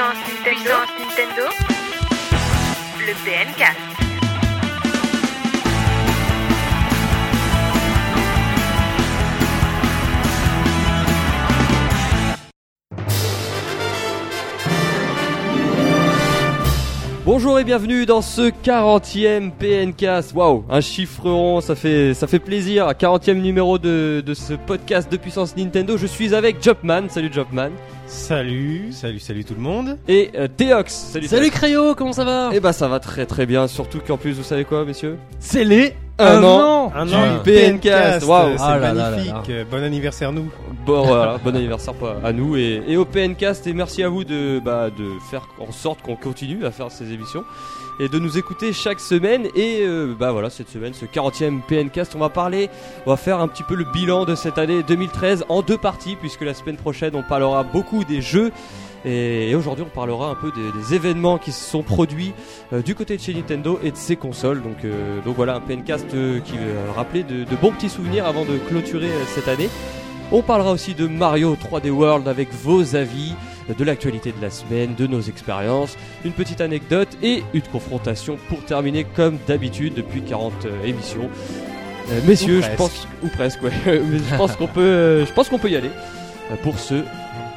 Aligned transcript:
Puissance 0.00 0.16
Nintendo. 0.26 0.76
Nintendo. 0.98 1.42
Le 3.00 3.12
PNcast. 3.22 3.76
Bonjour 17.26 17.58
et 17.58 17.64
bienvenue 17.64 18.06
dans 18.06 18.22
ce 18.22 18.50
40e 18.50 19.50
PNcast. 19.50 20.32
Waouh, 20.34 20.64
un 20.70 20.80
chiffre 20.80 21.28
rond, 21.28 21.60
ça 21.60 21.74
fait, 21.74 22.14
ça 22.14 22.26
fait 22.26 22.38
plaisir. 22.38 22.88
40e 22.88 23.34
numéro 23.34 23.78
de, 23.78 24.22
de 24.24 24.34
ce 24.34 24.54
podcast 24.54 25.12
de 25.12 25.18
puissance 25.18 25.54
Nintendo. 25.58 25.98
Je 25.98 26.06
suis 26.06 26.34
avec 26.34 26.62
Jumpman. 26.62 27.10
Salut 27.10 27.30
Jumpman. 27.30 27.72
Salut, 28.14 28.88
salut, 28.90 29.20
salut 29.20 29.44
tout 29.44 29.54
le 29.54 29.60
monde. 29.60 29.96
Et 30.08 30.32
euh, 30.34 30.48
Deox. 30.58 30.92
Salut. 30.92 31.28
Salut 31.28 31.48
Créo, 31.50 31.94
comment 31.94 32.12
ça 32.12 32.24
va? 32.24 32.50
Et 32.52 32.58
bah 32.58 32.72
ça 32.72 32.88
va 32.88 32.98
très 32.98 33.24
très 33.24 33.46
bien. 33.46 33.68
Surtout 33.68 34.00
qu'en 34.04 34.16
plus, 34.16 34.32
vous 34.32 34.42
savez 34.42 34.64
quoi, 34.64 34.84
messieurs? 34.84 35.16
C'est 35.38 35.62
les 35.62 35.94
Un 36.18 36.38
un 36.38 36.42
an. 36.42 36.86
an 36.86 36.92
Un 36.96 37.06
Du 37.06 37.14
an 37.14 37.36
de 37.36 37.38
PNcast, 37.44 38.26
waouh. 38.26 38.56
c'est 38.56 38.64
Ah 38.64 38.78
là 38.78 38.92
là 38.92 39.10
là 39.10 39.16
magnifique. 39.16 39.52
Bon 39.70 39.80
anniversaire 39.84 40.32
nous. 40.32 40.50
Bon 40.84 41.02
voilà, 41.04 41.38
bon 41.44 41.54
anniversaire 41.54 41.94
pas 41.94 42.16
à 42.24 42.32
nous 42.32 42.56
et, 42.56 42.82
et 42.88 42.96
au 42.96 43.04
PNcast 43.04 43.68
et 43.68 43.72
merci 43.74 44.02
à 44.02 44.08
vous 44.08 44.24
de, 44.24 44.58
bah, 44.64 44.90
de 44.90 45.04
faire 45.30 45.46
en 45.60 45.70
sorte 45.70 46.02
qu'on 46.02 46.16
continue 46.16 46.64
à 46.66 46.72
faire 46.72 46.90
ces 46.90 47.12
émissions 47.12 47.44
et 48.00 48.08
de 48.08 48.18
nous 48.18 48.38
écouter 48.38 48.72
chaque 48.72 48.98
semaine. 48.98 49.46
Et 49.54 49.82
euh, 49.82 50.14
bah 50.18 50.32
voilà 50.32 50.50
cette 50.50 50.68
semaine 50.68 50.94
ce 50.94 51.04
40e 51.04 51.60
PNcast 51.62 52.14
on 52.16 52.18
va 52.18 52.30
parler 52.30 52.68
on 53.06 53.10
va 53.10 53.16
faire 53.16 53.38
un 53.38 53.46
petit 53.46 53.62
peu 53.62 53.76
le 53.76 53.84
bilan 53.84 54.24
de 54.24 54.34
cette 54.34 54.58
année 54.58 54.82
2013 54.82 55.44
en 55.48 55.62
deux 55.62 55.78
parties 55.78 56.16
puisque 56.16 56.42
la 56.42 56.54
semaine 56.54 56.76
prochaine 56.76 57.14
on 57.14 57.22
parlera 57.22 57.62
beaucoup 57.62 58.02
des 58.04 58.20
jeux. 58.20 58.50
Et, 59.04 59.54
aujourd'hui 59.54 59.84
on 59.86 59.94
parlera 59.94 60.30
un 60.30 60.34
peu 60.34 60.50
des, 60.52 60.94
événements 60.94 61.38
qui 61.38 61.52
se 61.52 61.64
sont 61.64 61.82
produits 61.82 62.32
euh, 62.72 62.82
du 62.82 62.94
côté 62.94 63.16
de 63.16 63.22
chez 63.22 63.32
Nintendo 63.32 63.78
et 63.82 63.90
de 63.90 63.96
ses 63.96 64.16
consoles. 64.16 64.62
Donc, 64.62 64.84
euh, 64.84 65.20
donc 65.24 65.36
voilà 65.36 65.54
un 65.54 65.60
PNcast 65.60 66.12
euh, 66.14 66.40
qui 66.40 66.56
va 66.56 66.92
rappeler 66.94 67.22
de, 67.22 67.44
bons 67.60 67.72
petits 67.72 67.88
souvenirs 67.88 68.26
avant 68.26 68.44
de 68.44 68.58
clôturer 68.58 69.10
euh, 69.10 69.24
cette 69.26 69.48
année. 69.48 69.68
On 70.32 70.42
parlera 70.42 70.72
aussi 70.72 70.94
de 70.94 71.06
Mario 71.06 71.56
3D 71.56 71.90
World 71.90 72.28
avec 72.28 72.52
vos 72.52 72.94
avis, 72.94 73.34
de 73.74 73.84
l'actualité 73.84 74.32
de 74.32 74.40
la 74.40 74.50
semaine, 74.50 74.94
de 74.94 75.06
nos 75.06 75.20
expériences, 75.20 75.96
une 76.24 76.32
petite 76.32 76.60
anecdote 76.60 77.08
et 77.22 77.42
une 77.54 77.62
confrontation 77.62 78.38
pour 78.48 78.64
terminer 78.64 79.04
comme 79.04 79.38
d'habitude 79.46 79.94
depuis 79.94 80.22
40 80.22 80.52
euh, 80.64 80.84
émissions. 80.84 81.28
Euh, 82.10 82.20
messieurs, 82.26 82.60
je 82.60 82.76
pense 82.76 83.06
ou 83.22 83.28
presque 83.28 83.62
ouais, 83.62 83.70
mais 83.86 84.18
je 84.18 84.36
pense 84.36 84.56
qu'on 84.56 84.66
peut 84.66 84.80
euh, 84.80 85.26
je 85.26 85.32
pense 85.32 85.48
qu'on 85.48 85.58
peut 85.58 85.70
y 85.70 85.76
aller 85.76 85.90
euh, 86.50 86.56
pour 86.62 86.78
ce 86.78 86.94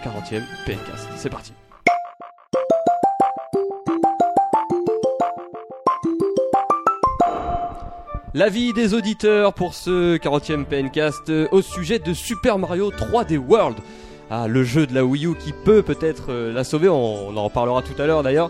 40e 0.03 0.44
PNcast. 0.66 1.08
C'est 1.16 1.30
parti. 1.30 1.53
L'avis 8.36 8.73
des 8.73 8.95
auditeurs 8.95 9.53
pour 9.53 9.75
ce 9.75 10.17
40e 10.17 10.66
PNcast 10.66 11.30
euh, 11.30 11.48
au 11.52 11.61
sujet 11.61 12.00
de 12.00 12.16
Super 12.16 12.58
Mario 12.58 12.92
3D 12.92 13.38
World. 13.38 13.77
Ah, 14.32 14.48
le 14.48 14.64
jeu 14.64 14.88
de 14.88 14.94
la 14.96 15.04
Wii 15.06 15.26
U 15.28 15.36
qui 15.36 15.54
peut 15.54 15.82
peut-être 15.82 16.26
euh, 16.30 16.54
la 16.54 16.64
sauver, 16.64 16.90
on, 16.90 17.30
on 17.30 17.38
en 17.38 17.44
reparlera 17.44 17.82
tout 17.82 18.00
à 18.02 18.06
l'heure 18.06 18.24
d'ailleurs. 18.24 18.50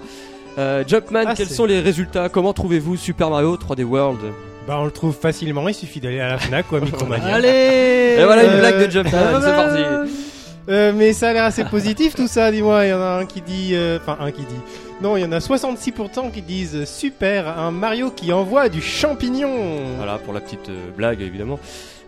Euh, 0.57 0.83
Jumpman, 0.87 1.23
Ah, 1.27 1.33
quels 1.35 1.49
sont 1.49 1.65
les 1.65 1.79
résultats? 1.79 2.29
Comment 2.29 2.53
trouvez-vous 2.53 2.95
Super 2.95 3.29
Mario 3.29 3.57
3D 3.57 3.83
World? 3.83 4.19
Bah 4.67 4.77
on 4.79 4.85
le 4.85 4.91
trouve 4.91 5.13
facilement, 5.13 5.67
il 5.67 5.73
suffit 5.73 5.99
d'aller 5.99 6.21
à 6.21 6.29
la 6.29 6.37
Fnac 6.37 6.71
ou 6.71 6.75
à 6.77 6.79
Micromania. 6.79 7.25
Allez 7.35 8.15
Et 8.19 8.23
voilà 8.23 8.43
une 8.45 8.51
Euh, 8.51 8.59
blague 8.59 8.85
de 8.85 8.91
Jumpman, 8.91 9.41
c'est 9.41 9.51
parti 9.55 9.81
Euh, 10.69 10.93
mais 10.95 11.11
ça 11.11 11.29
a 11.29 11.33
l'air 11.33 11.43
assez 11.43 11.65
positif 11.65 12.15
tout 12.15 12.27
ça, 12.29 12.49
dis-moi. 12.49 12.85
Il 12.85 12.89
y 12.91 12.93
en 12.93 13.01
a 13.01 13.19
un 13.19 13.25
qui 13.25 13.41
dit, 13.41 13.71
euh, 13.73 13.97
enfin 14.01 14.17
un 14.21 14.31
qui 14.31 14.41
dit. 14.43 14.55
Non, 15.01 15.17
il 15.17 15.21
y 15.23 15.25
en 15.25 15.33
a 15.33 15.39
66% 15.39 16.31
qui 16.31 16.41
disent 16.41 16.85
super, 16.85 17.59
un 17.59 17.71
Mario 17.71 18.11
qui 18.11 18.31
envoie 18.31 18.69
du 18.69 18.81
champignon. 18.81 19.49
Voilà 19.97 20.17
pour 20.19 20.33
la 20.33 20.39
petite 20.39 20.69
euh, 20.69 20.89
blague 20.95 21.19
évidemment. 21.21 21.59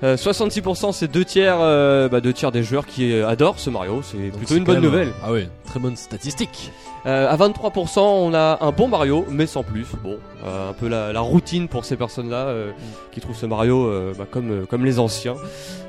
Euh, 0.03 0.17
66% 0.17 0.91
c'est 0.91 1.07
deux 1.07 1.23
tiers, 1.23 1.57
euh, 1.59 2.09
bah, 2.09 2.22
deux 2.22 2.33
tiers 2.33 2.51
des 2.51 2.63
joueurs 2.63 2.85
qui 2.85 3.13
euh, 3.13 3.28
adorent 3.28 3.59
ce 3.59 3.69
Mario, 3.69 4.01
c'est 4.03 4.31
plutôt 4.35 4.56
une 4.56 4.63
bonne 4.63 4.81
nouvelle. 4.81 5.13
Ah 5.23 5.31
oui, 5.31 5.47
très 5.66 5.79
bonne 5.79 5.95
statistique. 5.95 6.72
Euh, 7.06 7.30
à 7.30 7.38
23%, 7.38 8.00
on 8.00 8.34
a 8.34 8.58
un 8.62 8.72
bon 8.72 8.88
Mario, 8.88 9.26
mais 9.30 9.46
sans 9.46 9.64
plus. 9.64 9.86
Bon, 10.04 10.18
euh, 10.46 10.70
un 10.72 10.74
peu 10.74 10.88
la, 10.88 11.14
la 11.14 11.20
routine 11.20 11.68
pour 11.68 11.86
ces 11.86 11.96
personnes-là 11.98 12.48
euh, 12.48 12.72
qui 13.12 13.20
trouvent 13.22 13.36
ce 13.38 13.46
Mario 13.46 13.86
euh, 13.86 14.14
bah, 14.18 14.26
comme, 14.30 14.52
euh, 14.52 14.66
comme 14.66 14.86
les 14.86 14.98
anciens. 15.00 15.36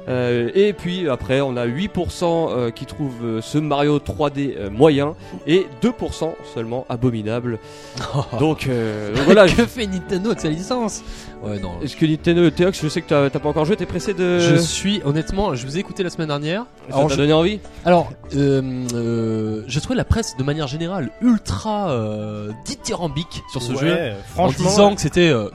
Euh, 0.09 0.51
et 0.55 0.73
puis 0.73 1.09
après, 1.09 1.41
on 1.41 1.57
a 1.57 1.67
8% 1.67 2.23
euh, 2.25 2.71
qui 2.71 2.87
trouvent 2.87 3.25
euh, 3.25 3.41
ce 3.41 3.59
Mario 3.59 3.99
3D 3.99 4.55
euh, 4.57 4.71
moyen 4.71 5.15
et 5.49 5.67
2% 5.83 6.33
seulement 6.55 6.87
abominable. 6.89 7.59
Donc, 8.39 8.69
euh, 8.69 9.13
donc 9.15 9.25
voilà. 9.25 9.47
que 9.49 9.67
fait 9.67 9.87
Nintendo 9.87 10.29
avec 10.31 10.41
sa 10.41 10.49
licence? 10.49 11.03
Ouais, 11.43 11.59
non. 11.59 11.73
Est-ce 11.83 11.97
que 11.97 12.07
Nintendo 12.07 12.49
Teox, 12.51 12.81
je 12.83 12.89
sais 12.89 13.03
que 13.03 13.09
t'as 13.09 13.31
t'as 13.31 13.39
pas 13.41 13.49
encore 13.49 13.65
joué, 13.65 13.77
t'es 13.77 13.85
pressé 13.87 14.15
de. 14.15 14.39
Je 14.39 14.57
suis 14.57 15.01
honnêtement, 15.05 15.55
je 15.55 15.67
vous 15.67 15.77
ai 15.77 15.81
écouté 15.81 16.03
la 16.03 16.11
semaine 16.11 16.29
dernière. 16.29 16.65
Ça 16.89 16.97
Alors, 16.97 17.09
t'a 17.09 17.15
je, 17.15 17.21
donné 17.21 17.33
envie? 17.33 17.61
Alors 17.85 18.11
euh, 18.37 18.85
euh, 18.95 19.63
je 19.67 19.81
trouvais 19.81 19.97
la 19.97 20.05
presse 20.05 20.37
de 20.37 20.43
manière 20.45 20.67
générale 20.67 21.06
ultra 21.21 21.91
euh, 21.91 22.53
dithyrambique 22.65 23.43
sur 23.51 23.63
ce 23.63 23.73
Ouais, 23.73 23.79
jeu, 23.79 24.13
en 24.39 24.49
disant 24.49 24.95
que 24.95 25.01
c'était 25.01 25.29
euh, 25.29 25.49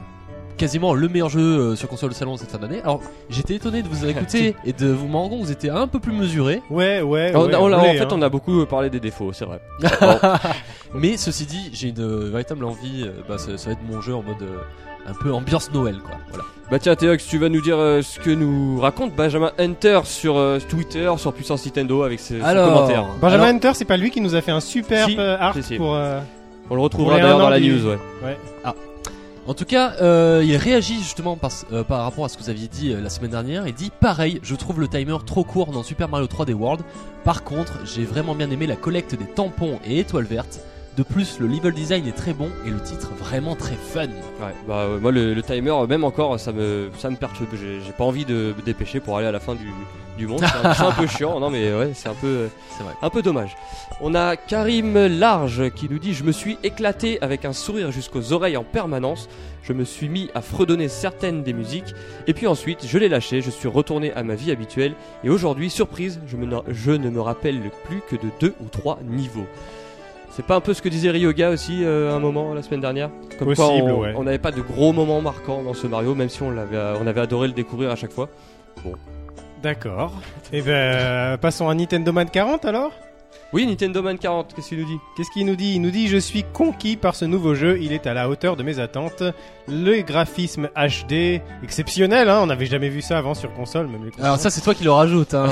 quasiment 0.56 0.94
le 0.94 1.08
meilleur 1.08 1.28
jeu 1.28 1.40
euh, 1.40 1.76
sur 1.76 1.88
console 1.88 2.10
de 2.10 2.14
salon 2.14 2.36
cette 2.36 2.50
fin 2.50 2.58
d'année. 2.58 2.80
Alors 2.82 3.00
j'étais 3.30 3.54
étonné 3.54 3.82
de 3.82 3.88
vous 3.88 4.06
écouter 4.06 4.54
et 4.64 4.72
de 4.72 4.88
vous 4.88 5.08
me 5.08 5.12
rendre 5.16 5.30
compte 5.30 5.40
que 5.40 5.46
vous 5.46 5.52
étiez 5.52 5.70
un 5.70 5.86
peu 5.88 5.98
plus 5.98 6.12
mesuré. 6.12 6.62
Ouais, 6.70 7.00
ouais. 7.02 7.32
On 7.34 7.46
ouais, 7.46 7.54
a- 7.54 7.60
on 7.60 7.68
l'a- 7.68 7.78
on 7.78 7.88
En 7.88 7.92
fait, 7.94 8.02
hein. 8.02 8.08
on 8.12 8.22
a 8.22 8.28
beaucoup 8.28 8.64
parlé 8.66 8.90
des 8.90 9.00
défauts, 9.00 9.32
c'est 9.32 9.44
vrai. 9.44 9.60
Mais 10.94 11.16
ceci 11.16 11.46
dit, 11.46 11.70
j'ai 11.72 11.88
une 11.88 12.28
véritable 12.30 12.64
envie. 12.64 13.08
bah, 13.28 13.38
ça, 13.38 13.56
ça 13.56 13.66
va 13.66 13.72
être 13.72 13.82
mon 13.90 14.00
jeu 14.00 14.14
en 14.14 14.22
mode 14.22 14.42
euh, 14.42 14.58
un 15.06 15.14
peu 15.14 15.32
ambiance 15.32 15.70
Noël, 15.72 15.98
quoi. 16.04 16.16
Voilà. 16.28 16.44
Bah 16.70 16.78
tiens 16.78 16.94
Théox, 16.96 17.26
tu 17.26 17.36
vas 17.38 17.48
nous 17.50 17.60
dire 17.60 17.76
euh, 17.76 18.00
ce 18.02 18.18
que 18.18 18.30
nous 18.30 18.80
raconte 18.80 19.14
Benjamin 19.14 19.52
Hunter 19.58 20.00
sur 20.04 20.38
euh, 20.38 20.58
Twitter, 20.68 21.10
sur 21.18 21.32
Puissance 21.34 21.66
Nintendo 21.66 22.02
avec 22.02 22.18
ses, 22.18 22.38
commentaires. 22.38 23.04
Benjamin 23.20 23.42
Alors- 23.44 23.54
Hunter, 23.56 23.70
c'est 23.74 23.84
pas 23.84 23.96
lui 23.98 24.10
qui 24.10 24.20
nous 24.22 24.34
a 24.34 24.40
fait 24.40 24.52
un 24.52 24.60
super 24.60 25.06
Si, 25.06 25.16
euh, 25.18 25.36
art 25.38 25.54
si, 25.54 25.62
si. 25.62 25.76
pour. 25.76 25.94
euh, 25.94 26.20
On 26.70 26.74
le 26.74 26.80
retrouvera 26.80 27.16
d'ailleurs 27.18 27.38
dans 27.38 27.46
an 27.46 27.50
la 27.50 27.60
du- 27.60 27.72
news, 27.74 27.86
ouais. 27.88 27.98
En 29.44 29.54
tout 29.54 29.64
cas, 29.64 29.94
euh, 30.00 30.40
il 30.46 30.56
réagit 30.56 30.98
justement 31.00 31.34
par, 31.36 31.50
euh, 31.72 31.82
par 31.82 32.04
rapport 32.04 32.24
à 32.24 32.28
ce 32.28 32.36
que 32.38 32.44
vous 32.44 32.48
aviez 32.50 32.68
dit 32.68 32.92
euh, 32.92 33.00
la 33.02 33.10
semaine 33.10 33.32
dernière. 33.32 33.66
Il 33.66 33.74
dit 33.74 33.90
pareil, 34.00 34.38
je 34.44 34.54
trouve 34.54 34.78
le 34.80 34.86
timer 34.86 35.16
trop 35.26 35.42
court 35.42 35.72
dans 35.72 35.82
Super 35.82 36.08
Mario 36.08 36.28
3D 36.28 36.52
World. 36.54 36.82
Par 37.24 37.42
contre, 37.42 37.72
j'ai 37.84 38.04
vraiment 38.04 38.36
bien 38.36 38.48
aimé 38.50 38.68
la 38.68 38.76
collecte 38.76 39.16
des 39.16 39.24
tampons 39.24 39.80
et 39.84 39.98
étoiles 39.98 40.26
vertes. 40.26 40.60
De 40.96 41.02
plus, 41.02 41.38
le 41.40 41.46
level 41.46 41.72
design 41.72 42.06
est 42.06 42.12
très 42.16 42.34
bon 42.34 42.50
et 42.66 42.70
le 42.70 42.78
titre 42.78 43.12
vraiment 43.18 43.56
très 43.56 43.76
fun. 43.76 44.08
Ouais, 44.08 44.54
bah 44.68 44.80
euh, 44.80 45.00
moi 45.00 45.10
le, 45.10 45.32
le 45.32 45.42
timer, 45.42 45.70
euh, 45.70 45.86
même 45.86 46.04
encore, 46.04 46.38
ça 46.38 46.52
me, 46.52 46.90
ça 46.98 47.08
me 47.08 47.16
perturbe. 47.16 47.48
J'ai 47.54 47.80
j'ai 47.80 47.92
pas 47.92 48.04
envie 48.04 48.26
de 48.26 48.54
me 48.54 48.62
dépêcher 48.62 49.00
pour 49.00 49.16
aller 49.16 49.26
à 49.26 49.32
la 49.32 49.40
fin 49.40 49.54
du, 49.54 49.70
du 50.18 50.26
monde. 50.26 50.44
C'est 50.44 50.82
un, 50.84 50.92
peu 50.92 51.06
chiant, 51.16 51.40
non 51.40 51.48
mais 51.48 51.74
ouais, 51.74 51.92
c'est 51.94 52.10
un 52.10 52.14
peu, 52.14 52.26
euh, 52.26 52.48
C'est 52.76 52.82
vrai. 52.84 52.92
un 53.00 53.08
peu 53.08 53.22
dommage. 53.22 53.56
On 54.02 54.14
a 54.14 54.36
Karim 54.36 55.06
Large 55.06 55.70
qui 55.70 55.88
nous 55.88 55.98
dit 55.98 56.12
Je 56.12 56.24
me 56.24 56.32
suis 56.32 56.58
éclaté 56.62 57.16
avec 57.22 57.46
un 57.46 57.54
sourire 57.54 57.90
jusqu'aux 57.90 58.34
oreilles 58.34 58.58
en 58.58 58.64
permanence. 58.64 59.30
Je 59.62 59.72
me 59.72 59.84
suis 59.84 60.10
mis 60.10 60.28
à 60.34 60.42
fredonner 60.42 60.88
certaines 60.88 61.42
des 61.42 61.54
musiques. 61.54 61.94
Et 62.26 62.34
puis 62.34 62.46
ensuite, 62.46 62.86
je 62.86 62.98
l'ai 62.98 63.08
lâché. 63.08 63.40
Je 63.40 63.50
suis 63.50 63.68
retourné 63.68 64.12
à 64.12 64.22
ma 64.24 64.34
vie 64.34 64.50
habituelle. 64.50 64.92
Et 65.24 65.30
aujourd'hui, 65.30 65.70
surprise, 65.70 66.20
je, 66.26 66.36
me, 66.36 66.46
je 66.68 66.90
ne 66.90 67.08
me 67.08 67.20
rappelle 67.22 67.62
plus 67.84 68.02
que 68.10 68.16
de 68.16 68.28
deux 68.40 68.54
ou 68.60 68.66
trois 68.66 68.98
niveaux. 69.08 69.46
C'est 70.34 70.46
pas 70.46 70.56
un 70.56 70.60
peu 70.60 70.72
ce 70.72 70.80
que 70.80 70.88
disait 70.88 71.10
Ryoga 71.10 71.50
aussi 71.50 71.84
euh, 71.84 72.16
un 72.16 72.18
moment 72.18 72.54
la 72.54 72.62
semaine 72.62 72.80
dernière? 72.80 73.10
Comme 73.38 73.54
quoi 73.54 73.68
Possible, 73.68 73.90
on 73.90 74.00
ouais. 74.00 74.14
on 74.16 74.24
n'avait 74.24 74.38
pas 74.38 74.50
de 74.50 74.62
gros 74.62 74.94
moments 74.94 75.20
marquants 75.20 75.62
dans 75.62 75.74
ce 75.74 75.86
Mario, 75.86 76.14
même 76.14 76.30
si 76.30 76.42
on, 76.42 76.50
l'avait, 76.50 76.78
on 76.98 77.06
avait 77.06 77.20
adoré 77.20 77.48
le 77.48 77.52
découvrir 77.52 77.90
à 77.90 77.96
chaque 77.96 78.12
fois. 78.12 78.30
D'accord. 79.62 80.12
Et 80.50 80.62
ben, 80.62 81.36
passons 81.36 81.68
à 81.68 81.74
Nintendo 81.74 82.12
Man 82.12 82.30
40 82.30 82.64
alors? 82.64 82.92
Oui, 83.52 83.66
Nintendo 83.66 84.02
Man 84.02 84.18
40, 84.18 84.54
qu'est-ce 84.54 84.70
qu'il 84.70 84.78
nous 84.78 84.86
dit? 84.86 84.96
Qu'est-ce 85.14 85.30
qu'il 85.30 85.44
nous 85.44 85.56
dit? 85.56 85.74
Il 85.74 85.82
nous 85.82 85.90
dit 85.90 86.08
Je 86.08 86.16
suis 86.16 86.44
conquis 86.44 86.96
par 86.96 87.14
ce 87.14 87.26
nouveau 87.26 87.54
jeu, 87.54 87.78
il 87.82 87.92
est 87.92 88.06
à 88.06 88.14
la 88.14 88.30
hauteur 88.30 88.56
de 88.56 88.62
mes 88.62 88.78
attentes. 88.78 89.22
Le 89.68 90.00
graphisme 90.00 90.70
HD, 90.74 91.42
exceptionnel, 91.62 92.30
hein, 92.30 92.40
on 92.42 92.46
n'avait 92.46 92.64
jamais 92.64 92.88
vu 92.88 93.02
ça 93.02 93.18
avant 93.18 93.34
sur 93.34 93.52
console, 93.52 93.88
même 93.88 94.06
les. 94.06 94.24
Alors 94.24 94.38
ça, 94.38 94.48
c'est 94.48 94.62
toi 94.62 94.74
qui 94.74 94.84
le 94.84 94.92
rajoute. 94.92 95.34
Hein. 95.34 95.50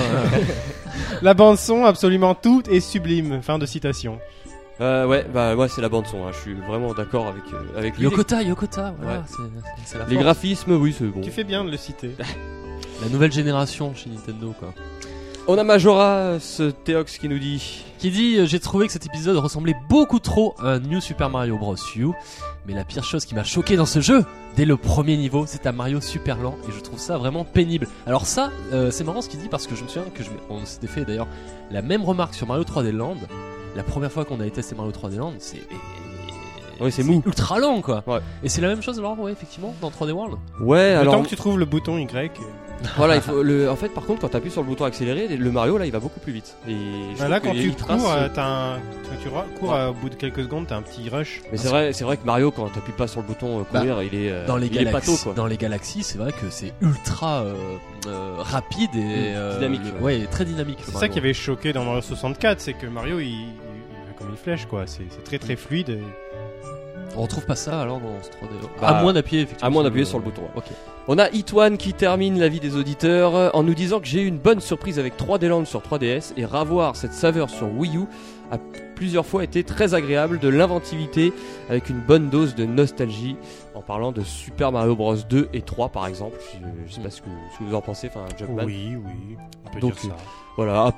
La 1.23 1.35
bande-son, 1.35 1.85
absolument 1.85 2.35
toute 2.35 2.69
est 2.69 2.81
sublime. 2.81 3.43
Fin 3.43 3.59
de 3.59 3.67
citation. 3.67 4.19
Euh, 4.81 5.07
Ouais, 5.07 5.27
bah 5.33 5.55
moi 5.57 5.69
c'est 5.69 5.81
la 5.81 5.89
bande 5.89 6.07
son, 6.07 6.27
hein. 6.27 6.31
je 6.33 6.39
suis 6.39 6.55
vraiment 6.55 6.93
d'accord 6.95 7.27
avec, 7.29 7.43
euh, 7.53 7.79
avec 7.79 7.97
lui. 7.97 8.05
Yokota, 8.05 8.43
Yokota, 8.43 8.95
voilà, 9.01 9.19
Ouais. 9.19 9.25
c'est- 9.29 9.87
c'est 9.87 9.99
la 9.99 10.05
Les 10.07 10.13
force. 10.15 10.25
graphismes, 10.25 10.73
oui, 10.73 10.95
c'est 10.97 11.07
bon. 11.07 11.21
Tu 11.21 11.31
fais 11.31 11.45
bien 11.45 11.65
de 11.65 11.71
le 11.71 11.77
citer. 11.77 12.13
La 13.03 13.09
nouvelle 13.09 13.33
génération 13.33 13.95
chez 13.95 14.11
Nintendo, 14.11 14.55
quoi. 14.59 14.75
On 15.49 15.57
a 15.57 15.65
Majora, 15.65 16.39
ce 16.39 16.65
Théox 16.65 17.17
qui 17.17 17.29
nous 17.31 17.39
dit 17.39 17.83
Qui 17.99 18.11
dit 18.11 18.37
euh, 18.39 18.45
J'ai 18.47 18.61
trouvé 18.61 18.87
que 18.87 18.93
cet 18.93 19.07
épisode 19.07 19.37
ressemblait 19.39 19.75
beaucoup 19.89 20.19
trop 20.19 20.55
à 20.59 20.73
un 20.73 20.79
New 20.81 21.01
Super 21.01 21.31
Mario 21.31 21.57
Bros. 21.57 21.77
U. 21.97 22.09
Mais 22.67 22.75
la 22.75 22.85
pire 22.85 23.03
chose 23.03 23.25
qui 23.25 23.35
m'a 23.35 23.43
choqué 23.43 23.77
dans 23.77 23.87
ce 23.87 24.01
jeu, 24.01 24.25
dès 24.55 24.67
le 24.67 24.77
premier 24.77 25.17
niveau, 25.17 25.45
c'est 25.47 25.67
un 25.67 25.73
Mario 25.73 26.01
super 26.03 26.37
lent 26.37 26.57
et 26.69 26.73
je 26.73 26.81
trouve 26.81 26.99
ça 26.99 27.17
vraiment 27.17 27.45
pénible. 27.45 27.89
Alors 28.07 28.27
ça, 28.27 28.51
euh, 28.75 28.91
c'est 28.91 29.03
marrant 29.03 29.23
ce 29.23 29.31
qu'il 29.31 29.41
dit 29.41 29.49
parce 29.49 29.67
que 29.67 29.75
je 29.75 29.83
me 29.83 29.89
souviens 29.89 30.11
que 30.15 30.23
je, 30.23 30.29
on 30.51 30.65
s'était 30.67 30.87
fait 30.87 31.07
d'ailleurs 31.07 31.27
la 31.71 31.81
même 31.81 32.05
remarque 32.05 32.35
sur 32.35 32.47
Mario 32.47 32.65
3D 32.65 32.93
Land. 32.93 33.17
La 33.77 33.83
première 33.83 34.11
fois 34.13 34.25
qu'on 34.25 34.41
avait 34.41 34.51
testé 34.51 34.75
Mario 34.75 34.93
3D 34.93 35.17
Land, 35.17 35.35
c'est 35.39 35.63
Oui, 36.81 36.91
c'est 36.91 37.03
mou. 37.03 37.23
ultra 37.27 37.59
lent 37.59 37.81
quoi. 37.83 38.03
Ouais. 38.07 38.21
Et 38.43 38.49
c'est 38.49 38.61
la 38.61 38.69
même 38.69 38.83
chose 38.83 38.99
alors, 38.99 39.19
ouais, 39.21 39.33
effectivement, 39.33 39.75
dans 39.81 39.91
3D 39.91 40.13
World. 40.13 40.37
Ouais, 40.61 40.95
Le 40.95 41.01
alors 41.01 41.15
temps 41.15 41.23
que 41.23 41.29
tu 41.29 41.37
trouves 41.37 41.59
le 41.59 41.65
bouton 41.67 41.99
Y. 41.99 42.33
euh, 42.83 42.87
voilà, 42.97 43.17
il 43.17 43.23
faut 43.23 43.43
le, 43.43 43.71
en 43.71 43.77
fait, 43.77 43.89
par 43.91 44.05
contre, 44.05 44.21
quand 44.23 44.29
t'appuies 44.29 44.51
sur 44.51 44.63
le 44.63 44.67
bouton 44.69 44.85
accéléré, 44.85 45.29
le 45.37 45.51
Mario 45.53 45.79
là, 45.79 45.87
il 45.87 45.93
va 45.93 46.01
beaucoup 46.01 46.21
plus 46.21 46.33
vite. 46.33 46.57
Et 46.69 46.73
je 47.15 47.19
bah 47.19 47.29
là, 47.29 47.41
quand 47.41 47.53
tu 47.53 47.73
traces, 47.75 48.01
cours, 48.01 48.11
euh, 48.11 48.17
euh, 48.25 48.29
t'as 48.35 48.47
un... 48.47 48.75
quand 48.77 49.17
tu 49.23 49.29
cours 49.59 49.75
euh, 49.75 49.91
au 49.91 49.95
bout 49.95 50.09
de 50.09 50.15
quelques 50.15 50.43
secondes, 50.43 50.67
t'as 50.67 50.77
un 50.77 50.83
petit 50.83 51.09
rush. 51.09 51.41
Mais 51.53 51.59
c'est 51.59 51.69
vrai, 51.69 51.93
c'est 51.93 52.05
vrai 52.05 52.17
que 52.17 52.25
Mario, 52.25 52.51
quand 52.51 52.69
t'appuies 52.69 52.93
pas 52.93 53.07
sur 53.07 53.21
le 53.21 53.27
bouton 53.27 53.61
euh, 53.61 53.65
courir, 53.65 54.03
il 54.03 54.15
est, 54.15 54.31
euh, 54.31 54.47
Dans 54.47 54.57
les, 54.57 54.67
il 54.69 54.77
est 54.79 54.85
galaxies, 54.85 55.11
pato, 55.13 55.23
quoi. 55.23 55.33
dans 55.35 55.47
les 55.47 55.57
galaxies, 55.57 56.03
c'est 56.03 56.19
vrai 56.19 56.33
que 56.33 56.49
c'est 56.51 56.73
ultra 56.81 57.41
euh, 57.43 57.55
euh, 58.07 58.35
rapide 58.39 58.91
et 58.95 58.99
Mm, 58.99 59.35
euh, 59.37 59.55
dynamique, 59.59 59.81
le- 59.85 60.05
ouais. 60.05 60.19
ouais, 60.21 60.27
très 60.27 60.45
dynamique. 60.45 60.79
C'est 60.85 60.93
ça 60.97 61.09
qui 61.09 61.19
avait 61.19 61.35
choqué 61.35 61.73
dans 61.73 61.85
Mario 61.85 62.01
64, 62.01 62.61
c'est 62.61 62.73
que 62.73 62.87
Mario 62.87 63.21
il, 63.21 63.35
comme 64.21 64.31
une 64.31 64.37
flèche 64.37 64.67
quoi. 64.67 64.85
C'est 64.87 65.25
très 65.25 65.39
très 65.39 65.57
fluide. 65.57 65.89
et- 65.91 66.03
On 67.17 67.23
retrouve 67.23 67.45
pas 67.45 67.57
ça 67.57 67.81
alors 67.81 67.99
dans 67.99 68.23
ce 68.23 68.31
3D. 68.31 68.51
Bah, 68.81 68.89
à 68.89 69.03
moins 69.03 69.13
d'appuyer 69.13 69.43
effectivement. 69.43 69.67
à 69.67 69.71
moins 69.71 69.83
d'appuyer 69.83 70.05
sur 70.05 70.19
le 70.19 70.25
bouton. 70.25 70.43
Ok. 70.55 70.65
On 71.09 71.19
a 71.19 71.29
Hit1 71.31 71.77
qui 71.77 71.93
termine 71.93 72.39
la 72.39 72.49
vie 72.49 72.61
des 72.61 72.77
auditeurs 72.77 73.35
euh, 73.35 73.51
en 73.53 73.65
nous 73.65 73.75
disant 73.75 73.99
que 73.99 74.07
j'ai 74.07 74.23
eu 74.23 74.27
une 74.27 74.39
bonne 74.39 74.61
surprise 74.61 74.99
avec 75.01 75.17
3D 75.17 75.49
Land 75.49 75.65
sur 75.65 75.81
3DS 75.83 76.33
et 76.37 76.45
ravoir 76.45 76.95
cette 76.95 77.13
saveur 77.13 77.51
sur 77.51 77.67
Wii 77.73 77.97
U 77.97 78.03
a 78.53 78.59
plusieurs 78.95 79.27
fois 79.27 79.43
été 79.43 79.65
très 79.65 79.95
agréable, 79.95 80.39
de 80.39 80.49
l'inventivité 80.49 81.33
avec 81.69 81.89
une 81.89 82.01
bonne 82.01 82.29
dose 82.31 82.55
de 82.55 82.65
nostalgie 82.65 83.37
en 83.75 83.81
parlant 83.81 84.13
de 84.13 84.23
Super 84.23 84.71
Mario 84.73 84.95
Bros 84.95 85.17
2 85.17 85.49
et 85.53 85.63
3 85.63 85.89
par 85.89 86.07
exemple. 86.07 86.37
Je, 86.53 86.59
je 86.87 86.93
sais 86.95 87.01
pas 87.01 87.11
ce 87.11 87.23
que, 87.23 87.29
ce 87.55 87.59
que 87.59 87.65
vous 87.65 87.75
en 87.75 87.81
pensez, 87.81 88.09
enfin 88.09 88.27
Jumpman. 88.39 88.65
Oui, 88.65 88.97
oui, 88.97 89.37
on 89.67 89.71
peut 89.71 89.81
Donc, 89.81 89.95
dire 89.95 90.11
ça. 90.13 90.17
Voilà, 90.57 90.93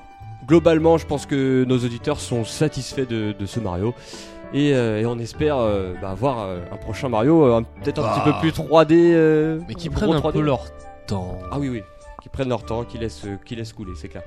globalement, 0.47 0.99
je 0.99 1.07
pense 1.07 1.27
que 1.27 1.65
nos 1.65 1.79
auditeurs 1.79 2.21
sont 2.21 2.45
satisfaits 2.45 3.07
de, 3.09 3.33
de 3.39 3.47
ce 3.47 3.61
Mario. 3.61 3.95
Et, 4.55 4.75
euh, 4.75 5.01
et 5.01 5.07
on 5.07 5.19
espère 5.19 5.57
euh, 5.59 5.95
bah, 6.03 6.15
voir 6.15 6.41
euh, 6.41 6.61
un 6.71 6.77
prochain 6.77 7.09
Mario, 7.09 7.63
peut-être 7.83 8.01
un 8.01 8.03
Bah. 8.03 8.15
petit 8.23 8.33
peu 8.33 8.39
plus 8.39 8.51
3D. 8.51 8.93
euh, 9.15 9.59
Mais 9.69 9.75
qui 9.75 9.89
prennent 9.89 10.13
un 10.13 10.19
3D. 10.21 10.33
peu 10.33 10.41
leur 10.41 10.65
temps. 11.07 11.39
Ah 11.51 11.59
oui, 11.59 11.69
oui, 11.71 11.83
qui 12.23 12.29
prennent 12.29 12.51
leur 12.51 12.65
temps, 12.65 12.85
qui 12.85 12.99
laissent, 12.99 13.25
qui 13.47 13.57
laissent 13.57 13.73
couler, 13.73 13.93
c'est 13.97 14.09
clair. 14.09 14.23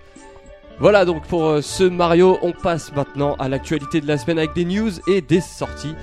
Voilà 0.80 1.06
donc 1.06 1.24
pour 1.28 1.60
ce 1.62 1.84
Mario, 1.84 2.38
on 2.42 2.52
passe 2.52 2.92
maintenant 2.96 3.36
à 3.40 3.48
l'actualité 3.48 4.02
de 4.02 4.08
la 4.08 4.18
semaine 4.18 4.40
avec 4.40 4.54
des 4.54 4.66
news 4.66 4.92
et 5.08 5.22
des 5.22 5.40
sorties 5.42 5.96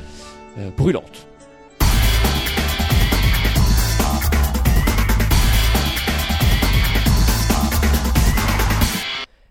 euh, 0.58 0.70
brûlantes. 0.76 1.26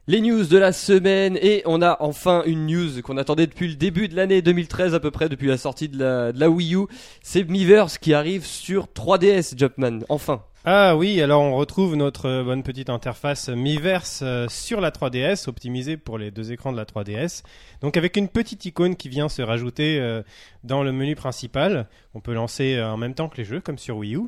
Les 0.07 0.19
news 0.19 0.45
de 0.45 0.57
la 0.57 0.73
semaine 0.73 1.37
et 1.39 1.61
on 1.65 1.79
a 1.83 1.97
enfin 1.99 2.41
une 2.47 2.65
news 2.65 3.03
qu'on 3.03 3.17
attendait 3.17 3.45
depuis 3.45 3.67
le 3.67 3.75
début 3.75 4.07
de 4.07 4.15
l'année 4.15 4.41
2013 4.41 4.95
à 4.95 4.99
peu 4.99 5.11
près, 5.11 5.29
depuis 5.29 5.47
la 5.47 5.57
sortie 5.57 5.89
de 5.89 5.99
la, 5.99 6.31
de 6.31 6.39
la 6.39 6.49
Wii 6.49 6.73
U. 6.73 6.87
C'est 7.21 7.47
Miiverse 7.47 7.99
qui 7.99 8.15
arrive 8.15 8.43
sur 8.43 8.87
3DS 8.87 9.55
Jumpman, 9.55 9.99
enfin. 10.09 10.41
Ah 10.65 10.95
oui, 10.95 11.21
alors 11.21 11.43
on 11.43 11.55
retrouve 11.55 11.95
notre 11.95 12.27
euh, 12.27 12.43
bonne 12.43 12.63
petite 12.63 12.89
interface 12.89 13.49
Miiverse 13.49 14.21
euh, 14.23 14.47
sur 14.49 14.81
la 14.81 14.89
3DS, 14.89 15.47
optimisée 15.47 15.97
pour 15.97 16.17
les 16.17 16.31
deux 16.31 16.51
écrans 16.51 16.71
de 16.71 16.77
la 16.77 16.85
3DS. 16.85 17.43
Donc 17.81 17.95
avec 17.95 18.17
une 18.17 18.27
petite 18.27 18.65
icône 18.65 18.95
qui 18.95 19.07
vient 19.07 19.29
se 19.29 19.43
rajouter 19.43 19.99
euh, 19.99 20.23
dans 20.63 20.81
le 20.81 20.91
menu 20.91 21.15
principal. 21.15 21.87
On 22.15 22.21
peut 22.21 22.33
lancer 22.33 22.81
en 22.81 22.97
même 22.97 23.13
temps 23.13 23.29
que 23.29 23.37
les 23.37 23.45
jeux, 23.45 23.61
comme 23.61 23.77
sur 23.77 23.97
Wii 23.97 24.15
U. 24.15 24.21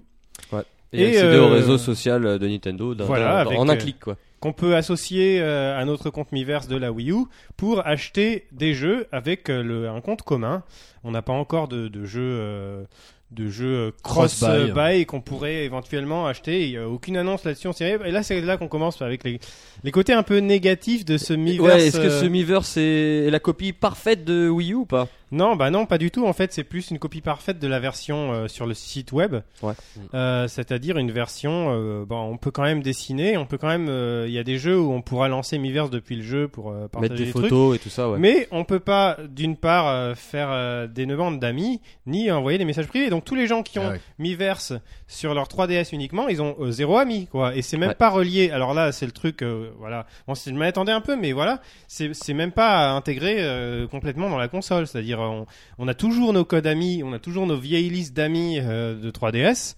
Et, 0.91 1.01
Et, 1.01 1.17
accéder 1.17 1.37
au 1.37 1.49
réseau 1.49 1.79
social 1.79 2.37
de 2.37 2.47
Nintendo 2.47 2.95
voilà, 2.99 3.39
avec, 3.39 3.57
en 3.57 3.67
un 3.67 3.75
clic 3.75 3.99
quoi. 3.99 4.15
Qu'on 4.43 4.51
peut 4.51 4.75
associer 4.75 5.39
euh, 5.39 5.79
à 5.79 5.85
notre 5.85 6.09
compte 6.09 6.33
Miiverse 6.33 6.67
de 6.67 6.75
la 6.75 6.91
Wii 6.91 7.11
U 7.11 7.27
pour 7.55 7.87
acheter 7.87 8.45
des 8.51 8.73
jeux 8.73 9.07
avec 9.13 9.49
euh, 9.49 9.63
le, 9.63 9.87
un 9.87 10.01
compte 10.01 10.21
commun. 10.23 10.63
On 11.05 11.11
n'a 11.11 11.21
pas 11.21 11.31
encore 11.31 11.69
de, 11.69 11.87
de 11.87 12.03
jeux 12.03 12.85
de 13.33 13.49
jeux 13.49 13.75
euh, 13.75 13.91
Cross-buy. 14.03 15.05
qu'on 15.05 15.21
pourrait 15.21 15.65
éventuellement 15.65 16.27
acheter. 16.27 16.65
Il 16.65 16.71
n'y 16.71 16.77
a 16.77 16.87
aucune 16.87 17.17
annonce 17.17 17.43
là-dessus. 17.43 17.69
Et 17.81 18.11
là, 18.11 18.23
c'est 18.23 18.41
là 18.41 18.57
qu'on 18.57 18.67
commence 18.67 19.01
avec 19.01 19.23
les, 19.23 19.39
les 19.83 19.91
côtés 19.91 20.13
un 20.13 20.23
peu 20.23 20.37
négatifs 20.37 21.05
de 21.05 21.17
ce 21.17 21.33
Miiverse. 21.33 21.75
Ouais, 21.75 21.87
est-ce 21.87 21.99
que 21.99 22.09
ce 22.09 22.25
Miiverse 22.25 22.77
est 22.77 23.29
la 23.29 23.39
copie 23.39 23.73
parfaite 23.73 24.23
de 24.23 24.49
Wii 24.49 24.71
U 24.71 24.75
ou 24.75 24.85
pas? 24.85 25.07
Non, 25.33 25.55
bah 25.55 25.69
non, 25.71 25.85
pas 25.85 25.97
du 25.97 26.11
tout. 26.11 26.25
En 26.27 26.33
fait, 26.33 26.53
c'est 26.53 26.63
plus 26.63 26.91
une 26.91 26.99
copie 26.99 27.21
parfaite 27.21 27.59
de 27.59 27.67
la 27.67 27.79
version 27.79 28.31
euh, 28.31 28.47
sur 28.47 28.65
le 28.65 28.73
site 28.73 29.11
web. 29.11 29.35
Ouais. 29.61 29.73
Euh, 30.13 30.47
C'est-à-dire 30.47 30.97
une 30.97 31.11
version. 31.11 31.69
euh, 31.71 32.05
bon, 32.05 32.21
on 32.21 32.37
peut 32.37 32.51
quand 32.51 32.63
même 32.63 32.83
dessiner. 32.83 33.35
On 33.37 33.45
peut 33.45 33.57
quand 33.57 33.67
même. 33.67 33.87
euh, 33.89 34.25
Il 34.27 34.33
y 34.33 34.39
a 34.39 34.43
des 34.43 34.57
jeux 34.57 34.79
où 34.79 34.91
on 34.93 35.01
pourra 35.01 35.27
lancer 35.27 35.57
Miiverse 35.57 35.89
depuis 35.89 36.15
le 36.15 36.21
jeu 36.23 36.47
pour 36.47 36.71
euh, 36.71 36.87
partager 36.87 37.01
Mettre 37.13 37.15
des 37.15 37.25
des 37.25 37.31
trucs. 37.31 37.43
photos 37.45 37.75
et 37.75 37.79
tout 37.79 37.89
ça, 37.89 38.09
ouais. 38.09 38.19
Mais 38.19 38.47
on 38.51 38.63
peut 38.63 38.79
pas, 38.79 39.17
d'une 39.27 39.57
part, 39.57 39.87
euh, 39.87 40.13
faire 40.15 40.49
euh, 40.51 40.87
des 40.87 41.05
demandes 41.05 41.39
d'amis, 41.39 41.81
ni 42.05 42.29
envoyer 42.31 42.57
des 42.57 42.65
messages 42.65 42.87
privés. 42.87 43.09
Donc 43.09 43.25
tous 43.25 43.35
les 43.35 43.47
gens 43.47 43.63
qui 43.63 43.79
ont 43.79 43.87
Ah 43.87 43.91
ouais. 43.93 44.01
Miiverse 44.19 44.73
sur 45.07 45.33
leur 45.33 45.47
3DS 45.47 45.93
uniquement, 45.93 46.27
ils 46.27 46.41
ont 46.41 46.55
euh, 46.59 46.71
zéro 46.71 46.97
ami, 46.97 47.27
quoi. 47.27 47.55
Et 47.55 47.61
c'est 47.61 47.77
même 47.77 47.89
Ouais. 47.89 47.95
pas 47.95 48.09
relié. 48.09 48.51
Alors 48.51 48.73
là, 48.73 48.91
c'est 48.91 49.05
le 49.05 49.11
truc, 49.11 49.41
euh, 49.41 49.71
voilà. 49.79 50.05
Bon, 50.27 50.35
je 50.35 50.51
m'attendais 50.51 50.91
un 50.91 51.01
peu, 51.01 51.15
mais 51.15 51.31
voilà, 51.31 51.59
c'est 51.87 52.13
c'est 52.13 52.33
même 52.33 52.51
pas 52.51 52.91
intégré 52.91 53.37
euh, 53.39 53.87
complètement 53.87 54.29
dans 54.29 54.37
la 54.37 54.47
console. 54.47 54.85
C'est-à-dire, 54.87 55.21
on, 55.29 55.45
on 55.77 55.87
a 55.87 55.93
toujours 55.93 56.33
nos 56.33 56.45
codes 56.45 56.67
amis, 56.67 57.01
on 57.03 57.13
a 57.13 57.19
toujours 57.19 57.47
nos 57.47 57.57
vieilles 57.57 57.89
listes 57.89 58.13
d'amis 58.13 58.59
euh, 58.59 58.99
de 58.99 59.11
3DS. 59.11 59.75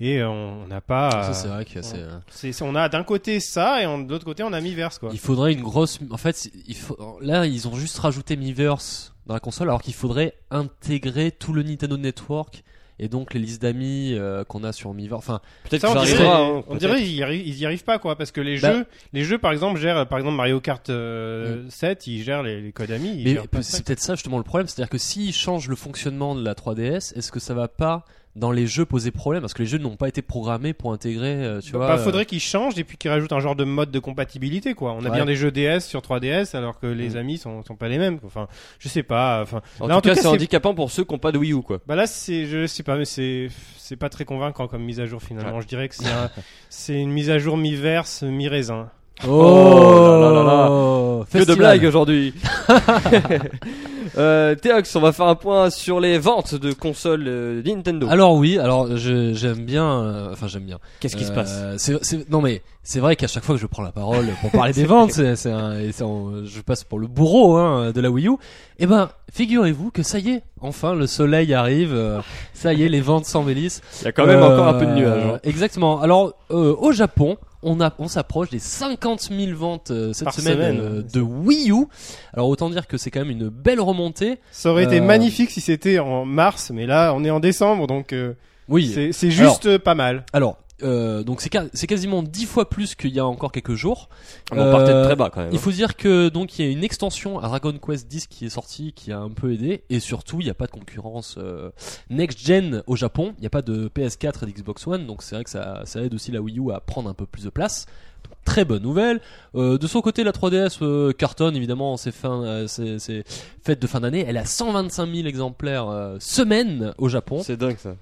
Et 0.00 0.18
euh, 0.18 0.28
on 0.30 0.66
n'a 0.66 0.80
pas. 0.80 1.10
Ça 1.10 1.30
euh, 1.30 1.32
c'est 1.34 1.48
vrai 1.48 1.64
que 1.66 1.82
c'est. 2.30 2.62
on 2.62 2.74
a 2.74 2.88
d'un 2.88 3.04
côté 3.04 3.38
ça 3.38 3.82
et 3.82 3.84
de 3.84 4.10
l'autre 4.10 4.24
côté 4.24 4.42
on 4.42 4.52
a 4.52 4.60
Miiverse 4.60 4.98
quoi. 4.98 5.10
Il 5.12 5.18
faudrait 5.18 5.52
une 5.52 5.60
grosse. 5.60 5.98
En 6.10 6.16
fait, 6.16 6.50
il 6.66 6.76
faut... 6.76 7.18
là, 7.20 7.44
ils 7.44 7.68
ont 7.68 7.74
juste 7.74 7.98
rajouté 7.98 8.36
Miiverse 8.36 9.14
dans 9.26 9.34
la 9.34 9.40
console, 9.40 9.68
alors 9.68 9.82
qu'il 9.82 9.92
faudrait 9.92 10.34
intégrer 10.50 11.30
tout 11.30 11.52
le 11.52 11.62
Nintendo 11.62 11.98
Network 11.98 12.64
et 13.00 13.08
donc 13.08 13.34
les 13.34 13.40
listes 13.40 13.62
d'amis 13.62 14.12
euh, 14.12 14.44
qu'on 14.44 14.62
a 14.62 14.72
sur 14.72 14.92
Miiverse. 14.94 15.18
Enfin, 15.18 15.40
Peut-être 15.68 15.82
Ça, 15.82 15.90
on 15.98 16.04
dirait, 16.04 16.26
hein, 16.26 16.62
on 16.68 16.76
dirait 16.76 17.00
ils 17.00 17.14
y, 17.16 17.22
arrivent, 17.22 17.46
ils 17.46 17.58
y 17.58 17.66
arrivent 17.66 17.82
pas 17.84 17.98
quoi 17.98 18.14
parce 18.16 18.30
que 18.30 18.40
les 18.40 18.60
Bah. 18.60 18.72
jeux 18.72 18.86
les 19.12 19.24
jeux 19.24 19.38
par 19.38 19.52
exemple 19.52 19.80
gèrent 19.80 20.06
par 20.06 20.18
exemple 20.18 20.36
Mario 20.36 20.60
Kart 20.60 20.88
euh, 20.90 21.64
7 21.70 22.06
ils 22.06 22.22
gèrent 22.22 22.42
les, 22.42 22.60
les 22.60 22.72
codes 22.72 22.90
amis 22.90 23.14
ils 23.16 23.24
mais 23.52 23.62
c'est 23.62 23.84
peut-être 23.84 24.00
ça 24.00 24.14
justement 24.14 24.36
le 24.38 24.44
problème, 24.44 24.66
c'est-à-dire 24.68 24.90
que 24.90 24.98
s'ils 24.98 25.32
changent 25.32 25.68
le 25.68 25.76
fonctionnement 25.76 26.34
de 26.34 26.44
la 26.44 26.54
3DS, 26.54 27.16
est-ce 27.16 27.32
que 27.32 27.40
ça 27.40 27.54
va 27.54 27.68
pas 27.68 28.04
dans 28.36 28.52
les 28.52 28.66
jeux 28.68 28.84
poser 28.84 29.10
problème 29.10 29.40
Parce 29.42 29.54
que 29.54 29.62
les 29.62 29.68
jeux 29.68 29.78
n'ont 29.78 29.96
pas 29.96 30.06
été 30.08 30.22
programmés 30.22 30.72
pour 30.72 30.92
intégrer, 30.92 31.34
euh, 31.44 31.60
tu 31.60 31.72
Bah, 31.72 31.78
vois. 31.78 31.86
bah, 31.88 31.94
euh, 31.94 31.98
faudrait 32.04 32.26
qu'ils 32.26 32.40
changent 32.40 32.78
et 32.78 32.84
puis 32.84 32.96
qu'ils 32.96 33.10
rajoutent 33.10 33.32
un 33.32 33.40
genre 33.40 33.56
de 33.56 33.64
mode 33.64 33.90
de 33.90 33.98
compatibilité 33.98 34.74
quoi 34.74 34.92
on 34.92 35.00
a 35.04 35.08
Ouais. 35.08 35.16
bien 35.16 35.26
des 35.26 35.34
jeux 35.34 35.50
DS 35.50 35.80
sur 35.80 36.00
3DS 36.00 36.54
alors 36.56 36.78
que 36.78 36.86
les 36.86 37.10
Mm. 37.10 37.16
amis 37.16 37.38
sont, 37.38 37.64
sont 37.64 37.74
pas 37.76 37.88
les 37.88 37.98
mêmes 37.98 38.20
quoi. 38.20 38.28
enfin 38.28 38.46
je 38.78 38.88
sais 38.88 39.02
pas 39.02 39.40
enfin 39.42 39.62
En 39.80 39.88
Là, 39.88 39.94
tout 39.94 39.98
en 39.98 40.00
tout 40.02 40.08
cas, 40.10 40.14
cas, 40.14 40.20
c'est 40.22 40.26
handicapant 40.28 40.74
pour 40.74 40.90
ceux 40.92 41.02
qui 41.04 41.12
n'ont 41.12 41.18
pas 41.18 41.32
de 41.32 41.38
Wii 41.38 41.52
U, 41.54 41.62
quoi. 41.62 41.78
bah 41.86 41.96
là 41.96 42.06
c'est 42.06 42.46
je 42.46 42.66
sais 42.66 42.82
pas 42.84 42.96
mais 42.96 43.04
c'est 43.04 43.48
c'est 43.76 43.96
pas 43.96 44.08
très 44.08 44.24
convaincant 44.24 44.68
comme 44.68 44.82
mise 44.84 45.00
à 45.00 45.06
jour 45.06 45.20
finalement 45.22 45.60
je 45.60 45.66
dirais 45.66 45.88
que 45.88 45.96
c'est 45.96 46.06
un- 46.06 46.30
c'est 46.70 47.00
une 47.00 47.10
mise 47.10 47.30
à 47.30 47.38
jour 47.40 47.56
mi-verse 47.56 48.22
mi-raisin 48.22 48.90
Oh 49.28 50.18
là 50.18 50.30
là 50.30 50.32
là 50.32 50.42
là. 50.44 51.24
Que 51.30 51.44
de 51.44 51.54
blagues 51.54 51.84
aujourd'hui. 51.84 52.32
euh, 54.18 54.54
Théox, 54.54 54.94
on 54.96 55.00
va 55.00 55.12
faire 55.12 55.26
un 55.26 55.34
point 55.34 55.70
sur 55.70 56.00
les 56.00 56.18
ventes 56.18 56.54
de 56.54 56.72
consoles 56.72 57.24
euh, 57.26 57.62
Nintendo. 57.64 58.06
Alors 58.10 58.34
oui, 58.34 58.58
alors 58.58 58.96
je- 58.96 59.32
j'aime 59.34 59.64
bien, 59.64 59.84
euh, 60.02 60.28
enfin 60.32 60.46
j'aime 60.48 60.64
bien. 60.64 60.78
Qu'est-ce 61.00 61.16
qui 61.16 61.24
se 61.24 61.32
Euh, 61.32 61.34
passe? 61.34 61.62
c'est- 61.78 62.02
c'est- 62.04 62.30
Non 62.30 62.40
mais 62.40 62.62
c'est 62.82 63.00
vrai 63.00 63.16
qu'à 63.16 63.26
chaque 63.26 63.44
fois 63.44 63.54
que 63.54 63.60
je 63.60 63.66
prends 63.66 63.82
la 63.82 63.92
parole 63.92 64.26
pour 64.40 64.50
parler 64.50 64.72
des 64.72 64.84
ventes, 64.84 65.12
c'est, 65.12 65.36
c'est 65.36 65.50
un- 65.52 65.78
et 65.78 65.92
c'est 65.92 66.04
un- 66.04 66.44
je 66.44 66.60
passe 66.60 66.84
pour 66.84 66.98
le 66.98 67.06
bourreau 67.06 67.56
hein, 67.56 67.92
de 67.92 68.00
la 68.00 68.10
Wii 68.10 68.28
U. 68.28 68.36
Eh 68.78 68.86
ben, 68.86 69.10
figurez-vous 69.32 69.90
que 69.90 70.02
ça 70.02 70.18
y 70.18 70.30
est, 70.30 70.42
enfin 70.60 70.94
le 70.94 71.06
soleil 71.06 71.52
arrive, 71.54 71.92
euh, 71.94 72.20
ça 72.54 72.72
y 72.72 72.82
est, 72.82 72.88
les 72.88 73.00
ventes 73.00 73.26
s'embellissent. 73.26 73.80
Il 74.00 74.04
y 74.06 74.08
a 74.08 74.12
quand 74.12 74.26
même 74.26 74.40
Euh, 74.40 74.52
encore 74.54 74.68
un 74.68 74.74
peu 74.74 74.86
de 74.86 74.92
nuages. 74.92 75.22
hein. 75.34 75.38
Exactement. 75.44 76.00
Alors 76.00 76.32
euh, 76.50 76.74
au 76.78 76.92
Japon, 76.92 77.36
on 77.62 77.80
a, 77.80 77.92
on 77.98 78.08
s'approche 78.08 78.50
des 78.50 78.58
50 78.58 79.30
000 79.30 79.56
ventes 79.56 79.90
euh, 79.90 80.12
cette 80.12 80.24
Par 80.24 80.34
semaine, 80.34 80.54
semaine. 80.54 80.80
euh, 80.80 81.02
de 81.02 81.20
Wii 81.20 81.70
U. 81.70 81.86
Alors 82.32 82.48
autant 82.48 82.70
dire 82.70 82.86
que 82.86 82.96
c'est 82.96 83.10
quand 83.10 83.20
même 83.20 83.30
une 83.30 83.48
belle 83.48 83.80
remontée. 83.80 84.38
ça 84.50 84.70
aurait 84.70 84.84
été 84.84 85.00
Euh, 85.00 85.04
magnifique 85.04 85.50
si 85.50 85.60
c'était 85.60 85.98
en 85.98 86.24
mars 86.24 86.70
mais 86.74 86.86
là 86.86 87.12
on 87.14 87.24
est 87.24 87.30
en 87.30 87.40
décembre 87.40 87.86
donc 87.86 88.12
euh, 88.12 88.34
Oui. 88.68 88.90
c'est 88.94 89.12
c'est 89.12 89.30
juste 89.30 89.78
pas 89.78 89.94
mal 89.94 90.24
Alors, 90.32 90.56
euh, 90.82 91.22
donc 91.22 91.40
c'est, 91.40 91.86
quasiment 91.86 92.22
10 92.22 92.46
fois 92.46 92.68
plus 92.68 92.94
qu'il 92.94 93.10
y 93.10 93.20
a 93.20 93.26
encore 93.26 93.52
quelques 93.52 93.74
jours. 93.74 94.08
On 94.52 94.56
partait 94.56 94.92
de 94.92 94.96
Euh, 94.96 95.04
très 95.04 95.16
bas 95.16 95.30
quand 95.30 95.40
même. 95.40 95.50
Il 95.52 95.58
faut 95.58 95.70
dire 95.70 95.96
que 95.96 96.28
donc 96.28 96.58
il 96.58 96.64
y 96.64 96.68
a 96.68 96.70
une 96.70 96.84
extension 96.84 97.38
à 97.38 97.48
Dragon 97.48 97.72
Quest 97.78 98.08
10 98.08 98.26
qui 98.26 98.46
est 98.46 98.50
sortie, 98.50 98.92
qui 98.92 99.12
a 99.12 99.18
un 99.18 99.30
peu 99.30 99.52
aidé, 99.52 99.84
et 99.90 100.00
surtout 100.00 100.40
il 100.40 100.44
n'y 100.44 100.50
a 100.50 100.54
pas 100.54 100.66
de 100.66 100.72
concurrence 100.72 101.36
euh, 101.38 101.70
next 102.08 102.44
gen 102.44 102.82
au 102.86 102.96
Japon. 102.96 103.34
Il 103.38 103.40
n'y 103.40 103.46
a 103.46 103.50
pas 103.50 103.62
de 103.62 103.88
PS4 103.88 104.44
et 104.44 104.46
d'Xbox 104.46 104.86
One, 104.86 105.06
donc 105.06 105.22
c'est 105.22 105.34
vrai 105.34 105.44
que 105.44 105.50
ça, 105.50 105.82
ça 105.84 106.02
aide 106.02 106.14
aussi 106.14 106.32
la 106.32 106.40
Wii 106.40 106.58
U 106.58 106.72
à 106.72 106.80
prendre 106.80 107.08
un 107.08 107.14
peu 107.14 107.26
plus 107.26 107.44
de 107.44 107.50
place. 107.50 107.86
Donc, 108.24 108.36
très 108.44 108.64
bonne 108.64 108.82
nouvelle. 108.82 109.20
Euh, 109.54 109.78
de 109.78 109.86
son 109.86 110.00
côté, 110.00 110.24
la 110.24 110.32
3DS 110.32 110.78
euh, 110.82 111.12
cartonne 111.12 111.56
évidemment, 111.56 111.96
c'est 111.96 112.12
fin, 112.12 112.42
euh, 112.42 112.66
c'est, 112.66 112.98
c'est 112.98 113.24
fête 113.62 113.80
de 113.80 113.86
fin 113.86 114.00
d'année. 114.00 114.24
Elle 114.26 114.36
a 114.36 114.44
125 114.44 115.14
000 115.14 115.26
exemplaires 115.26 116.16
semaine 116.18 116.94
au 116.98 117.08
Japon. 117.08 117.42
C'est 117.42 117.56
dingue 117.56 117.78
ça. 117.78 117.96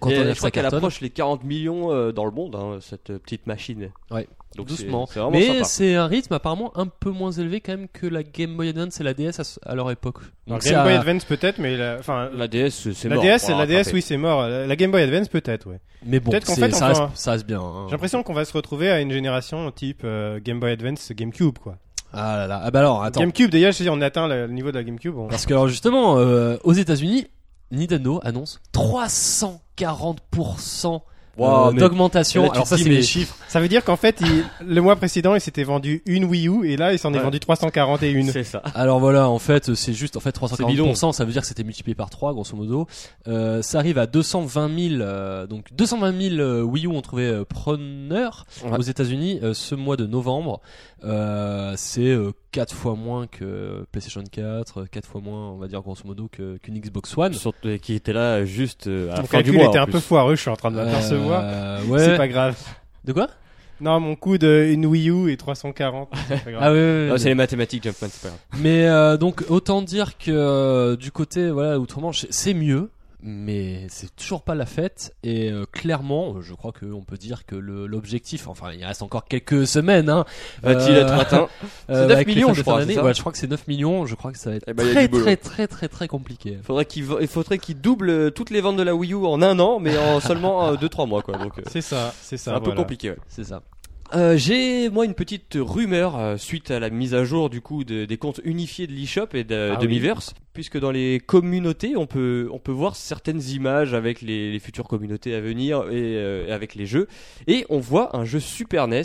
Quand 0.00 0.10
Et 0.10 0.18
on 0.18 0.24
je 0.24 0.28
a 0.30 0.34
crois 0.34 0.34
ça 0.48 0.50
qu'elle 0.50 0.66
approche 0.66 1.00
les 1.00 1.10
40 1.10 1.44
millions 1.44 1.92
euh, 1.92 2.12
dans 2.12 2.24
le 2.24 2.30
monde, 2.30 2.54
hein, 2.56 2.78
cette 2.80 3.16
petite 3.18 3.46
machine. 3.46 3.90
Ouais. 4.10 4.26
Donc 4.56 4.66
doucement. 4.66 5.06
Mais 5.30 5.62
c'est 5.64 5.94
un 5.94 6.06
rythme 6.06 6.32
apparemment 6.34 6.72
un 6.76 6.86
peu 6.86 7.10
moins 7.10 7.30
élevé 7.32 7.60
quand 7.60 7.72
même 7.72 7.86
que 7.88 8.06
la 8.06 8.22
Game 8.22 8.56
Boy 8.56 8.70
Advance 8.70 9.00
et 9.00 9.04
la 9.04 9.14
DS 9.14 9.58
à, 9.64 9.74
leur 9.74 9.90
époque. 9.90 10.16
Donc 10.46 10.62
Game 10.62 10.82
Boy 10.82 10.94
Advance 10.94 11.24
peut-être, 11.24 11.58
mais 11.58 11.76
la, 11.76 11.96
enfin, 11.98 12.30
La 12.34 12.48
DS, 12.48 12.70
c'est 12.92 13.08
la 13.08 13.16
mort. 13.16 13.24
DS, 13.24 13.48
la 13.48 13.66
DS, 13.66 13.92
oui, 13.92 14.02
c'est 14.02 14.16
mort. 14.16 14.48
La 14.48 14.66
la 14.66 14.76
Game 14.76 14.90
Boy 14.90 15.02
Advance 15.02 15.28
peut-être, 15.28 15.68
ouais. 15.68 15.80
Mais 16.06 16.18
bon, 16.20 16.30
Peut-être 16.30 16.46
qu'en 16.46 16.54
c'est- 16.54 16.60
fait, 16.62 16.70
ça, 16.74 16.90
enfin, 16.90 17.06
reste, 17.06 17.16
ça 17.16 17.32
reste 17.32 17.46
bien. 17.46 17.60
hein. 17.60 17.84
J'ai 17.88 17.92
l'impression 17.92 18.22
qu'on 18.22 18.32
va 18.34 18.44
se 18.44 18.52
retrouver 18.52 18.90
à 18.90 19.00
une 19.00 19.10
génération 19.12 19.70
type 19.70 20.02
euh, 20.04 20.38
Game 20.42 20.60
Boy 20.60 20.72
Advance, 20.72 21.12
GameCube, 21.12 21.58
quoi. 21.58 21.76
Ah 22.12 22.36
là 22.38 22.46
là. 22.46 22.60
Ah 22.64 22.70
bah 22.70 22.78
alors, 22.78 23.02
attends. 23.02 23.20
GameCube, 23.20 23.50
déjà, 23.50 23.70
je 23.70 23.76
sais, 23.82 23.88
on 23.90 24.00
atteint 24.00 24.28
le 24.28 24.46
niveau 24.48 24.70
de 24.70 24.76
la 24.78 24.84
GameCube. 24.84 25.16
on- 25.16 25.28
Parce 25.28 25.44
que 25.44 25.52
alors 25.52 25.68
justement, 25.68 26.16
euh, 26.18 26.56
aux 26.64 26.72
États-Unis, 26.72 27.26
Nintendo 27.70 28.20
annonce 28.22 28.60
340% 28.72 31.02
Wow, 31.36 31.68
euh, 31.68 31.72
d'augmentation. 31.72 32.50
Alors 32.50 32.66
ça, 32.66 32.76
c'est 32.76 32.82
mais- 32.88 32.96
les 32.96 33.02
chiffres. 33.04 33.36
Ça 33.46 33.60
veut 33.60 33.68
dire 33.68 33.84
qu'en 33.84 33.94
fait, 33.94 34.20
il- 34.20 34.44
le 34.66 34.80
mois 34.82 34.96
précédent, 34.96 35.36
il 35.36 35.40
s'était 35.40 35.62
vendu 35.62 36.02
une 36.04 36.24
Wii 36.24 36.48
U 36.48 36.68
et 36.68 36.76
là, 36.76 36.92
il 36.92 36.98
s'en 36.98 37.14
est 37.14 37.18
vendu 37.20 37.38
341. 37.38 38.32
C'est 38.32 38.42
ça. 38.42 38.58
Alors 38.74 38.98
voilà, 38.98 39.28
en 39.30 39.38
fait, 39.38 39.72
c'est 39.76 39.92
juste, 39.92 40.16
en 40.16 40.20
fait, 40.20 40.34
C'est 40.36 40.66
bidon. 40.66 40.86
340%, 40.92 41.12
ça 41.12 41.24
veut 41.24 41.30
dire 41.30 41.42
que 41.42 41.46
c'était 41.46 41.62
multiplié 41.62 41.94
par 41.94 42.10
3, 42.10 42.32
grosso 42.32 42.56
modo. 42.56 42.88
Euh, 43.28 43.62
ça 43.62 43.78
arrive 43.78 43.98
à 43.98 44.08
220 44.08 44.68
000, 44.88 45.00
euh, 45.00 45.46
donc 45.46 45.66
220 45.74 46.20
000 46.30 46.40
euh, 46.40 46.62
Wii 46.62 46.86
U 46.86 46.88
ont 46.88 47.02
trouvé 47.02 47.26
euh, 47.26 47.44
preneur 47.44 48.44
Ouais. 48.64 48.76
aux 48.76 48.82
États-Unis 48.82 49.38
euh, 49.44 49.54
ce 49.54 49.76
mois 49.76 49.96
de 49.96 50.06
novembre. 50.06 50.60
Euh, 51.04 51.74
c'est 51.76 52.10
4 52.52 52.74
fois 52.74 52.94
moins 52.94 53.26
que 53.26 53.84
PlayStation 53.92 54.22
4, 54.30 54.84
4 54.90 55.06
fois 55.06 55.20
moins, 55.20 55.50
on 55.50 55.56
va 55.58 55.68
dire 55.68 55.80
grosso 55.82 56.02
modo, 56.06 56.28
que- 56.32 56.56
qu'une 56.58 56.78
Xbox 56.78 57.16
One. 57.16 57.34
Surtout 57.34 57.68
qui 57.80 57.94
était 57.94 58.12
là 58.12 58.44
juste 58.44 58.86
euh, 58.86 59.06
à 59.12 59.16
la 59.16 59.16
fin 59.16 59.22
du 59.22 59.28
calcul 59.28 59.54
mois. 59.54 59.66
était 59.66 59.78
un 59.78 59.84
plus. 59.84 59.92
peu 59.92 60.00
foireux, 60.00 60.34
je 60.36 60.40
suis 60.40 60.50
en 60.50 60.56
train 60.56 60.70
de 60.70 60.76
m'apercevoir. 60.76 61.42
Euh, 61.44 61.78
C'est 61.84 61.90
ouais. 61.90 62.16
pas 62.16 62.28
grave. 62.28 62.56
De 63.04 63.12
quoi? 63.12 63.28
Non, 63.80 64.00
mon 64.00 64.16
coup 64.16 64.38
de 64.38 64.68
une 64.72 64.86
Wii 64.86 65.08
U 65.10 65.30
et 65.30 65.36
340. 65.36 66.08
c'est 66.28 66.42
pas 66.44 66.50
grave. 66.50 66.62
Ah 66.64 66.72
ouais, 66.72 66.78
ouais, 66.78 67.06
Ah, 67.10 67.12
ouais. 67.12 67.18
c'est 67.18 67.28
les 67.28 67.34
mathématiques, 67.36 67.84
Jumpman, 67.84 68.08
c'est 68.10 68.22
pas 68.22 68.28
grave. 68.28 68.60
Mais 68.62 68.86
euh, 68.88 69.16
donc 69.16 69.44
autant 69.50 69.82
dire 69.82 70.18
que 70.18 70.30
euh, 70.32 70.96
du 70.96 71.12
côté 71.12 71.50
voilà 71.50 71.78
outre-Manche 71.78 72.26
c'est 72.30 72.54
mieux, 72.54 72.90
mais 73.20 73.86
c'est 73.88 74.14
toujours 74.14 74.42
pas 74.42 74.54
la 74.54 74.66
fête 74.66 75.14
et 75.24 75.50
euh, 75.50 75.66
clairement 75.70 76.34
euh, 76.36 76.40
je 76.40 76.54
crois 76.54 76.72
qu'on 76.72 77.02
peut 77.02 77.16
dire 77.16 77.44
que 77.46 77.56
le- 77.56 77.86
l'objectif, 77.86 78.46
enfin 78.48 78.72
il 78.72 78.84
reste 78.84 79.02
encore 79.02 79.24
quelques 79.24 79.66
semaines, 79.66 80.08
hein, 80.08 80.24
Va-t-il 80.62 80.96
Euh, 80.96 81.02
être 81.02 81.12
atteint 81.14 81.48
euh, 81.90 82.02
9 82.06 82.10
avec 82.12 82.28
les 82.28 82.34
millions, 82.34 82.48
fêtes 82.48 82.56
je 82.56 82.62
crois, 82.62 82.84
c'est 82.86 83.00
Ouais, 83.00 83.14
je 83.14 83.20
crois 83.20 83.32
que 83.32 83.38
c'est 83.38 83.50
9 83.50 83.66
millions, 83.66 84.06
je 84.06 84.14
crois 84.14 84.30
que 84.32 84.38
ça 84.38 84.50
va 84.50 84.56
être 84.56 84.64
Eh 84.68 84.72
ben, 84.72 84.88
très, 84.90 85.08
très 85.08 85.18
très 85.18 85.36
très 85.36 85.66
très 85.68 85.88
très 85.88 86.08
compliqué. 86.08 86.58
Faudrait 86.62 86.84
qu'il 86.84 87.06
il 87.20 87.26
faudrait 87.28 87.58
qu'il 87.58 87.80
double 87.80 88.10
euh, 88.10 88.30
toutes 88.30 88.50
les 88.50 88.60
ventes 88.60 88.76
de 88.76 88.82
la 88.82 88.94
Wii 88.94 89.12
U 89.12 89.26
en 89.26 89.42
un 89.42 89.58
an, 89.58 89.80
mais 89.80 89.96
en 89.98 90.20
seulement 90.20 90.74
2-3 90.74 91.08
mois, 91.08 91.22
quoi. 91.22 91.36
Donc, 91.38 91.58
euh, 91.58 91.62
C'est 91.70 91.80
ça, 91.80 92.12
c'est 92.20 92.36
c'est 92.36 92.50
ça. 92.50 92.56
un 92.56 92.60
peu 92.60 92.72
compliqué. 92.72 93.10
ouais. 93.10 93.16
C'est 93.28 93.44
ça. 93.44 93.62
Euh, 94.14 94.36
J'ai 94.38 94.88
moi 94.88 95.04
une 95.04 95.14
petite 95.14 95.56
rumeur 95.60 96.16
euh, 96.18 96.36
suite 96.38 96.70
à 96.70 96.80
la 96.80 96.88
mise 96.88 97.14
à 97.14 97.24
jour 97.24 97.50
du 97.50 97.60
coup 97.60 97.84
de- 97.84 98.04
des 98.06 98.16
comptes 98.16 98.40
unifiés 98.44 98.86
de 98.86 98.92
l'eShop 98.92 99.26
et 99.34 99.44
de, 99.44 99.72
Ah 99.74 99.76
de 99.76 99.86
oui. 99.86 99.92
Miiverse, 99.94 100.34
puisque 100.54 100.78
dans 100.78 100.90
les 100.90 101.20
communautés 101.20 101.94
on 101.96 102.06
peut 102.06 102.48
on 102.50 102.58
peut 102.58 102.72
voir 102.72 102.96
certaines 102.96 103.42
images 103.42 103.92
avec 103.92 104.22
les, 104.22 104.50
les 104.50 104.58
futures 104.60 104.88
communautés 104.88 105.34
à 105.34 105.40
venir 105.40 105.82
et, 105.90 106.16
euh, 106.16 106.54
avec 106.54 106.74
les 106.74 106.86
jeux, 106.86 107.06
et 107.46 107.66
on 107.68 107.78
voit 107.80 108.16
un 108.16 108.24
jeu 108.24 108.40
Super 108.40 108.88
NES 108.88 109.02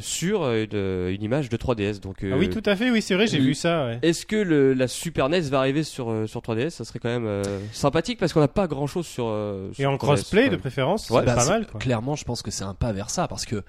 sur 0.00 0.50
une, 0.50 1.08
une 1.08 1.22
image 1.22 1.48
de 1.48 1.56
3DS. 1.56 2.00
Donc 2.00 2.24
Ah 2.24 2.34
oui, 2.36 2.50
tout 2.50 2.62
à 2.66 2.74
fait, 2.74 2.90
oui, 2.90 3.00
c'est 3.00 3.14
vrai, 3.14 3.28
j'ai 3.28 3.38
vu 3.38 3.54
ça. 3.54 3.86
ouais. 3.86 4.00
Est-ce 4.02 4.26
que 4.26 4.34
le, 4.34 4.74
la 4.74 4.88
Super 4.88 5.28
NES 5.28 5.42
va 5.42 5.58
arriver 5.60 5.84
sur, 5.84 6.28
sur 6.28 6.40
3DS 6.40 6.70
Ça 6.70 6.84
serait 6.84 6.98
quand 6.98 7.08
même 7.20 7.42
sympathique 7.72 8.18
parce 8.18 8.32
qu'on 8.32 8.40
n'a 8.40 8.48
pas 8.48 8.66
grand 8.66 8.88
chose 8.88 9.06
sur. 9.06 9.26
euh, 9.28 9.70
Et 9.70 9.82
sur 9.82 9.90
en 9.90 9.94
3DS, 9.94 9.98
crossplay, 9.98 10.48
de 10.48 10.56
préférence, 10.56 11.08
Ouais, 11.10 11.20
c'est 11.20 11.26
Bah, 11.26 11.36
pas 11.36 11.46
mal, 11.46 11.66
quoi. 11.68 11.78
Clairement, 11.78 12.16
je 12.16 12.24
pense 12.24 12.42
que 12.42 12.50
c'est 12.50 12.64
un 12.64 12.74
pas 12.74 12.90
vers 12.92 13.08
ça 13.10 13.28
parce 13.28 13.46
que 13.46 13.62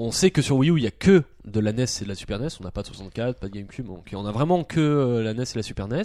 on 0.00 0.12
sait 0.12 0.30
que 0.30 0.40
sur 0.40 0.56
Wii 0.56 0.70
U 0.70 0.78
il 0.78 0.84
y 0.84 0.86
a 0.86 0.90
que 0.90 1.22
de 1.44 1.60
la 1.60 1.72
NES 1.72 1.84
et 2.00 2.04
de 2.04 2.08
la 2.08 2.14
Super 2.14 2.38
NES, 2.38 2.48
on 2.60 2.64
n'a 2.64 2.70
pas 2.70 2.82
de 2.82 2.86
64, 2.86 3.38
pas 3.38 3.48
de 3.48 3.52
GameCube, 3.52 3.86
donc 3.86 4.10
on 4.14 4.24
a 4.24 4.32
vraiment 4.32 4.64
que 4.64 4.80
euh, 4.80 5.22
la 5.22 5.34
NES 5.34 5.42
et 5.42 5.56
la 5.56 5.62
Super 5.62 5.88
NES. 5.88 6.02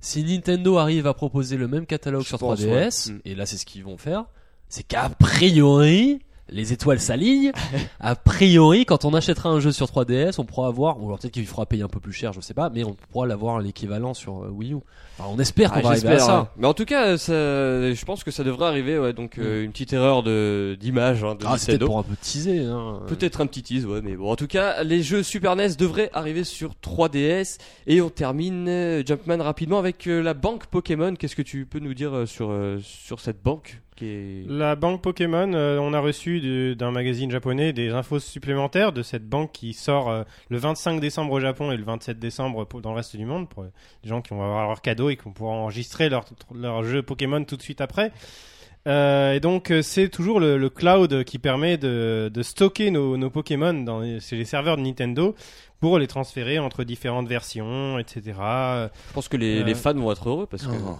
Si 0.00 0.22
Nintendo 0.22 0.78
arrive 0.78 1.06
à 1.06 1.14
proposer 1.14 1.56
le 1.56 1.66
même 1.66 1.86
catalogue 1.86 2.22
Je 2.22 2.28
sur 2.28 2.38
pense, 2.38 2.60
3DS, 2.60 3.08
ouais. 3.08 3.14
Mm. 3.14 3.20
et 3.24 3.34
là 3.34 3.44
c'est 3.46 3.56
ce 3.56 3.66
qu'ils 3.66 3.82
vont 3.82 3.96
faire, 3.96 4.26
c'est 4.68 4.84
qu'à 4.84 5.08
priori 5.08 6.20
les 6.48 6.72
étoiles 6.72 7.00
s'alignent. 7.00 7.52
a 8.00 8.14
priori, 8.16 8.84
quand 8.86 9.04
on 9.04 9.14
achètera 9.14 9.48
un 9.50 9.60
jeu 9.60 9.72
sur 9.72 9.86
3DS, 9.86 10.36
on 10.38 10.44
pourra 10.44 10.68
avoir, 10.68 11.00
ou 11.02 11.06
alors 11.06 11.18
peut-être 11.18 11.32
qu'il 11.34 11.46
fera 11.46 11.66
payer 11.66 11.82
un 11.82 11.88
peu 11.88 12.00
plus 12.00 12.12
cher, 12.12 12.32
je 12.32 12.40
sais 12.40 12.54
pas, 12.54 12.70
mais 12.70 12.84
on 12.84 12.94
pourra 13.12 13.26
l'avoir 13.26 13.60
l'équivalent 13.60 14.14
sur 14.14 14.44
euh, 14.44 14.48
Wii 14.50 14.72
U. 14.74 14.76
Enfin, 15.18 15.30
on 15.34 15.38
espère 15.38 15.72
qu'on 15.72 15.78
Ah, 15.78 15.82
va 15.82 15.88
arriver 15.90 16.08
à 16.10 16.18
ça. 16.18 16.52
Mais 16.58 16.66
en 16.66 16.74
tout 16.74 16.84
cas, 16.84 17.16
ça, 17.16 17.32
je 17.32 18.04
pense 18.04 18.22
que 18.22 18.30
ça 18.30 18.44
devrait 18.44 18.66
arriver. 18.66 18.98
Ouais, 18.98 19.12
donc 19.14 19.38
euh, 19.38 19.64
une 19.64 19.72
petite 19.72 19.92
erreur 19.94 20.22
de 20.22 20.76
d'image 20.78 21.24
hein, 21.24 21.34
de 21.36 21.44
Ah, 21.46 21.52
Nintendo. 21.52 21.86
pour 21.86 21.98
un 21.98 22.02
peu 22.02 22.14
teaser. 22.20 22.66
Hein. 22.66 23.00
Peut-être 23.06 23.40
un 23.40 23.46
petit 23.46 23.62
tease, 23.62 23.86
ouais, 23.86 24.00
mais 24.02 24.14
bon. 24.14 24.30
En 24.30 24.36
tout 24.36 24.46
cas, 24.46 24.82
les 24.84 25.02
jeux 25.02 25.22
Super 25.22 25.56
NES 25.56 25.70
devraient 25.78 26.10
arriver 26.12 26.44
sur 26.44 26.72
3DS. 26.82 27.56
Et 27.86 28.02
on 28.02 28.10
termine, 28.10 28.68
euh, 28.68 29.02
Jumpman, 29.06 29.42
rapidement 29.42 29.78
avec 29.78 30.04
la 30.06 30.34
banque 30.34 30.66
Pokémon. 30.66 31.14
Qu'est-ce 31.14 31.36
que 31.36 31.42
tu 31.42 31.64
peux 31.64 31.78
nous 31.78 31.94
dire 31.94 32.24
sur, 32.26 32.50
euh, 32.50 32.78
sur 32.82 33.20
cette 33.20 33.42
banque? 33.42 33.80
Qui 33.96 34.06
est... 34.06 34.44
La 34.48 34.76
banque 34.76 35.02
Pokémon, 35.02 35.52
euh, 35.54 35.78
on 35.78 35.92
a 35.92 35.98
reçu 36.00 36.74
d'un 36.76 36.90
magazine 36.90 37.30
japonais 37.30 37.72
des 37.72 37.90
infos 37.90 38.18
supplémentaires 38.20 38.92
de 38.92 39.02
cette 39.02 39.28
banque 39.28 39.50
qui 39.52 39.72
sort 39.72 40.08
euh, 40.10 40.22
le 40.48 40.58
25 40.58 41.00
décembre 41.00 41.32
au 41.32 41.40
Japon 41.40 41.72
et 41.72 41.76
le 41.76 41.82
27 41.84 42.18
décembre 42.18 42.64
pour- 42.64 42.80
dans 42.82 42.90
le 42.90 42.96
reste 42.96 43.16
du 43.16 43.24
monde 43.24 43.48
pour 43.48 43.64
les 43.64 44.08
gens 44.08 44.22
qui 44.22 44.30
vont 44.34 44.42
avoir 44.42 44.68
leur 44.68 44.80
cadeau 44.82 45.08
et 45.10 45.16
qui 45.16 45.24
vont 45.24 45.32
pouvoir 45.32 45.54
enregistrer 45.56 46.08
leur, 46.08 46.24
leur 46.54 46.84
jeu 46.84 47.02
Pokémon 47.02 47.42
tout 47.44 47.56
de 47.56 47.62
suite 47.62 47.80
après. 47.80 48.12
Euh, 48.86 49.32
et 49.32 49.40
donc 49.40 49.72
c'est 49.82 50.08
toujours 50.08 50.38
le, 50.38 50.56
le 50.58 50.70
cloud 50.70 51.24
qui 51.24 51.40
permet 51.40 51.76
de, 51.76 52.30
de 52.32 52.42
stocker 52.44 52.92
nos, 52.92 53.16
nos 53.16 53.30
Pokémon 53.30 53.72
dans 53.74 53.98
les, 53.98 54.20
chez 54.20 54.36
les 54.36 54.44
serveurs 54.44 54.76
de 54.76 54.82
Nintendo 54.82 55.34
pour 55.80 55.98
les 55.98 56.06
transférer 56.06 56.60
entre 56.60 56.84
différentes 56.84 57.26
versions, 57.26 57.98
etc. 57.98 58.22
Je 58.26 59.12
pense 59.12 59.26
que 59.28 59.36
les, 59.36 59.60
Euh, 59.62 59.64
les 59.64 59.74
fans 59.74 59.92
vont 59.94 60.12
être 60.12 60.28
heureux 60.28 60.46
parce 60.46 60.66
que. 60.66 60.70
Oh. 60.72 60.96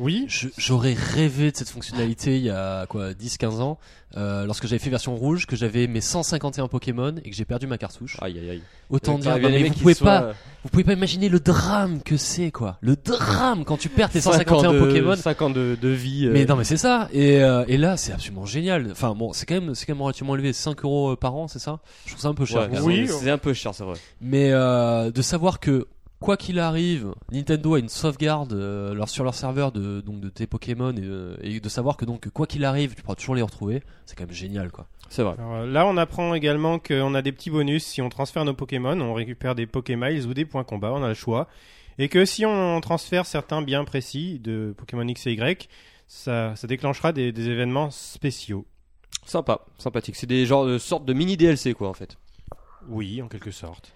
Oui, 0.00 0.26
J'aurais 0.56 0.94
rêvé 0.94 1.52
de 1.52 1.56
cette 1.56 1.68
fonctionnalité 1.68 2.36
il 2.38 2.42
y 2.44 2.50
a 2.50 2.86
quoi 2.86 3.12
10-15 3.12 3.60
ans 3.60 3.78
euh, 4.16 4.44
lorsque 4.46 4.66
j'avais 4.66 4.78
fait 4.80 4.88
version 4.90 5.14
rouge 5.14 5.46
que 5.46 5.54
j'avais 5.56 5.86
mes 5.86 6.00
151 6.00 6.66
Pokémon 6.68 7.14
et 7.22 7.30
que 7.30 7.36
j'ai 7.36 7.44
perdu 7.44 7.66
ma 7.66 7.76
cartouche. 7.78 8.16
Aïe 8.22 8.38
aïe 8.38 8.50
aïe. 8.50 8.62
Autant 8.88 9.18
dire 9.18 9.38
non, 9.38 9.48
mais 9.50 9.62
vous 9.68 9.74
pouvez 9.74 9.94
soit- 9.94 10.06
pas 10.20 10.32
vous 10.64 10.68
pouvez 10.70 10.84
pas 10.84 10.94
imaginer 10.94 11.28
le 11.28 11.38
drame 11.38 12.00
que 12.02 12.16
c'est 12.16 12.50
quoi. 12.50 12.78
Le 12.80 12.96
drame 12.96 13.64
quand 13.64 13.76
tu 13.76 13.88
perds 13.90 14.08
tes 14.10 14.20
5 14.20 14.30
ans 14.52 14.60
151 14.60 14.72
de- 14.72 14.78
Pokémon. 14.80 15.16
5 15.16 15.42
ans 15.42 15.50
de, 15.50 15.76
de 15.80 15.88
vie. 15.88 16.26
euh, 16.26 16.32
Mais 16.32 16.44
non 16.46 16.56
mais 16.56 16.64
c'est 16.64 16.76
ça 16.78 17.08
et, 17.12 17.42
euh, 17.42 17.64
et 17.68 17.76
là 17.76 17.96
c'est 17.98 18.12
absolument 18.12 18.46
génial. 18.46 18.88
Enfin 18.90 19.14
bon 19.14 19.32
c'est 19.34 19.44
quand 19.46 19.60
même 19.60 19.74
c'est 19.74 19.84
quand 19.86 19.94
même 19.94 20.02
relativement 20.02 20.34
élevé 20.34 20.52
5 20.54 20.82
euros 20.82 21.14
par 21.14 21.34
an 21.36 21.46
c'est 21.46 21.58
ça? 21.60 21.78
Je 22.06 22.10
trouve 22.12 22.22
ça 22.22 22.28
un 22.28 22.34
peu 22.34 22.46
cher. 22.46 22.70
ouais. 22.70 22.80
Oui, 22.80 23.04
c'est- 23.06 23.12
c'est 23.24 23.30
un 23.30 23.38
peu 23.38 23.52
cher, 23.52 23.74
c'est 23.74 23.84
vrai. 23.84 23.98
Mais 24.22 24.50
euh, 24.50 25.10
de 25.10 25.22
savoir 25.22 25.60
que 25.60 25.86
quoi 26.20 26.36
qu'il 26.36 26.58
arrive, 26.58 27.12
Nintendo 27.32 27.74
a 27.74 27.78
une 27.78 27.88
sauvegarde 27.88 28.52
euh, 28.52 28.94
leur- 28.94 29.08
sur 29.08 29.24
leur 29.24 29.34
serveur 29.34 29.72
de 29.72 30.00
donc 30.00 30.20
de 30.20 30.28
tes 30.28 30.46
Pokémon 30.46 30.92
et, 30.92 31.00
euh, 31.02 31.36
et 31.42 31.60
de 31.60 31.68
savoir 31.68 31.96
que 31.96 32.04
donc 32.04 32.28
quoi 32.30 32.46
qu'il 32.46 32.64
arrive, 32.64 32.94
tu 32.94 33.02
pourras 33.02 33.14
toujours 33.16 33.34
les 33.34 33.42
retrouver, 33.42 33.82
c'est 34.06 34.16
quand 34.16 34.24
même 34.26 34.34
génial 34.34 34.70
quoi. 34.70 34.86
C'est 35.08 35.22
vrai. 35.24 35.34
Alors, 35.38 35.54
euh, 35.54 35.66
là, 35.66 35.86
on 35.86 35.96
apprend 35.96 36.34
également 36.34 36.78
qu'on 36.78 37.14
a 37.14 37.22
des 37.22 37.32
petits 37.32 37.50
bonus 37.50 37.84
si 37.84 38.00
on 38.00 38.08
transfère 38.08 38.44
nos 38.44 38.54
Pokémon, 38.54 39.00
on 39.00 39.14
récupère 39.14 39.54
des 39.56 39.66
Pokémiles 39.66 40.26
ou 40.26 40.34
des 40.34 40.44
points 40.44 40.62
combat, 40.62 40.92
on 40.92 41.02
a 41.02 41.08
le 41.08 41.14
choix. 41.14 41.48
Et 41.98 42.08
que 42.08 42.24
si 42.24 42.46
on 42.46 42.80
transfère 42.80 43.26
certains 43.26 43.60
biens 43.62 43.84
précis 43.84 44.38
de 44.38 44.72
Pokémon 44.76 45.06
X 45.06 45.26
et 45.26 45.32
Y, 45.32 45.68
ça, 46.06 46.54
ça 46.56 46.66
déclenchera 46.66 47.12
des, 47.12 47.32
des 47.32 47.48
événements 47.48 47.90
spéciaux. 47.90 48.66
Sympa, 49.26 49.60
sympathique. 49.78 50.16
C'est 50.16 50.26
des 50.28 50.46
genres 50.46 50.64
de 50.64 50.78
sortes 50.78 51.04
de 51.04 51.12
mini 51.12 51.36
DLC 51.36 51.74
quoi 51.74 51.88
en 51.88 51.92
fait. 51.94 52.16
Oui, 52.88 53.20
en 53.20 53.28
quelque 53.28 53.50
sorte. 53.50 53.92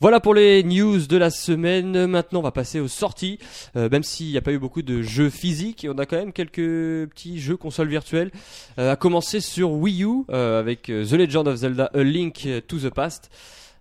Voilà 0.00 0.20
pour 0.20 0.34
les 0.34 0.62
news 0.62 1.06
de 1.06 1.16
la 1.16 1.30
semaine. 1.30 2.06
Maintenant, 2.06 2.40
on 2.40 2.42
va 2.42 2.50
passer 2.50 2.80
aux 2.80 2.88
sorties. 2.88 3.38
Euh, 3.76 3.88
même 3.88 4.02
s'il 4.02 4.30
n'y 4.30 4.38
a 4.38 4.42
pas 4.42 4.52
eu 4.52 4.58
beaucoup 4.58 4.82
de 4.82 5.02
jeux 5.02 5.30
physiques, 5.30 5.86
on 5.88 5.98
a 5.98 6.06
quand 6.06 6.16
même 6.16 6.32
quelques 6.32 7.08
petits 7.10 7.40
jeux 7.40 7.56
consoles 7.56 7.88
virtuelles. 7.88 8.30
Euh, 8.78 8.92
à 8.92 8.96
commencer 8.96 9.40
sur 9.40 9.72
Wii 9.72 10.04
U 10.04 10.24
euh, 10.30 10.60
avec 10.60 10.82
The 10.82 11.12
Legend 11.12 11.48
of 11.48 11.56
Zelda: 11.56 11.90
A 11.94 12.02
Link 12.02 12.48
to 12.66 12.78
the 12.78 12.90
Past. 12.90 13.30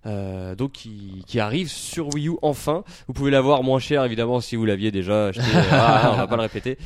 Euh, 0.05 0.53
donc 0.55 0.73
qui, 0.73 1.23
qui 1.27 1.39
arrive 1.39 1.69
sur 1.69 2.13
Wii 2.13 2.27
U 2.29 2.33
enfin. 2.41 2.83
Vous 3.07 3.13
pouvez 3.13 3.31
l'avoir 3.31 3.63
moins 3.63 3.79
cher 3.79 4.03
évidemment 4.03 4.41
si 4.41 4.55
vous 4.55 4.65
l'aviez 4.65 4.91
déjà 4.91 5.27
acheté. 5.27 5.43
Ah, 5.71 6.11
on 6.13 6.17
va 6.17 6.27
pas 6.27 6.35
le 6.35 6.41
répéter. 6.41 6.77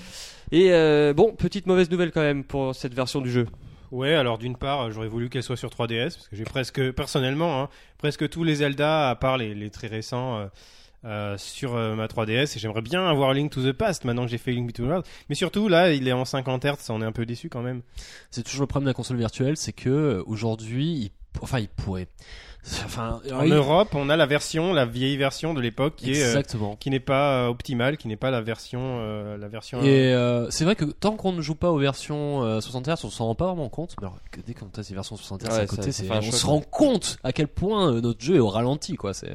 Et 0.51 0.71
euh, 0.71 1.13
bon, 1.13 1.33
petite 1.33 1.65
mauvaise 1.65 1.89
nouvelle 1.89 2.11
quand 2.11 2.21
même 2.21 2.43
pour 2.43 2.75
cette 2.75 2.93
version 2.93 3.21
du 3.21 3.31
jeu. 3.31 3.47
Ouais, 3.91 4.13
alors 4.13 4.37
d'une 4.37 4.57
part, 4.57 4.91
j'aurais 4.91 5.07
voulu 5.07 5.29
qu'elle 5.29 5.43
soit 5.43 5.55
sur 5.55 5.69
3DS, 5.69 6.15
parce 6.15 6.27
que 6.27 6.35
j'ai 6.35 6.43
presque, 6.43 6.91
personnellement, 6.91 7.63
hein, 7.63 7.69
presque 7.97 8.27
tous 8.29 8.43
les 8.43 8.55
Zelda, 8.55 9.09
à 9.09 9.15
part 9.15 9.37
les, 9.37 9.69
très 9.69 9.87
récents, 9.87 10.39
euh, 10.39 10.47
euh, 11.05 11.37
sur 11.37 11.75
euh, 11.75 11.95
ma 11.95 12.07
3DS, 12.07 12.57
et 12.57 12.59
j'aimerais 12.59 12.81
bien 12.81 13.07
avoir 13.07 13.33
Link 13.33 13.51
to 13.51 13.61
the 13.61 13.71
Past, 13.71 14.03
maintenant 14.03 14.25
que 14.25 14.31
j'ai 14.31 14.37
fait 14.37 14.51
Link 14.51 14.73
to 14.73 14.83
the 14.83 14.89
Past. 14.89 15.07
Mais 15.29 15.35
surtout, 15.35 15.69
là, 15.69 15.93
il 15.93 16.05
est 16.07 16.11
en 16.11 16.25
50 16.25 16.65
Hz, 16.65 16.89
on 16.89 17.01
est 17.01 17.05
un 17.05 17.13
peu 17.13 17.25
déçu 17.25 17.47
quand 17.47 17.61
même. 17.61 17.81
C'est 18.29 18.43
toujours 18.43 18.61
le 18.61 18.67
problème 18.67 18.85
de 18.85 18.89
la 18.89 18.93
console 18.93 19.17
virtuelle, 19.17 19.55
c'est 19.55 19.73
que 19.73 20.21
aujourd'hui, 20.27 21.11
enfin 21.41 21.59
il 21.59 21.69
pourrait. 21.69 22.07
Enfin, 22.83 23.21
En 23.33 23.45
Europe, 23.45 23.95
on 23.95 24.09
a 24.09 24.17
la 24.17 24.25
version, 24.25 24.73
la 24.73 24.85
vieille 24.85 25.15
version 25.15 25.53
de 25.53 25.61
l'époque 25.61 25.95
qui 25.95 26.11
est 26.11 26.35
euh, 26.35 26.41
qui 26.79 26.89
n'est 26.89 26.99
pas 26.99 27.45
euh, 27.45 27.47
optimale, 27.47 27.95
qui 27.95 28.09
n'est 28.09 28.17
pas 28.17 28.29
la 28.29 28.41
version 28.41 28.81
euh, 28.99 29.37
la 29.37 29.47
version. 29.47 29.81
Et 29.83 30.13
euh, 30.13 30.49
c'est 30.49 30.65
vrai 30.65 30.75
que 30.75 30.83
tant 30.83 31.15
qu'on 31.15 31.31
ne 31.31 31.41
joue 31.41 31.55
pas 31.55 31.71
aux 31.71 31.77
versions 31.77 32.43
euh, 32.43 32.59
60 32.59 32.87
Hz, 32.89 33.05
on 33.05 33.09
s'en 33.09 33.25
rend 33.27 33.35
pas 33.35 33.45
vraiment 33.47 33.69
compte. 33.69 33.95
Mais 34.01 34.07
alors, 34.07 34.17
que 34.31 34.41
dès 34.41 34.53
qu'on 34.53 34.67
a 34.77 34.83
ces 34.83 34.93
versions 34.93 35.15
60 35.15 35.43
Hz 35.43 35.47
Ouais, 35.49 35.59
à 35.61 35.65
côté, 35.65 35.91
ça 35.93 36.03
on 36.11 36.21
se 36.21 36.45
rend 36.45 36.59
compte 36.59 37.17
à 37.23 37.31
quel 37.31 37.47
point 37.47 37.89
euh, 37.93 38.01
notre 38.01 38.21
jeu 38.21 38.35
est 38.35 38.39
au 38.39 38.49
ralenti, 38.49 38.95
quoi. 38.95 39.13
C'est 39.13 39.31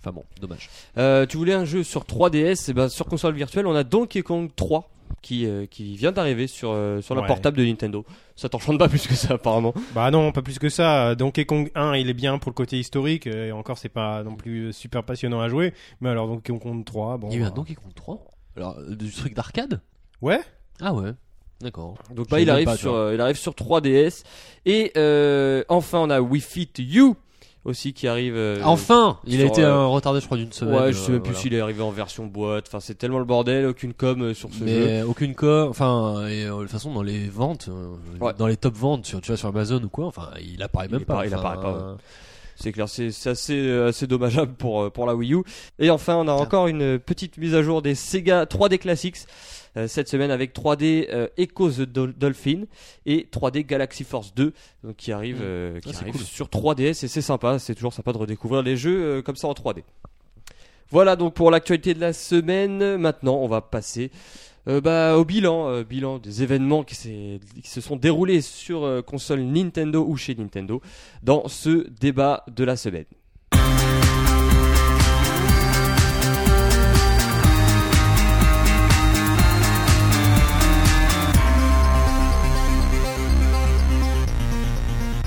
enfin 0.00 0.12
bon, 0.12 0.22
dommage. 0.40 0.70
Euh, 0.98 1.26
tu 1.26 1.38
voulais 1.38 1.54
un 1.54 1.64
jeu 1.64 1.82
sur 1.82 2.04
3DS, 2.04 2.70
et 2.70 2.74
ben 2.74 2.88
sur 2.88 3.06
console 3.06 3.34
virtuelle, 3.34 3.66
on 3.66 3.74
a 3.74 3.82
Donkey 3.82 4.22
Kong 4.22 4.50
3 4.54 4.88
qui, 5.22 5.46
euh, 5.46 5.66
qui 5.66 5.96
vient 5.96 6.12
d'arriver 6.12 6.46
sur, 6.46 6.70
euh, 6.70 7.00
sur 7.00 7.14
la 7.14 7.22
Ouais. 7.22 7.26
portable 7.26 7.56
de 7.56 7.64
Nintendo. 7.64 8.04
Ça 8.36 8.48
t'enchante 8.48 8.78
pas 8.78 8.88
plus 8.88 9.06
que 9.06 9.14
ça 9.14 9.34
apparemment. 9.34 9.74
Bah 9.94 10.10
non, 10.10 10.30
pas 10.30 10.42
plus 10.42 10.58
que 10.58 10.68
ça. 10.68 11.14
Donkey 11.14 11.44
Kong 11.46 11.70
1, 11.74 11.96
il 11.96 12.08
est 12.10 12.14
bien 12.14 12.38
pour 12.38 12.50
le 12.50 12.54
côté 12.54 12.78
historique 12.78 13.26
euh, 13.26 13.48
et 13.48 13.52
encore 13.52 13.78
c'est 13.78 13.88
pas 13.88 14.22
non 14.22 14.36
plus 14.36 14.72
super 14.72 15.02
passionnant 15.04 15.40
à 15.40 15.48
jouer. 15.48 15.72
Mais 16.00 16.10
alors 16.10 16.28
Donkey 16.28 16.56
Kong 16.58 16.84
3, 16.84 17.18
bon. 17.18 17.28
Il 17.30 17.34
y 17.34 17.36
a 17.36 17.40
eu 17.40 17.42
un 17.44 17.48
bah, 17.48 17.54
Donkey 17.56 17.74
Kong 17.74 17.92
3 17.94 18.24
Alors, 18.56 18.76
euh, 18.78 18.94
du 18.94 19.10
truc 19.10 19.34
d'arcade 19.34 19.80
Ouais. 20.22 20.40
Ah 20.80 20.92
ouais, 20.94 21.12
d'accord. 21.60 21.94
Donc 22.14 22.28
bah, 22.28 22.40
il 22.40 22.48
arrive 22.50 22.66
pas, 22.66 22.76
sur 22.76 22.94
euh, 22.94 23.14
il 23.14 23.20
arrive 23.20 23.36
sur 23.36 23.52
3DS 23.52 24.22
et 24.66 24.92
euh, 24.96 25.64
enfin 25.68 25.98
on 26.00 26.10
a 26.10 26.20
Wii 26.20 26.40
Fit 26.42 26.70
You 26.78 27.16
aussi 27.66 27.92
qui 27.92 28.08
arrive. 28.08 28.34
euh, 28.36 28.60
enfin 28.64 29.18
Il 29.26 29.40
a 29.42 29.44
été 29.44 29.62
euh, 29.62 29.68
euh, 29.72 29.86
retardé, 29.86 30.20
je 30.20 30.26
crois, 30.26 30.38
d'une 30.38 30.52
semaine. 30.52 30.74
Ouais, 30.74 30.92
je 30.92 30.98
sais 30.98 31.10
euh, 31.10 31.12
même 31.14 31.22
plus 31.22 31.30
voilà. 31.32 31.40
s'il 31.42 31.54
est 31.54 31.60
arrivé 31.60 31.82
en 31.82 31.90
version 31.90 32.24
boîte. 32.26 32.64
Enfin, 32.68 32.80
c'est 32.80 32.94
tellement 32.96 33.18
le 33.18 33.24
bordel, 33.24 33.66
aucune 33.66 33.92
com 33.92 34.32
sur 34.34 34.50
ce 34.52 34.60
jeu. 34.60 34.64
Mais 34.64 35.02
aucune 35.02 35.34
co, 35.34 35.68
enfin, 35.68 36.26
et 36.28 36.44
de 36.44 36.50
toute 36.62 36.70
façon, 36.70 36.92
dans 36.94 37.02
les 37.02 37.28
ventes, 37.28 37.68
Ouais. 38.20 38.32
dans 38.38 38.46
les 38.46 38.56
top 38.56 38.74
ventes, 38.74 39.02
tu 39.04 39.26
vois, 39.26 39.36
sur 39.36 39.48
Amazon 39.48 39.82
ou 39.82 39.88
quoi, 39.88 40.06
enfin, 40.06 40.30
il 40.40 40.62
apparaît 40.62 40.86
Il 40.88 40.92
même 40.92 41.04
pas. 41.04 41.26
il 41.26 41.34
apparaît 41.34 41.60
pas, 41.60 41.72
ouais. 41.72 41.94
C'est 42.58 42.72
clair, 42.72 42.88
c'est 42.88 43.10
c'est 43.10 43.28
assez, 43.28 43.70
assez 43.70 44.06
dommageable 44.06 44.54
pour, 44.54 44.90
pour 44.90 45.04
la 45.04 45.14
Wii 45.14 45.34
U. 45.34 45.42
Et 45.78 45.90
enfin, 45.90 46.16
on 46.16 46.26
a 46.26 46.32
encore 46.32 46.68
une 46.68 46.98
petite 46.98 47.36
mise 47.36 47.54
à 47.54 47.62
jour 47.62 47.82
des 47.82 47.94
Sega 47.94 48.44
3D 48.46 48.78
Classics 48.78 49.18
cette 49.86 50.08
semaine 50.08 50.30
avec 50.30 50.54
3D 50.54 51.08
euh, 51.12 51.28
Echo 51.36 51.70
the 51.70 51.80
Dol- 51.82 52.14
Dolphin 52.16 52.62
et 53.04 53.26
3D 53.30 53.64
Galaxy 53.66 54.04
Force 54.04 54.34
2 54.34 54.52
donc 54.84 54.96
qui 54.96 55.12
arrive, 55.12 55.36
Mm. 55.36 55.42
euh, 55.44 55.80
qui 55.80 55.90
Ah, 55.94 55.98
arrive 56.00 56.12
cool. 56.14 56.22
sur 56.22 56.48
3DS 56.48 57.04
et 57.04 57.08
c'est 57.08 57.20
sympa, 57.20 57.58
c'est 57.58 57.74
toujours 57.74 57.92
sympa 57.92 58.12
de 58.12 58.18
redécouvrir 58.18 58.62
les 58.62 58.76
jeux 58.76 59.02
euh, 59.18 59.22
comme 59.22 59.36
ça 59.36 59.48
en 59.48 59.52
3D. 59.54 59.82
Voilà 60.90 61.16
donc 61.16 61.34
pour 61.34 61.50
l'actualité 61.50 61.94
de 61.94 62.00
la 62.00 62.12
semaine. 62.12 62.96
Maintenant, 62.96 63.36
on 63.36 63.48
va 63.48 63.60
passer 63.60 64.10
euh, 64.68 64.80
bah, 64.80 65.16
au 65.16 65.24
bilan, 65.24 65.68
euh, 65.68 65.84
bilan 65.84 66.18
des 66.18 66.42
événements 66.42 66.82
qui, 66.84 66.94
s'est- 66.94 67.40
qui 67.62 67.68
se 67.68 67.80
sont 67.80 67.96
déroulés 67.96 68.40
sur 68.40 68.84
euh, 68.84 69.02
console 69.02 69.40
Nintendo 69.40 70.04
ou 70.06 70.16
chez 70.16 70.34
Nintendo 70.34 70.80
dans 71.22 71.48
ce 71.48 71.88
débat 72.00 72.44
de 72.48 72.64
la 72.64 72.76
semaine. 72.76 73.04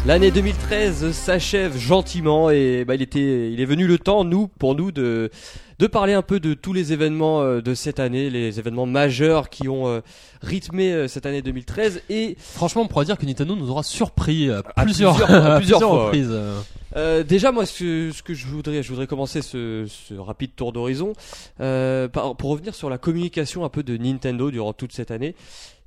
L'année 0.05 0.31
2013 0.31 1.11
s'achève 1.11 1.77
gentiment 1.77 2.49
et 2.49 2.85
bah, 2.85 2.95
il 2.95 3.01
était, 3.01 3.51
il 3.51 3.59
est 3.59 3.65
venu 3.65 3.85
le 3.85 3.99
temps, 3.99 4.23
nous, 4.23 4.47
pour 4.47 4.73
nous, 4.73 4.91
de, 4.91 5.29
de 5.77 5.87
parler 5.87 6.13
un 6.13 6.21
peu 6.21 6.39
de 6.39 6.53
tous 6.53 6.71
les 6.73 6.93
événements 6.93 7.41
euh, 7.41 7.61
de 7.61 7.73
cette 7.75 7.99
année, 7.99 8.29
les 8.29 8.59
événements 8.59 8.85
majeurs 8.85 9.49
qui 9.49 9.67
ont 9.67 9.87
euh, 9.87 9.99
rythmé 10.41 10.93
euh, 10.93 11.07
cette 11.09 11.25
année 11.25 11.41
2013 11.41 12.01
et 12.09 12.37
Franchement, 12.39 12.83
on 12.83 12.87
pourrait 12.87 13.05
dire 13.05 13.17
que 13.17 13.25
Nintendo 13.25 13.55
nous 13.57 13.69
aura 13.69 13.83
surpris 13.83 14.49
à 14.49 14.63
À 14.75 14.83
plusieurs, 14.83 15.15
plusieurs- 15.15 15.31
à 15.45 15.45
à 15.55 15.57
plusieurs 15.57 15.79
fois, 15.81 15.91
ouais. 15.97 16.05
reprises. 16.05 16.29
euh. 16.31 16.59
Euh, 16.95 17.23
déjà, 17.23 17.51
moi, 17.51 17.67
ce, 17.67 18.09
ce 18.11 18.23
que 18.23 18.33
je 18.33 18.47
voudrais, 18.47 18.81
je 18.81 18.89
voudrais 18.89 19.05
commencer 19.05 19.41
ce, 19.43 19.85
ce 19.87 20.15
rapide 20.15 20.55
tour 20.55 20.71
d'horizon 20.71 21.13
euh, 21.59 22.07
pour 22.07 22.49
revenir 22.49 22.73
sur 22.73 22.89
la 22.89 22.97
communication 22.97 23.63
un 23.63 23.69
peu 23.69 23.83
de 23.83 23.95
Nintendo 23.97 24.49
durant 24.49 24.73
toute 24.73 24.91
cette 24.93 25.11
année. 25.11 25.35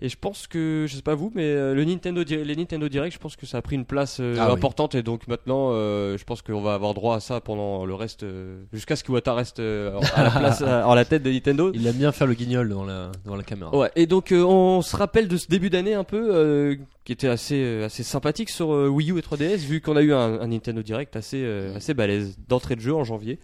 Et 0.05 0.09
je 0.09 0.17
pense 0.21 0.49
que, 0.49 0.85
je 0.89 0.97
sais 0.97 1.01
pas 1.03 1.15
vous, 1.15 1.31
mais 1.33 1.45
euh, 1.45 1.75
le 1.75 1.85
Nintendo, 1.85 2.25
les 2.29 2.57
Nintendo 2.57 2.89
Direct, 2.89 3.15
je 3.15 3.21
pense 3.21 3.37
que 3.37 3.47
ça 3.47 3.59
a 3.59 3.63
pris 3.63 3.77
une 3.77 3.85
place 3.85 4.19
euh, 4.21 4.35
Ah 4.41 4.49
oui. 4.49 4.55
importante 4.55 4.97
et 4.97 5.03
donc 5.05 5.29
maintenant, 5.29 5.69
euh, 5.71 6.19
je 6.19 6.25
pense 6.25 6.43
qu'on 6.43 6.61
va 6.61 6.75
avoir 6.75 6.93
droit 6.93 7.15
à 7.15 7.21
ça 7.21 7.41
pendant 7.41 7.87
le 7.87 7.95
reste, 7.95 8.25
euh, 8.25 8.65
jusqu'à 8.73 8.97
ce 8.97 9.05
qu'Iwata 9.05 9.33
reste 9.33 9.61
euh, 9.61 10.01
à 10.17 10.25
la 10.25 10.31
place, 10.33 10.61
à- 10.63 10.87
en 10.89 10.95
la 10.97 11.05
tête 11.05 11.23
de 11.23 11.31
Nintendo. 11.31 11.71
Il 11.73 11.87
aime 11.87 11.95
bien 11.95 12.11
faire 12.11 12.27
le 12.27 12.35
guignol 12.35 12.69
devant 12.69 12.85
la, 12.85 13.13
devant 13.25 13.37
la 13.37 13.45
caméra. 13.45 13.73
Ouais, 13.77 13.93
et 13.95 14.07
donc 14.09 14.33
euh, 14.33 14.43
on 14.43 14.83
se 14.83 14.97
rappelle 14.97 15.29
de 15.29 15.37
ce 15.37 15.47
début 15.47 15.71
d'année 15.71 15.95
un 15.95 16.03
peu 16.05 16.31
euh, 16.35 16.75
qui 17.05 17.13
était 17.13 17.29
assez 17.29 17.63
euh, 17.63 17.87
assez 17.87 18.03
sympathique 18.03 18.51
sur 18.51 18.73
euh, 18.75 18.89
Wii 18.89 19.13
U 19.13 19.19
et 19.19 19.23
3DS 19.23 19.59
vu 19.59 19.81
qu'on 19.81 19.95
a 19.95 20.03
eu 20.03 20.13
un, 20.13 20.41
un 20.41 20.49
Nintendo 20.49 20.83
Direct 20.83 21.15
assez 21.15 21.41
euh, 21.45 21.77
assez 21.77 21.95
balèze 21.95 22.37
d'entrée 22.49 22.75
de 22.75 22.81
jeu 22.81 22.93
en 22.93 23.05
janvier 23.05 23.39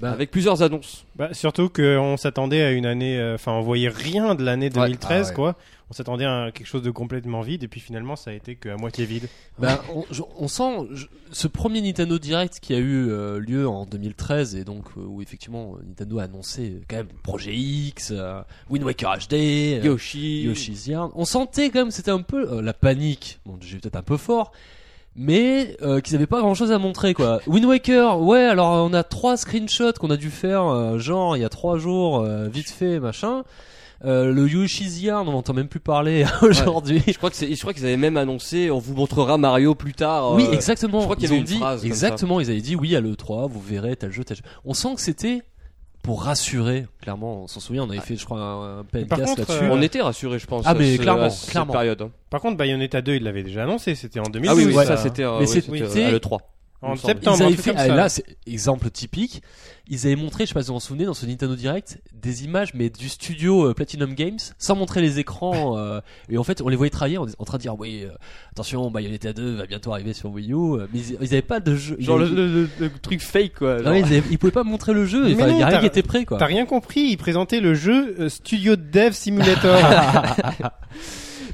Bah, 0.00 0.12
avec 0.12 0.30
plusieurs 0.30 0.62
annonces. 0.62 1.04
Bah, 1.16 1.28
surtout 1.34 1.68
qu'on 1.68 2.16
s'attendait 2.16 2.62
à 2.62 2.70
une 2.72 2.86
année, 2.86 3.18
euh, 3.18 3.34
enfin 3.34 3.52
on 3.52 3.60
voyait 3.60 3.90
rien 3.90 4.34
de 4.34 4.42
l'année 4.42 4.70
2013 4.70 5.26
Ah 5.26 5.28
ouais. 5.28 5.34
quoi. 5.34 5.56
On 5.90 5.92
s'attendait 5.92 6.24
à 6.24 6.52
quelque 6.54 6.68
chose 6.68 6.82
de 6.82 6.90
complètement 6.92 7.40
vide 7.40 7.64
et 7.64 7.68
puis 7.68 7.80
finalement 7.80 8.14
ça 8.14 8.30
a 8.30 8.34
été 8.34 8.54
qu'à 8.54 8.76
moitié 8.76 9.04
vide. 9.06 9.26
Bah, 9.58 9.82
on, 9.92 10.04
je- 10.12 10.22
on 10.38 10.46
sent 10.46 10.86
je- 10.92 11.06
ce 11.32 11.48
premier 11.48 11.80
Nintendo 11.80 12.16
Direct 12.18 12.60
qui 12.60 12.74
a 12.74 12.78
eu 12.78 13.08
euh, 13.10 13.40
lieu 13.40 13.66
en 13.66 13.86
2013 13.86 14.54
et 14.54 14.62
donc 14.62 14.84
euh, 14.96 15.00
où 15.00 15.20
effectivement 15.20 15.74
Nintendo 15.84 16.20
a 16.20 16.22
annoncé 16.22 16.70
euh, 16.70 16.80
quand 16.88 16.96
même 16.98 17.08
Projet 17.24 17.56
X, 17.56 18.12
euh, 18.14 18.40
Wind 18.70 18.84
Waker 18.84 19.16
HD, 19.28 19.32
euh, 19.34 19.80
Yoshi, 19.82 20.42
Yoshi's 20.42 20.86
Yarn. 20.86 21.10
On 21.16 21.24
sentait 21.24 21.70
quand 21.70 21.80
même 21.80 21.90
c'était 21.90 22.12
un 22.12 22.22
peu 22.22 22.48
euh, 22.52 22.62
la 22.62 22.72
panique. 22.72 23.40
Bon, 23.44 23.58
j'ai 23.60 23.78
peut-être 23.78 23.96
un 23.96 24.02
peu 24.02 24.16
fort. 24.16 24.52
Mais 25.16 25.76
euh, 25.82 26.00
qu'ils 26.00 26.14
avaient 26.14 26.28
pas 26.28 26.38
grand 26.40 26.54
chose 26.54 26.70
à 26.70 26.78
montrer 26.78 27.14
quoi. 27.14 27.40
Wind 27.48 27.64
Waker, 27.66 28.20
ouais, 28.20 28.44
alors 28.44 28.88
on 28.88 28.92
a 28.94 29.02
trois 29.02 29.36
screenshots 29.36 29.94
qu'on 29.98 30.10
a 30.10 30.16
dû 30.16 30.30
faire, 30.30 30.66
euh, 30.66 30.98
genre 31.00 31.36
il 31.36 31.40
y 31.40 31.44
a 31.44 31.48
trois 31.48 31.78
jours, 31.78 32.20
euh, 32.20 32.46
vite 32.48 32.70
fait, 32.70 33.00
machin. 33.00 33.42
Euh, 34.04 34.32
le 34.32 34.48
Yoshi's 34.48 35.02
Yarn, 35.02 35.28
on 35.28 35.32
n'entend 35.32 35.52
même 35.52 35.68
plus 35.68 35.78
parler 35.80 36.24
aujourd'hui. 36.42 37.02
Je 37.06 37.12
crois 37.18 37.28
que 37.28 37.36
c'est, 37.36 37.54
je 37.54 37.60
crois 37.60 37.74
qu'ils 37.74 37.84
avaient 37.84 37.98
même 37.98 38.16
annoncé 38.16 38.70
on 38.70 38.78
vous 38.78 38.94
montrera 38.94 39.36
Mario 39.36 39.74
plus 39.74 39.92
tard. 39.92 40.32
Oui, 40.32 40.46
euh, 40.48 40.52
exactement. 40.52 41.00
je 41.00 41.04
crois 41.04 41.16
qu'il 41.16 41.24
y 41.24 41.26
Ils 41.28 41.32
avait 41.32 41.36
ont 41.36 41.70
une 41.72 41.80
dit, 41.80 41.86
exactement, 41.86 42.40
ils 42.40 42.50
avaient 42.50 42.60
dit 42.62 42.76
oui 42.76 42.96
à 42.96 43.00
l'E3, 43.02 43.50
vous 43.50 43.60
verrez 43.60 43.96
tel 43.96 44.10
jeu, 44.10 44.24
tel 44.24 44.38
jeu. 44.38 44.42
On 44.64 44.72
sent 44.72 44.94
que 44.94 45.00
c'était 45.02 45.42
pour 46.02 46.22
rassurer, 46.22 46.86
clairement, 47.02 47.42
on 47.42 47.46
s'en 47.46 47.60
souvient, 47.60 47.82
on 47.84 47.90
avait 47.90 48.00
fait, 48.00 48.16
je 48.16 48.24
crois, 48.24 48.40
un, 48.40 48.78
un 48.78 48.84
PNcast 48.84 49.36
là-dessus. 49.38 49.64
euh, 49.64 49.68
On 49.70 49.82
était 49.82 50.00
rassurés, 50.00 50.38
je 50.38 50.46
pense. 50.46 50.64
Ah, 50.66 50.72
mais 50.72 50.96
clairement, 50.96 51.24
à 51.24 51.30
cette 51.30 51.50
clairement. 51.50 51.72
période. 51.74 52.00
hein. 52.00 52.10
Par 52.30 52.40
contre 52.40 52.56
Bayonetta 52.56 53.02
2 53.02 53.16
il 53.16 53.22
l'avait 53.24 53.42
déjà 53.42 53.64
annoncé, 53.64 53.94
c'était 53.94 54.18
en 54.18 54.30
2012. 54.30 54.48
Ah 54.50 54.54
oui, 54.56 54.64
oui, 54.64 54.74
Ouais. 54.78 54.86
ça 54.86 54.96
c'était, 54.96 55.24
euh, 55.24 55.32
Mais 55.40 55.40
oui, 55.40 55.48
c'était- 55.48 55.86
c'était, 55.88 56.04
à 56.04 56.10
le 56.10 56.20
3 56.20 56.40
en 56.82 56.96
septembre. 56.96 57.36
Ils 57.38 57.42
un 57.42 57.46
avaient 57.46 57.56
fait, 57.56 57.70
comme 57.70 57.78
ah, 57.80 57.86
ça. 57.86 57.94
là, 57.94 58.08
c'est 58.08 58.24
exemple 58.46 58.90
typique. 58.90 59.42
Ils 59.92 60.06
avaient 60.06 60.14
montré, 60.16 60.44
je 60.44 60.48
sais 60.50 60.54
pas 60.54 60.62
si 60.62 60.68
vous 60.68 60.74
vous 60.74 60.76
en 60.76 60.80
souvenez, 60.80 61.04
dans 61.04 61.14
ce 61.14 61.26
Nintendo 61.26 61.56
Direct, 61.56 61.98
des 62.14 62.44
images, 62.44 62.74
mais 62.74 62.90
du 62.90 63.08
studio 63.08 63.66
euh, 63.70 63.74
Platinum 63.74 64.14
Games, 64.14 64.38
sans 64.56 64.76
montrer 64.76 65.00
les 65.00 65.18
écrans. 65.18 65.76
euh, 65.78 66.00
et 66.28 66.38
en 66.38 66.44
fait, 66.44 66.62
on 66.62 66.68
les 66.68 66.76
voyait 66.76 66.90
travailler 66.90 67.18
en, 67.18 67.26
en 67.38 67.44
train 67.44 67.56
de 67.58 67.62
dire, 67.62 67.74
oui, 67.78 68.02
euh, 68.04 68.10
attention, 68.52 68.88
Bayonetta 68.90 69.32
2 69.32 69.56
va 69.56 69.66
bientôt 69.66 69.92
arriver 69.92 70.12
sur 70.12 70.30
Wii 70.30 70.52
U. 70.52 70.54
euh, 70.54 70.86
Mais 70.92 71.00
ils, 71.00 71.16
ils 71.20 71.26
avaient 71.32 71.42
pas 71.42 71.58
de 71.58 71.74
jeu. 71.74 71.96
Genre 71.98 72.22
ils, 72.22 72.32
le, 72.34 72.46
le- 72.46 72.68
le- 72.78 72.90
truc 73.02 73.20
fake 73.20 73.54
quoi. 73.58 73.78
non, 73.78 73.84
genre. 73.84 73.96
ils, 73.96 74.04
avaient- 74.04 74.22
ils 74.30 74.38
pouvaient 74.38 74.52
pas 74.52 74.62
montrer 74.64 74.92
le 74.94 75.04
jeu. 75.06 75.24
Mais 75.24 75.34
Enfin, 75.34 75.46
non, 75.48 75.54
il 75.56 75.58
y 75.60 75.62
a 75.62 75.66
rien 75.66 75.80
qui 75.80 75.86
était 75.86 76.02
prêt, 76.04 76.24
quoi. 76.24 76.38
T'as 76.38 76.46
rien 76.46 76.66
compris, 76.66 77.00
il 77.00 77.16
présentait 77.16 77.60
le 77.60 77.74
jeu 77.74 78.14
euh, 78.20 78.28
Studio 78.28 78.76
Dev 78.76 79.10
Simulator. 79.12 79.76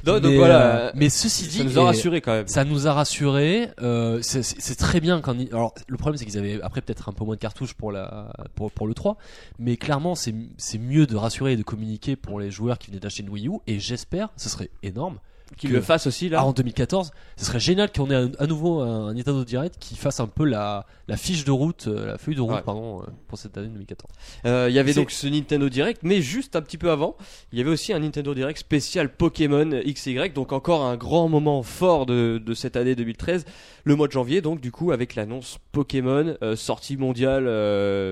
Donc, 0.03 0.21
donc 0.21 0.31
mais, 0.31 0.37
voilà, 0.37 0.75
euh, 0.87 0.91
mais 0.95 1.09
ceci 1.09 1.47
dit, 1.47 1.57
ça 1.59 1.63
nous 1.63 1.79
a 1.79 1.83
rassurés 1.85 2.21
quand 2.21 2.31
même. 2.33 2.47
Ça 2.47 2.63
nous 2.63 2.87
a 2.87 2.93
rassuré. 2.93 3.69
Euh, 3.81 4.19
c'est- 4.21 4.75
très 4.75 4.99
bien 4.99 5.21
quand. 5.21 5.33
ils- 5.39 5.49
Alors 5.53 5.73
le 5.87 5.97
problème 5.97 6.17
c'est 6.17 6.25
qu'ils 6.25 6.37
avaient 6.37 6.61
après 6.61 6.81
peut-être 6.81 7.09
un 7.09 7.13
peu 7.13 7.23
moins 7.25 7.35
de 7.35 7.39
cartouches 7.39 7.73
pour 7.73 7.91
la 7.91 8.31
pour, 8.55 8.71
pour 8.71 8.87
le 8.87 8.93
3, 8.93 9.17
mais 9.59 9.77
clairement 9.77 10.15
c'est 10.15 10.33
mieux 10.79 11.05
de 11.07 11.15
rassurer 11.15 11.53
et 11.53 11.57
de 11.57 11.63
communiquer 11.63 12.15
pour 12.15 12.39
les 12.39 12.51
joueurs 12.51 12.77
qui 12.77 12.87
venaient 12.91 12.99
d'acheter 12.99 13.23
une 13.23 13.29
Wii 13.29 13.47
U. 13.47 13.51
Et 13.67 13.79
j'espère, 13.79 14.29
ce 14.37 14.49
serait 14.49 14.69
énorme. 14.83 15.17
Qu'ils 15.55 15.69
que- 15.69 15.75
le 15.75 15.81
fassent 15.81 16.07
aussi 16.07 16.29
là. 16.29 16.39
Ah, 16.41 16.45
en 16.45 16.51
2014, 16.51 17.11
ce 17.37 17.45
serait 17.45 17.59
génial 17.59 17.91
qu'on 17.91 18.09
ait 18.11 18.15
à, 18.15 18.27
à 18.39 18.47
nouveau 18.47 18.81
un, 18.81 19.13
Nintendo 19.13 19.43
Direct 19.45 19.77
qui 19.79 19.95
fasse 19.95 20.19
un 20.19 20.27
peu 20.27 20.43
la, 20.45 20.85
la 21.07 21.17
fiche 21.17 21.45
de 21.45 21.51
route, 21.51 21.87
euh, 21.87 22.05
la 22.05 22.17
feuille 22.17 22.35
de 22.35 22.41
route 22.41 22.55
Ouais. 22.55 22.61
pardon 22.63 23.01
euh, 23.01 23.05
pour 23.27 23.37
cette 23.37 23.57
année 23.57 23.69
2014. 23.69 24.11
Euh, 24.45 24.67
Il 24.69 24.75
y 24.75 24.79
avait 24.79 24.93
donc 24.93 25.09
ce 25.11 25.25
Nintendo 25.27 25.69
Direct, 25.69 26.01
mais 26.03 26.21
juste 26.21 26.55
un 26.55 26.61
petit 26.61 26.77
peu 26.77 26.91
avant, 26.91 27.15
il 27.51 27.57
y 27.57 27.61
avait 27.61 27.69
aussi 27.71 27.93
un 27.93 27.99
Nintendo 27.99 28.33
Direct 28.33 28.59
spécial 28.59 29.09
Pokémon 29.15 29.69
XY, 29.85 30.29
donc 30.31 30.51
encore 30.51 30.83
un 30.83 30.97
grand 30.97 31.27
moment 31.29 31.63
fort 31.63 32.05
de, 32.05 32.41
de 32.43 32.53
cette 32.53 32.75
année 32.75 32.95
2013, 32.95 33.45
le 33.83 33.95
mois 33.95 34.07
de 34.07 34.11
janvier, 34.11 34.41
donc 34.41 34.59
du 34.61 34.71
coup 34.71 34.91
avec 34.91 35.15
l'annonce 35.15 35.59
Pokémon 35.71 36.35
sortie 36.55 36.97
mondiale, 36.97 37.43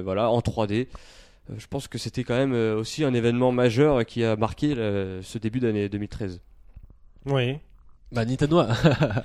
voilà 0.04 0.30
en 0.32 0.40
3D. 0.40 0.88
Euh, 1.52 1.54
je 1.58 1.68
pense 1.68 1.88
que 1.88 1.98
c'était 2.00 2.24
quand 2.24 2.36
même 2.36 2.54
aussi 2.78 3.04
un 3.04 3.14
événement 3.14 3.52
majeur 3.52 4.04
qui 4.06 4.24
a 4.24 4.36
marqué 4.36 4.74
ce 4.74 5.38
début 5.38 5.60
d'année 5.60 5.90
2013. 5.90 6.42
Oui. 7.28 7.58
Bah, 8.12 8.24
Nintendo, 8.24 8.60
a... 8.60 8.68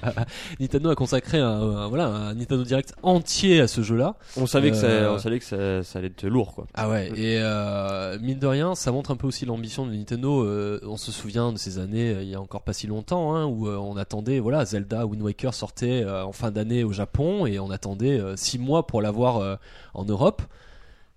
Nintendo 0.58 0.90
a 0.90 0.94
consacré 0.94 1.38
un, 1.38 1.46
un- 1.48 1.88
voilà, 1.88 2.06
un 2.06 2.34
Nintendo 2.34 2.64
Direct 2.64 2.94
entier 3.02 3.60
à 3.60 3.68
ce 3.68 3.82
jeu-là. 3.82 4.16
On 4.38 4.46
savait 4.46 4.70
que 4.70 4.76
ça, 4.76 4.86
Euh, 4.86 5.14
on 5.14 5.18
savait 5.18 5.38
que 5.38 5.44
ça, 5.44 5.82
ça 5.84 5.98
allait 5.98 6.08
être 6.08 6.24
lourd 6.26 6.54
quoi. 6.54 6.66
Ah 6.74 6.88
ouais, 6.88 7.08
et 7.14 7.38
euh, 7.40 8.18
mine 8.20 8.38
de 8.38 8.46
rien, 8.46 8.74
ça 8.74 8.90
montre 8.90 9.10
un 9.10 9.16
peu 9.16 9.26
aussi 9.26 9.44
l'ambition 9.44 9.86
de 9.86 9.92
Nintendo. 9.92 10.42
euh, 10.44 10.80
on 10.84 10.96
se 10.96 11.12
souvient 11.12 11.52
de 11.52 11.58
ces 11.58 11.78
années, 11.78 12.10
euh, 12.14 12.22
il 12.22 12.30
y 12.30 12.34
a 12.34 12.40
encore 12.40 12.62
pas 12.62 12.72
si 12.72 12.86
longtemps, 12.86 13.34
hein, 13.36 13.44
où 13.44 13.68
euh, 13.68 13.76
on 13.76 13.96
attendait, 13.98 14.40
voilà, 14.40 14.64
Zelda 14.64 15.06
Wind 15.06 15.22
Waker 15.22 15.52
sortait 15.52 16.02
euh, 16.02 16.24
en 16.24 16.32
fin 16.32 16.50
d'année 16.50 16.82
au 16.82 16.92
Japon, 16.92 17.44
et 17.46 17.58
on 17.60 17.70
attendait 17.70 18.18
euh, 18.18 18.34
six 18.34 18.58
mois 18.58 18.86
pour 18.86 19.02
l'avoir 19.02 19.36
euh, 19.36 19.56
en 19.94 20.04
Europe. 20.04 20.40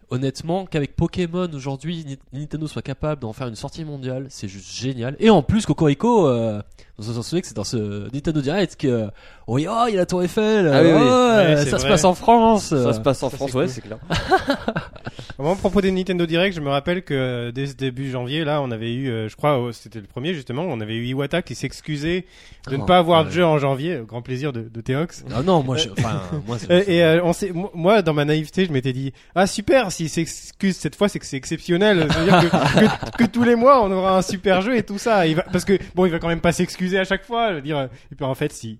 Honnêtement, 0.09 0.65
qu'avec 0.65 0.95
Pokémon 0.95 1.49
aujourd'hui, 1.53 2.03
Ni- 2.05 2.39
Nintendo 2.39 2.67
soit 2.67 2.81
capable 2.81 3.21
d'en 3.21 3.33
faire 3.33 3.47
une 3.47 3.55
sortie 3.55 3.83
mondiale, 3.85 4.27
c'est 4.29 4.47
juste 4.47 4.71
génial. 4.73 5.15
Et 5.19 5.29
en 5.29 5.41
plus, 5.43 5.65
Cocorico, 5.65 6.27
euh, 6.27 6.61
on 6.99 7.01
se 7.01 7.13
souvient 7.21 7.41
que 7.41 7.47
c'est 7.47 7.56
dans 7.56 7.63
ce 7.63 8.12
Nintendo 8.13 8.39
Direct 8.41 8.75
que, 8.75 9.08
oh, 9.47 9.58
il 9.58 9.63
y 9.63 9.67
a 9.67 9.89
la 9.95 10.06
Tour 10.06 10.23
Eiffel, 10.23 10.69
Ah 10.71 10.82
oui, 10.84 10.89
oui. 10.91 10.99
oh, 11.01 11.34
Ouais, 11.38 11.65
ça 11.65 11.79
se 11.79 11.88
passe 11.88 12.03
en 12.06 12.13
France. 12.13 12.65
Ça 12.69 12.93
se 12.93 12.99
passe 12.99 13.23
en 13.23 13.29
ça, 13.29 13.38
France, 13.38 13.49
c'est 13.51 13.58
ouais, 13.58 13.65
cool. 13.65 13.73
c'est 13.73 13.82
clair. 13.82 13.97
Moi, 15.39 15.51
à 15.51 15.56
propos 15.56 15.82
des 15.82 15.91
Nintendo 15.91 16.25
Direct, 16.25 16.56
je 16.56 16.62
me 16.62 16.69
rappelle 16.69 17.03
que 17.03 17.13
euh, 17.13 17.51
dès 17.51 17.65
ce 17.67 17.73
début 17.73 18.10
janvier, 18.12 18.43
là, 18.45 18.62
on 18.62 18.69
avait 18.71 18.93
eu, 18.93 19.10
euh, 19.10 19.27
je 19.29 19.36
crois, 19.36 19.60
euh, 19.60 19.71
c'était 19.71 19.99
le 19.99 20.06
premier 20.06 20.34
justement, 20.34 20.62
on 20.63 20.79
avait 20.79 20.95
eu 20.95 21.06
Iwata 21.08 21.41
qui 21.41 21.56
s'excusait 21.56 22.25
de 22.69 22.77
ne 22.77 22.82
Oh, 22.84 22.86
pas 22.86 22.97
avoir 22.99 23.25
de 23.25 23.32
jeu 23.32 23.43
en 23.45 23.58
janvier, 23.58 23.99
au 23.99 24.06
grand 24.06 24.21
plaisir 24.21 24.53
de, 24.53 24.62
de 24.62 24.82
Théox. 24.82 25.25
Ah 25.36 25.41
non, 25.41 25.63
moi, 25.63 25.77
je, 25.77 25.89
enfin, 25.89 26.21
moi, 26.47 26.58
c'est- 26.60 26.88
Et, 26.89 27.03
euh, 27.03 27.21
on 27.23 27.34
moi, 27.73 28.01
dans 28.03 28.13
ma 28.13 28.25
naïveté, 28.25 28.65
je 28.65 28.71
m'étais 28.71 28.93
dit, 28.93 29.12
ah 29.36 29.47
super, 29.47 29.91
s'il 29.91 30.10
s'excuse 30.10 30.77
cette 30.77 30.95
fois, 30.95 31.10
c'est 31.10 31.19
que 31.19 31.25
c'est 31.25 31.38
exceptionnel. 31.38 32.08
C'est-à-dire 32.12 32.39
que, 32.51 33.12
que, 33.12 33.17
que 33.23 33.29
tous 33.29 33.43
les 33.43 33.56
mois, 33.56 33.84
on 33.84 33.91
aura 33.91 34.17
un 34.17 34.21
super 34.21 34.62
jeu 34.62 34.77
et 34.77 34.84
tout 34.84 34.99
ça. 34.99 35.25
Il 35.27 35.36
va, 35.36 35.43
parce 35.51 35.65
que 35.65 35.77
bon, 35.95 36.06
il 36.06 36.12
va 36.12 36.19
quand 36.19 36.27
même 36.27 36.41
pas 36.41 36.51
s'excuser 36.51 36.82
à 36.97 37.03
chaque 37.05 37.23
fois. 37.25 37.49
Je 37.51 37.55
veux 37.55 37.61
dire, 37.61 37.89
et 38.11 38.15
puis 38.15 38.25
en 38.25 38.35
fait, 38.35 38.51
si. 38.51 38.79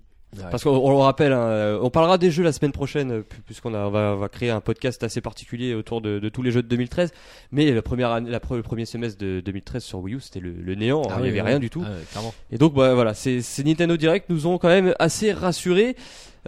Parce 0.50 0.64
qu'on 0.64 0.70
on 0.70 0.90
le 0.90 0.96
rappelle, 0.96 1.32
hein, 1.32 1.42
euh, 1.46 1.78
on 1.80 1.90
parlera 1.90 2.18
des 2.18 2.32
jeux 2.32 2.42
la 2.42 2.50
semaine 2.50 2.72
prochaine, 2.72 3.12
euh, 3.12 3.22
pu- 3.22 3.40
puisqu'on 3.42 3.70
va, 3.70 4.16
va 4.16 4.28
créer 4.28 4.50
un 4.50 4.60
podcast 4.60 5.00
assez 5.04 5.20
particulier 5.20 5.74
autour 5.74 6.00
de, 6.00 6.18
de 6.18 6.28
tous 6.28 6.42
les 6.42 6.50
jeux 6.50 6.60
de 6.62 6.66
2013. 6.66 7.12
Mais 7.52 7.70
la 7.70 7.82
première 7.82 8.10
année, 8.10 8.28
la, 8.30 8.40
pre- 8.40 8.56
le 8.56 8.64
premier 8.64 8.84
semestre 8.84 9.16
de 9.22 9.38
2013 9.44 9.84
sur 9.84 10.00
Wii 10.00 10.16
U, 10.16 10.20
c'était 10.20 10.40
le, 10.40 10.50
le 10.50 10.74
néant. 10.74 11.02
hein, 11.02 11.10
Ah 11.10 11.14
il 11.18 11.22
oui, 11.22 11.26
y 11.28 11.30
avait 11.30 11.42
rien 11.42 11.60
du 11.60 11.70
tout. 11.70 11.84
Ah. 11.86 12.18
Et 12.50 12.58
donc 12.58 12.74
bah, 12.74 12.94
voilà, 12.94 13.14
ces, 13.14 13.42
ces 13.42 13.62
Nintendo 13.62 13.96
Direct 13.96 14.28
nous 14.28 14.48
ont 14.48 14.58
quand 14.58 14.66
même 14.66 14.92
assez 14.98 15.30
rassurés. 15.32 15.94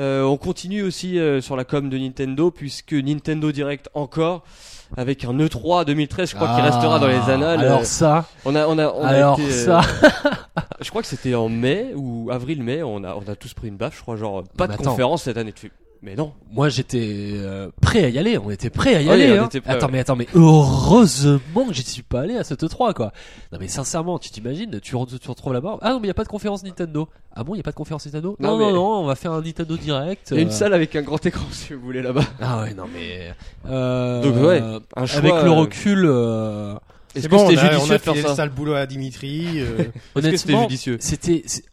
Euh, 0.01 0.25
on 0.25 0.37
continue 0.37 0.83
aussi 0.83 1.21
euh, 1.21 1.41
sur 1.41 1.55
la 1.55 1.65
com 1.65 1.89
de 1.89 1.97
Nintendo, 1.97 2.51
puisque 2.51 2.93
Nintendo 2.93 3.53
Direct 3.53 3.89
encore. 3.95 4.43
Avec 4.97 5.25
un 5.25 5.33
E 5.39 5.47
E3 5.47 5.85
2013, 5.85 6.31
je 6.31 6.35
crois 6.37 6.49
qu'il 6.49 6.65
Ah, 6.65 6.71
restera 6.71 6.99
dans 6.99 7.09
les 7.09 7.31
annales. 7.31 7.61
Alors 7.61 7.81
Euh, 7.81 7.85
ça, 7.85 8.25
on 8.45 8.55
a, 8.55 8.67
on 8.67 8.79
a, 8.79 8.87
on 8.89 9.05
a 9.05 9.33
été, 9.33 9.43
euh, 9.51 9.65
ça. 9.65 9.81
je 10.81 10.89
crois 10.91 11.03
que 11.03 11.09
c'était 11.09 11.35
en 11.35 11.49
mai 11.49 11.93
ou 11.97 12.29
avril-mai, 12.31 12.83
on 12.83 13.03
a, 13.05 13.15
on 13.15 13.29
a 13.31 13.35
tous 13.37 13.53
pris 13.55 13.69
une 13.69 13.77
baffe, 13.77 13.97
je 13.97 14.03
crois, 14.03 14.17
genre 14.17 14.45
pas 14.57 14.67
de 14.69 14.73
attends. 14.75 14.91
conférence 14.91 15.25
cette 15.25 15.37
année. 15.39 15.53
Tu 15.53 15.73
Mais 16.03 16.15
non, 16.15 16.33
Moi 16.53 16.69
j'étais 16.69 17.33
euh, 17.35 17.71
prêt 17.81 18.05
à 18.05 18.09
y 18.09 18.19
aller, 18.19 18.39
on 18.39 18.51
était 18.51 18.71
prêt 18.71 18.95
à 18.95 19.01
y 19.03 19.07
Oui, 19.07 19.11
aller. 19.13 19.39
on 19.39 19.43
hein. 19.43 19.47
était 19.47 19.61
prêt, 19.61 19.73
attends 19.73 19.87
ouais. 19.87 19.93
mais 19.93 19.99
attends 20.01 20.17
mais 20.17 20.27
heureusement 20.35 21.67
que 21.69 21.73
j'y 21.75 21.83
suis 21.83 22.03
pas 22.03 22.21
allé 22.21 22.37
à 22.37 22.45
cette 22.45 22.69
3 22.69 22.95
quoi. 22.95 23.13
Non 23.53 23.59
mais 23.61 23.69
sincèrement, 23.69 24.19
tu 24.19 24.31
t'imagines, 24.31 24.79
tu, 24.81 24.95
re- 24.95 25.07
tu 25.09 25.19
te 25.19 25.29
retrouves 25.29 25.53
là-bas. 25.53 25.79
Ah 25.83 25.91
non 25.93 26.01
mais 26.01 26.09
y 26.09 26.11
a 26.11 26.15
pas 26.15 26.25
de 26.25 26.29
conférence 26.29 26.63
Nintendo. 26.65 27.09
Ah 27.35 27.45
bon, 27.45 27.55
y 27.55 27.61
a 27.61 27.63
pas 27.63 27.71
de 27.73 27.77
conférence 27.77 28.07
Nintendo? 28.07 28.37
Non, 28.39 28.51
Non 28.53 28.59
non 28.59 28.67
mais- 28.67 28.73
non, 28.73 28.87
on 29.01 29.07
va 29.07 29.15
faire 29.17 29.33
un 29.33 29.43
Nintendo 29.43 29.77
Direct. 29.77 30.29
il 30.31 30.37
y 30.37 30.41
a 30.41 30.43
une 30.43 30.49
euh. 30.49 30.53
salle 30.53 30.75
avec 30.75 30.95
un 30.97 31.03
grand 31.03 31.25
écran 31.25 31.45
si 31.51 31.73
vous 31.75 31.81
voulez 31.81 32.03
là-bas. 32.03 32.25
Ah 32.41 32.63
ouais 32.63 32.75
non 32.75 32.85
mais. 32.93 33.33
Euh, 33.69 34.23
Donc, 34.23 34.45
ouais, 34.47 34.63
Un 34.97 35.07
choix, 35.07 35.19
Avec 35.19 35.33
le 35.45 35.51
recul, 35.51 36.05
euh, 36.07 36.75
Est-ce 37.15 37.23
C'est 37.23 37.29
que 37.29 37.35
bon, 37.35 37.49
c'était 37.49 37.61
on 37.61 37.65
a, 37.65 37.67
on 37.69 37.71
judicieux 37.73 37.95
a 37.95 37.99
de 37.99 38.03
faire 38.03 38.13
filé 38.15 38.23
le 38.23 38.29
ça 38.29 38.35
sale 38.37 38.51
boulot 38.51 38.75
à 38.75 38.87
Dimitri. 38.87 39.47
euh, 39.61 39.79
Est-ce 40.17 40.29
que 40.29 40.37
c'était 40.37 40.53
honnêtement, 40.53 40.63
judicieux? 40.63 40.97
c'était 41.01 41.43
c'est- 41.47 41.65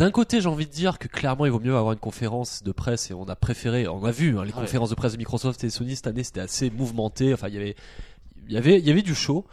d'un 0.00 0.10
côté 0.10 0.40
j'ai 0.40 0.48
envie 0.48 0.66
de 0.66 0.72
dire 0.72 0.98
que 0.98 1.06
clairement 1.08 1.44
il 1.46 1.52
vaut 1.52 1.60
mieux 1.60 1.76
avoir 1.76 1.92
une 1.92 1.98
conférence 2.00 2.62
de 2.62 2.72
presse 2.72 3.10
et 3.10 3.14
on 3.14 3.24
a 3.28 3.36
préféré 3.36 3.86
on 3.86 4.04
a 4.04 4.10
vu 4.10 4.36
hein, 4.38 4.44
les 4.44 4.52
Ouais. 4.52 4.60
conférences 4.62 4.90
de 4.90 4.94
presse 4.94 5.12
de 5.12 5.18
Microsoft 5.18 5.62
et 5.62 5.70
Sony 5.70 5.94
cette 5.94 6.06
année 6.06 6.24
c'était 6.24 6.40
assez 6.40 6.70
mouvementé 6.70 7.32
enfin 7.34 7.48
il 7.48 7.54
y 7.54 7.58
avait 7.58 7.76
il 8.48 8.54
y 8.54 8.56
avait 8.56 8.78
il 8.78 8.86
y 8.86 8.90
avait 8.90 9.02
du 9.02 9.14
show 9.14 9.44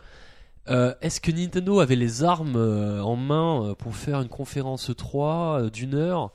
Euh, 0.69 0.93
est-ce 1.01 1.21
que 1.21 1.31
Nintendo 1.31 1.79
avait 1.79 1.95
les 1.95 2.23
armes 2.25 2.55
euh, 2.57 3.01
en 3.01 3.15
main 3.15 3.63
euh, 3.69 3.73
pour 3.75 3.95
faire 3.95 4.19
une 4.21 4.27
conférence 4.27 4.91
3 4.97 5.61
euh, 5.61 5.69
d'une 5.69 5.95
heure? 5.95 6.31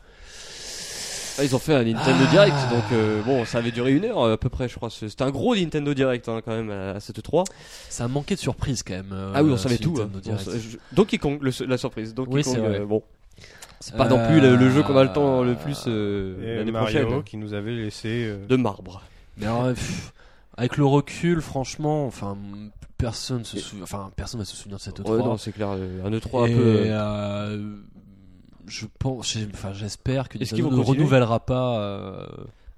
Ah, 1.38 1.44
Ils 1.44 1.54
ont 1.54 1.58
fait 1.58 1.74
un 1.74 1.84
Nintendo 1.84 2.24
Ah. 2.28 2.30
Direct, 2.30 2.56
donc 2.70 2.84
euh, 2.92 3.20
bon, 3.22 3.44
ça 3.44 3.58
avait 3.58 3.72
duré 3.72 3.92
une 3.92 4.06
heure 4.06 4.24
à 4.24 4.38
peu 4.38 4.48
près, 4.48 4.68
je 4.70 4.76
crois. 4.76 4.88
C'était 4.88 5.22
un 5.22 5.30
gros 5.30 5.54
Nintendo 5.54 5.92
Direct 5.92 6.28
hein, 6.30 6.40
quand 6.42 6.52
même 6.56 6.70
à, 6.70 6.98
cette 7.00 7.22
3. 7.22 7.44
ça 7.90 8.04
a 8.04 8.08
manqué 8.08 8.34
de 8.34 8.40
surprise 8.40 8.82
quand 8.82 8.94
même 8.94 9.12
euh, 9.12 9.32
ah 9.34 9.42
oui, 9.42 9.50
on 9.52 9.58
savait 9.58 9.76
tout. 9.76 9.96
Hein. 10.00 10.08
Direct. 10.22 10.44
Bon, 10.46 10.52
je- 10.58 10.78
Donkey 10.96 11.18
Kong, 11.18 11.38
le- 11.42 11.66
la 11.66 11.76
surprise. 11.76 12.14
Donkey 12.14 12.32
Oui, 12.32 12.42
Kong, 12.42 12.56
euh, 12.58 12.86
bon, 12.86 13.02
c'est 13.82 13.96
pas 13.96 14.08
non 14.08 14.24
plus 14.26 14.40
le, 14.40 14.56
le 14.56 14.70
jeu 14.70 14.82
qu'on 14.82 14.96
a 14.96 15.04
le 15.04 15.12
temps 15.12 15.42
Euh, 15.42 15.44
le 15.44 15.54
plus 15.56 15.84
euh, 15.86 16.40
et 16.42 16.56
l'année 16.56 16.72
Mario 16.72 17.00
prochaine. 17.06 17.22
qui 17.24 17.36
nous 17.36 17.52
avait 17.52 17.72
laissé. 17.72 18.24
euh, 18.26 18.46
De 18.46 18.56
marbre. 18.56 19.02
Mais 19.36 19.46
alors, 19.46 19.64
euh, 19.64 19.74
pff, 19.74 20.12
avec 20.56 20.76
le 20.76 20.84
recul, 20.86 21.40
franchement, 21.40 22.06
enfin, 22.06 22.36
personne 22.98 23.44
se 23.44 23.58
souvient, 23.58 23.84
enfin, 23.84 24.10
personne 24.16 24.40
va 24.40 24.44
se 24.46 24.54
souvenir 24.56 24.78
de 24.78 24.82
cette 24.82 25.00
E3. 25.00 25.10
Ouais, 25.10 25.18
non, 25.18 25.36
c'est 25.36 25.52
clair. 25.52 25.70
euh, 25.72 26.04
Un 26.06 26.10
E3 26.10 26.48
Et, 26.48 26.52
un 26.52 26.56
peu. 26.56 26.62
euh, 26.62 26.84
euh, 26.92 27.76
je 28.66 28.86
pense, 28.98 29.36
enfin, 29.52 29.72
j'espère 29.72 30.28
que 30.28 30.38
Nintendo 30.38 30.70
ne 30.70 30.82
renouvellera 30.82 31.40
pas. 31.40 32.28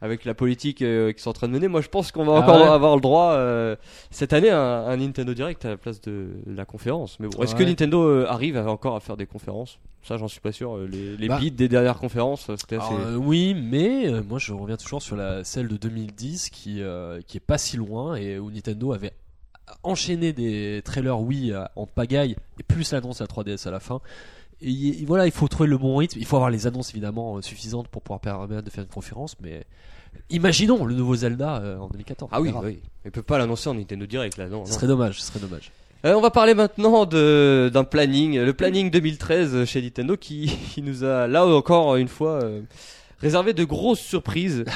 Avec 0.04 0.24
la 0.26 0.34
politique 0.34 0.82
euh, 0.82 1.12
qu'ils 1.12 1.22
sont 1.22 1.30
en 1.30 1.32
train 1.32 1.48
de 1.48 1.52
mener. 1.54 1.66
Moi, 1.66 1.80
je 1.80 1.88
pense 1.88 2.12
qu'on 2.12 2.24
va 2.24 2.34
Ah 2.36 2.40
encore 2.40 2.56
ouais 2.60 2.68
avoir 2.68 2.94
le 2.94 3.00
droit 3.00 3.32
euh, 3.32 3.74
cette 4.10 4.32
année 4.34 4.50
à 4.50 4.60
un, 4.60 4.86
un 4.88 4.96
Nintendo 4.98 5.32
Direct 5.32 5.64
à 5.64 5.70
la 5.70 5.76
place 5.78 6.00
de 6.02 6.28
la 6.46 6.64
conférence. 6.66 7.18
Mais 7.20 7.28
bon, 7.28 7.42
est-ce 7.42 7.54
que. 7.54 7.62
Nintendo 7.64 8.02
euh, 8.02 8.26
arrive 8.28 8.56
à- 8.58 8.70
encore 8.70 8.94
à 8.96 9.00
faire 9.00 9.16
des 9.16 9.24
conférences? 9.26 9.78
Ça, 10.02 10.18
j'en 10.18 10.28
suis 10.28 10.40
pas 10.40 10.52
sûr. 10.52 10.76
Euh, 10.76 10.86
Les, 10.86 11.16
les 11.16 11.28
Bah. 11.28 11.38
beats 11.40 11.48
des 11.50 11.68
dernières 11.68 11.98
conférences, 11.98 12.50
c'était 12.58 12.76
assez. 12.76 12.92
euh, 12.92 13.16
oui, 13.16 13.54
mais 13.54 14.10
moi, 14.28 14.38
je 14.38 14.52
reviens 14.52 14.76
toujours 14.76 15.00
sur 15.00 15.16
la 15.16 15.42
celle 15.42 15.68
de 15.68 15.76
2010 15.78 16.50
qui 16.50 16.82
qui 17.26 17.36
est 17.38 17.46
pas 17.46 17.56
si 17.58 17.76
loin 17.78 18.14
et 18.16 18.38
où 18.38 18.50
Nintendo 18.50 18.92
avait 18.92 19.12
enchaîné 19.82 20.34
des 20.34 20.82
trailers 20.84 21.18
Wii 21.20 21.54
en 21.76 21.86
pagaille 21.86 22.36
et 22.60 22.62
plus 22.62 22.92
l'annonce 22.92 23.20
la 23.20 23.26
3DS 23.26 23.66
à 23.66 23.70
la 23.70 23.80
fin. 23.80 24.00
Et 24.60 25.04
voilà, 25.06 25.26
il 25.26 25.32
faut 25.32 25.48
trouver 25.48 25.68
le 25.68 25.76
bon 25.78 25.96
rythme. 25.96 26.18
Il 26.18 26.26
faut 26.26 26.36
avoir 26.36 26.50
les 26.50 26.66
annonces 26.66 26.90
évidemment 26.90 27.40
suffisantes 27.42 27.88
pour 27.88 28.02
pouvoir 28.02 28.20
permettre 28.20 28.62
de 28.62 28.70
faire 28.70 28.84
une 28.84 28.90
conférence, 28.90 29.36
mais 29.40 29.64
imaginons 30.30 30.84
le 30.84 30.94
nouveau 30.94 31.16
Zelda 31.16 31.56
euh, 31.56 31.78
en 31.78 31.88
2014. 31.88 32.30
Ah 32.32 32.40
oui, 32.40 32.48
On 32.50 32.52
verra. 32.60 32.64
oui. 32.66 32.78
Ils 33.04 33.10
peuvent 33.10 33.22
pas 33.24 33.38
l'annoncer 33.38 33.68
en 33.68 33.74
Nintendo 33.74 34.06
Direct 34.06 34.36
là, 34.38 34.46
non. 34.48 34.64
Ce 34.64 34.70
non. 34.70 34.76
serait 34.76 34.86
dommage, 34.86 35.20
ce 35.20 35.26
serait 35.26 35.40
dommage. 35.40 35.70
Euh, 36.06 36.14
on 36.14 36.20
va 36.20 36.30
parler 36.30 36.54
maintenant 36.54 37.06
d'un 37.06 37.84
planning, 37.84 38.38
le 38.38 38.52
planning 38.52 38.90
2013 38.90 39.64
chez 39.64 39.80
Nintendo 39.82 40.16
qui, 40.16 40.46
qui 40.74 40.82
nous 40.82 41.04
a 41.04 41.26
là 41.26 41.46
encore 41.46 41.96
une 41.96 42.08
fois 42.08 42.42
euh, 42.42 42.60
réservé 43.20 43.52
de 43.54 43.64
grosses 43.64 44.00
surprises. 44.00 44.64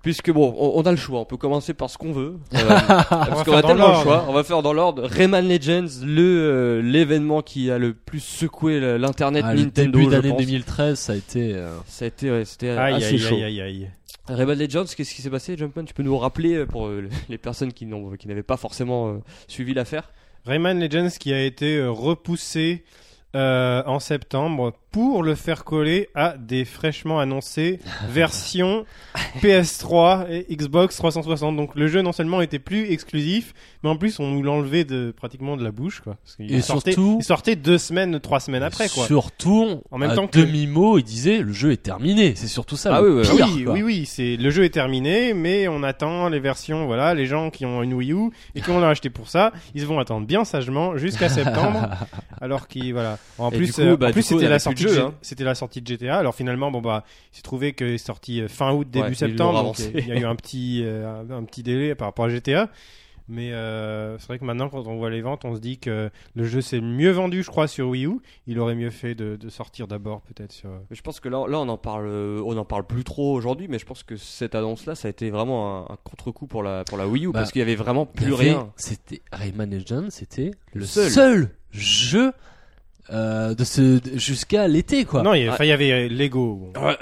Puisque 0.00 0.30
bon, 0.30 0.54
on, 0.56 0.78
on 0.78 0.82
a 0.86 0.92
le 0.92 0.96
choix, 0.96 1.18
on 1.20 1.24
peut 1.24 1.36
commencer 1.36 1.74
par 1.74 1.90
ce 1.90 1.98
qu'on 1.98 2.12
veut. 2.12 2.36
Euh, 2.54 2.58
parce 3.10 3.42
qu'on 3.42 3.56
a 3.56 3.62
tellement 3.62 3.98
le 3.98 4.02
choix. 4.04 4.24
On 4.28 4.32
va 4.32 4.44
faire 4.44 4.62
dans 4.62 4.72
l'ordre. 4.72 5.04
Rayman 5.04 5.46
Legends, 5.46 5.86
le 6.04 6.22
euh, 6.22 6.80
l'événement 6.82 7.42
qui 7.42 7.68
a 7.70 7.78
le 7.78 7.94
plus 7.94 8.20
secoué 8.20 8.78
le- 8.78 8.96
l'internet 8.96 9.44
Ah, 9.46 9.54
le 9.54 9.62
Nintendo. 9.64 9.98
début 9.98 10.04
je 10.04 10.10
d'année 10.16 10.28
pense. 10.30 10.38
2013, 10.38 10.98
ça 10.98 11.12
a 11.12 11.16
été. 11.16 11.52
euh, 11.52 11.76
Ça 11.86 12.04
a 12.04 12.08
été, 12.08 12.30
ouais, 12.30 12.44
c'était 12.44 12.70
Aïe, 12.70 12.94
assez 12.94 13.06
aïe, 13.14 13.18
chaud. 13.18 13.34
aïe, 13.34 13.60
aïe, 13.60 13.90
Rayman 14.28 14.58
Legends, 14.58 14.84
qu'est-ce 14.94 15.14
qui 15.14 15.22
s'est 15.22 15.30
passé, 15.30 15.56
Jumpman? 15.56 15.84
Tu 15.84 15.94
peux 15.94 16.02
nous 16.02 16.18
rappeler 16.18 16.56
euh, 16.56 16.66
pour 16.66 16.86
euh, 16.86 17.08
les 17.28 17.38
personnes 17.38 17.72
qui 17.72 17.86
n'avaient 17.86 18.42
pas 18.42 18.56
forcément 18.56 19.08
euh, 19.08 19.18
suivi 19.46 19.72
l'affaire? 19.74 20.10
Rayman 20.44 20.78
Legends 20.78 21.10
qui 21.18 21.32
a 21.32 21.42
été 21.42 21.82
repoussé 21.84 22.84
euh, 23.36 23.82
en 23.86 23.98
septembre 24.00 24.72
pour 24.90 25.22
le 25.22 25.34
faire 25.34 25.64
coller 25.64 26.08
à 26.14 26.34
des 26.38 26.64
fraîchement 26.64 27.20
annoncées 27.20 27.78
versions 28.08 28.86
PS3 29.42 30.26
et 30.30 30.46
Xbox 30.56 30.96
360. 30.96 31.56
Donc 31.56 31.74
le 31.74 31.88
jeu 31.88 32.02
non 32.02 32.12
seulement 32.12 32.40
était 32.40 32.58
plus 32.58 32.90
exclusif, 32.90 33.52
mais 33.82 33.90
en 33.90 33.96
plus 33.96 34.18
on 34.18 34.28
nous 34.28 34.42
l'enlevait 34.42 34.84
de 34.84 35.12
pratiquement 35.16 35.56
de 35.56 35.64
la 35.64 35.70
bouche 35.70 36.00
quoi. 36.00 36.16
Parce 36.24 36.36
qu'il 36.36 36.52
Et 36.54 36.60
sortait, 36.60 36.92
surtout- 36.92 37.16
il 37.20 37.24
sortait 37.24 37.56
deux 37.56 37.78
semaines, 37.78 38.18
trois 38.20 38.40
semaines 38.40 38.62
après 38.62 38.88
quoi. 38.88 39.06
Surtout, 39.06 39.82
En 39.90 39.98
même 39.98 40.10
à 40.10 40.14
temps 40.14 40.26
que- 40.26 40.38
demi-mot, 40.38 40.98
il 40.98 41.04
disait 41.04 41.38
le 41.40 41.52
jeu 41.52 41.72
est 41.72 41.82
terminé. 41.82 42.34
C'est 42.34 42.46
surtout 42.48 42.76
ça. 42.76 42.96
Ah 42.96 43.00
le 43.02 43.20
oui, 43.20 43.26
pire, 43.36 43.46
oui, 43.46 43.64
oui, 43.68 43.82
oui, 43.82 44.06
c'est 44.06 44.36
le 44.36 44.50
jeu 44.50 44.64
est 44.64 44.70
terminé, 44.70 45.34
mais 45.34 45.68
on 45.68 45.82
attend 45.82 46.28
les 46.28 46.40
versions. 46.40 46.86
Voilà, 46.86 47.14
les 47.14 47.26
gens 47.26 47.50
qui 47.50 47.66
ont 47.66 47.82
une 47.82 47.94
Wii 47.94 48.12
U 48.12 48.30
et 48.54 48.60
qui 48.60 48.70
ont 48.70 48.80
l'a 48.80 48.88
acheté 48.88 49.10
pour 49.10 49.28
ça, 49.28 49.52
ils 49.74 49.86
vont 49.86 49.98
attendre 49.98 50.26
bien 50.26 50.44
sagement 50.44 50.96
jusqu'à 50.96 51.28
septembre. 51.28 51.88
alors 52.40 52.68
qu'ils 52.68 52.92
voilà. 52.92 53.17
En 53.38 53.50
plus, 53.50 53.78
euh, 53.78 53.96
bah, 53.96 54.10
c'était 54.12 54.34
avait 54.34 54.48
la 54.48 54.56
hein. 54.56 55.14
c'était 55.22 55.44
la 55.44 55.54
sortie 55.54 55.80
de 55.80 55.86
GTA. 55.86 56.18
Alors 56.18 56.34
finalement, 56.34 56.70
bon 56.72 56.80
bah, 56.80 57.04
il 57.32 57.36
s'est 57.36 57.42
trouvé 57.42 57.72
que 57.72 57.96
c'est 57.96 58.04
sorti 58.04 58.40
euh, 58.40 58.48
fin 58.48 58.72
août, 58.72 58.88
début 58.90 59.08
Ouais, 59.08 59.14
septembre. 59.14 59.52
donc 59.62 59.78
avancé. 59.78 59.92
il 59.94 60.08
y 60.08 60.12
a 60.12 60.16
eu 60.18 60.24
un 60.24 60.34
petit, 60.34 60.82
euh, 60.84 61.22
un 61.30 61.44
petit 61.44 61.62
délai 61.62 61.94
par 61.94 62.08
rapport 62.08 62.24
à 62.24 62.28
GTA. 62.30 62.68
Mais 63.30 63.52
euh, 63.52 64.16
c'est 64.18 64.26
vrai 64.28 64.38
que 64.38 64.44
maintenant, 64.46 64.70
quand 64.70 64.86
on 64.86 64.96
voit 64.96 65.10
les 65.10 65.20
ventes, 65.20 65.44
on 65.44 65.54
se 65.54 65.60
dit 65.60 65.76
que 65.76 66.08
le 66.34 66.44
jeu 66.46 66.62
s'est 66.62 66.80
mieux 66.80 67.10
vendu, 67.10 67.42
je 67.42 67.50
crois, 67.50 67.68
sur 67.68 67.88
Wii 67.90 68.06
U. 68.06 68.12
Il 68.46 68.58
aurait 68.58 68.74
mieux 68.74 68.88
fait 68.88 69.14
de, 69.14 69.36
de 69.36 69.48
sortir 69.50 69.86
d'abord, 69.86 70.22
peut-être 70.22 70.50
sur. 70.50 70.70
Mais 70.88 70.96
Je 70.96 71.02
pense 71.02 71.20
que 71.20 71.28
là, 71.28 71.44
là 71.46 71.58
on 71.60 71.68
en 71.68 71.76
parle, 71.76 72.06
euh, 72.08 72.40
on 72.46 72.56
en 72.56 72.64
parle 72.64 72.86
plus 72.86 73.04
trop 73.04 73.34
aujourd'hui, 73.34 73.68
mais 73.68 73.78
je 73.78 73.84
pense 73.84 74.02
que 74.02 74.16
cette 74.16 74.54
annonce-là, 74.54 74.94
ça 74.94 75.08
a 75.08 75.10
été 75.10 75.28
vraiment 75.28 75.90
un, 75.90 75.92
un 75.92 75.96
contre-coup 76.04 76.46
pour 76.46 76.62
la 76.62 76.84
pour 76.84 76.96
la 76.96 77.06
Wii 77.06 77.26
U 77.26 77.32
Bah, 77.32 77.40
parce 77.40 77.52
qu'il 77.52 77.58
y 77.60 77.62
avait 77.62 77.74
vraiment 77.76 78.06
plus 78.06 78.32
avait- 78.32 78.44
rien. 78.52 78.72
C'était 78.76 79.20
Rayman 79.30 79.70
Legends, 79.70 80.06
c'était 80.08 80.52
le 80.72 80.86
seul. 80.86 81.10
seul, 81.10 81.50
jeu 81.70 82.32
euh, 83.10 83.54
de 83.54 83.64
ce 83.64 84.00
jusqu'à 84.14 84.68
l'été 84.68 85.04
quoi. 85.04 85.22
Non, 85.22 85.34
il 85.34 85.44
y, 85.44 85.48
a- 85.48 85.52
enfin, 85.52 85.64
il 85.64 85.68
y 85.68 85.72
avait 85.72 86.08
Lego. 86.08 86.70
Ouais, 86.80 86.96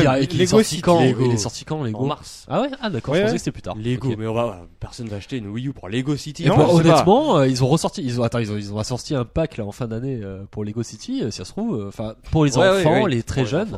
qui, 0.00 0.06
a- 0.06 0.26
qui 0.26 0.36
est 0.36 0.40
Lego 0.40 0.46
sorti 0.50 0.64
City. 0.64 0.80
quand 0.82 1.00
Lego. 1.02 1.24
Il 1.26 1.32
est 1.32 1.36
sorti 1.36 1.64
quand 1.64 1.82
Lego 1.82 1.98
En 1.98 2.06
mars. 2.06 2.46
Ah 2.48 2.62
ouais, 2.62 2.68
ah 2.80 2.90
d'accord, 2.90 3.12
Ouais, 3.14 3.18
je 3.18 3.22
pensais 3.24 3.32
ouais. 3.32 3.38
que 3.38 3.44
c'était 3.44 3.52
plus 3.52 3.62
tard. 3.62 3.76
Lego, 3.76 4.14
mais 4.18 4.26
on 4.26 4.34
va, 4.34 4.66
personne 4.80 5.08
va 5.08 5.16
acheter 5.16 5.36
une 5.36 5.48
Wii 5.48 5.68
U 5.68 5.72
pour 5.72 5.88
Lego 5.88 6.16
City. 6.16 6.44
Et 6.44 6.48
Non, 6.48 6.56
bah, 6.56 6.68
honnêtement, 6.70 7.38
euh, 7.38 7.46
ils 7.48 7.62
ont 7.62 7.68
ressorti, 7.68 8.02
ils 8.02 8.20
ont, 8.20 8.24
attends, 8.24 8.38
ils 8.38 8.50
ont, 8.50 8.56
ils 8.56 8.72
ont 8.72 8.82
sorti 8.82 9.14
un 9.14 9.24
pack 9.24 9.56
là 9.58 9.64
en 9.66 9.72
fin 9.72 9.86
d'année 9.88 10.20
euh, 10.22 10.42
pour 10.50 10.64
Lego 10.64 10.82
City, 10.82 11.20
euh, 11.22 11.30
si 11.30 11.38
ça 11.38 11.44
se 11.44 11.50
trouve, 11.52 11.78
euh, 11.80 11.88
enfin 11.88 12.14
pour 12.30 12.44
les 12.44 12.56
enfants, 12.58 13.02
ouais, 13.04 13.10
les 13.10 13.22
très 13.22 13.42
les 13.42 13.74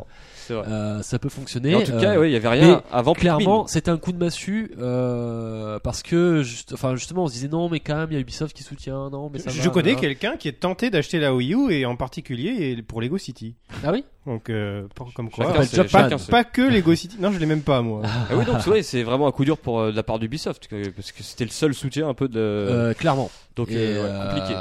euh, 0.50 1.02
ça 1.02 1.18
peut 1.18 1.28
fonctionner. 1.28 1.70
Mais 1.70 1.74
en 1.76 1.83
tout 1.83 1.98
cas, 1.98 2.14
euh, 2.14 2.20
ouais, 2.20 2.30
il 2.30 2.33
y 2.33 2.37
avait 2.37 2.48
rien 2.48 2.83
avant 2.92 3.12
Clairement, 3.14 3.66
c'était 3.66 3.90
un 3.90 3.96
coup 3.98 4.12
de 4.12 4.18
massue 4.18 4.72
euh, 4.78 5.78
parce 5.80 6.02
que, 6.02 6.42
juste, 6.42 6.72
enfin 6.72 6.94
justement, 6.96 7.24
on 7.24 7.28
se 7.28 7.33
disait 7.35 7.48
non, 7.48 7.68
mais 7.68 7.80
quand 7.80 7.96
même, 7.96 8.09
il 8.11 8.14
y 8.14 8.16
a 8.16 8.20
Ubisoft 8.20 8.54
qui 8.57 8.62
soutient, 8.62 9.11
non, 9.11 9.30
mais 9.33 9.38
ça 9.38 9.50
je 9.50 9.61
va, 9.62 9.70
connais 9.70 9.94
quelqu'un 9.96 10.37
qui 10.37 10.48
est 10.48 10.61
tenté 10.61 10.90
d'acheter 10.90 11.18
la 11.18 11.35
Wii 11.35 11.54
U 11.54 11.70
et 11.72 11.87
en 11.87 11.96
particulier 11.96 12.83
pour 12.87 13.00
Lego 13.00 13.18
City. 13.18 13.54
Ah 13.85 13.90
oui? 13.92 14.04
Donc, 14.26 14.48
euh, 14.48 14.85
comme 15.14 15.30
quoi, 15.30 15.46
Chacun 15.46 15.85
pas, 15.85 16.02
chacun 16.02 16.18
ses- 16.18 16.30
pas 16.30 16.44
que 16.44 16.62
Lego 16.62 16.94
City. 16.94 17.16
Non, 17.20 17.30
je 17.30 17.38
l'ai 17.38 17.44
même 17.46 17.61
pas 17.61 17.83
moi. 17.83 18.02
Ah 18.04 18.35
oui, 18.35 18.44
donc 18.46 18.57
c'est 18.61 18.70
vrai, 18.70 18.83
c'est 18.83 19.02
vraiment 19.02 19.26
un 19.26 19.33
coup 19.33 19.44
dur 19.44 19.59
pour 19.59 19.80
euh, 19.80 19.90
de 19.90 19.96
la 19.96 20.02
part 20.02 20.18
d'Ubisoft 20.18 20.66
parce 20.96 21.12
que 21.12 21.22
c'était 21.22 21.44
le 21.44 21.50
seul 21.50 21.74
soutien 21.74 22.09
un 22.09 22.14
peu 22.14 22.28
de. 22.28 22.40
Euh, 22.40 22.94
clairement. 22.94 23.30
donc 23.57 23.70
Et, 23.70 23.76
euh, 23.76 24.02
ouais, 24.02 24.09
euh, 24.11 24.28
compliqué. 24.30 24.54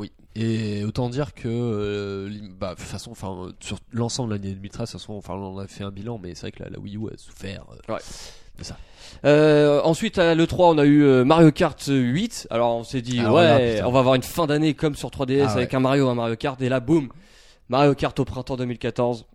Oui. 0.00 0.12
Et 0.36 0.84
autant 0.84 1.08
dire 1.10 1.34
que, 1.34 1.48
euh, 1.48 2.30
bah, 2.58 2.70
de 2.74 2.80
toute 2.80 2.84
façon, 2.88 3.10
enfin, 3.10 3.48
sur 3.60 3.78
l'ensemble 3.92 4.30
de 4.30 4.34
l'année 4.36 4.54
2013, 4.54 4.80
de 4.88 4.92
toute 4.92 5.00
façon, 5.00 5.14
enfin, 5.14 5.34
on 5.34 5.58
a 5.58 5.66
fait 5.66 5.82
un 5.82 5.90
bilan, 5.90 6.18
mais 6.22 6.34
c'est 6.34 6.42
vrai 6.42 6.52
que 6.52 6.62
la, 6.62 6.70
la 6.70 6.78
Wii 6.78 6.96
U 6.96 7.08
a 7.12 7.16
souffert. 7.16 7.64
euh, 7.88 7.92
Ouais. 7.94 8.00
de 8.58 8.64
ça. 8.64 8.76
Euh, 9.24 9.80
ensuite 9.82 10.18
à 10.18 10.34
l'E3 10.36 10.74
on 10.74 10.78
a 10.78 10.84
eu 10.84 11.24
Mario 11.24 11.50
Kart 11.50 11.82
8 11.88 12.46
alors 12.50 12.76
on 12.76 12.84
s'est 12.84 13.02
dit 13.02 13.18
Alors 13.18 13.34
ouais 13.34 13.82
on 13.84 13.90
va 13.90 13.98
avoir 13.98 14.14
une 14.14 14.22
fin 14.22 14.46
d'année 14.46 14.74
comme 14.74 14.94
sur 14.94 15.08
3DS 15.10 15.46
Ah 15.48 15.52
avec 15.52 15.70
ouais. 15.70 15.74
un 15.76 15.80
Mario 15.80 16.08
un 16.08 16.14
Mario 16.14 16.36
Kart 16.36 16.60
et 16.62 16.68
là 16.68 16.78
boum 16.78 17.08
Mario 17.68 17.94
Kart 17.96 18.18
au 18.20 18.24
printemps 18.24 18.56
2014 18.56 19.26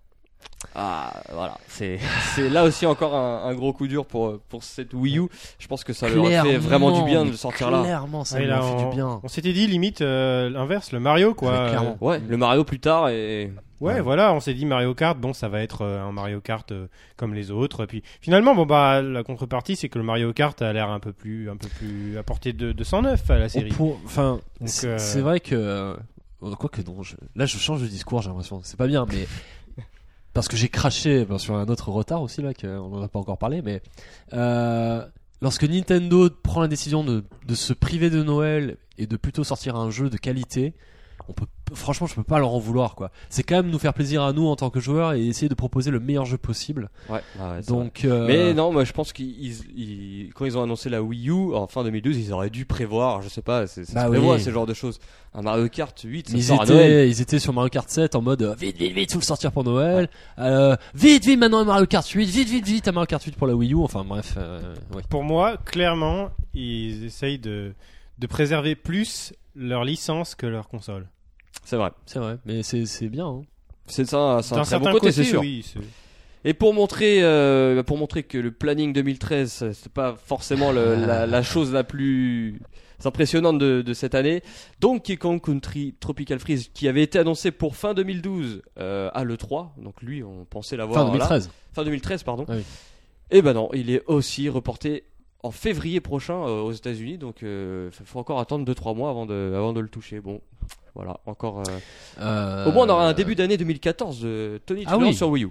ah 0.74 1.22
voilà 1.32 1.58
c'est 1.68 2.00
c'est 2.36 2.50
là 2.50 2.64
aussi 2.64 2.86
encore 2.86 3.14
un, 3.16 3.44
un 3.46 3.54
gros 3.56 3.72
coup 3.74 3.88
dur 3.88 4.06
pour 4.06 4.40
pour 4.50 4.64
cette 4.64 4.94
Wii 4.94 5.20
U 5.20 5.28
je 5.60 5.68
pense 5.68 5.84
que 5.84 5.94
ça 5.94 6.10
leur 6.10 6.26
a 6.26 6.44
fait 6.44 6.58
vraiment 6.58 6.92
du 6.92 7.04
bien 7.04 7.24
de 7.26 7.30
le 7.32 7.36
sortir 7.38 7.70
là 7.72 7.82
Clairement, 7.84 8.24
ça 8.26 8.38
Ouais, 8.38 8.46
là, 8.46 8.58
a 8.58 8.62
fait 8.62 8.68
on, 8.84 8.90
du 8.90 8.96
bien. 8.96 9.20
on 9.24 9.28
s'était 9.28 9.54
dit 9.54 9.68
limite 9.68 10.02
euh, 10.02 10.50
l'inverse, 10.50 10.92
le 10.92 11.00
Mario 11.00 11.34
quoi. 11.34 11.52
Ouais, 11.64 11.70
clairement. 11.70 11.98
ouais 12.02 12.20
le 12.28 12.38
Mario 12.38 12.64
plus 12.64 12.80
tard 12.80 13.10
et 13.10 13.46
Euh, 13.46 13.48
ouais, 13.82 13.94
Ouais. 13.96 14.02
voilà, 14.02 14.34
on 14.34 14.40
s'est 14.40 14.54
dit 14.54 14.66
Mario 14.66 14.96
Kart, 14.96 15.18
bon, 15.18 15.34
ça 15.34 15.50
va 15.50 15.62
être 15.62 15.82
euh, 15.84 16.02
un 16.02 16.12
Mario 16.14 16.40
Kart 16.42 16.72
euh, 16.72 16.88
comme 17.18 17.34
les 17.34 17.52
autres. 17.52 17.86
Puis 17.86 18.02
finalement, 18.22 18.56
bon 18.56 18.66
bah 18.66 19.02
la 19.02 19.22
contrepartie, 19.24 19.76
c'est 19.76 19.90
que 19.90 20.00
le 20.00 20.06
Mario 20.06 20.32
Kart 20.34 20.60
a 20.62 20.72
l'air 20.74 20.90
un 20.90 21.00
peu 21.02 21.12
plus, 21.12 21.50
un 21.50 21.58
peu 21.58 21.68
plus 21.68 22.18
apporté 22.18 22.54
de, 22.54 22.72
de 22.72 22.84
109 22.84 23.30
à 23.30 23.38
la 23.38 23.46
On 23.46 23.50
série. 23.50 23.70
pour- 23.70 24.00
Enfin, 24.06 24.40
c'est 24.66 24.88
euh, 25.18 25.22
vrai 25.22 25.40
que. 25.42 25.56
euh, 25.56 25.94
Quoi 26.60 26.70
que 26.70 26.82
non, 26.82 27.02
je- 27.04 27.16
là 27.36 27.46
je 27.46 27.58
change 27.58 27.82
de 27.82 27.88
discours, 27.88 28.22
j'ai 28.22 28.30
l'impression. 28.30 28.62
C'est 28.64 28.78
pas 28.78 28.88
bien, 28.88 29.06
mais. 29.10 29.28
Parce 30.36 30.50
que 30.50 30.58
j'ai 30.58 30.68
craché 30.68 31.26
sur 31.38 31.56
un 31.56 31.66
autre 31.68 31.90
retard 31.90 32.22
aussi, 32.22 32.42
là, 32.42 32.54
qu'on 32.54 32.94
en 32.94 33.02
a 33.02 33.08
pas 33.08 33.20
encore 33.20 33.38
parlé, 33.38 33.62
mais. 33.64 33.82
Euh, 34.34 35.04
lorsque 35.42 35.64
Nintendo 35.64 36.30
prend 36.30 36.60
la 36.60 36.68
décision 36.68 37.06
de, 37.06 37.24
de 37.48 37.56
se 37.56 37.72
priver 37.72 38.10
de 38.10 38.22
Noël 38.22 38.76
et 38.98 39.08
de 39.08 39.16
plutôt 39.16 39.46
sortir 39.46 39.78
un 39.78 39.90
jeu 39.90 40.10
de 40.10 40.18
qualité, 40.18 40.74
on 41.30 41.34
peut, 41.34 41.46
franchement, 41.74 42.08
je 42.08 42.16
peux 42.16 42.24
pas 42.24 42.40
leur 42.40 42.54
en 42.54 42.60
vouloir, 42.60 42.96
quoi. 42.96 43.12
C'est 43.30 43.44
quand 43.44 43.56
même 43.56 43.70
nous 43.70 43.80
faire 43.80 43.94
plaisir 43.94 44.24
à 44.24 44.34
nous 44.34 44.46
en 44.48 44.56
tant 44.56 44.70
que 44.70 44.80
joueurs 44.80 45.14
et 45.14 45.26
essayer 45.26 45.50
de 45.50 45.54
proposer 45.56 45.92
le 45.92 46.00
meilleur 46.00 46.26
jeu 46.26 46.38
possible. 46.38 46.90
ouais, 47.10 47.22
ah 47.40 47.48
vrai. 47.48 47.62
Donc. 47.64 48.06
euh, 48.06 48.28
mais 48.28 48.54
non 48.54 48.72
moi 48.72 48.84
je 48.84 48.92
pense 48.94 49.14
qu'ils 49.14 49.54
ils- 49.78 50.32
quand 50.34 50.46
ils 50.46 50.58
ont 50.58 50.64
annoncé 50.64 50.90
la 50.90 51.02
Wii 51.02 51.30
U 51.30 51.54
en 51.56 51.68
fin 51.68 51.84
2012 51.84 52.18
ils 52.18 52.34
auraient 52.34 52.50
dû 52.50 52.66
prévoir 52.66 53.22
je 53.22 53.30
sais 53.30 53.42
pas 53.42 53.68
c'est, 53.68 53.86
ça 53.86 54.10
Bah 54.10 54.18
oui. 54.20 54.40
ce 54.42 54.50
genre 54.52 54.66
de 54.66 54.74
choses 54.74 55.00
un 55.34 55.42
Mario 55.42 55.68
Kart 55.70 56.00
8 56.04 56.30
ça 56.30 56.38
Ils 56.38 56.44
sort 56.44 56.62
à 56.62 56.66
Noël 56.66 56.92
étaient, 56.92 57.10
ils 57.10 57.22
étaient 57.22 57.40
sur 57.40 57.54
Mario 57.54 57.70
Kart 57.70 57.90
7 57.90 58.16
en 58.16 58.22
mode 58.22 58.42
euh, 58.44 58.56
vite, 58.56 58.78
vite, 58.78 58.94
vite, 58.94 59.12
faut 59.12 59.20
le 59.20 59.24
sortir 59.26 59.52
pour 59.52 59.64
Noël. 59.64 60.10
Euh, 60.40 60.76
vite, 60.94 61.26
vite, 61.26 61.40
maintenant 61.40 61.66
Mario 61.66 61.86
Kart 61.88 62.08
8, 62.08 62.26
vite, 62.26 62.48
vite, 62.50 62.66
vite, 62.66 62.88
à 62.88 62.92
Mario 62.92 63.08
Kart 63.08 63.24
8 63.24 63.36
pour 63.36 63.48
la 63.48 63.56
Wii 63.56 63.74
U. 63.74 63.78
Enfin 63.84 64.04
bref, 64.06 64.36
euh, 64.38 64.74
ouais. 64.96 65.02
Pour 65.10 65.24
moi, 65.24 65.58
clairement, 65.58 66.30
ils 66.54 67.04
essayent 67.06 67.40
de, 67.40 67.74
de 68.20 68.28
préserver 68.28 68.76
plus 68.76 69.34
leur 69.56 69.84
licence 69.84 70.36
que 70.36 70.46
leur 70.46 70.68
console. 70.70 71.08
C'est 71.66 71.76
vrai 71.76 71.92
c'est 72.06 72.20
vrai, 72.20 72.38
mais 72.46 72.64
c'est 72.64 72.86
c'est 72.86 73.10
bien. 73.10 73.28
Hein. 73.28 73.42
c'est 73.88 74.06
ça 74.06 74.40
c'est 74.42 74.56
un 74.56 74.62
très 74.64 74.78
bon 74.80 74.86
certain 74.86 74.92
côté 74.94 75.12
c'est 75.12 75.24
sûr 75.26 75.42
oui. 75.42 75.66
Et 76.48 76.54
pour 76.54 76.76
montrer, 76.76 77.24
euh, 77.24 77.82
pour 77.82 77.98
montrer 77.98 78.22
que 78.22 78.38
le 78.38 78.52
planning 78.52 78.94
2013, 78.94 79.72
c'est 79.74 79.92
pas 79.92 80.16
forcément 80.16 80.72
le- 80.72 80.94
la, 81.08 81.26
la 81.26 81.42
chose 81.42 81.74
la 81.74 81.84
plus 81.84 82.62
impressionnante 83.04 83.58
de, 83.58 83.82
de 83.82 83.94
cette 83.96 84.14
année. 84.14 84.44
Donkey 84.80 85.18
Kong 85.18 85.42
Country 85.42 85.96
Tropical 86.00 86.38
Freeze, 86.38 86.70
qui 86.72 86.88
avait 86.88 87.02
été 87.02 87.18
annoncé 87.18 87.50
pour 87.50 87.76
fin 87.76 87.96
2012 87.96 88.62
euh, 88.78 89.10
à 89.16 89.24
l'E3. 89.24 89.70
Donc 89.82 90.00
lui, 90.04 90.22
on 90.24 90.46
pensait 90.46 90.78
l'avoir 90.78 91.00
Fin 91.00 91.06
là. 91.06 91.12
2013. 91.18 91.50
Fin 91.74 91.84
2013, 91.84 92.22
pardon. 92.22 92.46
Ah 92.48 92.54
oui. 92.58 92.64
Et 93.32 93.42
ben 93.42 93.54
non, 93.54 93.70
il 93.74 93.90
est 93.90 94.04
aussi 94.06 94.48
reporté 94.48 95.04
en 95.42 95.50
février 95.50 96.00
prochain 96.00 96.36
euh, 96.46 96.62
aux 96.62 96.74
États-Unis. 96.74 97.18
Donc 97.18 97.38
il 97.42 97.90
faut 97.92 98.20
encore 98.20 98.40
attendre 98.40 98.72
2-3 98.72 98.96
mois 98.96 99.10
avant 99.10 99.26
de, 99.26 99.54
avant 99.56 99.74
de 99.74 99.80
le 99.80 99.90
toucher. 99.90 100.20
Bon, 100.22 100.42
voilà, 100.96 101.20
encore. 101.26 101.60
euh, 101.60 101.80
Euh, 102.20 102.66
Au 102.66 102.72
moins, 102.72 102.86
on 102.88 102.90
aura 102.90 103.08
un 103.08 103.14
début 103.14 103.36
d'année 103.36 103.58
2014 103.58 104.22
de 104.22 104.60
Tony 104.66 104.84
Ah 104.88 104.98
oui. 104.98 105.14
sur 105.14 105.30
Wii 105.30 105.44
U. 105.46 105.50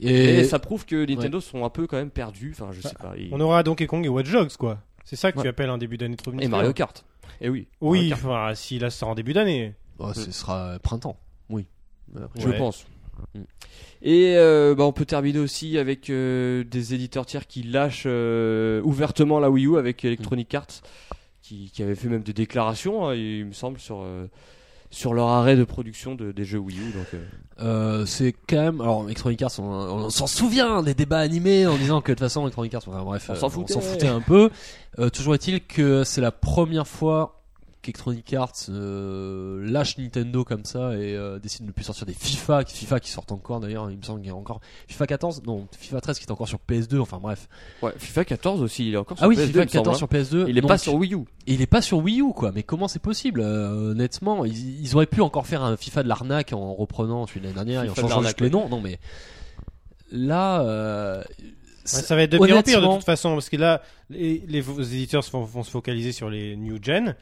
Et, 0.00 0.40
Et, 0.40 0.44
ça 0.44 0.58
prouve 0.58 0.84
que 0.84 1.06
Nintendo 1.06 1.40
sont 1.40 1.64
un 1.64 1.70
peu 1.70 1.86
quand 1.86 1.96
même 1.96 2.10
perdus. 2.10 2.54
Enfin, 2.58 2.70
je 2.72 2.80
sais 2.82 2.94
pas. 3.00 3.14
ils- 3.16 3.28
On 3.32 3.40
aura 3.40 3.62
Donkey 3.62 3.86
Kong 3.86 4.04
et 4.04 4.08
Watch 4.08 4.30
Dogs, 4.30 4.54
quoi. 4.58 4.78
C'est 5.04 5.16
ça 5.16 5.30
que 5.32 5.36
tu 5.38 5.42
Ouais. 5.44 5.48
appelles 5.48 5.70
un 5.70 5.78
début 5.78 5.96
d'année 5.96 6.16
trop 6.16 6.32
Et 6.38 6.48
Mario 6.48 6.72
Kart. 6.72 7.04
Et 7.40 7.48
oui. 7.48 7.66
Oui, 7.80 8.08
Kart, 8.10 8.20
enfin, 8.24 8.54
s'il 8.54 8.84
a 8.84 8.90
sort 8.90 9.10
en 9.10 9.14
début 9.14 9.32
d'année. 9.32 9.74
oh, 9.98 10.12
ce 10.12 10.30
sera 10.32 10.78
printemps. 10.82 11.16
Oui. 11.48 11.66
Après, 12.16 12.40
je 12.40 12.48
Ouais. 12.48 12.58
pense. 12.58 12.86
Mm. 13.34 13.40
Et 14.02 14.34
euh, 14.36 14.74
bah, 14.74 14.84
on 14.84 14.92
peut 14.92 15.06
terminer 15.06 15.38
aussi 15.38 15.78
avec 15.78 16.10
euh, 16.10 16.62
des 16.64 16.92
éditeurs 16.92 17.24
tiers 17.24 17.46
qui 17.46 17.62
lâchent 17.62 18.04
euh, 18.06 18.82
ouvertement 18.82 19.40
la 19.40 19.48
Wii 19.50 19.66
U 19.66 19.78
avec 19.78 20.04
Electronic 20.04 20.54
Arts, 20.54 20.82
qui, 21.46 21.70
qui 21.70 21.82
avait 21.82 21.94
fait 21.94 22.08
même 22.08 22.22
des 22.22 22.32
déclarations, 22.32 23.08
hein, 23.08 23.14
il 23.14 23.46
me 23.46 23.52
semble, 23.52 23.78
sur 23.78 24.00
euh, 24.02 24.26
sur 24.90 25.14
leur 25.14 25.28
arrêt 25.28 25.56
de 25.56 25.64
production 25.64 26.14
de, 26.14 26.30
des 26.32 26.44
jeux 26.44 26.58
Wii 26.58 26.78
U. 26.78 26.92
Donc, 26.92 27.06
euh, 27.14 27.24
Euh, 27.60 28.06
c'est 28.06 28.32
quand 28.48 28.56
même 28.62 28.80
alors 28.80 29.04
Electronic 29.04 29.40
Arts 29.42 29.52
on, 29.58 29.62
on 29.64 30.10
s'en 30.10 30.26
souvient 30.26 30.82
des 30.82 30.94
débats 30.94 31.18
animés 31.18 31.66
en 31.66 31.76
disant 31.76 32.00
que 32.02 32.12
de 32.12 32.14
toute 32.14 32.20
façon 32.20 32.42
Electronic 32.42 32.74
Arts 32.74 32.82
enfin 32.86 33.02
bref 33.02 33.26
On 33.28 33.32
euh, 33.32 33.36
s'en 33.36 33.48
foutait. 33.48 33.80
foutait 33.80 34.06
un 34.08 34.20
peu 34.20 34.50
Euh, 34.98 35.08
toujours 35.10 35.34
est-il 35.34 35.60
que 35.66 36.04
c'est 36.04 36.20
la 36.20 36.32
première 36.32 36.86
fois 36.86 37.35
qu'Electronic 37.82 38.32
Arts 38.34 38.52
euh, 38.68 39.64
lâche 39.70 39.96
Nintendo 39.98 40.44
comme 40.44 40.64
ça 40.64 40.96
et 40.96 41.14
euh, 41.14 41.38
décide 41.38 41.62
de 41.62 41.66
ne 41.68 41.72
plus 41.72 41.84
sortir 41.84 42.04
des 42.06 42.14
FIFA 42.14 42.64
FIFA 42.64 43.00
qui 43.00 43.10
sortent 43.10 43.32
encore 43.32 43.60
d'ailleurs 43.60 43.90
il 43.90 43.96
me 43.98 44.02
semble 44.02 44.20
qu'il 44.20 44.28
y 44.28 44.32
a 44.32 44.36
encore 44.36 44.60
FIFA 44.88 45.06
14 45.06 45.42
non 45.46 45.66
FIFA 45.78 46.00
13 46.00 46.18
qui 46.18 46.24
est 46.24 46.30
encore 46.30 46.48
sur 46.48 46.58
PS2 46.68 46.98
enfin 46.98 47.18
bref 47.22 47.48
ouais, 47.82 47.92
FIFA 47.98 48.24
14 48.24 48.62
aussi, 48.62 48.88
il 48.88 48.94
est 48.94 48.96
encore 48.96 49.16
sur 49.18 49.24
ah 49.24 49.28
oui 49.28 49.36
PS2, 49.36 49.46
FIFA 49.46 49.60
il 49.60 49.64
me 49.64 49.68
semble, 49.68 49.84
14 49.84 49.94
hein. 49.94 49.98
sur 49.98 50.08
PS2 50.08 50.44
Il 50.48 50.58
est 50.58 50.60
donc- 50.60 50.68
pas 50.68 50.78
sur 50.78 50.94
Wii 50.94 51.14
U. 51.14 51.24
il 51.46 51.62
est 51.62 51.66
pas 51.66 51.82
sur 51.82 51.98
Wii 51.98 52.20
U 52.20 52.32
quoi. 52.32 52.50
Mais 52.52 52.62
comment 52.62 52.88
c'est 52.88 52.98
possible 53.02 53.40
euh, 53.40 53.92
Honnêtement, 53.92 54.44
ils, 54.44 54.80
ils 54.82 54.94
auraient 54.96 55.06
pu 55.06 55.20
encore 55.20 55.46
faire 55.46 55.62
un 55.62 55.76
FIFA 55.76 56.02
de 56.02 56.08
l'arnaque 56.08 56.52
en 56.52 56.74
reprenant 56.74 57.26
celui 57.26 57.40
de 57.40 57.44
l'année 57.46 57.54
dernière 57.54 57.84
et 57.84 57.90
en 57.90 57.94
changeant 57.94 58.22
juste 58.22 58.40
les 58.40 58.50
noms. 58.50 58.68
Non 58.68 58.80
mais 58.80 58.98
là, 60.10 60.62
euh, 60.62 61.22
Ouais, 61.92 62.02
ça 62.02 62.16
va 62.16 62.22
être 62.22 62.32
de 62.32 62.38
pire 62.38 62.56
en 62.56 62.62
pire 62.62 62.80
de 62.80 62.86
toute 62.96 63.04
façon, 63.04 63.34
parce 63.34 63.48
que 63.48 63.56
là, 63.56 63.80
les, 64.10 64.42
les 64.48 64.58
éditeurs 64.94 65.22
se 65.22 65.30
vont, 65.30 65.44
vont 65.44 65.62
se 65.62 65.70
focaliser 65.70 66.10
sur 66.10 66.28
les 66.28 66.56
new 66.56 66.78
gen. 66.82 67.14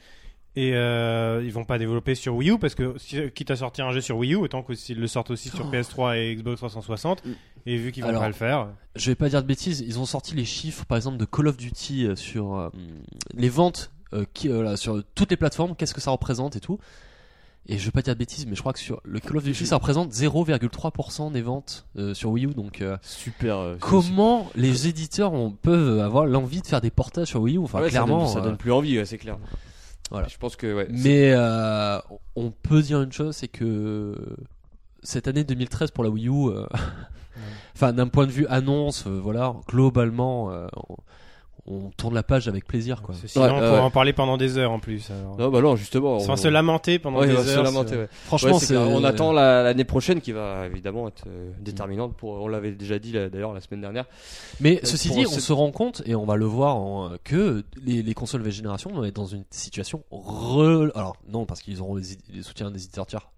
Et 0.57 0.73
euh, 0.75 1.43
ils 1.45 1.53
vont 1.53 1.65
pas 1.65 1.79
développer 1.79 2.15
sur 2.15 2.37
Wii 2.37 2.51
U 2.51 2.59
parce 2.59 2.77
que 2.77 2.95
si, 2.97 3.19
quitte 3.35 3.51
à 3.51 3.57
sortir 3.57 3.87
un 3.87 3.93
jeu 3.93 4.01
sur 4.01 4.17
Wii 4.17 4.35
U, 4.35 4.37
autant 4.37 4.63
qu'ils 4.63 5.01
le 5.01 5.07
sortent 5.09 5.31
aussi 5.33 5.49
sur 5.49 5.69
PS3 5.71 6.17
et 6.17 6.37
Xbox 6.37 6.59
360. 6.61 7.25
Mm. 7.25 7.31
Et 7.67 7.77
vu 7.77 7.91
qu'ils 7.93 8.03
vont 8.05 8.11
Alors, 8.11 8.21
pas 8.23 8.29
le 8.29 8.35
faire, 8.35 8.69
je 8.95 9.11
vais 9.11 9.15
pas 9.17 9.29
dire 9.29 9.43
de 9.43 9.49
bêtises. 9.49 9.81
Ils 9.87 9.99
ont 9.99 10.05
sorti 10.05 10.35
les 10.35 10.45
chiffres, 10.45 10.85
par 10.85 10.97
exemple, 10.97 11.17
de 11.17 11.25
Call 11.25 11.49
of 11.49 11.57
Duty 11.57 12.07
euh, 12.07 12.15
sur 12.15 12.55
euh, 12.57 12.69
les 13.35 13.49
ventes 13.49 13.91
euh, 14.13 14.27
qui, 14.33 14.49
euh, 14.49 14.63
là, 14.63 14.77
sur 14.77 15.03
toutes 15.17 15.31
les 15.31 15.37
plateformes. 15.37 15.75
Qu'est-ce 15.75 15.95
que 15.95 16.01
ça 16.01 16.11
représente 16.13 16.55
et 16.57 16.61
tout. 16.61 16.79
Et 17.67 17.79
je 17.79 17.85
vais 17.87 17.91
pas 17.91 18.03
dire 18.03 18.13
de 18.15 18.19
bêtises, 18.19 18.47
mais 18.47 18.55
je 18.55 18.61
crois 18.61 18.75
que 18.75 18.79
sur 18.79 19.01
le 19.05 19.19
Call 19.21 19.39
of 19.39 19.45
Duty, 19.45 19.65
ça 19.67 19.77
représente 19.77 20.13
0,3% 20.13 21.33
des 21.33 21.41
ventes 21.41 21.87
euh, 21.97 22.13
sur 22.13 22.31
Wii 22.31 22.45
U. 22.45 22.55
Donc 22.55 22.83
euh, 22.83 22.99
Super. 23.01 23.57
euh, 23.57 23.77
comment 23.81 24.51
les 24.55 24.87
éditeurs 24.87 25.33
ont, 25.33 25.51
peuvent 25.51 25.99
avoir 26.01 26.27
l'envie 26.27 26.61
de 26.61 26.67
faire 26.67 26.83
des 26.83 26.91
portages 26.91 27.29
sur 27.29 27.41
Wii 27.41 27.57
U? 27.57 27.61
Enfin, 27.61 27.81
Ouais, 27.81 27.91
ça 27.91 28.01
donne- 28.01 28.07
clairement. 28.07 28.27
ça 28.29 28.41
euh, 28.41 28.43
donne, 28.43 28.57
plus 28.59 28.71
envie, 28.71 28.99
ouais, 28.99 29.07
c'est 29.07 29.17
clair. 29.19 29.39
Voilà. 30.11 30.29
Je 30.29 30.37
pense 30.39 30.57
que 30.57 30.75
ouais. 30.75 30.87
Mais 30.91 31.33
euh, 31.33 31.99
on 32.37 32.51
peut 32.51 32.83
dire 32.83 33.03
une 33.03 33.13
chose, 33.13 33.37
c'est 33.37 33.49
que 33.49 34.15
cette 35.03 35.29
année 35.29 35.45
2013 35.45 35.91
pour 35.91 36.05
la 36.05 36.11
Wii 36.11 36.29
U, 36.29 36.49
euh, 36.49 36.67
enfin 37.75 37.93
d'un 37.93 38.09
point 38.09 38.27
de 38.27 38.33
vue 38.33 38.47
annonce, 38.49 39.07
euh, 39.07 39.21
voilà, 39.23 39.55
globalement, 39.69 40.51
euh, 40.51 40.67
on, 41.67 41.91
tourne 41.97 42.15
la 42.15 42.23
page 42.23 42.49
avec 42.49 42.67
plaisir, 42.67 43.01
quoi. 43.03 43.15
c'est- 43.15 43.29
sinon 43.29 43.45
Ouais, 43.45 43.51
on 43.51 43.55
ouais, 43.55 43.61
pourra 43.61 43.73
ouais. 43.75 43.79
en 43.81 43.91
parler 43.91 44.13
pendant 44.13 44.37
des 44.37 44.59
heures 44.59 44.73
en 44.73 44.79
plus. 44.79 45.11
alors. 45.11 45.37
Non, 45.39 45.49
bah 45.51 45.61
non, 45.61 45.77
justement. 45.77 46.17
Enfin, 46.17 46.35
on- 46.35 46.37
se 46.37 46.49
lamenter 46.49 46.99
pendant 46.99 47.21
Ouais, 47.21 47.27
des 47.29 47.37
se 47.37 47.49
heures. 47.57 47.63
lamenter, 47.63 47.91
c'est- 47.91 47.97
ouais. 47.99 48.09
Franchement, 48.27 48.53
Ouais, 48.55 48.59
c'est 48.59 48.77
on 48.77 49.03
attend 49.05 49.33
la- 49.33 49.63
l'année 49.63 49.85
prochaine 49.85 50.21
qui 50.21 50.33
va 50.33 50.67
évidemment 50.67 51.09
être 51.09 51.25
euh, 51.27 51.51
déterminante 51.61 52.15
pour. 52.15 52.33
On 52.43 52.49
l'avait 52.49 52.73
déjà 52.73 52.99
dit 52.99 53.13
d'ailleurs 53.13 53.53
la 53.53 53.61
semaine 53.61 53.81
dernière. 53.81 54.05
Mais 54.61 54.77
Euh, 54.77 54.81
ceci 54.87 55.11
dit, 55.11 55.27
on 55.27 55.31
se 55.31 55.53
rend 55.53 55.71
compte 55.71 56.03
et 56.07 56.15
on 56.15 56.25
va 56.25 56.37
le 56.37 56.45
voir 56.47 56.77
en, 56.77 57.11
que 57.25 57.65
les, 57.85 58.03
les 58.03 58.15
consoles 58.15 58.41
nouvelle 58.41 58.53
génération 58.53 58.91
vont 58.91 59.05
être 59.05 59.15
dans 59.17 59.27
une 59.27 59.45
situation 59.51 60.03
re... 60.11 60.91
alors 60.95 61.17
non 61.29 61.47
parce 61.47 61.63
qu'ils 61.63 61.81
auront 61.81 61.95
les, 61.95 62.05
les 62.33 62.43
soutiens 62.43 62.71
des 62.71 62.83
éditeurs 62.85 63.07
tiers 63.07 63.29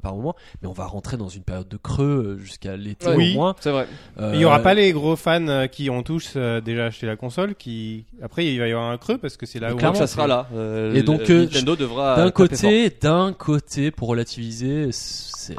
par 0.00 0.14
moment, 0.14 0.34
mais 0.62 0.68
on 0.68 0.72
va 0.72 0.86
rentrer 0.86 1.16
dans 1.16 1.28
une 1.28 1.42
période 1.42 1.68
de 1.68 1.76
creux 1.76 2.36
euh, 2.36 2.38
jusqu'à 2.38 2.76
l'été 2.76 3.06
Ouais. 3.08 3.14
au 3.14 3.18
Oui. 3.18 3.34
moins. 3.34 3.54
C'est 3.60 3.70
vrai. 3.70 3.86
Il 4.32 4.36
y 4.40 4.44
aura 4.44 4.60
Euh, 4.60 4.62
pas 4.62 4.74
les 4.74 4.92
gros 4.92 5.16
fans 5.16 5.46
euh, 5.48 5.66
qui 5.66 5.90
ont 5.90 6.02
tous 6.02 6.36
déjà 6.36 6.86
acheté 6.86 7.06
la 7.06 7.16
console 7.16 7.54
qui 7.54 8.04
après 8.22 8.46
il 8.46 8.58
va 8.58 8.68
y 8.68 8.72
avoir 8.72 8.90
un 8.90 8.98
creux 8.98 9.18
parce 9.18 9.36
que 9.36 9.44
c'est 9.46 9.58
là 9.58 9.66
Mais 9.68 9.72
où 9.72 9.74
Donc 9.74 9.80
clairement, 9.80 9.98
ça 9.98 10.06
sera 10.06 10.26
là. 10.26 10.48
Euh, 10.54 10.94
Et 10.94 11.02
donc, 11.02 11.28
euh, 11.30 11.42
Nintendo 11.42 11.76
devra 11.76 12.16
D'un 12.16 12.30
côté, 12.30 12.90
d'un 13.00 13.32
côté, 13.32 13.90
pour 13.90 14.08
relativiser, 14.08 14.88
c'est 14.92 15.56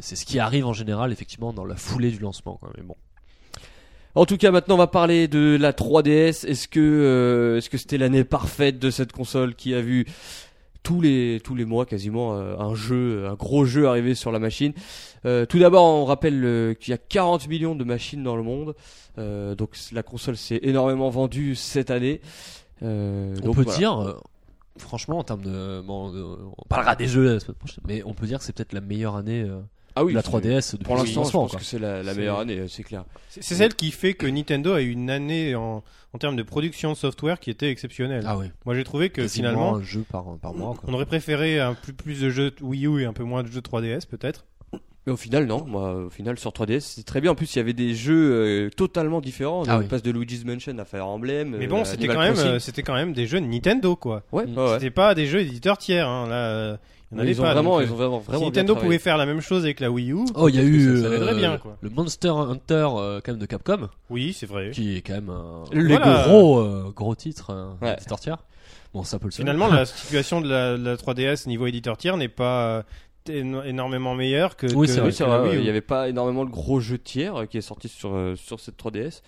c'est 0.00 0.16
ce 0.16 0.24
qui 0.24 0.38
arrive 0.38 0.66
en 0.66 0.72
général, 0.72 1.12
effectivement, 1.12 1.52
dans 1.52 1.64
la 1.66 1.76
foulée 1.76 2.10
du 2.10 2.18
lancement. 2.18 2.56
Quoi. 2.60 2.70
Mais 2.76 2.82
bon. 2.82 2.96
En 4.14 4.24
tout 4.24 4.36
cas, 4.38 4.50
maintenant, 4.50 4.74
on 4.76 4.78
va 4.78 4.86
parler 4.88 5.28
de 5.28 5.56
la 5.60 5.72
3DS. 5.72 6.44
Est-ce 6.46 6.66
que, 6.66 6.80
euh, 6.80 7.58
est-ce 7.58 7.70
que 7.70 7.76
c'était 7.78 7.98
l'année 7.98 8.24
parfaite 8.24 8.78
de 8.78 8.90
cette 8.90 9.12
console 9.12 9.54
qui 9.54 9.74
a 9.74 9.80
vu 9.80 10.06
tous 10.82 11.00
les 11.00 11.40
tous 11.42 11.54
les 11.54 11.64
mois 11.64 11.84
quasiment 11.86 12.34
euh, 12.34 12.56
un 12.58 12.74
jeu, 12.74 13.26
un 13.28 13.34
gros 13.34 13.64
jeu 13.64 13.88
arriver 13.88 14.14
sur 14.14 14.32
la 14.32 14.38
machine. 14.38 14.72
Euh, 15.26 15.46
tout 15.46 15.58
d'abord, 15.58 15.84
on 15.84 16.04
rappelle 16.04 16.44
euh, 16.44 16.74
qu'il 16.74 16.90
y 16.92 16.94
a 16.94 16.98
40 16.98 17.48
millions 17.48 17.74
de 17.74 17.84
machines 17.84 18.22
dans 18.22 18.36
le 18.36 18.42
monde. 18.42 18.74
Euh, 19.18 19.54
donc 19.54 19.76
la 19.92 20.02
console 20.02 20.36
s'est 20.36 20.60
énormément 20.62 21.10
vendue 21.10 21.54
cette 21.54 21.90
année. 21.90 22.20
Euh, 22.82 23.34
On 23.42 23.46
donc 23.46 23.56
peut 23.56 23.62
voilà. 23.62 23.78
dire, 23.78 23.98
euh, 24.00 24.14
franchement, 24.78 25.18
en 25.18 25.24
termes 25.24 25.42
de. 25.42 25.80
Bon, 25.80 26.12
on 26.56 26.68
parlera 26.68 26.94
des 26.96 27.08
jeux 27.08 27.24
la 27.34 27.40
semaine 27.40 27.56
prochaine, 27.56 27.82
mais 27.86 28.02
on 28.04 28.14
peut 28.14 28.26
dire 28.26 28.38
que 28.38 28.44
c'est 28.44 28.52
peut-être 28.54 28.72
la 28.72 28.80
meilleure 28.80 29.16
année 29.16 29.42
euh, 29.42 29.60
ah 29.98 30.04
oui, 30.04 30.12
la 30.12 30.22
c'est- 30.22 30.28
3DS 30.28 30.72
depuis 30.72 30.84
Pour 30.84 30.96
l'instant, 30.96 31.24
je 31.24 31.30
pense 31.30 31.50
quoi. 31.50 31.60
que 31.60 31.64
c'est 31.64 31.78
la, 31.78 32.02
meilleure 32.14 32.38
année, 32.40 32.64
c'est 32.68 32.82
clair. 32.82 33.04
C'est 33.28 33.42
celle 33.54 33.74
qui 33.74 33.90
fait 33.90 34.14
que 34.14 34.26
Nintendo 34.26 34.72
a 34.72 34.80
eu 34.82 34.90
une 34.90 35.10
année 35.10 35.54
en, 35.54 35.82
en 36.12 36.18
termes 36.18 36.36
de 36.36 36.42
production 36.42 36.92
de 36.92 36.96
software 36.96 37.38
qui 37.40 37.50
était 37.50 37.70
exceptionnelle. 37.70 38.24
Ah 38.26 38.36
oui, 38.38 38.46
Moi 38.64 38.74
j'ai 38.74 38.84
trouvé 38.84 39.10
que 39.10 39.26
finalement 39.28 39.76
un 39.76 39.82
jeu 39.82 40.04
par, 40.10 40.24
par 40.40 40.54
mois. 40.54 40.74
Quoi. 40.74 40.88
on 40.88 40.94
aurait 40.94 41.06
préféré 41.06 41.60
un 41.60 41.74
plus, 41.74 41.92
plus 41.92 42.20
de 42.20 42.30
jeux 42.30 42.52
Wii 42.60 42.86
U 42.86 43.02
et 43.02 43.04
un 43.04 43.12
peu 43.12 43.24
moins 43.24 43.42
de 43.42 43.48
jeux 43.48 43.60
3DS 43.60 44.06
peut-être. 44.06 44.46
Mais 45.06 45.12
au 45.14 45.16
final, 45.16 45.46
non. 45.46 45.64
Moi, 45.64 45.94
au 46.04 46.10
final, 46.10 46.38
sur 46.38 46.50
3DS, 46.50 46.80
c'est 46.80 47.02
très 47.02 47.22
bien. 47.22 47.30
En 47.30 47.34
plus, 47.34 47.54
il 47.54 47.58
y 47.58 47.60
avait 47.62 47.72
des 47.72 47.94
jeux 47.94 48.30
euh, 48.66 48.68
totalement 48.68 49.22
différents. 49.22 49.62
Ah 49.66 49.76
on 49.76 49.80
oui. 49.80 49.86
passe 49.86 50.02
de 50.02 50.10
Luigi's 50.10 50.44
Mansion 50.44 50.76
à 50.78 50.84
Fire 50.84 51.06
Emblem. 51.06 51.56
Mais 51.58 51.64
euh, 51.64 51.68
bon, 51.68 51.84
c'était 51.86 52.08
quand 52.08 52.20
même 52.20 52.34
euh, 52.36 52.58
c'était 52.58 52.82
quand 52.82 52.92
même 52.92 53.14
des 53.14 53.26
jeux 53.26 53.40
de 53.40 53.46
Nintendo 53.46 53.96
quoi. 53.96 54.22
Ouais, 54.32 54.44
Mm. 54.46 54.58
ouais, 54.58 54.64
ouais. 54.64 54.72
C'était 54.74 54.90
pas 54.90 55.14
des 55.14 55.24
jeux 55.26 55.40
éditeurs 55.40 55.78
tiers 55.78 56.06
hein. 56.06 56.28
là. 56.28 56.78
Il 57.10 57.14
y 57.14 57.14
en 57.14 57.16
Mais 57.16 57.22
avait 57.22 57.32
ils 57.32 57.40
ont 57.40 57.44
pas. 57.44 57.52
vraiment, 57.54 57.78
donc, 57.78 57.86
ils 57.88 57.92
ont 57.92 57.96
vraiment, 57.96 58.20
si 58.20 58.26
vraiment 58.26 58.44
Nintendo 58.46 58.76
pouvait 58.76 58.98
faire 58.98 59.16
la 59.16 59.24
même 59.26 59.40
chose 59.40 59.64
avec 59.64 59.80
la 59.80 59.90
Wii 59.90 60.12
U. 60.12 60.18
Oh, 60.34 60.48
il 60.48 60.56
y 60.56 60.58
a 60.58 60.62
eu 60.62 60.96
ça, 60.96 61.02
ça 61.02 61.08
euh, 61.08 61.34
bien 61.34 61.56
quoi. 61.58 61.76
le 61.80 61.88
Monster 61.90 62.28
Hunter 62.28 62.88
euh, 62.96 63.20
quand 63.24 63.32
même 63.32 63.40
de 63.40 63.46
Capcom, 63.46 63.88
Oui, 64.10 64.34
c'est 64.38 64.46
vrai. 64.46 64.70
qui 64.72 64.96
est 64.96 65.00
quand 65.00 65.14
même 65.14 65.30
un 65.30 65.64
Le 65.72 65.86
Voilà. 65.88 66.24
gros 66.26 66.58
euh, 66.60 66.92
gros 66.94 67.14
titre 67.14 67.76
Ouais. 67.80 67.94
éditeur 67.94 68.20
tiers. 68.20 68.44
Bon, 68.92 69.04
c'est 69.04 69.16
un 69.16 69.18
peu 69.18 69.26
le. 69.28 69.32
Finalement, 69.32 69.68
la 69.68 69.84
situation 69.86 70.40
de 70.40 70.48
la, 70.48 70.76
de 70.76 70.84
la 70.84 70.96
3DS 70.96 71.46
niveau 71.48 71.66
éditeur 71.66 71.96
tiers 71.96 72.16
n'est 72.18 72.28
pas 72.28 72.62
euh, 72.66 72.82
éno- 73.28 73.62
énormément 73.64 74.14
meilleure 74.14 74.56
que. 74.56 74.66
Oui, 74.74 74.88
c'est 74.88 75.00
vrai. 75.00 75.56
Il 75.56 75.62
n'y 75.62 75.68
avait 75.70 75.80
pas 75.80 76.08
énormément 76.08 76.44
de 76.44 76.50
gros 76.50 76.80
jeux 76.80 76.98
tiers 76.98 77.46
qui 77.48 77.58
est 77.58 77.62
sorti 77.62 77.88
sur, 77.88 78.14
euh, 78.14 78.34
sur 78.36 78.60
cette 78.60 78.76
3DS. 78.78 79.22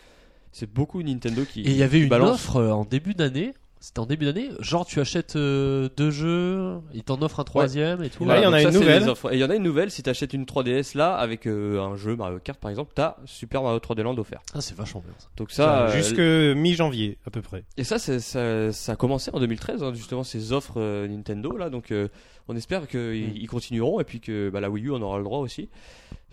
C'est 0.53 0.71
beaucoup 0.71 1.03
Nintendo 1.03 1.43
qui. 1.51 1.61
Et 1.61 1.71
il 1.71 1.77
y 1.77 1.83
avait 1.83 2.01
une 2.01 2.09
balance. 2.09 2.35
offre 2.35 2.63
en 2.63 2.85
début 2.85 3.15
d'année. 3.15 3.55
C'était 3.83 3.99
en 4.01 4.05
début 4.05 4.27
d'année. 4.27 4.51
Genre, 4.61 4.85
tu 4.85 5.01
achètes 5.01 5.37
euh, 5.37 5.89
deux 5.97 6.11
jeux, 6.11 6.75
il 6.93 7.03
t'en 7.03 7.21
offre 7.23 7.41
un 7.41 7.45
troisième 7.45 8.03
et 8.03 8.11
tout. 8.11 8.27
Là, 8.27 8.37
il 8.39 8.43
y 8.43 8.47
en 8.47 8.51
donc 8.51 8.61
a 8.61 8.63
une 8.63 8.75
nouvelle. 8.75 9.03
Et 9.31 9.35
il 9.37 9.41
y 9.41 9.45
en 9.45 9.49
a 9.49 9.55
une 9.57 9.63
nouvelle 9.63 9.91
si 9.91 10.03
tu 10.03 10.11
achètes 10.11 10.35
une 10.35 10.45
3DS 10.45 10.95
là 10.99 11.15
avec 11.15 11.47
euh, 11.47 11.81
un 11.81 11.97
jeu 11.97 12.15
Mario 12.15 12.39
Kart 12.41 12.59
par 12.61 12.71
exemple, 12.71 12.93
t'as 12.95 13.17
Super 13.25 13.63
Mario 13.63 13.79
3D 13.79 14.03
Land 14.03 14.19
offert. 14.19 14.41
Ah, 14.55 14.61
c'est 14.61 14.77
vachement 14.77 15.01
bien 15.01 15.15
ça. 15.19 15.29
Donc 15.39 15.51
ça, 15.51 15.87
euh, 15.87 15.93
Jusque 15.97 16.19
mi-janvier 16.59 17.17
à 17.27 17.31
peu 17.31 17.41
près. 17.41 17.65
Et 17.79 17.85
ça, 17.85 17.99
c'est- 17.99 18.21
ça, 18.21 18.71
ça 18.71 18.93
a 18.93 18.97
commencé 18.97 19.31
en 19.33 19.41
2013, 19.41 19.83
hein, 19.83 19.93
justement, 19.95 20.25
ces 20.25 20.53
offres 20.53 20.75
euh, 20.77 21.09
Nintendo 21.09 21.57
là. 21.57 21.71
Donc, 21.71 21.91
euh, 21.91 22.09
on 22.49 22.57
espère 22.57 22.87
qu'ils 22.87 23.01
Mm. 23.29 23.37
ils 23.37 23.47
continueront 23.49 23.99
et 24.01 24.05
puis 24.05 24.21
que 24.21 24.51
bah, 24.51 24.61
la 24.61 24.69
Wii 24.69 24.87
U 24.89 24.93
en 24.93 25.01
aura 25.01 25.17
le 25.17 25.25
droit 25.25 25.39
aussi, 25.39 25.71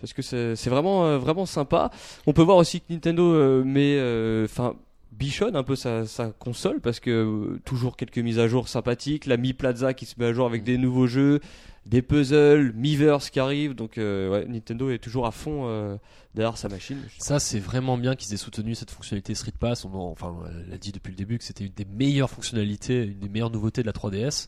parce 0.00 0.12
que 0.12 0.20
c'est 0.20 0.54
c'est 0.54 0.68
vraiment, 0.68 1.06
euh, 1.06 1.16
vraiment 1.16 1.46
sympa. 1.46 1.90
On 2.26 2.34
peut 2.34 2.42
voir 2.42 2.58
aussi 2.58 2.80
que 2.82 2.92
Nintendo 2.92 3.22
euh, 3.32 3.64
met, 3.64 3.96
euh, 3.98 4.44
enfin, 4.44 4.74
bichonne 5.12 5.56
un 5.56 5.62
peu 5.62 5.74
sa, 5.76 6.06
sa 6.06 6.30
console 6.30 6.80
parce 6.80 7.00
que 7.00 7.10
euh, 7.10 7.60
toujours 7.64 7.96
quelques 7.96 8.18
mises 8.18 8.38
à 8.38 8.46
jour 8.48 8.68
sympathiques. 8.68 9.26
La 9.26 9.36
Mi 9.36 9.52
Plaza 9.52 9.94
qui 9.94 10.06
se 10.06 10.14
met 10.18 10.26
à 10.26 10.32
jour 10.32 10.46
avec 10.46 10.64
des 10.64 10.78
nouveaux 10.78 11.06
jeux, 11.06 11.40
des 11.86 12.02
puzzles, 12.02 12.72
Miiverse 12.74 13.30
qui 13.30 13.40
arrive. 13.40 13.74
Donc, 13.74 13.98
euh, 13.98 14.30
ouais, 14.30 14.46
Nintendo 14.46 14.90
est 14.90 14.98
toujours 14.98 15.26
à 15.26 15.30
fond 15.30 15.62
euh, 15.66 15.96
derrière 16.34 16.56
sa 16.58 16.68
machine. 16.68 16.98
Ça, 17.18 17.38
c'est 17.40 17.58
vraiment 17.58 17.96
bien 17.98 18.14
qu'ils 18.14 18.32
aient 18.34 18.36
soutenu 18.38 18.74
cette 18.74 18.90
fonctionnalité 18.90 19.34
Street 19.34 19.54
Pass. 19.58 19.84
On, 19.84 19.92
en- 19.94 20.10
enfin, 20.10 20.36
l'a 20.68 20.76
dit 20.78 20.92
depuis 20.92 21.10
le 21.10 21.16
début 21.16 21.38
que 21.38 21.44
c'était 21.44 21.64
une 21.64 21.72
des 21.74 21.86
meilleures 21.86 22.30
fonctionnalités, 22.30 23.04
une 23.04 23.18
des 23.18 23.28
meilleures 23.28 23.50
nouveautés 23.50 23.82
de 23.82 23.86
la 23.86 23.92
3DS. 23.92 24.46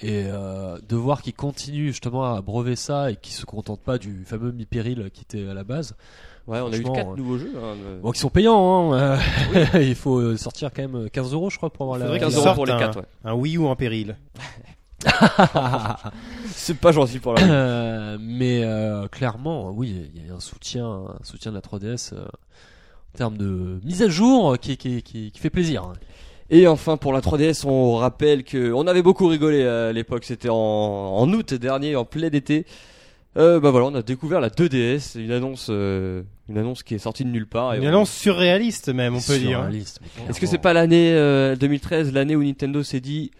Et 0.00 0.24
euh, 0.26 0.78
de 0.86 0.94
voir 0.94 1.22
qu'ils 1.22 1.32
continuent 1.34 1.86
justement 1.88 2.34
à 2.34 2.42
brever 2.42 2.76
ça 2.76 3.10
et 3.10 3.16
qu'ils 3.16 3.32
se 3.32 3.46
contentent 3.46 3.80
pas 3.82 3.96
du 3.96 4.24
fameux 4.26 4.52
Mi 4.52 4.66
Péril 4.66 5.10
qui 5.12 5.22
était 5.22 5.48
à 5.48 5.54
la 5.54 5.64
base. 5.64 5.96
Ouais, 6.46 6.60
on 6.60 6.66
a 6.72 6.76
eu 6.76 6.80
Franchement, 6.82 6.92
quatre 6.94 7.10
euh, 7.12 7.16
nouveaux 7.16 7.38
jeux. 7.38 7.52
hein, 7.56 7.74
euh, 7.84 8.00
Bon, 8.00 8.12
qui 8.12 8.20
sont 8.20 8.28
payants, 8.30 8.92
hein. 8.94 9.18
euh, 9.74 9.82
Il 9.82 9.94
faut 9.96 10.18
euh, 10.18 10.36
sortir 10.36 10.70
quand 10.74 10.82
même 10.88 11.10
15 11.10 11.32
euros, 11.32 11.50
je 11.50 11.56
crois, 11.56 11.70
pour 11.70 11.82
avoir 11.86 11.98
la. 11.98 12.04
Faudrait 12.06 12.20
15 12.20 12.34
qu'ils 12.34 12.44
euros 12.46 12.54
pour 12.54 12.66
les 12.66 12.70
sortent 12.72 12.82
un- 12.82 12.86
4, 12.86 12.98
ouais. 13.00 13.06
Un 13.24 13.34
Wii 13.34 13.56
U 13.56 13.66
en 13.66 13.74
péril. 13.76 14.16
C'est 16.52 16.78
pas 16.78 16.92
gentil 16.92 17.18
pour 17.18 17.34
la. 17.34 17.42
Euh, 17.42 18.18
mais 18.20 18.62
euh, 18.64 19.08
clairement, 19.08 19.70
oui, 19.70 20.08
il 20.14 20.26
y 20.26 20.30
a 20.30 20.34
un 20.34 20.40
soutien, 20.40 20.86
un 20.86 21.24
soutien 21.24 21.50
de 21.52 21.56
la 21.56 21.62
3DS 21.62 22.12
euh, 22.14 22.24
en 23.14 23.18
termes 23.18 23.36
de 23.36 23.80
mise 23.84 24.02
à 24.02 24.08
jour 24.08 24.52
euh, 24.52 24.56
qui, 24.56 24.76
qui, 24.76 25.02
qui, 25.02 25.30
qui 25.30 25.38
fait 25.40 25.50
plaisir. 25.50 25.82
hein. 25.84 25.92
Et 26.48 26.68
enfin 26.68 26.96
pour 26.96 27.12
la 27.12 27.20
3DS, 27.20 27.66
on 27.66 27.96
rappelle 27.96 28.44
que 28.44 28.72
on 28.72 28.86
avait 28.86 29.02
beaucoup 29.02 29.26
rigolé 29.26 29.66
à 29.66 29.92
l'époque, 29.92 30.24
c'était 30.24 30.48
en, 30.48 30.54
en 30.56 31.28
août 31.32 31.54
dernier, 31.54 31.96
en 31.96 32.04
plein 32.04 32.30
été. 32.30 32.66
Euh, 33.36 33.60
bah 33.60 33.70
voilà, 33.70 33.86
on 33.86 33.94
a 33.94 34.02
découvert 34.02 34.40
la 34.40 34.48
2DS, 34.48 35.18
une 35.20 35.30
annonce, 35.32 35.66
euh, 35.70 36.22
une 36.48 36.56
annonce 36.58 36.82
qui 36.82 36.94
est 36.94 36.98
sortie 36.98 37.24
de 37.24 37.28
nulle 37.30 37.46
part. 37.46 37.74
et 37.74 37.78
Une 37.78 37.84
on- 37.84 37.88
annonce 37.88 38.10
surréaliste 38.10 38.88
même, 38.88 39.14
on 39.14 39.20
peut 39.20 39.38
dire. 39.38 39.58
Surréaliste, 39.58 40.00
mais 40.24 40.30
Est-ce 40.30 40.40
que 40.40 40.46
c'est 40.46 40.58
pas 40.58 40.72
l'année 40.72 41.12
euh, 41.12 41.54
2013, 41.56 42.12
l'année 42.12 42.34
où 42.36 42.42
Nintendo 42.42 42.82
s'est 42.82 43.00
dit 43.00 43.30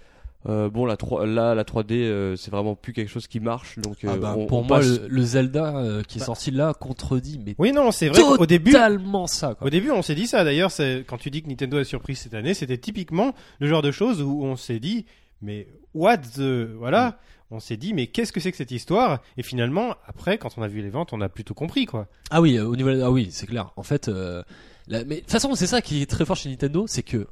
euh, 0.48 0.68
bon 0.68 0.84
la 0.84 0.96
3, 0.96 1.26
là 1.26 1.54
la 1.56 1.64
3D 1.64 1.94
euh, 1.94 2.36
c'est 2.36 2.50
vraiment 2.52 2.74
plus 2.76 2.92
quelque 2.92 3.08
chose 3.08 3.26
qui 3.26 3.40
marche, 3.40 3.78
donc 3.78 4.04
euh, 4.04 4.10
Ah 4.12 4.16
bah, 4.16 4.34
on- 4.38 4.46
pour 4.46 4.58
on 4.58 4.62
moi, 4.64 4.78
passe- 4.78 5.00
le, 5.00 5.08
le 5.08 5.22
Zelda 5.22 5.76
euh, 5.78 6.02
qui 6.02 6.18
est 6.18 6.20
Bah. 6.20 6.26
sorti 6.26 6.50
là 6.52 6.72
contredit, 6.74 7.40
mais 7.44 7.54
Oui, 7.58 7.72
non, 7.72 7.90
c'est 7.90 8.08
vrai 8.08 8.20
qu'au 8.22 8.46
début, 8.46 8.72
totalement 8.72 9.26
ça. 9.26 9.54
Quoi. 9.54 9.66
Au 9.66 9.70
début, 9.70 9.90
on 9.90 10.02
s'est 10.02 10.14
dit 10.14 10.26
ça. 10.28 10.44
D'ailleurs, 10.44 10.70
c'est- 10.70 11.04
quand 11.06 11.16
tu 11.18 11.30
dis 11.30 11.42
que 11.42 11.48
Nintendo 11.48 11.78
a 11.78 11.84
surpris 11.84 12.14
cette 12.16 12.34
année, 12.34 12.54
c'était 12.54 12.78
typiquement 12.78 13.32
le 13.60 13.66
genre 13.66 13.82
de 13.82 13.90
choses 13.90 14.20
où 14.22 14.44
on 14.44 14.54
s'est 14.56 14.78
dit, 14.78 15.06
mais 15.42 15.66
what 15.94 16.18
the, 16.18 16.68
voilà. 16.78 17.18
On 17.50 17.60
s'est 17.60 17.76
dit, 17.76 17.94
mais 17.94 18.08
qu'est-ce 18.08 18.32
que 18.32 18.40
c'est 18.40 18.50
que 18.50 18.56
cette 18.56 18.72
histoire? 18.72 19.22
Et 19.36 19.42
finalement, 19.44 19.94
après, 20.06 20.36
quand 20.36 20.58
on 20.58 20.62
a 20.62 20.68
vu 20.68 20.82
les 20.82 20.90
ventes, 20.90 21.12
on 21.12 21.20
a 21.20 21.28
plutôt 21.28 21.54
compris, 21.54 21.86
quoi. 21.86 22.08
Ah 22.30 22.40
oui, 22.40 22.56
euh, 22.58 22.66
au 22.66 22.74
niveau, 22.74 22.90
ah 23.02 23.10
oui, 23.10 23.28
c'est 23.30 23.46
clair. 23.46 23.70
En 23.76 23.84
fait, 23.84 24.08
euh, 24.08 24.42
la- 24.88 25.04
mais 25.04 25.16
de 25.16 25.20
toute 25.20 25.30
façon, 25.30 25.54
c'est 25.54 25.68
ça 25.68 25.80
qui 25.80 26.02
est 26.02 26.06
très 26.10 26.24
fort 26.24 26.34
chez 26.36 26.48
Nintendo, 26.50 26.86
c'est 26.88 27.04
que, 27.04 27.28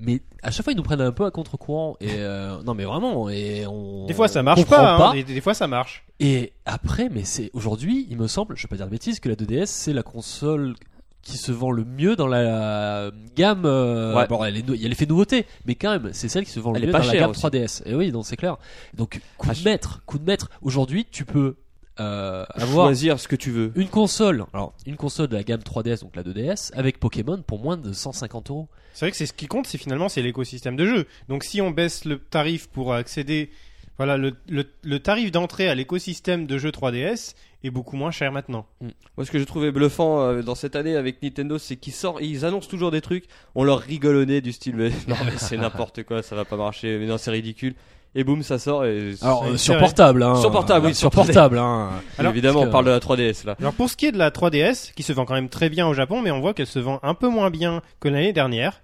mais 0.00 0.20
à 0.42 0.50
chaque 0.50 0.64
fois 0.64 0.72
ils 0.72 0.76
nous 0.76 0.82
prennent 0.82 1.00
un 1.00 1.12
peu 1.12 1.24
à 1.24 1.30
contre-courant 1.30 1.96
et 2.00 2.08
euh, 2.16 2.60
non 2.64 2.74
mais 2.74 2.84
vraiment 2.84 3.28
et 3.30 3.64
on. 3.68 4.06
Des 4.06 4.14
fois, 4.14 4.26
ça 4.26 4.42
marche 4.42 4.64
pas. 4.64 4.96
hein. 5.10 5.12
Des, 5.12 5.22
des 5.22 5.40
fois, 5.40 5.54
ça 5.54 5.68
marche. 5.68 6.04
Et 6.18 6.52
après, 6.66 7.08
mais 7.08 7.22
c'est 7.22 7.50
aujourd'hui, 7.52 8.08
il 8.10 8.16
me 8.16 8.26
semble, 8.26 8.56
je 8.56 8.62
vais 8.62 8.68
pas 8.68 8.76
dire 8.76 8.86
de 8.86 8.90
bêtises, 8.90 9.20
que 9.20 9.28
la 9.28 9.36
2DS 9.36 9.66
c'est 9.66 9.92
la 9.92 10.02
console 10.02 10.74
qui 11.22 11.36
se 11.36 11.52
vend 11.52 11.70
le 11.70 11.84
mieux 11.84 12.16
dans 12.16 12.26
la 12.26 13.10
gamme. 13.36 13.62
euh, 13.64 14.14
Ouais. 14.16 14.26
bon, 14.26 14.42
elle 14.44 14.56
il 14.56 14.74
y 14.82 14.84
a 14.84 14.88
l'effet 14.88 15.06
nouveauté, 15.06 15.46
mais 15.66 15.74
quand 15.76 15.90
même, 15.90 16.10
c'est 16.12 16.28
celle 16.28 16.44
qui 16.44 16.50
se 16.50 16.60
vend 16.60 16.74
Elle 16.74 16.82
le 16.82 16.84
est 16.84 16.86
mieux 16.88 16.92
pas 16.92 16.98
dans 17.00 17.06
la 17.06 17.12
chère 17.12 17.20
gamme 17.22 17.30
aussi. 17.30 17.40
3DS. 17.46 17.82
Et 17.86 17.94
oui, 17.94 18.10
donc 18.12 18.26
c'est 18.26 18.36
clair. 18.36 18.56
Donc 18.94 19.20
coup 19.38 19.48
Ah, 19.50 19.54
de 19.54 19.62
maître, 19.64 20.02
coup 20.06 20.18
de 20.18 20.24
maître. 20.24 20.50
Aujourd'hui, 20.62 21.06
tu 21.10 21.24
peux 21.24 21.56
euh, 22.00 22.44
avoir 22.54 22.86
choisir 22.86 23.20
ce 23.20 23.28
que 23.28 23.36
tu 23.36 23.50
veux. 23.50 23.70
une 23.76 23.88
console, 23.88 24.46
alors 24.54 24.72
une 24.86 24.96
console 24.96 25.28
de 25.28 25.36
la 25.36 25.42
gamme 25.44 25.60
3DS, 25.60 26.00
donc 26.00 26.16
la 26.16 26.22
2DS, 26.22 26.72
avec 26.74 26.98
Pokémon 26.98 27.42
pour 27.46 27.60
moins 27.62 27.76
de 27.76 27.92
150 27.92 28.50
euros. 28.50 28.68
C'est 28.94 29.04
vrai 29.04 29.10
que 29.10 29.16
c'est 29.16 29.26
ce 29.26 29.32
qui 29.34 29.46
compte, 29.46 29.66
c'est 29.66 29.78
finalement 29.78 30.08
c'est 30.08 30.22
l'écosystème 30.22 30.74
de 30.74 30.86
jeu. 30.86 31.06
Donc 31.28 31.44
si 31.44 31.60
on 31.60 31.70
baisse 31.70 32.04
le 32.06 32.18
tarif 32.18 32.68
pour 32.68 32.94
accéder, 32.94 33.50
voilà, 33.98 34.16
le, 34.16 34.32
le, 34.48 34.64
le 34.82 34.98
tarif 35.00 35.30
d'entrée 35.30 35.68
à 35.68 35.74
l'écosystème 35.74 36.46
de 36.46 36.58
jeux 36.58 36.70
3DS 36.70 37.34
est 37.64 37.70
beaucoup 37.70 37.96
moins 37.96 38.10
cher 38.10 38.32
maintenant. 38.32 38.66
Moi, 38.80 39.24
ce 39.24 39.30
que 39.30 39.38
j'ai 39.38 39.46
trouvé 39.46 39.70
bluffant 39.70 40.20
euh, 40.20 40.42
dans 40.42 40.54
cette 40.54 40.74
année 40.76 40.96
avec 40.96 41.22
Nintendo, 41.22 41.58
c'est 41.58 41.76
qu'ils 41.76 41.92
sortent, 41.92 42.18
ils 42.22 42.44
annoncent 42.44 42.68
toujours 42.68 42.90
des 42.90 43.00
trucs. 43.00 43.24
On 43.54 43.62
leur 43.64 43.78
rigole 43.80 44.16
au 44.16 44.24
nez 44.24 44.40
du 44.40 44.52
style, 44.52 44.74
mais 44.76 44.88
non, 45.08 45.16
mais 45.24 45.32
c'est 45.36 45.56
n'importe 45.56 46.02
quoi, 46.04 46.22
ça 46.22 46.34
va 46.34 46.44
pas 46.44 46.56
marcher, 46.56 46.98
mais 46.98 47.06
non, 47.06 47.18
c'est 47.18 47.30
ridicule. 47.30 47.74
Et 48.14 48.24
boum, 48.24 48.42
ça 48.42 48.58
sort. 48.58 48.84
Et 48.84 49.14
Alors 49.22 49.44
C'est- 49.44 49.50
euh, 49.52 49.56
sur 49.56 49.78
portable, 49.78 50.22
hein. 50.22 50.34
Sur 50.36 50.50
portable, 50.50 50.86
oui, 50.86 50.94
sur 50.94 51.10
portable, 51.10 51.56
hein. 51.58 51.90
Alors, 52.18 52.32
évidemment, 52.32 52.60
on 52.60 52.68
parle 52.70 52.84
de 52.86 52.90
la 52.90 52.98
3DS 53.00 53.46
là. 53.46 53.56
Alors 53.58 53.72
pour 53.72 53.88
ce 53.88 53.96
qui 53.96 54.04
est 54.06 54.12
de 54.12 54.18
la 54.18 54.30
3DS, 54.30 54.92
qui 54.94 55.02
se 55.02 55.12
vend 55.14 55.24
quand 55.24 55.32
même 55.34 55.48
très 55.48 55.70
bien 55.70 55.86
au 55.86 55.94
Japon, 55.94 56.20
mais 56.20 56.30
on 56.30 56.40
voit 56.40 56.52
qu'elle 56.52 56.66
se 56.66 56.78
vend 56.78 56.98
un 57.02 57.14
peu 57.14 57.28
moins 57.28 57.48
bien 57.50 57.80
que 58.00 58.08
l'année 58.08 58.32
dernière. 58.34 58.82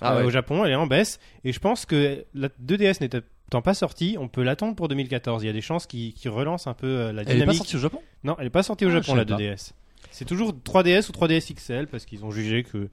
Ah 0.00 0.14
Euh, 0.14 0.18
ouais. 0.20 0.24
Au 0.24 0.30
Japon, 0.30 0.64
elle 0.64 0.72
est 0.72 0.76
en 0.76 0.88
baisse. 0.88 1.20
Et 1.44 1.52
je 1.52 1.60
pense 1.60 1.86
que 1.86 2.24
la 2.34 2.48
2DS 2.64 3.00
n'étant 3.48 3.62
pas 3.62 3.74
sortie, 3.74 4.16
on 4.18 4.28
peut 4.28 4.42
l'attendre 4.42 4.74
pour 4.74 4.88
2014. 4.88 5.42
Il 5.42 5.46
y 5.46 5.50
a 5.50 5.52
des 5.52 5.60
chances 5.60 5.86
qui, 5.86 6.12
qui 6.14 6.28
relancent 6.28 6.66
un 6.66 6.74
peu 6.74 6.86
euh, 6.86 7.12
la 7.12 7.22
Elle 7.22 7.28
est 7.28 7.30
pas 7.30 7.34
dynamique. 7.34 7.56
sortie 7.58 7.76
au 7.76 7.80
Japon? 7.80 8.00
Non, 8.24 8.36
elle 8.38 8.44
n'est 8.44 8.50
pas 8.50 8.62
sortie 8.62 8.84
au 8.84 8.88
Ah, 8.88 8.92
Japon 9.00 9.14
la 9.14 9.22
savais 9.26 9.46
pas. 9.48 9.54
2DS. 9.54 9.70
C'est 10.10 10.24
toujours 10.24 10.52
3DS 10.52 11.08
ou 11.08 11.12
3DS 11.12 11.54
XL 11.54 11.86
parce 11.88 12.04
qu'ils 12.04 12.24
ont 12.24 12.30
jugé 12.30 12.62
que 12.62 12.88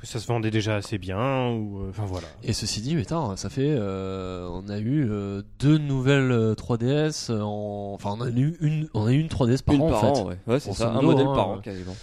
que 0.00 0.08
ça 0.08 0.18
se 0.18 0.26
vendait 0.26 0.50
déjà 0.50 0.74
assez 0.74 0.98
bien 0.98 1.50
ou 1.50 1.82
euh, 1.82 1.90
voilà. 1.94 2.26
Et 2.42 2.52
ceci 2.52 2.80
dit, 2.80 2.96
putain, 2.96 3.36
ça 3.36 3.48
fait, 3.48 3.68
euh, 3.78 4.48
on 4.50 4.68
a 4.68 4.78
eu 4.80 5.08
euh, 5.08 5.42
deux 5.60 5.78
nouvelles 5.78 6.32
euh, 6.32 6.54
3DS, 6.54 7.30
en... 7.30 7.92
enfin 7.94 8.16
on 8.18 8.20
a 8.22 8.28
eu 8.28 8.56
une, 8.60 8.88
on 8.92 9.06
a 9.06 9.12
eu 9.12 9.20
une 9.20 9.28
3DS 9.28 9.62
par 9.62 9.76
Une 9.76 9.82
an 9.82 9.90
par 9.90 10.04
en 10.04 10.14
fait. 10.16 10.20
an, 10.22 10.26
ouais. 10.26 10.38
Ouais, 10.48 10.58
c'est 10.58 10.72
ça, 10.72 10.90
un 10.90 11.00
modèle 11.00 11.28
hein, 11.28 11.32
par 11.36 11.48
an 11.48 11.58
quasiment. 11.60 11.94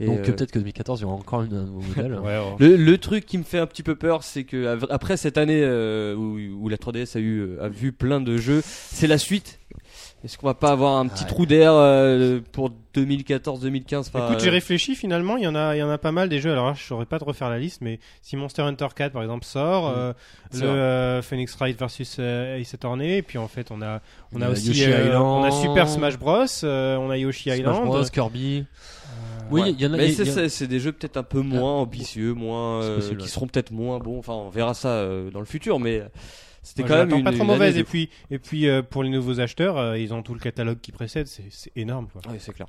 Et, 0.00 0.06
Donc 0.06 0.18
euh, 0.18 0.22
peut-être 0.32 0.50
que 0.50 0.58
2014 0.58 1.00
il 1.00 1.02
y 1.02 1.04
aura 1.06 1.14
encore 1.14 1.42
une, 1.42 1.54
un 1.54 1.62
nouveau 1.64 1.80
modèle. 1.96 2.14
Ouais, 2.14 2.38
ouais. 2.38 2.42
Le, 2.58 2.76
le 2.76 2.98
truc 2.98 3.26
qui 3.26 3.38
me 3.38 3.44
fait 3.44 3.58
un 3.60 3.66
petit 3.66 3.82
peu 3.84 3.94
peur, 3.94 4.24
c'est 4.24 4.42
que 4.44 4.78
après 4.90 5.16
cette 5.16 5.38
année 5.38 5.60
euh, 5.62 6.14
où, 6.16 6.64
où 6.64 6.68
la 6.68 6.76
3DS 6.76 7.16
a 7.16 7.20
eu 7.20 7.40
euh, 7.40 7.64
a 7.64 7.68
vu 7.68 7.92
plein 7.92 8.20
de 8.20 8.36
jeux, 8.36 8.60
c'est 8.64 9.06
la 9.06 9.18
suite. 9.18 9.60
Est-ce 10.24 10.38
qu'on 10.38 10.46
va 10.46 10.54
pas 10.54 10.70
avoir 10.70 10.96
un 10.96 11.06
petit 11.06 11.26
trou 11.26 11.44
d'air 11.44 11.72
euh, 11.74 12.40
pour 12.52 12.70
2014-2015 12.94 13.96
enfin, 13.98 14.26
Écoute, 14.26 14.40
j'ai 14.42 14.48
réfléchi 14.50 14.94
finalement, 14.94 15.36
il 15.36 15.44
y 15.44 15.46
en 15.46 15.54
a, 15.54 15.76
il 15.76 15.80
y 15.80 15.82
en 15.82 15.90
a 15.90 15.98
pas 15.98 16.12
mal 16.12 16.28
des 16.30 16.40
jeux. 16.40 16.50
Alors 16.50 16.66
là, 16.66 16.74
je 16.74 16.82
saurais 16.82 17.04
pas 17.04 17.18
te 17.18 17.24
refaire 17.24 17.50
la 17.50 17.58
liste, 17.58 17.82
mais 17.82 18.00
si 18.22 18.36
Monster 18.36 18.62
Hunter 18.62 18.86
4 18.94 19.12
par 19.12 19.22
exemple 19.22 19.44
sort, 19.44 19.90
Mm. 19.90 19.94
euh, 19.96 20.12
le 20.54 20.62
euh, 20.66 21.22
Phoenix 21.22 21.54
Wright 21.56 21.78
versus 21.78 22.16
euh, 22.18 22.56
Ace 22.58 22.72
Attorney, 22.74 23.16
et 23.18 23.22
puis 23.22 23.38
en 23.38 23.48
fait 23.48 23.70
on 23.70 23.82
a, 23.82 24.00
on 24.32 24.40
a 24.40 24.46
a 24.46 24.50
aussi, 24.50 24.68
Yoshi 24.68 24.84
euh, 24.86 25.06
Island. 25.08 25.24
on 25.24 25.42
a 25.44 25.50
Super 25.50 25.88
Smash 25.88 26.18
Bros, 26.18 26.44
euh, 26.64 26.96
on 26.96 27.10
a 27.10 27.18
Yoshi 27.18 27.44
Smash 27.50 27.58
Island. 27.58 27.84
Bros, 27.84 28.04
Kirby. 28.04 28.64
Euh, 29.54 29.60
Oui, 29.60 29.62
ouais. 29.62 29.70
il 29.72 29.80
y 29.80 29.86
en 29.86 29.92
a. 29.94 29.96
Mais 29.96 30.10
c'est- 30.12 30.22
a- 30.22 30.32
c'est 30.32 30.48
c'est 30.48 30.66
des 30.66 30.80
jeux 30.80 30.92
peut-être 30.92 31.16
un 31.16 31.22
peu 31.22 31.40
moins 31.40 31.74
ambitieux, 31.80 32.34
moins 32.34 32.82
euh, 32.82 32.96
possible, 32.96 33.16
qui 33.18 33.22
ouais. 33.24 33.28
seront 33.30 33.46
peut-être 33.46 33.70
moins 33.72 33.98
bons. 33.98 34.18
Enfin, 34.18 34.32
on 34.34 34.48
verra 34.50 34.74
ça 34.74 34.88
euh, 34.88 35.30
dans 35.30 35.40
le 35.40 35.46
futur, 35.46 35.78
mais 35.80 36.02
c'était 36.62 36.82
moi, 36.82 36.88
quand 36.88 37.06
même 37.06 37.18
une, 37.18 37.24
pas 37.24 37.32
trop 37.32 37.44
mauvaise. 37.44 37.76
Et 37.78 37.84
puis, 37.84 38.10
et 38.30 38.38
puis 38.38 38.68
euh, 38.68 38.82
pour 38.82 39.02
les 39.02 39.10
nouveaux 39.10 39.40
acheteurs, 39.40 39.78
euh, 39.78 39.98
ils 39.98 40.12
ont 40.14 40.22
tout 40.22 40.34
le 40.34 40.40
catalogue 40.40 40.78
qui 40.80 40.92
précède, 40.92 41.26
c'est 41.26 41.44
c'est 41.50 41.72
énorme. 41.76 42.08
Quoi. 42.12 42.22
Ouais, 42.32 42.38
c'est 42.38 42.52
clair. 42.52 42.68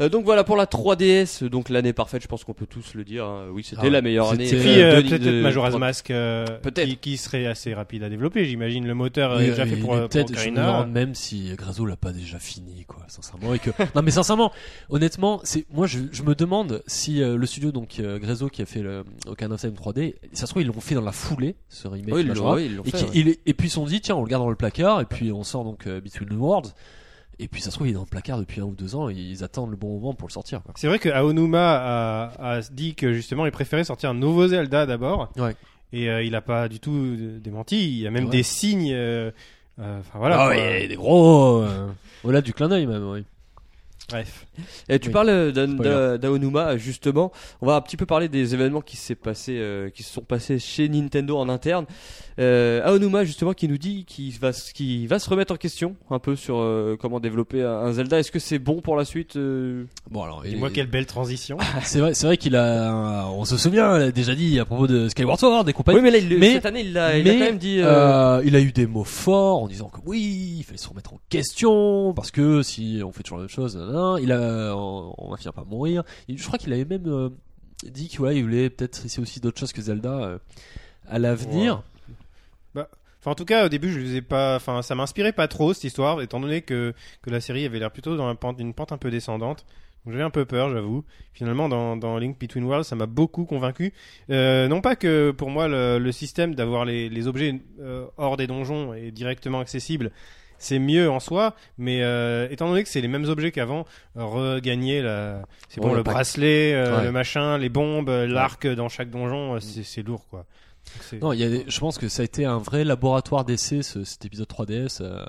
Euh, 0.00 0.08
donc 0.08 0.24
voilà 0.24 0.44
pour 0.44 0.56
la 0.56 0.66
3DS, 0.66 1.44
donc 1.48 1.68
l'année 1.68 1.92
parfaite, 1.92 2.22
je 2.22 2.28
pense 2.28 2.44
qu'on 2.44 2.54
peut 2.54 2.66
tous 2.66 2.94
le 2.94 3.02
dire. 3.04 3.24
hein. 3.24 3.46
Oui, 3.52 3.64
c'était 3.64 3.80
Ah 3.80 3.84
ouais. 3.84 3.90
la 3.90 4.00
meilleure 4.00 4.30
année. 4.30 4.46
C'était- 4.46 4.56
Et 4.58 4.60
puis 4.74 4.80
euh, 4.80 4.92
euh, 4.98 5.02
de- 5.02 5.08
peut-être 5.08 5.22
de- 5.22 5.42
Majora's 5.42 5.74
Mask, 5.76 6.10
euh, 6.12 6.46
Peut-être. 6.62 6.88
qui, 6.88 6.96
qui 6.98 7.16
serait 7.16 7.46
assez 7.46 7.74
rapide 7.74 8.04
à 8.04 8.08
développer. 8.08 8.44
J'imagine 8.44 8.86
le 8.86 8.94
moteur 8.94 9.34
Oui, 9.36 9.42
est 9.44 9.46
déjà 9.48 9.66
fait 9.66 9.74
pour, 9.76 9.94
euh, 9.94 10.02
pour 10.02 10.08
peut-être, 10.10 10.28
je 10.28 10.34
me 10.34 10.38
Ocarina. 10.52 10.66
demande 10.66 10.92
même 10.92 11.14
si 11.16 11.52
Grazo 11.56 11.84
l'a 11.84 11.96
pas 11.96 12.12
déjà 12.12 12.38
fini, 12.38 12.84
quoi, 12.86 13.02
sincèrement. 13.08 13.54
Et 13.54 13.58
que... 13.58 13.70
non, 13.96 14.02
mais 14.02 14.12
sincèrement, 14.12 14.52
honnêtement, 14.88 15.40
c'est 15.42 15.66
moi, 15.72 15.88
je, 15.88 15.98
je 16.12 16.22
me 16.22 16.36
demande 16.36 16.82
si 16.86 17.20
euh, 17.20 17.36
le 17.36 17.46
studio, 17.46 17.72
donc 17.72 17.98
euh, 17.98 18.20
Grezzo, 18.20 18.48
qui 18.48 18.62
a 18.62 18.66
fait 18.66 18.82
le 18.82 19.02
Ocarina 19.26 19.56
of 19.56 19.60
Time 19.60 19.72
3D, 19.72 20.14
ça 20.32 20.46
se 20.46 20.52
trouve 20.52 20.62
ils 20.62 20.66
l'ont 20.68 20.80
fait 20.80 20.94
dans 20.94 21.00
la 21.02 21.10
foulée, 21.10 21.56
ce 21.68 21.88
remake. 21.88 22.14
Oui, 22.14 22.20
ils 22.20 22.28
l'ont- 22.28 22.54
oui, 22.54 22.66
ils 22.66 22.76
l'ont 22.76 22.84
et, 22.84 22.90
fait, 22.90 22.98
qui- 22.98 23.04
ouais. 23.04 23.10
il 23.14 23.28
et 23.46 23.54
puis 23.54 23.66
ils 23.66 23.70
se 23.70 23.74
sont 23.74 23.86
dit, 23.86 24.00
tiens, 24.00 24.14
on 24.14 24.22
le 24.22 24.28
garde 24.28 24.44
dans 24.44 24.50
le 24.50 24.54
placard, 24.54 25.00
et 25.00 25.06
puis 25.06 25.32
on 25.32 25.42
sort 25.42 25.64
donc 25.64 25.88
euh, 25.88 26.00
Between 26.00 26.28
the 26.28 26.34
Worlds. 26.38 26.72
Et 27.40 27.46
puis 27.48 27.60
ça 27.62 27.70
se 27.70 27.76
trouve, 27.76 27.86
il 27.86 27.90
est 27.90 27.94
dans 27.94 28.00
le 28.00 28.06
placard 28.06 28.38
depuis 28.38 28.60
un 28.60 28.64
ou 28.64 28.74
deux 28.74 28.96
ans, 28.96 29.08
et 29.08 29.14
ils 29.14 29.44
attendent 29.44 29.70
le 29.70 29.76
bon 29.76 29.94
moment 30.00 30.12
pour 30.14 30.26
le 30.28 30.32
sortir. 30.32 30.60
C'est 30.74 30.88
vrai 30.88 30.98
que 30.98 31.08
Aonuma 31.08 31.76
a, 31.76 32.56
a 32.56 32.60
dit 32.72 32.94
que 32.96 33.12
justement 33.12 33.46
il 33.46 33.52
préférait 33.52 33.84
sortir 33.84 34.10
un 34.10 34.14
nouveau 34.14 34.48
Zelda 34.48 34.86
d'abord. 34.86 35.30
Ouais. 35.36 35.54
Et 35.92 36.10
euh, 36.10 36.22
il 36.22 36.34
a 36.34 36.40
pas 36.42 36.68
du 36.68 36.80
tout 36.80 36.92
euh, 36.92 37.38
démenti. 37.38 37.76
Il 37.88 37.98
y 38.00 38.06
a 38.06 38.10
même 38.10 38.24
Ouais. 38.24 38.30
des 38.30 38.42
signes. 38.42 38.92
euh, 38.92 39.30
euh, 39.78 40.00
Enfin 40.00 40.18
voilà. 40.18 40.40
ah 40.40 40.48
ouais, 40.48 40.88
des 40.88 40.96
gros. 40.96 41.64
Au-delà 42.24 42.40
du 42.42 42.52
clin 42.52 42.68
d'œil 42.68 42.86
même, 42.86 43.04
oui. 43.08 43.24
Bref. 44.10 44.46
Et 44.88 44.98
tu 44.98 45.08
Oui. 45.08 45.12
parles 45.12 45.28
euh, 45.28 46.16
d'Aonuma, 46.18 46.76
justement. 46.78 47.30
On 47.60 47.66
va 47.66 47.74
un 47.76 47.80
petit 47.82 47.96
peu 47.96 48.06
parler 48.06 48.28
des 48.28 48.54
événements 48.54 48.80
qui 48.80 48.96
s'est 48.96 49.14
passé, 49.14 49.56
euh, 49.58 49.90
qui 49.90 50.02
se 50.02 50.12
sont 50.12 50.22
passés 50.22 50.58
chez 50.58 50.88
Nintendo 50.88 51.36
en 51.36 51.48
interne. 51.48 51.84
Euh, 52.38 52.80
Aonuma, 52.84 53.24
justement, 53.24 53.52
qui 53.52 53.68
nous 53.68 53.76
dit 53.78 54.04
qu'il 54.06 54.32
va, 54.38 54.52
se 54.52 55.28
remettre 55.30 55.52
en 55.52 55.56
question 55.56 55.96
un 56.10 56.18
peu 56.18 56.36
sur 56.36 56.58
euh, 56.58 56.96
comment 56.98 57.20
développer 57.20 57.62
un, 57.62 57.92
Zelda. 57.92 58.18
Est-ce 58.18 58.30
que 58.32 58.38
c'est 58.38 58.58
bon 58.58 58.80
pour 58.80 58.96
la 58.96 59.04
suite 59.04 59.36
euh 59.36 59.84
Bon 60.10 60.22
alors, 60.22 60.42
Dis-moi 60.42 60.70
quelle 60.70 60.86
belle 60.86 61.06
transition. 61.06 61.58
c'est 61.82 62.00
vrai, 62.00 62.14
c'est 62.14 62.26
vrai 62.26 62.36
qu'il 62.36 62.56
a, 62.56 63.26
on 63.30 63.44
se 63.44 63.56
souvient, 63.56 63.96
il 63.98 64.02
a 64.04 64.10
déjà 64.12 64.34
dit 64.34 64.58
à 64.58 64.64
propos 64.64 64.86
de 64.86 65.08
Skyward 65.08 65.38
Sword 65.38 65.68
et 65.68 65.72
compagnie. 65.72 65.98
Oui, 65.98 66.02
mais 66.04 66.10
là, 66.12 66.18
il, 66.18 66.38
Mais- 66.38 66.52
cette 66.54 66.66
année, 66.66 66.80
il 66.82 66.96
a, 66.96 67.18
il 67.18 67.28
a 67.28 67.32
quand 67.34 67.38
même 67.40 67.58
dit. 67.58 67.80
euh, 67.80 68.38
Euh, 68.38 68.42
il 68.44 68.54
a 68.56 68.60
eu 68.60 68.72
des 68.72 68.86
mots 68.86 69.04
forts 69.04 69.62
en 69.62 69.68
disant 69.68 69.88
que 69.88 69.98
oui, 70.06 70.54
il 70.58 70.62
fallait 70.64 70.78
se 70.78 70.88
remettre 70.88 71.12
en 71.12 71.20
question 71.28 72.12
parce 72.14 72.30
que 72.30 72.62
si 72.62 73.00
on 73.04 73.12
fait 73.12 73.22
toujours 73.22 73.38
la 73.38 73.42
même 73.42 73.50
chose, 73.50 73.76
il 74.20 74.32
a, 74.32 74.74
on, 74.76 75.30
va 75.30 75.36
finir 75.36 75.52
par 75.52 75.66
mourir. 75.66 76.02
Je 76.28 76.44
crois 76.46 76.58
qu'il 76.58 76.72
avait 76.72 76.84
même 76.84 77.06
euh, 77.06 77.30
dit 77.84 78.08
qu'il 78.08 78.20
il 78.32 78.42
voulait 78.42 78.70
peut-être 78.70 79.04
essayer 79.04 79.22
aussi 79.22 79.40
d'autres 79.40 79.58
choses 79.58 79.72
que 79.72 79.82
Zelda 79.82 80.10
euh, 80.10 80.38
à 81.08 81.18
l'avenir. 81.18 81.82
Enfin, 83.20 83.32
en 83.32 83.34
tout 83.34 83.44
cas, 83.44 83.66
au 83.66 83.68
début, 83.68 83.90
je 83.90 83.98
ai 84.14 84.22
pas. 84.22 84.54
Enfin, 84.54 84.80
ça 84.80 84.94
m'inspirait 84.94 85.32
pas 85.32 85.48
trop 85.48 85.74
cette 85.74 85.82
histoire, 85.82 86.22
étant 86.22 86.38
donné 86.38 86.62
que, 86.62 86.94
que 87.20 87.30
la 87.30 87.40
série 87.40 87.64
avait 87.64 87.80
l'air 87.80 87.90
plutôt 87.90 88.16
dans 88.16 88.32
une 88.58 88.74
pente 88.74 88.92
un 88.92 88.96
peu 88.96 89.10
descendante. 89.10 89.66
J'avais 90.06 90.22
un 90.22 90.30
peu 90.30 90.44
peur, 90.44 90.70
j'avoue. 90.70 91.04
Finalement, 91.32 91.68
dans, 91.68 92.18
Link 92.18 92.38
Between 92.38 92.64
Worlds, 92.64 92.84
ça 92.84 92.94
m'a 92.94 93.06
beaucoup 93.06 93.44
convaincu. 93.44 93.92
Euh, 94.30 94.68
non 94.68 94.80
pas 94.80 94.94
que 94.94 95.32
pour 95.32 95.50
moi 95.50 95.66
le, 95.66 96.12
système 96.12 96.54
d'avoir 96.54 96.84
les, 96.84 97.26
objets 97.26 97.60
hors 98.16 98.36
des 98.36 98.46
donjons 98.46 98.94
et 98.94 99.10
directement 99.10 99.58
accessibles, 99.58 100.12
c'est 100.58 100.78
mieux 100.78 101.08
en 101.10 101.20
soi, 101.20 101.54
mais 101.78 102.02
euh, 102.02 102.48
étant 102.50 102.68
donné 102.68 102.82
que 102.82 102.88
c'est 102.88 103.00
les 103.00 103.08
mêmes 103.08 103.24
objets 103.28 103.52
qu'avant, 103.52 103.84
euh, 104.16 104.24
regagner 104.24 105.00
la, 105.02 105.42
c'est 105.68 105.80
Ouais, 105.80 105.86
bon, 105.86 105.92
le 105.92 105.98
le 105.98 106.04
pack. 106.04 106.14
bracelet, 106.14 106.74
euh, 106.74 106.98
Ouais. 106.98 107.04
le 107.04 107.12
machin, 107.12 107.58
les 107.58 107.68
bombes, 107.68 108.08
euh, 108.10 108.26
l'arc 108.26 108.66
dans 108.66 108.88
chaque 108.88 109.10
donjon, 109.10 109.54
euh, 109.54 109.60
c'est 109.60 109.82
c'est 109.84 110.02
lourd 110.02 110.26
quoi. 110.28 110.44
Non, 111.20 111.32
il 111.32 111.38
y 111.40 111.44
a 111.44 111.48
des- 111.48 111.64
je 111.68 111.80
pense 111.80 111.98
que 111.98 112.08
ça 112.08 112.22
a 112.22 112.24
été 112.24 112.44
un 112.44 112.58
vrai 112.58 112.84
laboratoire 112.84 113.44
d'essai 113.44 113.82
ce, 113.82 114.04
cet 114.04 114.24
épisode 114.24 114.48
3DS 114.48 114.98
euh, 115.00 115.24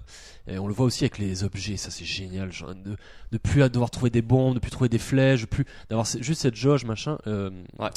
et 0.47 0.57
on 0.59 0.67
le 0.67 0.73
voit 0.73 0.85
aussi 0.85 1.03
avec 1.03 1.17
les 1.17 1.43
objets, 1.43 1.77
ça 1.77 1.91
c'est 1.91 2.05
génial, 2.05 2.51
genre, 2.51 2.73
de 2.75 2.95
de 3.31 3.37
plus 3.37 3.61
à 3.61 3.69
devoir 3.69 3.91
trouver 3.91 4.09
des 4.09 4.23
bombes, 4.23 4.55
de 4.55 4.59
plus 4.59 4.71
trouver 4.71 4.89
des 4.89 4.97
flèches, 4.97 5.41
de 5.41 5.45
plus 5.45 5.63
d'avoir 5.89 6.07
juste 6.19 6.41
cette 6.41 6.55
jauge 6.55 6.83
machin. 6.85 7.17
euh. 7.27 7.51
Ouais. 7.77 7.89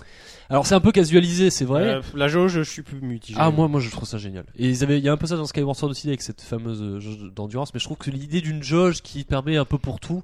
Alors 0.51 0.67
c'est 0.67 0.75
un 0.75 0.81
peu 0.81 0.93
casualisé, 0.93 1.49
c'est 1.49 1.65
vrai. 1.65 1.85
Euh, 1.85 2.03
la 2.15 2.29
jauge, 2.29 2.53
je 2.53 2.63
suis 2.63 2.83
plus 2.83 3.01
mitigé. 3.01 3.39
Ah 3.41 3.51
moi 3.51 3.67
moi 3.69 3.81
je 3.81 3.89
trouve 3.91 4.07
ça 4.07 4.19
génial. 4.19 4.45
Et 4.59 4.69
ils 4.69 4.83
avaient 4.85 4.99
il 4.99 5.05
y 5.05 5.09
a 5.09 5.13
un 5.13 5.17
peu 5.17 5.27
ça 5.27 5.37
dans 5.37 5.47
Skyward 5.47 5.77
Sword 5.77 5.91
aussi 5.91 6.09
avec 6.09 6.21
cette 6.23 6.43
fameuse 6.43 6.99
jauge 7.01 7.33
d'endurance 7.35 7.73
mais 7.73 7.81
je 7.81 7.85
trouve 7.85 7.97
que 7.97 8.11
l'idée 8.11 8.41
d'une 8.43 8.63
jauge 8.63 9.01
qui 9.01 9.25
permet 9.25 9.57
un 9.57 9.65
peu 9.65 9.79
pour 9.79 9.99
tout 10.01 10.23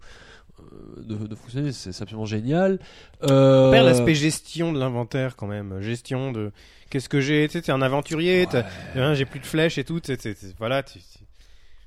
de, 0.99 1.27
de 1.27 1.35
fonctionner 1.35 1.73
c'est 1.73 1.91
absolument 2.03 2.27
génial. 2.27 2.79
Euh, 3.25 3.69
On 3.69 3.71
perd 3.73 3.87
l'aspect 3.87 4.15
gestion 4.15 4.73
de 4.73 4.79
l'inventaire 4.79 5.37
quand 5.37 5.47
même. 5.47 5.81
Gestion 5.81 6.33
de 6.33 6.53
qu'est-ce 6.91 7.09
que 7.09 7.21
j'ai. 7.21 7.47
Tu 7.49 7.53
sais, 7.55 7.63
t'es 7.63 7.73
un 7.73 7.83
aventurier, 7.83 8.47
hein, 8.95 9.15
j'ai 9.15 9.25
plus 9.25 9.41
de 9.41 9.47
flèches 9.47 9.79
et 9.79 9.85
tout. 9.85 10.01
t'sais, 10.01 10.17
t'sais, 10.17 10.35
t'sais, 10.35 10.55
voilà. 10.59 10.83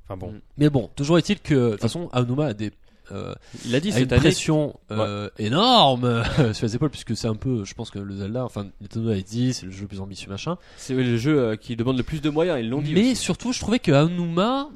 Enfin 0.07 0.17
bon. 0.17 0.33
Mais 0.57 0.69
bon, 0.69 0.89
toujours 0.95 1.17
est-il 1.17 1.39
que 1.39 1.53
de 1.53 1.71
toute 1.71 1.81
façon 1.81 2.09
Aonuma 2.11 2.47
a 2.47 2.53
des 2.53 2.71
euh, 3.11 3.33
il 3.65 3.75
a 3.75 3.79
dit 3.81 3.89
a 3.89 3.91
une 3.91 3.97
cette 4.03 4.13
année. 4.13 4.21
pression 4.21 4.79
euh, 4.91 5.29
énorme 5.37 6.23
sur 6.53 6.65
les 6.65 6.75
épaules 6.75 6.89
puisque 6.91 7.15
c'est 7.17 7.27
un 7.27 7.35
peu 7.35 7.65
je 7.65 7.73
pense 7.73 7.89
que 7.89 7.99
le 7.99 8.15
Zelda 8.15 8.45
enfin 8.45 8.67
Nintendo 8.79 9.09
a 9.09 9.15
dit 9.15 9.53
c'est 9.53 9.65
le 9.65 9.71
jeu 9.71 9.81
le 9.81 9.87
plus 9.87 9.99
ambitieux 9.99 10.29
machin. 10.29 10.57
C'est 10.77 10.93
le 10.93 11.17
jeu 11.17 11.37
euh, 11.39 11.55
qui 11.57 11.75
demande 11.75 11.97
le 11.97 12.03
plus 12.03 12.21
de 12.21 12.29
moyens, 12.29 12.57
ils 12.61 12.69
l'ont 12.69 12.81
dit. 12.81 12.93
Mais 12.93 13.11
aussi. 13.11 13.15
surtout, 13.17 13.51
je 13.51 13.59
trouvais 13.59 13.79
que 13.79 13.91
Aonuma, 13.91 14.69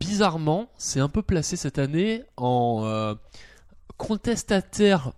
bizarrement, 0.00 0.68
s'est 0.78 1.00
un 1.00 1.08
peu 1.08 1.22
placé 1.22 1.56
cette 1.56 1.78
année 1.78 2.22
en 2.36 2.82
euh, 2.84 3.14
contestataire. 3.96 5.12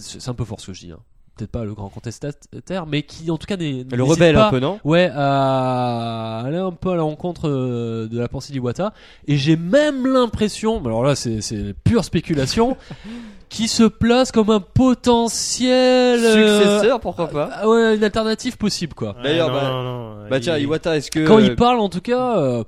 C'est 0.00 0.28
un 0.28 0.34
peu 0.34 0.44
fort 0.44 0.60
ce 0.60 0.68
que 0.68 0.72
je 0.72 0.86
dis. 0.86 0.92
hein. 0.92 0.98
Peut-être 1.36 1.52
pas 1.52 1.64
le 1.64 1.72
grand 1.72 1.88
contestataire, 1.88 2.84
mais 2.86 3.02
qui 3.04 3.30
en 3.30 3.38
tout 3.38 3.46
cas 3.46 3.56
n'est. 3.56 3.84
Le 3.92 4.02
rebelle 4.02 4.34
pas, 4.34 4.48
un 4.48 4.50
peu, 4.50 4.58
non? 4.58 4.80
Ouais, 4.82 5.08
à 5.14 6.40
aller 6.44 6.56
un 6.56 6.72
peu 6.72 6.90
à 6.90 6.94
l'encontre 6.96 7.48
euh, 7.48 8.08
de 8.08 8.18
la 8.18 8.26
pensée 8.26 8.52
d'Iwata. 8.52 8.92
Et 9.28 9.36
j'ai 9.36 9.56
même 9.56 10.04
l'impression, 10.06 10.80
mais 10.80 10.88
alors 10.88 11.04
là 11.04 11.14
c'est 11.14 11.40
c'est 11.40 11.74
pure 11.84 12.04
spéculation, 12.04 12.76
qui 13.50 13.68
se 13.68 13.84
place 13.84 14.32
comme 14.32 14.50
un 14.50 14.58
potentiel 14.58 16.18
euh, 16.24 16.58
Successeur, 16.60 16.98
pourquoi 16.98 17.28
pas? 17.28 17.68
ouais, 17.68 17.94
une 17.96 18.02
alternative 18.02 18.56
possible 18.56 18.94
quoi. 18.94 19.14
D'ailleurs, 19.22 19.52
bah- 19.52 20.26
Bah 20.28 20.38
il- 20.38 20.42
tiens, 20.42 20.58
Iwata, 20.58 20.96
est-ce 20.96 21.10
que 21.12 21.24
Quand 21.24 21.38
il 21.38 21.54
parle 21.54 21.78
en 21.78 21.88
tout 21.88 22.00
cas, 22.00 22.36
Euh, 22.38 22.64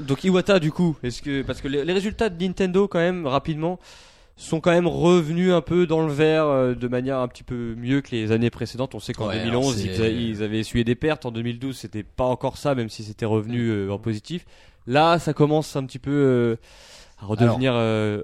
Donc 0.00 0.24
Iwata 0.24 0.58
du 0.58 0.72
coup, 0.72 0.96
est-ce 1.02 1.22
que 1.22 1.42
parce 1.42 1.60
que 1.60 1.68
les, 1.68 1.84
les 1.84 1.92
résultats 1.92 2.28
de 2.28 2.42
Nintendo 2.42 2.88
quand 2.88 2.98
même 2.98 3.26
rapidement 3.26 3.78
sont 4.38 4.60
quand 4.60 4.70
même 4.70 4.86
revenus 4.86 5.52
un 5.52 5.60
peu 5.60 5.86
dans 5.86 6.06
le 6.06 6.12
vert 6.12 6.46
euh, 6.46 6.74
de 6.74 6.86
manière 6.86 7.18
un 7.18 7.26
petit 7.26 7.42
peu 7.42 7.74
mieux 7.76 8.00
que 8.00 8.12
les 8.12 8.30
années 8.30 8.50
précédentes. 8.50 8.94
On 8.94 9.00
sait 9.00 9.12
qu'en 9.12 9.26
Ouais, 9.26 9.44
2011 9.44 9.84
alors 9.84 10.06
ils, 10.06 10.42
avaient 10.44 10.60
essuyé 10.60 10.84
des 10.84 10.94
pertes, 10.94 11.26
en 11.26 11.32
2012 11.32 11.76
c'était 11.76 12.04
pas 12.04 12.24
encore 12.24 12.56
ça 12.56 12.76
même 12.76 12.88
si 12.88 13.02
c'était 13.02 13.26
revenu 13.26 13.68
euh, 13.68 13.90
en 13.90 13.98
positif. 13.98 14.46
Là, 14.86 15.18
ça 15.18 15.34
commence 15.34 15.76
un 15.76 15.84
petit 15.84 15.98
peu 15.98 16.10
euh, 16.10 16.56
à 17.20 17.26
redevenir 17.26 17.72
euh, 17.74 18.22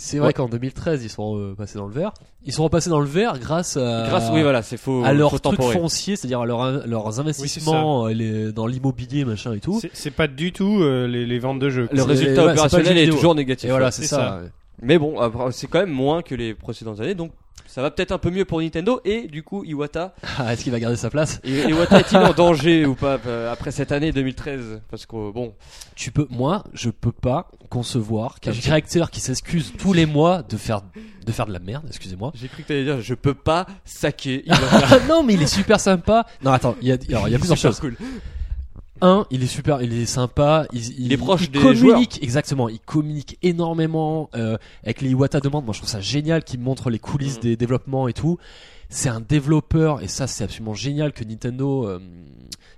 C'est 0.00 0.18
vrai 0.18 0.28
Ouais. 0.28 0.32
qu'en 0.32 0.48
2013, 0.48 1.02
ils 1.02 1.08
sont 1.08 1.36
euh, 1.36 1.54
passés 1.56 1.76
dans 1.76 1.88
le 1.88 1.92
vert. 1.92 2.12
Ils 2.44 2.52
sont 2.52 2.62
repassés 2.62 2.88
dans 2.88 3.00
le 3.00 3.06
vert 3.06 3.36
grâce 3.40 3.76
à, 3.76 4.04
grâce 4.08 4.30
oui 4.32 4.42
voilà, 4.42 4.62
c'est 4.62 4.76
faux 4.76 5.02
à 5.04 5.12
leur 5.12 5.40
truc 5.40 5.60
foncier, 5.60 6.14
c'est-à-dire 6.14 6.40
à 6.42 6.46
leur- 6.46 6.86
leurs 6.86 7.18
investissements 7.18 8.06
euh, 8.06 8.12
les- 8.12 8.52
dans 8.52 8.68
l'immobilier, 8.68 9.24
machin 9.24 9.54
et 9.54 9.58
tout. 9.60 9.80
C'est- 9.92 10.10
pas 10.12 10.28
du 10.28 10.52
tout 10.52 10.82
euh, 10.82 11.08
les, 11.08 11.26
les 11.26 11.38
ventes 11.40 11.58
de 11.58 11.68
jeux. 11.68 11.88
Le 11.90 12.02
résultat 12.04 12.44
ouais, 12.44 12.52
opérationnel 12.52 12.96
est 12.96 13.08
toujours 13.10 13.34
négatif. 13.34 13.68
Et 13.68 13.70
voilà, 13.72 13.90
c'est 13.90 14.04
ça. 14.06 14.16
ça. 14.16 14.40
Mais 14.82 14.98
bon, 14.98 15.16
c'est 15.50 15.66
quand 15.66 15.80
même 15.80 15.90
moins 15.90 16.22
que 16.22 16.36
les 16.36 16.54
précédentes 16.54 17.00
années, 17.00 17.16
donc 17.16 17.32
Ça 17.66 17.82
va 17.82 17.90
peut-être 17.90 18.12
un 18.12 18.18
peu 18.18 18.30
mieux 18.30 18.44
pour 18.44 18.60
Nintendo 18.60 19.00
et 19.04 19.28
du 19.28 19.42
coup 19.42 19.64
Iwata. 19.64 20.14
Ah, 20.38 20.52
Est-ce 20.52 20.62
qu'il 20.62 20.72
va 20.72 20.80
garder 20.80 20.96
sa 20.96 21.10
place 21.10 21.40
Iwata 21.44 22.00
est-il 22.00 22.16
en 22.18 22.32
danger 22.32 22.86
ou 22.86 22.94
pas 22.94 23.18
euh, 23.26 23.52
après 23.52 23.70
cette 23.70 23.92
année 23.92 24.12
2013 24.12 24.80
Parce 24.90 25.06
que 25.06 25.30
bon, 25.32 25.54
Tu 25.94 26.10
peux, 26.10 26.26
moi, 26.30 26.64
je 26.72 26.90
peux 26.90 27.12
pas 27.12 27.48
concevoir 27.68 28.40
qu'un 28.40 28.52
directeur 28.52 29.10
qui 29.10 29.20
s'excuse 29.20 29.72
tous 29.78 29.92
les 29.92 30.06
mois 30.06 30.42
de 30.42 30.56
faire 30.56 30.82
de 31.26 31.32
faire 31.32 31.46
de 31.46 31.52
la 31.52 31.58
merde, 31.58 31.84
excusez-moi. 31.88 32.32
j'ai 32.34 32.48
cru 32.48 32.62
que 32.62 32.68
t'allais 32.68 32.84
dire 32.84 33.00
je 33.02 33.14
peux 33.14 33.34
pas 33.34 33.66
saquer 33.84 34.42
Iwata. 34.46 35.00
Non, 35.08 35.22
mais 35.22 35.34
il 35.34 35.42
est 35.42 35.46
super 35.46 35.78
sympa. 35.80 36.24
Non, 36.42 36.52
attends, 36.52 36.76
il 36.80 36.88
y 36.88 36.92
a, 36.92 36.96
alors, 37.10 37.28
il 37.28 37.32
y 37.32 37.34
a 37.34 37.38
plusieurs 37.38 37.58
choses. 37.58 37.80
cool. 37.80 37.96
Un, 39.00 39.26
il 39.30 39.42
est 39.42 39.46
super, 39.46 39.82
il 39.82 39.92
est 39.92 40.06
sympa, 40.06 40.66
il, 40.72 41.00
Il 41.06 41.12
est 41.12 41.16
proche 41.16 41.42
il 41.44 41.50
des 41.50 41.58
communique, 41.60 41.78
joueurs. 41.80 42.22
exactement, 42.22 42.68
il 42.68 42.80
communique 42.80 43.38
énormément 43.42 44.30
euh, 44.34 44.56
avec 44.84 45.00
les 45.00 45.10
Iwata 45.10 45.40
demandes. 45.40 45.64
Moi, 45.64 45.72
je 45.74 45.78
trouve 45.78 45.90
ça 45.90 46.00
génial 46.00 46.42
qu'il 46.44 46.60
montre 46.60 46.90
les 46.90 46.98
coulisses 46.98 47.36
Mhm. 47.36 47.42
des 47.42 47.56
développements 47.56 48.08
et 48.08 48.12
tout. 48.12 48.38
C'est 48.90 49.10
un 49.10 49.20
développeur 49.20 50.02
et 50.02 50.08
ça, 50.08 50.26
c'est 50.26 50.44
absolument 50.44 50.72
génial 50.74 51.12
que 51.12 51.22
Nintendo 51.22 51.86
euh, 51.86 51.98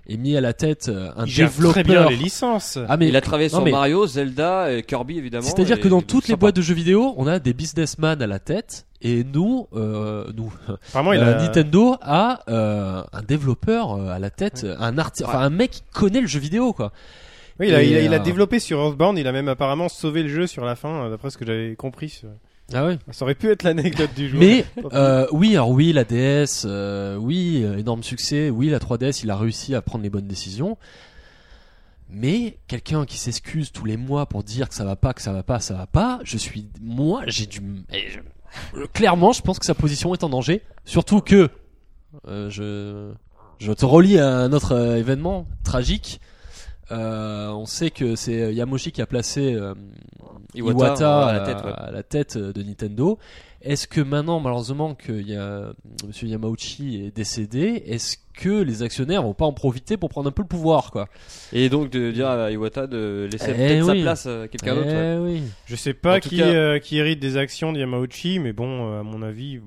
ait 0.09 0.17
mis 0.17 0.35
à 0.35 0.41
la 0.41 0.51
tête 0.53 0.89
euh, 0.89 1.09
un 1.15 1.25
Il 1.25 1.31
gère 1.31 1.49
développeur. 1.49 1.73
très 1.73 1.83
bien 1.83 2.09
les 2.09 2.17
licences. 2.17 2.77
Ah 2.89 2.97
mais 2.97 3.07
il 3.07 3.15
a 3.15 3.21
travaillé 3.21 3.47
non, 3.49 3.55
sur 3.57 3.63
mais- 3.63 3.71
Mario, 3.71 4.05
Zelda, 4.07 4.73
et 4.73 4.83
Kirby 4.83 5.17
évidemment. 5.17 5.43
c'est-à-dire 5.47 5.77
et- 5.77 5.79
que 5.79 5.87
dans 5.87 6.01
toutes 6.01 6.25
les 6.25 6.31
sympa. 6.33 6.39
boîtes 6.41 6.55
de 6.57 6.61
jeux 6.61 6.73
vidéo, 6.75 7.13
on 7.17 7.27
a 7.27 7.39
des 7.39 7.53
businessmen 7.53 8.21
à 8.21 8.27
la 8.27 8.39
tête 8.39 8.85
et 9.01 9.23
nous, 9.23 9.67
euh, 9.73 10.31
nous, 10.35 10.53
Apparemment, 10.89 11.13
il 11.13 11.19
Euh, 11.19 11.37
a... 11.37 11.41
Nintendo 11.41 11.95
a 12.01 12.41
euh, 12.49 13.03
un 13.11 13.21
développeur 13.23 13.93
euh, 13.93 14.09
à 14.11 14.19
la 14.19 14.29
tête, 14.29 14.65
un 14.79 14.97
artiste, 14.97 15.27
enfin 15.27 15.39
un 15.39 15.49
mec 15.49 15.71
qui 15.71 15.83
connaît 15.93 16.21
le 16.21 16.27
jeu 16.27 16.39
vidéo 16.39 16.73
quoi. 16.73 16.91
Oui, 17.59 17.67
il, 17.67 17.75
a, 17.75 17.83
Et, 17.83 17.89
il, 17.89 17.97
a, 17.97 18.01
il 18.03 18.13
a 18.13 18.17
euh, 18.17 18.19
développé 18.23 18.59
sur 18.59 18.79
Earthbound, 18.79 19.17
il 19.19 19.27
a 19.27 19.31
même 19.31 19.47
apparemment 19.47 19.89
sauvé 19.89 20.23
le 20.23 20.29
jeu 20.29 20.47
sur 20.47 20.63
la 20.65 20.75
fin, 20.75 21.05
euh, 21.05 21.09
d'après 21.09 21.29
ce 21.29 21.37
que 21.37 21.45
j'avais 21.45 21.75
compris. 21.75 22.21
Ah 22.73 22.85
ouais. 22.85 22.97
Ça 23.11 23.25
aurait 23.25 23.35
pu 23.35 23.49
être 23.51 23.63
l'anecdote 23.63 24.11
du 24.15 24.29
jour. 24.29 24.39
Mais 24.39 24.65
euh, 24.93 25.27
oui, 25.33 25.51
alors 25.55 25.69
oui, 25.71 25.91
la 25.91 26.05
DS, 26.05 26.63
euh, 26.65 27.17
oui, 27.17 27.61
euh, 27.63 27.77
énorme 27.77 28.01
succès. 28.01 28.49
Oui, 28.49 28.69
la 28.69 28.79
3DS, 28.79 29.21
il 29.23 29.29
a 29.29 29.35
réussi 29.35 29.75
à 29.75 29.81
prendre 29.81 30.03
les 30.03 30.09
bonnes 30.09 30.27
décisions. 30.27 30.77
Mais 32.09 32.57
quelqu'un 32.67 33.05
qui 33.05 33.17
s'excuse 33.17 33.71
tous 33.71 33.85
les 33.85 33.95
mois 33.97 34.25
pour 34.25 34.43
dire 34.43 34.67
que 34.69 34.75
ça 34.75 34.83
va 34.83 34.95
pas, 34.95 35.13
que 35.13 35.21
ça 35.21 35.31
va 35.31 35.43
pas, 35.43 35.59
ça 35.59 35.73
va 35.73 35.87
pas, 35.87 36.19
je 36.23 36.37
suis, 36.37 36.67
moi, 36.81 37.21
j'ai 37.27 37.45
du, 37.45 37.59
je- 37.89 37.97
euh, 38.19 38.21
clairement, 38.93 39.31
je 39.31 39.41
pense 39.41 39.59
que 39.59 39.65
sa 39.65 39.75
position 39.75 40.13
est 40.13 40.23
en 40.23 40.29
danger. 40.29 40.61
Surtout 40.85 41.21
que, 41.21 41.49
euh, 42.27 42.49
je, 42.49 43.11
je 43.59 43.71
te 43.71 43.85
relis 43.85 44.17
à 44.19 44.27
un 44.27 44.53
autre 44.53 44.73
euh, 44.73 44.97
événement 44.97 45.45
tragique. 45.63 46.19
Euh, 46.91 47.49
on 47.49 47.65
sait 47.65 47.89
que 47.89 48.15
c'est 48.15 48.53
Yamoshi 48.53 48.91
qui 48.91 49.01
a 49.01 49.05
placé 49.05 49.53
euh, 49.53 49.73
Iwata, 50.55 50.77
Iwata, 50.77 51.25
à 51.27 51.33
la 51.33 51.39
tête, 51.39 51.63
ouais. 51.63 51.71
à 51.73 51.91
la 51.91 52.03
tête 52.03 52.37
de 52.37 52.63
Nintendo. 52.63 53.17
Est-ce 53.63 53.87
que 53.87 54.01
maintenant, 54.01 54.39
malheureusement, 54.39 54.95
que 54.95 55.11
y 55.11 55.35
a, 55.35 55.71
Monsieur 56.07 56.27
Yamauchi 56.27 57.03
est 57.05 57.15
décédé, 57.15 57.83
est-ce 57.85 58.17
que 58.33 58.61
les 58.63 58.81
actionnaires 58.81 59.21
vont 59.21 59.33
pas 59.35 59.45
en 59.45 59.53
profiter 59.53 59.97
pour 59.97 60.09
prendre 60.09 60.29
un 60.29 60.31
peu 60.31 60.41
le 60.41 60.47
pouvoir, 60.47 60.89
quoi? 60.89 61.07
Et 61.53 61.69
donc 61.69 61.89
de 61.91 62.11
dire 62.11 62.27
à 62.27 62.49
Iwata 62.51 62.87
de 62.87 63.29
laisser 63.31 63.51
Eh 63.51 63.53
peut-être 63.53 63.85
sa 63.85 63.95
place 63.95 64.25
à 64.25 64.47
quelqu'un 64.47 64.73
Eh 64.73 64.75
d'autre. 64.75 64.89
ouais. 65.27 65.33
oui. 65.33 65.43
Je 65.65 65.75
sais 65.75 65.93
pas 65.93 66.19
qui, 66.19 66.37
cas- 66.37 66.45
euh, 66.47 66.79
qui 66.79 66.97
hérite 66.97 67.19
des 67.19 67.37
actions 67.37 67.71
de 67.71 67.79
Yamauchi, 67.79 68.39
mais 68.39 68.51
bon, 68.53 68.91
euh, 68.93 68.99
à 69.01 69.03
mon 69.03 69.21
avis, 69.21 69.59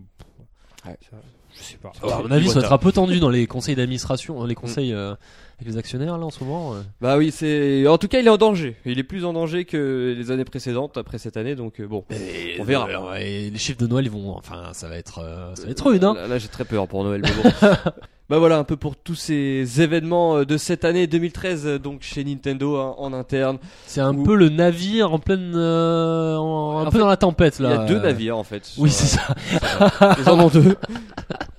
Ouais. 0.86 0.96
ça- 1.10 1.16
je 1.56 1.62
sais 1.62 1.76
pas. 1.76 1.92
Alors, 2.02 2.18
à 2.18 2.22
mon 2.24 2.30
avis, 2.32 2.48
ça 2.48 2.58
va 2.60 2.66
être 2.66 2.72
un 2.72 2.78
peu 2.78 2.90
tendu 2.90 3.20
dans 3.20 3.30
les 3.30 3.46
conseils 3.46 3.76
d'administration, 3.76 4.38
dans 4.40 4.46
les 4.46 4.56
conseils 4.56 4.92
euh, 4.92 5.14
avec 5.60 5.68
les 5.72 5.78
actionnaires 5.78 6.18
là 6.18 6.26
en 6.26 6.30
ce 6.30 6.42
moment. 6.42 6.74
euh. 6.74 6.82
Bah 7.00 7.16
oui, 7.16 7.30
c'est. 7.30 7.86
En 7.86 7.98
tout 7.98 8.08
cas, 8.08 8.20
il 8.20 8.26
est 8.26 8.30
en 8.30 8.36
danger. 8.36 8.76
Il 8.84 8.98
est 8.98 9.02
plus 9.04 9.24
en 9.24 9.32
danger 9.32 9.64
que 9.64 10.14
les 10.16 10.30
années 10.30 10.44
précédentes 10.44 10.96
après 10.96 11.18
cette 11.18 11.36
année, 11.36 11.54
donc 11.54 11.80
euh, 11.80 11.86
bon. 11.86 12.04
Et, 12.10 12.56
On 12.60 12.64
verra. 12.64 12.88
euh, 12.88 13.14
et 13.16 13.50
les 13.50 13.58
chiffres 13.58 13.78
de 13.78 13.86
Noël, 13.86 14.04
ils 14.04 14.10
vont, 14.10 14.36
enfin, 14.36 14.70
ça 14.72 14.88
va 14.88 14.96
être, 14.96 15.18
euh, 15.20 15.54
ça 15.54 15.64
va 15.64 15.70
être 15.70 15.86
rude, 15.86 16.02
hein. 16.04 16.14
Là, 16.14 16.26
là, 16.26 16.38
j'ai 16.38 16.48
très 16.48 16.64
peur 16.64 16.88
pour 16.88 17.04
Noël. 17.04 17.22
Mais 17.22 17.30
bon. 17.42 17.50
bah 18.30 18.38
voilà, 18.38 18.58
un 18.58 18.64
peu 18.64 18.76
pour 18.76 18.96
tous 18.96 19.14
ces 19.14 19.82
événements 19.82 20.38
euh, 20.38 20.44
de 20.44 20.56
cette 20.56 20.84
année 20.84 21.06
2013, 21.06 21.66
euh, 21.66 21.78
donc 21.78 22.00
chez 22.02 22.24
Nintendo 22.24 22.76
hein, 22.76 22.94
en 22.98 23.12
interne. 23.12 23.58
C'est 23.86 24.00
un 24.00 24.14
peu 24.14 24.34
le 24.34 24.48
navire 24.48 25.12
en 25.12 25.18
pleine, 25.18 25.52
euh, 25.54 26.36
en- 26.36 26.78
un 26.78 26.82
En 26.82 26.84
peu 26.86 26.92
fait, 26.92 26.98
dans 27.00 27.08
la 27.08 27.16
tempête 27.18 27.56
Il 27.58 27.64
là. 27.64 27.70
y 27.70 27.72
a 27.74 27.84
deux 27.84 27.96
euh. 27.96 28.00
navires 28.02 28.38
en 28.38 28.44
fait. 28.44 28.72
Oui, 28.78 28.90
c'est 28.90 29.18
euh, 29.18 29.22
ça. 29.60 30.16
Ils 30.18 30.28
en 30.30 30.40
ont 30.40 30.48
deux. 30.48 30.76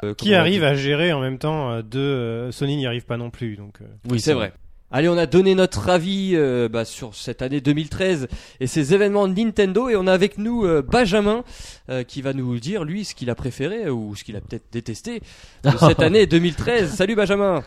Euh, 0.03 0.13
Qui 0.16 0.34
arrive 0.34 0.63
à 0.63 0.76
gérer 0.76 1.13
en 1.13 1.20
même 1.22 1.38
temps 1.38 1.72
euh, 1.72 1.82
deux 1.82 1.99
euh, 1.99 2.51
Sony 2.51 2.78
n'y 2.78 2.86
arrive 2.88 3.05
pas 3.05 3.18
non 3.18 3.30
plus, 3.30 3.55
donc. 3.57 3.76
euh, 3.82 3.86
Oui, 4.09 4.20
C'est 4.20 4.34
vrai. 4.34 4.51
Allez, 4.96 5.10
on 5.10 5.18
a 5.18 5.26
donné 5.26 5.56
notre 5.56 5.89
avis 5.89 6.36
euh, 6.36 6.70
bah, 6.70 6.86
sur 6.86 7.16
cette 7.16 7.41
année 7.41 7.60
2013 7.60 8.30
et 8.62 8.66
ces 8.66 8.93
événements 8.93 9.28
de 9.28 9.34
Nintendo 9.34 9.89
et 9.89 9.98
on 9.98 10.08
a 10.08 10.14
avec 10.14 10.38
nous 10.38 10.66
euh, 10.66 10.82
Benjamin 10.82 11.43
euh, 11.89 12.04
qui 12.04 12.22
va 12.22 12.32
nous 12.32 12.58
dire 12.62 12.86
lui 12.86 13.04
ce 13.04 13.14
qu'il 13.14 13.30
a 13.30 13.36
préféré 13.36 13.89
ou 13.89 14.16
ce 14.16 14.24
qu'il 14.24 14.38
a 14.38 14.39
peut-être 14.39 14.72
détesté 14.72 15.20
de 15.66 15.72
cette 15.86 16.00
année 16.00 16.28
2013. 16.28 16.93
Salut 16.93 17.14
Benjamin. 17.14 17.62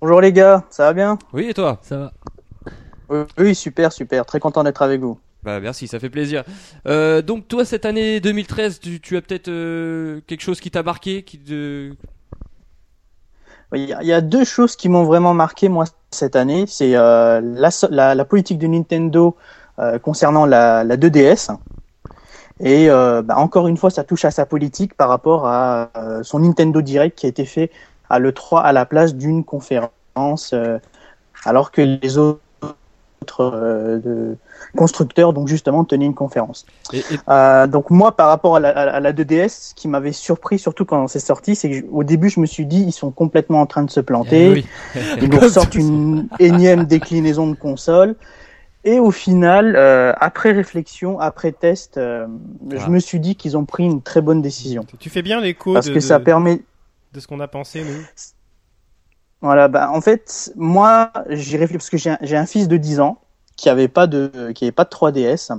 Bonjour 0.00 0.20
les 0.20 0.32
gars, 0.32 0.64
ça 0.68 0.86
va 0.86 0.94
bien? 0.94 1.16
Oui 1.32 1.46
et 1.48 1.54
toi? 1.54 1.78
Ça 1.82 1.96
va. 1.96 2.12
Oui, 3.08 3.20
Oui, 3.38 3.54
super, 3.54 3.92
super, 3.92 4.26
très 4.26 4.40
content 4.40 4.64
d'être 4.64 4.82
avec 4.82 5.00
vous. 5.00 5.16
Bah 5.44 5.60
merci, 5.60 5.86
ça 5.86 6.00
fait 6.00 6.10
plaisir. 6.10 6.42
Euh, 6.88 7.22
donc 7.22 7.46
toi 7.46 7.64
cette 7.64 7.84
année 7.84 8.18
2013, 8.18 8.80
tu, 8.80 9.00
tu 9.00 9.16
as 9.16 9.22
peut-être 9.22 9.46
euh, 9.46 10.20
quelque 10.26 10.42
chose 10.42 10.58
qui 10.58 10.72
t'a 10.72 10.82
marqué, 10.82 11.22
qui 11.22 11.38
te... 11.38 11.92
Il 13.72 13.84
y, 13.84 14.12
a, 14.12 14.20
deux 14.20 14.44
choses 14.44 14.74
qui 14.74 14.88
m'ont 14.88 15.04
vraiment 15.04 15.32
marqué 15.32 15.68
moi 15.68 15.84
cette 16.10 16.34
année, 16.34 16.64
c'est 16.66 16.96
euh, 16.96 17.40
la, 17.40 17.70
la, 17.90 18.14
la 18.16 18.24
politique 18.24 18.58
de 18.58 18.66
Nintendo 18.66 19.36
euh, 19.78 19.98
concernant 20.00 20.44
la, 20.44 20.82
la 20.82 20.96
2DS. 20.96 21.56
Et 22.60 22.90
euh, 22.90 23.22
bah, 23.22 23.38
encore 23.38 23.68
une 23.68 23.76
fois, 23.76 23.90
ça 23.90 24.04
touche 24.04 24.24
à 24.24 24.30
sa 24.30 24.44
politique 24.44 24.94
par 24.94 25.08
rapport 25.08 25.46
à 25.46 25.88
euh, 25.96 26.22
son 26.22 26.40
Nintendo 26.40 26.82
Direct 26.82 27.18
qui 27.18 27.26
a 27.26 27.28
été 27.28 27.46
fait 27.46 27.70
à 28.10 28.18
l'E3 28.18 28.62
à 28.62 28.72
la 28.72 28.84
place 28.84 29.14
d'une 29.14 29.44
conférence, 29.44 30.52
euh, 30.52 30.78
alors 31.44 31.70
que 31.70 31.80
les 31.80 32.18
autres 32.18 32.40
euh, 33.40 33.98
de 33.98 34.36
constructeurs, 34.76 35.32
donc 35.32 35.46
justement, 35.48 35.84
tenaient 35.84 36.06
une 36.06 36.14
conférence. 36.14 36.66
Et, 36.92 36.98
et- 36.98 37.02
Euh, 37.28 37.66
donc 37.66 37.90
moi, 37.90 38.16
par 38.16 38.28
rapport 38.28 38.56
à 38.56 38.60
la, 38.60 38.70
à 38.70 38.84
la- 38.86 38.94
à 38.94 39.00
la 39.00 39.12
2DS, 39.12 39.48
ce 39.70 39.74
qui 39.74 39.86
m'avait 39.88 40.12
surpris, 40.12 40.58
surtout 40.58 40.84
quand 40.84 41.06
c'est 41.08 41.20
sorti, 41.20 41.54
c'est 41.54 41.68
que 41.70 41.76
je- 41.76 41.84
au 41.90 42.02
début, 42.04 42.28
je 42.30 42.40
me 42.40 42.46
suis 42.46 42.66
dit, 42.66 42.82
ils 42.82 42.92
sont 42.92 43.10
complètement 43.10 43.60
en 43.60 43.66
train 43.66 43.82
de 43.82 43.90
se 43.90 44.00
planter. 44.00 44.46
Eh 44.46 44.52
oui. 44.52 44.66
Ils 45.22 45.28
nous 45.30 45.38
ressortent 45.40 45.74
une 45.76 46.28
énième 46.38 46.84
déclinaison 46.84 47.46
de 47.46 47.54
console. 47.56 48.16
Et 48.82 48.98
au 48.98 49.10
final, 49.10 49.74
euh, 49.76 50.14
après 50.20 50.52
réflexion, 50.52 51.20
après 51.20 51.52
test, 51.52 51.98
euh, 51.98 52.26
Ah. 52.72 52.76
je 52.78 52.88
me 52.88 52.98
suis 52.98 53.20
dit 53.20 53.36
qu'ils 53.36 53.56
ont 53.58 53.66
pris 53.66 53.84
une 53.84 54.00
très 54.00 54.22
bonne 54.22 54.40
décision. 54.40 54.86
Tu 54.98 55.10
fais 55.10 55.20
bien 55.22 55.40
l'écho 55.40 55.74
Parce 55.74 55.86
de, 55.88 55.92
que 55.94 56.00
ça 56.00 56.18
de- 56.18 56.24
permet... 56.24 56.62
de 57.12 57.20
ce 57.20 57.26
qu'on 57.26 57.40
a 57.40 57.48
pensé, 57.48 57.84
nous. 57.84 58.02
Voilà, 59.42 59.68
bah, 59.68 59.90
en 59.92 60.00
fait, 60.00 60.52
moi, 60.56 61.10
j'ai 61.28 61.56
réfléchi 61.56 61.78
parce 61.78 61.90
que 61.90 61.96
j'ai 61.96 62.10
un, 62.10 62.18
j'ai 62.20 62.36
un 62.36 62.46
fils 62.46 62.68
de 62.68 62.76
10 62.76 63.00
ans 63.00 63.18
qui 63.56 63.68
avait 63.68 63.88
pas 63.88 64.06
de, 64.06 64.52
qui 64.54 64.64
avait 64.64 64.72
pas 64.72 64.84
de 64.84 64.90
3DS. 64.90 65.50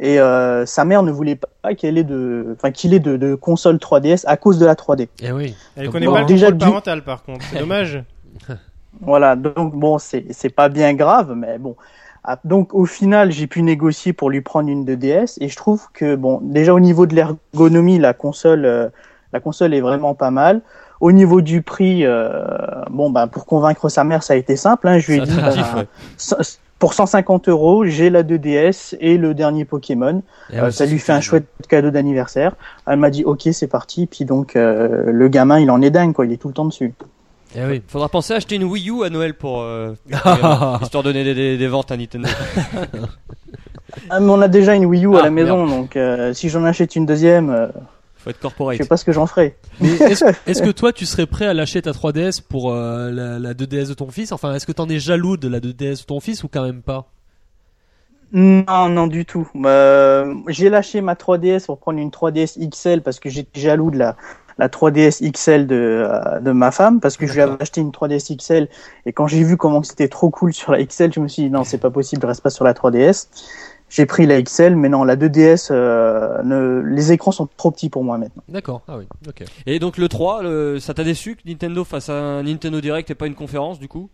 Et 0.00 0.20
euh, 0.20 0.64
sa 0.64 0.84
mère 0.84 1.02
ne 1.02 1.10
voulait 1.10 1.36
pas 1.36 1.74
qu'elle 1.74 1.98
ait 1.98 2.04
de, 2.04 2.54
enfin 2.56 2.70
qu'il 2.70 2.94
ait 2.94 3.00
de, 3.00 3.16
de 3.16 3.34
console 3.34 3.76
3DS 3.76 4.24
à 4.26 4.36
cause 4.36 4.58
de 4.58 4.64
la 4.64 4.74
3D. 4.74 5.08
Eh 5.20 5.32
oui. 5.32 5.54
Elle 5.76 5.84
Comme 5.86 5.94
connaît 5.94 6.06
quoi. 6.06 6.14
pas 6.14 6.20
le 6.20 6.26
contrôle 6.28 6.52
du- 6.52 6.58
parental, 6.58 7.02
par 7.02 7.22
contre. 7.24 7.44
C'est 7.50 7.58
dommage. 7.58 8.02
Voilà, 9.00 9.36
donc 9.36 9.74
bon, 9.76 9.98
c'est 9.98 10.24
c'est 10.32 10.48
pas 10.48 10.68
bien 10.68 10.92
grave, 10.94 11.32
mais 11.36 11.58
bon. 11.58 11.76
Ah, 12.24 12.38
Donc 12.44 12.74
au 12.74 12.84
final, 12.84 13.30
j'ai 13.30 13.46
pu 13.46 13.62
négocier 13.62 14.12
pour 14.12 14.28
lui 14.30 14.40
prendre 14.40 14.68
une 14.68 14.84
2DS 14.84 15.36
et 15.40 15.48
je 15.48 15.56
trouve 15.56 15.86
que 15.92 16.16
bon, 16.16 16.40
déjà 16.42 16.74
au 16.74 16.80
niveau 16.80 17.06
de 17.06 17.14
l'ergonomie, 17.14 17.98
la 17.98 18.12
console, 18.12 18.64
euh, 18.64 18.88
la 19.32 19.40
console 19.40 19.74
est 19.74 19.80
vraiment 19.80 20.14
pas 20.14 20.30
mal. 20.30 20.62
Au 21.00 21.12
niveau 21.12 21.40
du 21.40 21.62
prix, 21.62 22.04
euh, 22.04 22.30
bon 22.90 23.10
ben 23.10 23.26
pour 23.28 23.46
convaincre 23.46 23.88
sa 23.88 24.02
mère, 24.04 24.22
ça 24.22 24.34
a 24.34 24.36
été 24.36 24.56
simple. 24.56 24.88
Hein, 24.88 24.98
je 24.98 25.12
lui 25.12 25.18
ai 25.18 25.20
dit, 25.22 25.34
ben, 25.36 25.48
ouais. 25.76 25.86
ça- 26.16 26.38
pour 26.80 26.94
150 26.94 27.48
euros, 27.48 27.84
j'ai 27.84 28.08
la 28.08 28.22
2DS 28.22 28.96
et 29.00 29.18
le 29.18 29.34
dernier 29.34 29.64
Pokémon. 29.64 30.22
Euh, 30.54 30.70
ça 30.70 30.86
lui 30.86 30.98
fait 31.00 31.12
un 31.12 31.20
chouette 31.20 31.46
cadeau 31.68 31.90
d'anniversaire. 31.90 32.54
Elle 32.86 32.98
m'a 33.00 33.10
dit 33.10 33.24
ok, 33.24 33.48
c'est 33.52 33.66
parti. 33.66 34.06
Puis 34.06 34.24
donc 34.24 34.54
euh, 34.56 35.10
le 35.10 35.28
gamin, 35.28 35.58
il 35.60 35.70
en 35.70 35.82
est 35.82 35.90
dingue 35.90 36.12
quoi, 36.12 36.24
il 36.26 36.32
est 36.32 36.36
tout 36.36 36.48
le 36.48 36.54
temps 36.54 36.66
dessus. 36.66 36.94
Eh 37.56 37.64
oui. 37.64 37.82
Faudra 37.88 38.08
penser 38.08 38.34
à 38.34 38.36
acheter 38.36 38.56
une 38.56 38.64
Wii 38.64 38.90
U 38.90 39.04
à 39.04 39.10
Noël 39.10 39.34
pour 39.34 39.62
euh, 39.62 39.94
histoire 40.82 41.02
de 41.02 41.10
donner 41.10 41.24
des, 41.24 41.34
des- 41.34 41.56
des 41.58 41.66
ventes 41.68 41.90
à 41.90 41.96
Nintendo. 41.96 42.28
Ah, 44.10 44.20
mais 44.20 44.30
on 44.30 44.40
a 44.40 44.48
déjà 44.48 44.74
une 44.74 44.84
Wii 44.86 45.06
U 45.06 45.16
Ah, 45.16 45.20
à 45.20 45.22
la 45.22 45.30
maison, 45.30 45.66
donc 45.66 45.96
euh, 45.96 46.32
si 46.34 46.48
j'en 46.48 46.64
achète 46.64 46.94
une 46.94 47.06
deuxième, 47.06 47.50
euh, 47.50 47.66
Faut 48.28 48.30
être 48.30 48.36
je 48.36 48.42
corporate. 48.42 48.76
sais 48.76 48.84
pas 48.84 48.96
ce 48.98 49.04
que 49.04 49.12
j'en 49.12 49.26
ferai. 49.26 49.56
Mais 49.80 49.88
est-ce 50.00 50.24
est-ce 50.46 50.62
que 50.62 50.70
toi, 50.70 50.92
tu 50.92 51.06
serais 51.06 51.26
prêt 51.26 51.46
à 51.46 51.54
lâcher 51.54 51.80
ta 51.80 51.92
3DS 51.92 52.42
pour 52.46 52.72
euh, 52.72 53.10
la, 53.10 53.38
la 53.38 53.54
2DS 53.54 53.88
de 53.88 53.94
ton 53.94 54.10
fils? 54.10 54.32
Enfin, 54.32 54.54
est-ce 54.54 54.66
que 54.66 54.72
t'en 54.72 54.88
es 54.88 54.98
jaloux 54.98 55.36
de 55.36 55.48
la 55.48 55.60
2DS 55.60 56.00
de 56.00 56.04
ton 56.04 56.20
fils 56.20 56.44
ou 56.44 56.48
quand 56.48 56.62
même 56.62 56.82
pas? 56.82 57.06
Non, 58.32 58.90
non 58.90 59.06
du 59.06 59.24
tout. 59.24 59.48
Euh, 59.64 60.34
j'ai 60.48 60.68
lâché 60.68 61.00
ma 61.00 61.14
3DS 61.14 61.64
pour 61.66 61.78
prendre 61.78 61.98
une 61.98 62.10
3DS 62.10 62.58
XL 62.68 63.00
parce 63.00 63.20
que 63.20 63.30
j'étais 63.30 63.58
jaloux 63.60 63.90
de 63.90 63.96
la, 63.96 64.16
la 64.58 64.68
3DS 64.68 65.22
XL 65.32 65.66
de, 65.66 65.74
euh, 65.74 66.38
de 66.40 66.52
ma 66.52 66.70
femme 66.70 67.00
parce 67.00 67.16
que 67.16 67.26
je 67.26 67.32
lui 67.32 67.40
avais 67.40 67.56
acheté 67.62 67.80
une 67.80 67.90
3DS 67.90 68.36
XL 68.36 68.68
et 69.06 69.14
quand 69.14 69.26
j'ai 69.28 69.42
vu 69.42 69.56
comment 69.56 69.82
c'était 69.82 70.08
trop 70.08 70.28
cool 70.28 70.52
sur 70.52 70.72
la 70.72 70.84
XL, 70.84 71.10
je 71.14 71.20
me 71.20 71.28
suis 71.28 71.44
dit 71.44 71.50
non, 71.50 71.64
c'est 71.64 71.78
pas 71.78 71.90
possible, 71.90 72.20
je 72.20 72.26
reste 72.26 72.42
pas 72.42 72.50
sur 72.50 72.64
la 72.64 72.74
3DS. 72.74 73.28
J'ai 73.90 74.06
pris 74.06 74.26
la 74.26 74.40
XL, 74.42 74.76
mais 74.76 74.88
non, 74.88 75.04
la 75.04 75.16
2DS, 75.16 75.68
euh, 75.70 76.42
ne, 76.42 76.80
les 76.80 77.12
écrans 77.12 77.32
sont 77.32 77.48
trop 77.56 77.70
petits 77.70 77.88
pour 77.90 78.04
moi 78.04 78.18
maintenant. 78.18 78.42
D'accord. 78.48 78.82
Ah 78.88 78.98
oui. 78.98 79.04
Ok. 79.28 79.44
Et 79.66 79.78
donc 79.78 79.96
le 79.98 80.08
3, 80.08 80.42
le- 80.42 80.78
ça 80.80 80.94
t'a 80.94 81.04
déçu 81.04 81.36
que 81.36 81.48
Nintendo 81.48 81.84
fasse 81.84 82.08
un 82.08 82.42
Nintendo 82.42 82.80
Direct 82.80 83.10
et 83.10 83.14
pas 83.14 83.26
une 83.26 83.34
conférence 83.34 83.78
du 83.78 83.88
coup? 83.88 84.08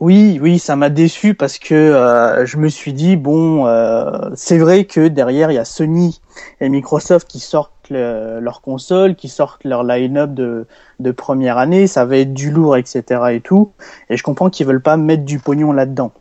Oui, 0.00 0.38
oui, 0.42 0.58
ça 0.58 0.74
m'a 0.74 0.88
déçu 0.90 1.34
parce 1.34 1.58
que 1.58 1.74
euh, 1.74 2.44
je 2.44 2.56
me 2.56 2.68
suis 2.68 2.92
dit 2.92 3.14
bon, 3.16 3.66
euh, 3.66 4.30
c'est 4.34 4.58
vrai 4.58 4.84
que 4.84 5.06
derrière 5.06 5.50
il 5.50 5.54
y 5.54 5.58
a 5.58 5.64
Sony 5.64 6.20
et 6.60 6.68
Microsoft 6.68 7.28
qui 7.28 7.38
sortent 7.38 7.88
le- 7.90 8.40
leur 8.40 8.62
console, 8.62 9.14
qui 9.14 9.28
sortent 9.28 9.62
leur 9.64 9.84
line-up 9.84 10.32
de, 10.34 10.66
de 10.98 11.10
première 11.12 11.58
année, 11.58 11.86
ça 11.86 12.04
va 12.04 12.16
être 12.16 12.32
du 12.34 12.50
lourd, 12.50 12.76
etc. 12.76 13.34
et 13.34 13.40
tout. 13.40 13.72
Et 14.10 14.16
je 14.16 14.22
comprends 14.24 14.50
qu'ils 14.50 14.66
veulent 14.66 14.82
pas 14.82 14.96
mettre 14.96 15.24
du 15.24 15.38
pognon 15.38 15.72
là-dedans. 15.72 16.12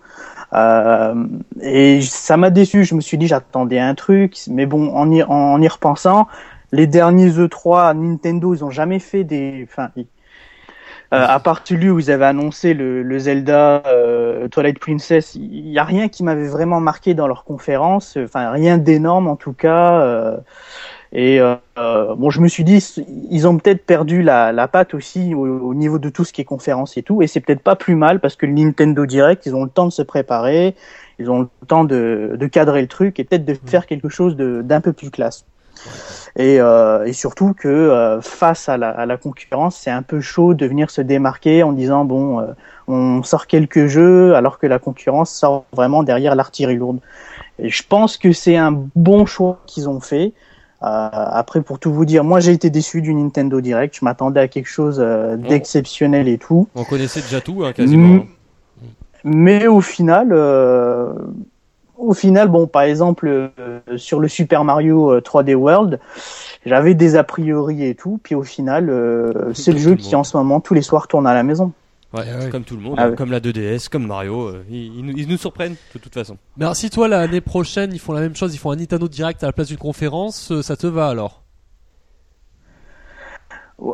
Euh, 0.53 1.25
et 1.61 2.01
ça 2.01 2.37
m'a 2.37 2.49
déçu. 2.49 2.83
Je 2.83 2.95
me 2.95 3.01
suis 3.01 3.17
dit 3.17 3.27
j'attendais 3.27 3.79
un 3.79 3.95
truc, 3.95 4.37
mais 4.47 4.65
bon, 4.65 4.93
en 4.93 5.11
y, 5.11 5.23
en 5.23 5.61
y 5.61 5.67
repensant, 5.67 6.27
les 6.71 6.87
derniers 6.87 7.29
E3 7.29 7.95
Nintendo, 7.97 8.53
ils 8.53 8.63
ont 8.63 8.69
jamais 8.69 8.99
fait 8.99 9.23
des, 9.23 9.67
enfin, 9.69 9.89
euh, 9.95 10.01
à 11.11 11.39
part 11.39 11.61
celui 11.65 11.89
où 11.89 11.99
ils 11.99 12.11
avaient 12.11 12.25
annoncé 12.25 12.73
le, 12.73 13.03
le 13.03 13.19
Zelda 13.19 13.83
euh, 13.85 14.47
Twilight 14.47 14.79
Princess, 14.79 15.35
il 15.35 15.69
y 15.69 15.79
a 15.79 15.83
rien 15.83 16.07
qui 16.07 16.23
m'avait 16.23 16.47
vraiment 16.47 16.79
marqué 16.79 17.13
dans 17.13 17.27
leur 17.27 17.43
conférence, 17.43 18.17
enfin 18.17 18.51
rien 18.51 18.77
d'énorme 18.77 19.27
en 19.27 19.35
tout 19.35 19.53
cas. 19.53 20.39
Et 21.13 21.39
euh, 21.39 21.55
euh, 21.77 22.15
bon, 22.15 22.29
je 22.29 22.39
me 22.39 22.47
suis 22.47 22.63
dit, 22.63 22.79
ils 23.29 23.47
ont 23.47 23.57
peut-être 23.57 23.85
perdu 23.85 24.21
la, 24.21 24.51
la 24.51 24.67
patte 24.67 24.93
aussi 24.93 25.35
au, 25.35 25.45
au 25.45 25.73
niveau 25.73 25.99
de 25.99 26.09
tout 26.09 26.23
ce 26.23 26.31
qui 26.31 26.41
est 26.41 26.45
conférence 26.45 26.97
et 26.97 27.03
tout, 27.03 27.21
et 27.21 27.27
c'est 27.27 27.41
peut-être 27.41 27.61
pas 27.63 27.75
plus 27.75 27.95
mal 27.95 28.19
parce 28.19 28.35
que 28.35 28.45
le 28.45 28.53
Nintendo 28.53 29.05
Direct, 29.05 29.45
ils 29.45 29.55
ont 29.55 29.63
le 29.63 29.69
temps 29.69 29.85
de 29.87 29.91
se 29.91 30.01
préparer, 30.01 30.75
ils 31.19 31.29
ont 31.29 31.39
le 31.41 31.47
temps 31.67 31.83
de, 31.83 32.35
de 32.39 32.47
cadrer 32.47 32.81
le 32.81 32.87
truc 32.87 33.19
et 33.19 33.23
peut-être 33.23 33.45
de 33.45 33.55
faire 33.65 33.85
quelque 33.85 34.09
chose 34.09 34.35
de- 34.35 34.61
d'un 34.63 34.81
peu 34.81 34.93
plus 34.93 35.11
classe. 35.11 35.45
Et, 36.35 36.59
euh, 36.59 37.05
et 37.05 37.13
surtout 37.13 37.53
que 37.53 37.67
euh, 37.67 38.21
face 38.21 38.69
à 38.69 38.77
la, 38.77 38.89
à 38.89 39.05
la 39.05 39.17
concurrence, 39.17 39.75
c'est 39.75 39.89
un 39.89 40.03
peu 40.03 40.21
chaud 40.21 40.53
de 40.53 40.65
venir 40.65 40.91
se 40.91 41.01
démarquer 41.01 41.63
en 41.63 41.73
disant 41.73 42.05
bon, 42.05 42.39
euh, 42.39 42.45
on 42.87 43.23
sort 43.23 43.47
quelques 43.47 43.87
jeux 43.87 44.35
alors 44.35 44.59
que 44.59 44.67
la 44.67 44.79
concurrence 44.79 45.31
sort 45.31 45.65
vraiment 45.73 46.03
derrière 46.03 46.35
l'artillerie 46.35 46.75
lourde. 46.75 46.99
Et 47.59 47.69
je 47.69 47.83
pense 47.87 48.17
que 48.17 48.31
c'est 48.31 48.57
un 48.57 48.71
bon 48.95 49.25
choix 49.25 49.59
qu'ils 49.65 49.89
ont 49.89 49.99
fait. 49.99 50.33
Euh, 50.83 51.09
après, 51.11 51.61
pour 51.61 51.79
tout 51.79 51.93
vous 51.93 52.05
dire, 52.05 52.23
moi 52.23 52.39
j'ai 52.39 52.51
été 52.51 52.69
déçu 52.69 53.01
du 53.01 53.13
Nintendo 53.13 53.61
Direct. 53.61 53.95
Je 53.99 54.05
m'attendais 54.05 54.39
à 54.39 54.47
quelque 54.47 54.69
chose 54.69 54.97
euh, 54.99 55.37
d'exceptionnel 55.37 56.27
et 56.27 56.37
tout. 56.37 56.67
On 56.75 56.83
connaissait 56.83 57.21
déjà 57.21 57.41
tout 57.41 57.63
hein, 57.63 57.73
quasiment. 57.73 58.15
Mm. 58.15 58.25
Mais 59.23 59.67
au 59.67 59.81
final, 59.81 60.29
euh, 60.31 61.13
au 62.01 62.13
final, 62.13 62.47
bon, 62.49 62.67
par 62.67 62.81
exemple, 62.81 63.27
euh, 63.27 63.79
sur 63.95 64.19
le 64.19 64.27
Super 64.27 64.63
Mario 64.63 65.11
euh, 65.11 65.21
3D 65.21 65.53
World, 65.53 65.99
j'avais 66.65 66.95
des 66.95 67.15
a 67.15 67.23
priori 67.23 67.85
et 67.85 67.95
tout, 67.95 68.19
puis 68.23 68.35
au 68.35 68.43
final, 68.43 68.89
euh, 68.89 69.53
c'est 69.53 69.71
le 69.71 69.77
jeu 69.77 69.95
qui 69.95 70.15
en 70.15 70.23
ce 70.23 70.35
moment 70.35 70.59
tous 70.59 70.73
les 70.73 70.81
soirs 70.81 71.07
tourne 71.07 71.27
à 71.27 71.33
la 71.33 71.43
maison. 71.43 71.71
Ouais, 72.13 72.23
Ah 72.29 72.39
ouais. 72.39 72.49
Comme 72.49 72.63
tout 72.63 72.75
le 72.75 72.81
monde, 72.81 72.95
Ah 72.97 73.03
hein, 73.05 73.09
ouais. 73.11 73.15
comme 73.15 73.31
la 73.31 73.39
2DS, 73.39 73.87
comme 73.89 74.05
Mario, 74.05 74.47
euh, 74.49 74.65
ils, 74.69 74.97
ils 74.97 75.05
nous, 75.05 75.13
ils 75.15 75.27
nous 75.27 75.37
surprennent 75.37 75.75
de 75.95 75.99
toute 75.99 76.13
façon. 76.13 76.37
Mais 76.57 76.65
alors, 76.65 76.75
si 76.75 76.89
toi 76.89 77.07
l'année 77.07 77.39
prochaine 77.41 77.91
ils 77.93 77.99
font 77.99 78.11
la 78.11 78.19
même 78.21 78.35
chose, 78.35 78.53
ils 78.53 78.57
font 78.57 78.71
un 78.71 78.75
Nintendo 78.75 79.07
Direct 79.07 79.41
à 79.43 79.47
la 79.47 79.53
place 79.53 79.67
d'une 79.69 79.77
conférence, 79.77 80.51
euh, 80.51 80.61
ça 80.61 80.75
te 80.75 80.87
va 80.87 81.07
alors? 81.07 81.41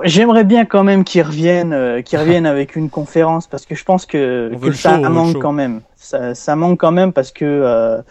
J'aimerais 0.03 0.43
bien 0.43 0.65
quand 0.65 0.83
même 0.83 1.03
qu'ils 1.05 1.21
reviennent, 1.21 1.73
euh, 1.73 2.01
qu'ils 2.01 2.17
reviennent 2.19 2.45
avec 2.47 2.75
une 2.75 2.89
conférence 2.89 3.47
parce 3.47 3.65
que 3.65 3.75
je 3.75 3.83
pense 3.85 4.05
que, 4.05 4.51
ça 4.73 4.95
show, 4.95 5.09
manque 5.09 5.37
quand 5.39 5.53
même. 5.53 5.81
Ça, 5.95 6.33
ça 6.35 6.55
manque 6.55 6.79
quand 6.79 6.91
même 6.91 7.13
parce 7.13 7.31
que 7.31 8.01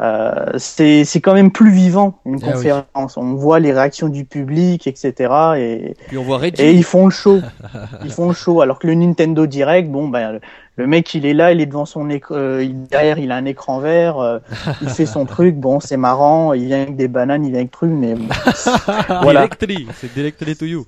euh, 0.00 0.46
c'est 0.56 1.04
c'est 1.04 1.20
quand 1.20 1.34
même 1.34 1.50
plus 1.50 1.70
vivant 1.70 2.18
une 2.24 2.36
Ah 2.42 2.46
oui. 2.46 2.52
conférence. 2.52 3.16
On 3.16 3.34
voit 3.34 3.60
les 3.60 3.72
réactions 3.72 4.08
du 4.08 4.24
public, 4.24 4.86
etc. 4.86 5.12
Et, 5.58 5.94
Puis 6.08 6.16
on 6.16 6.22
voit 6.22 6.40
et 6.46 6.72
ils 6.72 6.84
font 6.84 7.04
le 7.04 7.10
show. 7.10 7.40
Ils 8.04 8.10
font 8.12 8.28
le 8.28 8.34
show. 8.34 8.62
Alors 8.62 8.78
que 8.78 8.86
le 8.86 8.94
Nintendo 8.94 9.46
Direct, 9.46 9.90
bon 9.90 10.08
ben 10.08 10.40
le- 10.76 10.86
mec 10.86 11.12
il 11.12 11.26
est 11.26 11.34
là, 11.34 11.52
il 11.52 11.60
est 11.60 11.66
devant 11.66 11.84
son 11.84 12.08
écran, 12.08 12.34
euh, 12.36 12.64
il- 12.64 12.84
derrière 12.84 13.18
il 13.18 13.30
a 13.30 13.36
un 13.36 13.44
écran 13.44 13.80
vert, 13.80 14.18
euh, 14.18 14.38
il 14.80 14.88
fait 14.88 15.04
son 15.04 15.26
truc. 15.34 15.56
Bon 15.56 15.80
c'est 15.80 15.98
marrant, 15.98 16.54
il 16.54 16.64
vient 16.66 16.80
avec 16.82 16.96
des 16.96 17.08
bananes, 17.08 17.44
il 17.44 17.50
vient 17.50 17.60
avec 17.60 17.70
truc, 17.70 17.90
mais 17.92 18.14
voilà. 19.22 19.46
Directly, 19.48 19.86
c'est 20.00 20.14
Directly 20.14 20.56
to 20.56 20.64
you. 20.64 20.86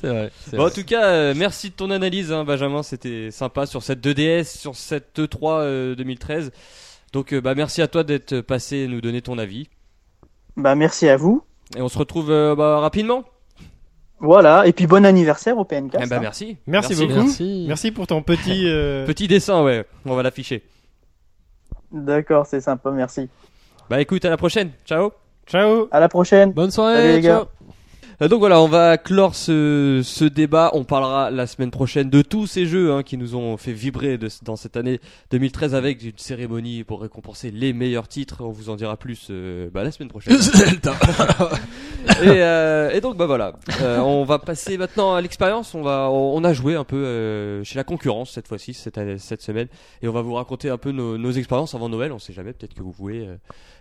C'est 0.00 0.08
vrai. 0.08 0.30
Bon, 0.54 0.66
en 0.66 0.70
tout 0.70 0.84
cas, 0.84 1.04
euh, 1.04 1.34
merci 1.36 1.70
de 1.70 1.74
ton 1.74 1.90
analyse, 1.92 2.32
hein, 2.32 2.42
Benjamin. 2.44 2.82
C'était 2.82 3.30
sympa 3.30 3.66
sur 3.66 3.82
cette 3.84 4.00
2DS, 4.04 4.58
sur 4.58 4.74
cette 4.74 5.16
E 5.20 5.26
E3 5.26 5.60
euh, 5.60 5.94
2013. 5.94 6.50
Donc, 7.12 7.32
euh, 7.32 7.40
bah, 7.40 7.54
merci 7.54 7.82
à 7.82 7.88
toi 7.88 8.04
d'être 8.04 8.40
passé 8.40 8.78
et 8.78 8.88
nous 8.88 9.00
donner 9.00 9.22
ton 9.22 9.38
avis. 9.38 9.68
Bah 10.56 10.74
merci 10.74 11.08
à 11.08 11.16
vous. 11.16 11.42
Et 11.76 11.82
on 11.82 11.88
se 11.88 11.98
retrouve 11.98 12.30
euh, 12.30 12.54
bah, 12.54 12.80
rapidement. 12.80 13.24
Voilà. 14.18 14.66
Et 14.66 14.72
puis 14.72 14.86
bon 14.86 15.04
anniversaire 15.04 15.58
au 15.58 15.64
PNK. 15.64 15.96
Eh 16.00 16.06
bah, 16.06 16.20
merci. 16.20 16.56
Merci 16.66 16.94
beaucoup. 16.94 17.24
Merci. 17.24 17.64
Merci 17.66 17.90
pour 17.90 18.06
ton 18.06 18.22
petit. 18.22 18.62
euh, 18.66 19.04
Petit 19.06 19.28
dessin, 19.28 19.62
ouais. 19.64 19.84
On 20.06 20.14
va 20.14 20.22
l'afficher. 20.22 20.62
D'accord, 21.90 22.46
c'est 22.46 22.60
sympa, 22.60 22.90
merci. 22.90 23.28
Bah, 23.90 24.00
écoute, 24.00 24.24
à 24.24 24.30
la 24.30 24.36
prochaine. 24.36 24.70
Ciao. 24.86 25.12
Ciao. 25.46 25.88
À 25.90 26.00
la 26.00 26.08
prochaine. 26.08 26.52
Bonne 26.52 26.70
soirée, 26.70 26.96
Salut, 26.96 27.12
les 27.12 27.20
gars. 27.20 27.36
ciao. 27.38 27.46
Donc 28.28 28.38
voilà, 28.38 28.60
on 28.60 28.68
va 28.68 28.98
clore 28.98 29.34
ce, 29.34 30.00
ce 30.04 30.24
débat. 30.24 30.70
On 30.74 30.84
parlera 30.84 31.30
la 31.30 31.46
semaine 31.48 31.70
prochaine 31.72 32.08
de 32.08 32.22
tous 32.22 32.46
ces 32.46 32.66
jeux 32.66 32.92
hein, 32.92 33.02
qui 33.02 33.16
nous 33.16 33.34
ont 33.34 33.56
fait 33.56 33.72
vibrer 33.72 34.16
de- 34.16 34.28
dans 34.42 34.54
cette 34.54 34.76
année 34.76 35.00
2013 35.32 35.74
avec 35.74 36.02
une 36.04 36.12
cérémonie 36.16 36.84
pour 36.84 37.02
récompenser 37.02 37.50
les 37.50 37.72
meilleurs 37.72 38.06
titres. 38.06 38.36
On 38.44 38.50
vous 38.50 38.70
en 38.70 38.76
dira 38.76 38.96
plus 38.96 39.26
euh, 39.30 39.70
bah, 39.72 39.82
la 39.82 39.90
semaine 39.90 40.08
prochaine. 40.08 40.36
Et, 42.22 42.28
euh, 42.28 42.90
et 42.90 43.00
donc 43.00 43.16
bah 43.16 43.26
voilà, 43.26 43.54
Euh, 43.80 43.98
on 43.98 44.24
va 44.24 44.38
passer 44.38 44.76
maintenant 44.76 45.14
à 45.14 45.20
l'expérience. 45.20 45.74
On 45.74 45.82
va, 45.82 46.08
on, 46.10 46.36
on 46.36 46.44
a 46.44 46.52
joué 46.52 46.74
un 46.74 46.84
peu 46.84 46.96
euh, 46.96 47.64
chez 47.64 47.76
la 47.76 47.84
concurrence 47.84 48.32
cette 48.32 48.48
fois-ci, 48.48 48.74
cette, 48.74 48.98
cette 49.18 49.40
semaine, 49.42 49.68
et 50.02 50.08
on 50.08 50.12
va 50.12 50.20
vous 50.22 50.34
raconter 50.34 50.68
un 50.68 50.78
peu 50.78 50.90
nos, 50.92 51.16
nos 51.16 51.30
expériences 51.32 51.74
avant 51.74 51.88
Noël. 51.88 52.12
On 52.12 52.18
sait 52.18 52.32
jamais, 52.32 52.52
peut-être 52.52 52.74
que 52.74 52.82
vous 52.82 52.90
voulez 52.92 53.26
euh, 53.26 53.36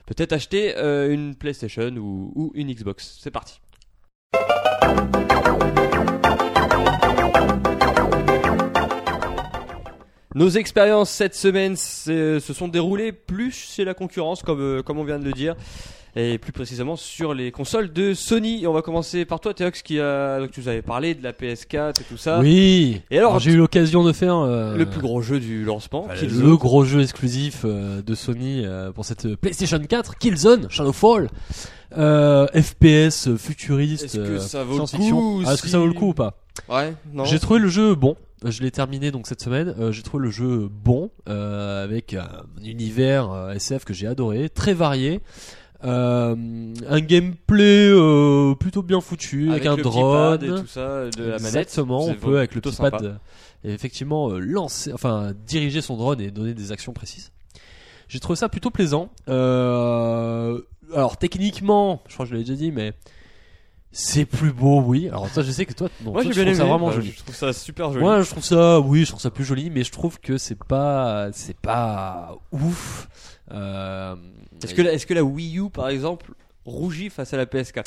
peut-être 0.05 0.33
acheter 0.33 0.75
euh, 0.77 1.11
une 1.11 1.35
PlayStation 1.35 1.89
ou, 1.97 2.31
ou 2.35 2.51
une 2.55 2.71
Xbox. 2.71 3.17
C'est 3.21 3.31
parti. 3.31 3.59
Nos 10.33 10.49
expériences 10.49 11.09
cette 11.09 11.35
semaine 11.35 11.75
c'est- 11.75 12.39
se 12.39 12.53
sont 12.53 12.69
déroulées 12.69 13.11
plus 13.11 13.51
chez 13.51 13.83
la 13.83 13.93
concurrence, 13.93 14.41
comme, 14.43 14.61
euh, 14.61 14.81
comme 14.81 14.97
on 14.97 15.03
vient 15.03 15.19
de 15.19 15.25
le 15.25 15.33
dire, 15.33 15.55
et 16.15 16.37
plus 16.37 16.51
précisément 16.51 16.95
sur 16.95 17.33
les 17.33 17.51
consoles 17.51 17.91
de 17.93 18.13
Sony. 18.13 18.63
Et 18.63 18.67
on 18.67 18.73
va 18.73 18.81
commencer 18.81 19.25
par 19.25 19.39
toi, 19.39 19.53
Théox, 19.53 19.81
qui 19.81 19.99
a, 19.99 20.39
donc 20.39 20.51
tu 20.51 20.59
nous 20.61 20.67
avais 20.67 20.81
parlé 20.81 21.15
de 21.15 21.23
la 21.23 21.31
PS4 21.33 22.01
et 22.01 22.03
tout 22.03 22.17
ça. 22.17 22.39
Oui. 22.39 23.01
Et 23.11 23.17
alors, 23.17 23.39
j'ai 23.39 23.51
eu 23.51 23.57
l'occasion 23.57 24.03
de 24.03 24.11
faire 24.13 24.35
euh, 24.37 24.75
Le 24.75 24.85
plus 24.85 25.01
gros 25.01 25.21
jeu 25.21 25.39
du 25.39 25.63
lancement, 25.63 26.05
Enfin, 26.05 26.15
Killzone. 26.15 26.49
le 26.49 26.57
gros 26.57 26.83
jeu 26.83 27.01
exclusif 27.01 27.61
euh, 27.65 28.01
de 28.01 28.15
Sony 28.15 28.63
euh, 28.65 28.91
pour 28.91 29.05
cette 29.05 29.35
PlayStation 29.35 29.79
4, 29.79 30.17
Killzone, 30.17 30.67
Shadowfall, 30.69 31.29
euh, 31.97 32.47
FPS 32.47 33.35
futuriste, 33.37 34.05
Est-ce 34.05 34.17
que 34.17 34.21
euh, 34.21 34.39
ça 34.39 34.63
vaut 34.63 34.77
le 34.79 34.85
coup, 35.11 35.43
Ah, 35.45 35.53
Est-ce 35.53 35.61
que 35.61 35.67
ça 35.67 35.79
vaut 35.79 35.87
le 35.87 35.93
coup 35.93 36.09
ou 36.09 36.13
pas? 36.13 36.37
Ouais, 36.69 36.93
non. 37.13 37.25
J'ai 37.25 37.39
trouvé 37.39 37.59
le 37.59 37.67
jeu 37.69 37.95
bon. 37.95 38.15
Je 38.43 38.61
l'ai 38.63 38.71
terminé 38.71 39.11
donc 39.11 39.27
cette 39.27 39.41
semaine. 39.41 39.75
Euh, 39.79 39.91
j'ai 39.91 40.01
trouvé 40.01 40.23
le 40.23 40.31
jeu 40.31 40.67
bon 40.69 41.11
euh, 41.29 41.83
avec 41.83 42.15
un 42.15 42.27
univers 42.63 43.31
euh, 43.31 43.51
SF 43.53 43.85
que 43.85 43.93
j'ai 43.93 44.07
adoré, 44.07 44.49
très 44.49 44.73
varié. 44.73 45.19
Euh, 45.83 46.35
un 46.89 46.99
gameplay 46.99 47.89
euh, 47.89 48.53
plutôt 48.55 48.83
bien 48.83 49.01
foutu 49.01 49.49
avec, 49.49 49.65
un 49.65 49.75
le 49.75 49.81
petit 49.81 49.89
drone 49.89 50.37
pad 50.37 50.43
et 50.43 50.47
tout 50.47 50.67
ça, 50.67 51.09
de 51.09 51.23
la 51.23 51.39
manette. 51.39 51.45
Exactement, 51.45 52.05
on 52.05 52.13
peut 52.13 52.37
avec 52.37 52.53
le 52.53 52.61
petit 52.61 52.75
sympa. 52.75 52.91
pad 52.91 53.05
euh, 53.05 53.13
et 53.63 53.73
effectivement 53.73 54.29
euh, 54.29 54.39
lancer, 54.39 54.93
enfin 54.93 55.33
diriger 55.47 55.81
son 55.81 55.97
drone 55.97 56.21
et 56.21 56.29
donner 56.29 56.53
des 56.53 56.71
actions 56.71 56.93
précises. 56.93 57.31
J'ai 58.07 58.19
trouvé 58.19 58.35
ça 58.35 58.49
plutôt 58.49 58.69
plaisant. 58.69 59.09
Euh, 59.29 60.61
alors 60.93 61.17
techniquement, 61.17 62.03
je 62.07 62.13
crois 62.13 62.25
que 62.25 62.31
je 62.31 62.35
l'ai 62.35 62.43
déjà 62.43 62.55
dit, 62.55 62.71
mais 62.71 62.93
c'est 63.93 64.25
plus 64.25 64.51
beau, 64.53 64.81
oui. 64.81 65.07
Alors 65.09 65.27
ça, 65.29 65.41
je 65.41 65.51
sais 65.51 65.65
que 65.65 65.73
toi, 65.73 65.89
non, 66.03 66.11
Moi 66.11 66.21
toi, 66.23 66.31
tu 66.31 66.35
bien 66.35 66.43
trouves 66.43 66.53
aimé. 66.53 66.57
ça 66.57 66.65
vraiment 66.65 66.87
Bah, 66.87 66.93
joli. 66.95 67.11
Je 67.11 67.23
trouve 67.23 67.35
ça 67.35 67.53
super 67.53 67.91
joli. 67.91 68.03
Moi, 68.03 68.21
je 68.21 68.29
trouve 68.29 68.43
ça, 68.43 68.79
oui, 68.79 69.01
je 69.01 69.07
trouve 69.09 69.21
ça 69.21 69.31
plus 69.31 69.43
joli, 69.45 69.69
mais 69.69 69.83
je 69.83 69.91
trouve 69.91 70.19
que 70.19 70.37
c'est 70.37 70.61
pas, 70.63 71.29
c'est 71.33 71.57
pas 71.57 72.35
ouf. 72.51 73.07
Euh, 73.51 74.15
Est-ce 74.63 74.73
que, 74.73 74.81
la- 74.81 74.93
est-ce 74.93 75.05
que 75.05 75.13
la 75.13 75.23
Wii 75.23 75.59
U, 75.59 75.69
par 75.69 75.89
exemple, 75.89 76.31
rougit 76.65 77.09
face 77.09 77.33
à 77.33 77.37
la 77.37 77.45
PS4 77.45 77.85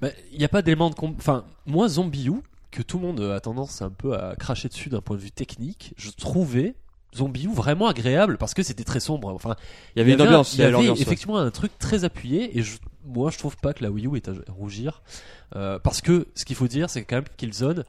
bah, 0.00 0.08
il 0.30 0.38
n'y 0.38 0.44
a 0.44 0.48
pas 0.48 0.60
d'élément 0.60 0.90
de 0.90 0.94
comp... 0.94 1.16
Enfin, 1.18 1.44
moi, 1.64 1.88
Zombie 1.88 2.28
U, 2.28 2.42
que 2.70 2.82
tout 2.82 2.98
le 2.98 3.06
monde 3.06 3.20
a 3.22 3.40
tendance 3.40 3.80
un 3.80 3.88
peu 3.88 4.14
à 4.14 4.36
cracher 4.36 4.68
dessus 4.68 4.90
d'un 4.90 5.00
point 5.00 5.16
de 5.16 5.22
vue 5.22 5.30
technique, 5.30 5.94
je 5.96 6.10
trouvais 6.10 6.74
Zombie 7.16 7.44
U 7.46 7.54
vraiment 7.54 7.86
agréable 7.88 8.36
parce 8.36 8.52
que 8.52 8.62
c'était 8.62 8.84
très 8.84 9.00
sombre. 9.00 9.32
Enfin, 9.32 9.56
Il 9.94 10.00
y 10.00 10.02
avait 10.02 10.12
une 10.12 10.20
un- 10.20 10.26
ambiance. 10.26 10.52
Il 10.52 10.60
y 10.60 10.64
avait 10.64 10.74
ouais. 10.76 11.00
effectivement 11.00 11.38
un 11.38 11.50
truc 11.50 11.72
très 11.78 12.04
appuyé 12.04 12.58
et 12.58 12.62
je, 12.62 12.76
moi, 13.06 13.30
je 13.30 13.38
trouve 13.38 13.56
pas 13.56 13.72
que 13.72 13.82
la 13.82 13.90
Wii 13.90 14.06
U 14.06 14.16
est 14.16 14.28
à 14.28 14.32
rougir. 14.48 15.00
Euh, 15.54 15.78
parce 15.78 16.02
que 16.02 16.26
ce 16.34 16.44
qu'il 16.44 16.56
faut 16.56 16.68
dire, 16.68 16.90
c'est 16.90 17.04
quand 17.04 17.16
même 17.16 17.24
Killzone, 17.38 17.84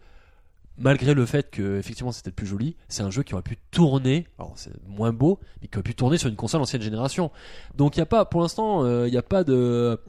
malgré 0.77 1.13
le 1.13 1.25
fait 1.25 1.49
que 1.49 1.77
effectivement 1.79 2.11
c'était 2.11 2.31
plus 2.31 2.45
joli, 2.47 2.75
c'est 2.87 3.03
un 3.03 3.09
jeu 3.09 3.23
qui 3.23 3.33
aurait 3.33 3.43
pu 3.43 3.57
tourner, 3.71 4.27
alors 4.39 4.53
c'est 4.55 4.71
moins 4.87 5.11
beau, 5.13 5.39
mais 5.61 5.67
qui 5.67 5.77
aurait 5.77 5.83
pu 5.83 5.95
tourner 5.95 6.17
sur 6.17 6.29
une 6.29 6.35
console 6.35 6.61
ancienne 6.61 6.81
génération. 6.81 7.31
Donc 7.75 7.95
il 7.97 7.99
y 7.99 8.03
a 8.03 8.05
pas, 8.05 8.25
pour 8.25 8.41
l'instant, 8.41 8.83
euh, 8.83 9.07
il 9.07 9.11
n'y 9.11 9.17
a 9.17 9.23
pas 9.23 9.43
de. 9.43 9.99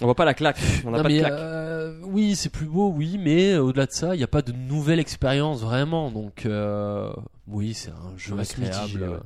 On 0.00 0.04
voit 0.04 0.14
pas 0.14 0.24
la 0.24 0.34
claque. 0.34 0.60
On 0.86 0.92
n'a 0.92 0.98
Non, 0.98 1.02
pas 1.02 1.08
de 1.08 1.14
mais, 1.14 1.18
claque. 1.20 1.32
euh, 1.32 2.00
oui, 2.04 2.36
c'est 2.36 2.50
plus 2.50 2.66
beau, 2.66 2.88
oui, 2.94 3.18
mais 3.18 3.54
euh, 3.54 3.62
au-delà 3.62 3.86
de 3.86 3.90
ça, 3.92 4.14
il 4.14 4.18
n'y 4.18 4.24
a 4.24 4.28
pas 4.28 4.42
de 4.42 4.52
nouvelle 4.52 5.00
expérience 5.00 5.60
vraiment. 5.60 6.10
Donc 6.12 6.46
euh, 6.46 7.10
oui, 7.48 7.74
c'est 7.74 7.90
un 7.90 8.16
jeu 8.16 8.34
On 8.34 8.38
agréable. 8.38 9.20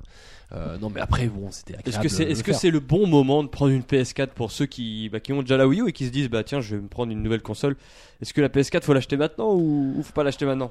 Euh, 0.55 0.76
non, 0.78 0.90
mais 0.90 1.00
après, 1.00 1.26
bon, 1.28 1.50
c'était 1.50 1.76
agréable. 1.76 1.88
Est-ce 1.88 1.98
que 2.00 2.09
c'est 2.09 2.42
que 2.42 2.53
faire. 2.53 2.55
c'est 2.55 2.70
le 2.70 2.80
bon 2.80 3.07
moment 3.07 3.42
de 3.42 3.48
prendre 3.48 3.72
une 3.72 3.82
PS4 3.82 4.28
pour 4.28 4.50
ceux 4.50 4.66
qui 4.66 5.09
bah, 5.09 5.20
qui 5.20 5.32
ont 5.32 5.40
déjà 5.40 5.57
la 5.57 5.66
Wii 5.66 5.80
U 5.80 5.88
et 5.88 5.92
qui 5.92 6.07
se 6.07 6.11
disent 6.11 6.28
bah 6.28 6.44
tiens 6.44 6.61
je 6.61 6.76
vais 6.76 6.82
me 6.82 6.88
prendre 6.88 7.11
une 7.12 7.22
nouvelle 7.22 7.42
console. 7.42 7.76
Est-ce 8.20 8.34
que 8.34 8.40
la 8.40 8.48
PS4 8.48 8.82
faut 8.82 8.92
l'acheter 8.92 9.16
maintenant 9.16 9.53
ou, 9.55 9.94
ou 9.96 10.03
faut 10.03 10.12
pas 10.12 10.24
l'acheter 10.24 10.44
maintenant? 10.44 10.70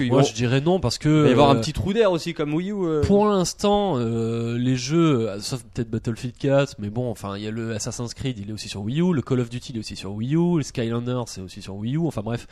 Moi, 0.00 0.22
je 0.22 0.32
dirais 0.32 0.60
non 0.60 0.80
parce 0.80 0.98
que. 0.98 1.08
il 1.08 1.22
va 1.22 1.28
y 1.28 1.32
avoir 1.32 1.50
un 1.50 1.56
euh, 1.56 1.60
petit 1.60 1.72
trou 1.72 1.92
d'air 1.92 2.10
aussi 2.12 2.34
comme 2.34 2.54
Wii 2.54 2.70
U. 2.70 2.84
euh. 2.84 3.00
Pour 3.02 3.26
l'instant, 3.26 3.98
euh, 3.98 4.56
les 4.58 4.76
jeux, 4.76 5.30
sauf 5.40 5.62
peut-être 5.62 5.90
Battlefield 5.90 6.36
4, 6.36 6.76
mais 6.78 6.90
bon, 6.90 7.10
enfin, 7.10 7.36
il 7.36 7.42
y 7.42 7.46
a 7.46 7.50
le 7.50 7.74
Assassin's 7.74 8.14
Creed, 8.14 8.38
il 8.38 8.50
est 8.50 8.52
aussi 8.52 8.68
sur 8.68 8.82
Wii 8.82 9.00
U, 9.00 9.12
le 9.12 9.22
Call 9.22 9.40
of 9.40 9.50
Duty, 9.50 9.72
il 9.72 9.76
est 9.76 9.80
aussi 9.80 9.96
sur 9.96 10.12
Wii 10.12 10.34
U, 10.34 10.56
le 10.56 10.62
Skylander, 10.62 11.22
c'est 11.26 11.40
aussi 11.40 11.62
sur 11.62 11.76
Wii 11.76 11.96
U. 11.96 12.06
Enfin 12.06 12.22
bref, 12.22 12.46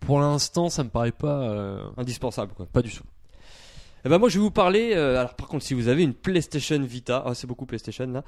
pour 0.00 0.20
l'instant, 0.20 0.68
ça 0.68 0.84
me 0.84 0.90
paraît 0.90 1.12
pas, 1.12 1.80
indispensable 1.96 2.52
quoi. 2.54 2.66
pas 2.66 2.82
du 2.82 2.90
tout. 2.92 3.04
Eh 4.04 4.08
ben 4.08 4.18
moi 4.18 4.28
je 4.28 4.38
vais 4.38 4.42
vous 4.44 4.50
parler. 4.50 4.92
euh, 4.94 5.18
alors 5.18 5.34
par 5.34 5.48
contre 5.48 5.64
si 5.64 5.74
vous 5.74 5.88
avez 5.88 6.02
une 6.02 6.14
PlayStation 6.14 6.78
Vita, 6.80 7.22
ah, 7.26 7.34
c'est 7.34 7.46
beaucoup 7.46 7.66
PlayStation 7.66 8.06
là. 8.06 8.22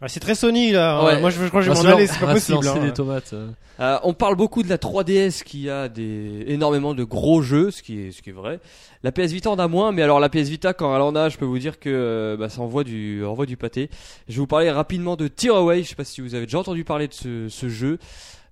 Ah, 0.00 0.08
c'est 0.08 0.20
très 0.20 0.34
Sony 0.34 0.72
là. 0.72 1.02
Ouais. 1.04 1.20
Moi 1.20 1.30
je, 1.30 1.40
je 1.40 1.48
crois 1.48 1.60
que 1.60 1.66
je 1.66 1.70
On 1.70 1.74
vais 1.74 1.82
va 1.82 1.88
m'en 1.90 1.96
aller, 1.96 2.06
c'est 2.08 2.18
pas 2.18 2.32
possible. 2.32 2.66
hein. 2.68 2.78
des 2.84 2.92
tomates. 2.92 3.32
euh. 3.32 3.48
Euh, 3.80 3.98
on 4.02 4.12
parle 4.12 4.34
beaucoup 4.36 4.62
de 4.62 4.68
la 4.68 4.76
3DS 4.76 5.42
qui 5.44 5.70
a 5.70 5.88
des 5.88 6.44
énormément 6.48 6.94
de 6.94 7.04
gros 7.04 7.42
jeux, 7.42 7.70
ce 7.70 7.82
qui 7.82 8.00
est 8.00 8.10
ce 8.12 8.20
qui 8.22 8.30
est 8.30 8.32
vrai. 8.34 8.60
La 9.04 9.12
PS 9.12 9.32
Vita 9.32 9.50
en 9.50 9.58
a 9.58 9.66
moins, 9.68 9.92
mais 9.92 10.02
alors 10.02 10.18
la 10.20 10.28
PS 10.28 10.48
Vita 10.48 10.74
quand 10.74 10.94
elle 10.94 11.02
en 11.02 11.14
a, 11.14 11.28
je 11.28 11.38
peux 11.38 11.44
vous 11.44 11.58
dire 11.58 11.78
que 11.78 11.88
euh, 11.90 12.36
bah, 12.36 12.48
ça 12.48 12.60
envoie 12.60 12.84
du 12.84 13.24
envoie 13.24 13.46
du 13.46 13.56
pâté. 13.56 13.88
Je 14.28 14.34
vais 14.34 14.38
vous 14.40 14.46
parler 14.46 14.70
rapidement 14.70 15.16
de 15.16 15.28
Tearaway. 15.28 15.82
Je 15.84 15.88
sais 15.90 15.94
pas 15.94 16.04
si 16.04 16.20
vous 16.20 16.34
avez 16.34 16.46
déjà 16.46 16.58
entendu 16.58 16.84
parler 16.84 17.06
de 17.08 17.14
ce, 17.14 17.48
ce 17.48 17.68
jeu 17.68 17.98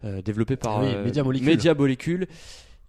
euh, 0.05 0.23
développé 0.23 0.57
par 0.57 0.81
Oui, 0.81 0.89
euh, 0.95 1.05
Media 1.05 1.23
Molecule. 1.25 1.47
Media 1.47 1.75
Molecule. 1.75 2.27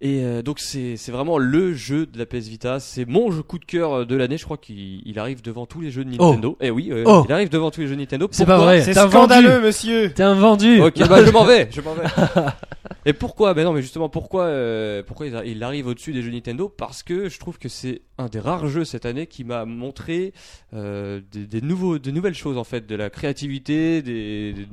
Et 0.04 0.22
euh, 0.22 0.42
donc 0.42 0.60
c'est 0.60 0.98
c'est 0.98 1.10
vraiment 1.12 1.38
le 1.38 1.72
jeu 1.72 2.04
de 2.04 2.18
la 2.18 2.26
PS 2.26 2.46
Vita. 2.48 2.78
C'est 2.78 3.06
mon 3.06 3.30
jeu 3.30 3.42
coup 3.42 3.58
de 3.58 3.64
cœur 3.64 3.92
euh, 3.92 4.04
de 4.04 4.14
l'année. 4.14 4.36
Je 4.36 4.44
crois 4.44 4.58
qu'il 4.58 5.00
il 5.02 5.18
arrive 5.18 5.40
devant 5.40 5.64
tous 5.64 5.80
les 5.80 5.90
jeux 5.90 6.04
de 6.04 6.10
Nintendo. 6.10 6.58
Eh 6.60 6.70
oui, 6.70 6.90
euh, 6.92 7.04
Oh. 7.06 7.24
il 7.26 7.32
arrive 7.32 7.48
devant 7.48 7.70
tous 7.70 7.80
les 7.80 7.86
jeux 7.86 7.96
Nintendo. 7.96 8.28
C'est 8.30 8.44
pas 8.44 8.58
vrai. 8.58 8.82
C'est 8.82 8.92
scandaleux, 8.92 9.48
vendu. 9.54 9.66
monsieur. 9.66 10.12
T'es 10.12 10.22
un 10.22 10.34
vendu. 10.34 10.82
Ok, 10.82 10.98
bah 11.08 11.24
je 11.24 11.30
m'en 11.30 11.44
vais, 11.44 11.70
je 11.72 11.80
m'en 11.80 11.94
vais. 11.94 12.04
Et 13.06 13.12
pourquoi? 13.12 13.54
Ben 13.54 13.64
non, 13.64 13.72
mais 13.72 13.82
justement, 13.82 14.08
pourquoi, 14.08 14.44
euh, 14.44 15.02
pourquoi 15.02 15.26
il, 15.26 15.62
arrive 15.62 15.86
au-dessus 15.86 16.12
des 16.12 16.22
jeux 16.22 16.30
Nintendo? 16.30 16.68
Parce 16.68 17.02
que 17.02 17.28
je 17.28 17.38
trouve 17.38 17.58
que 17.58 17.68
c'est 17.68 18.02
un 18.18 18.26
des 18.26 18.40
rares 18.40 18.66
jeux 18.68 18.84
cette 18.84 19.06
année 19.06 19.26
qui 19.26 19.44
m'a 19.44 19.64
montré 19.64 20.32
euh, 20.74 21.20
des, 21.32 21.46
des 21.46 21.60
nouveaux, 21.60 21.98
de 21.98 22.10
nouvelles 22.10 22.34
choses 22.34 22.56
en 22.56 22.64
fait, 22.64 22.86
de 22.86 22.94
la 22.94 23.10
créativité, 23.10 24.02
des, 24.02 24.52
des, 24.52 24.66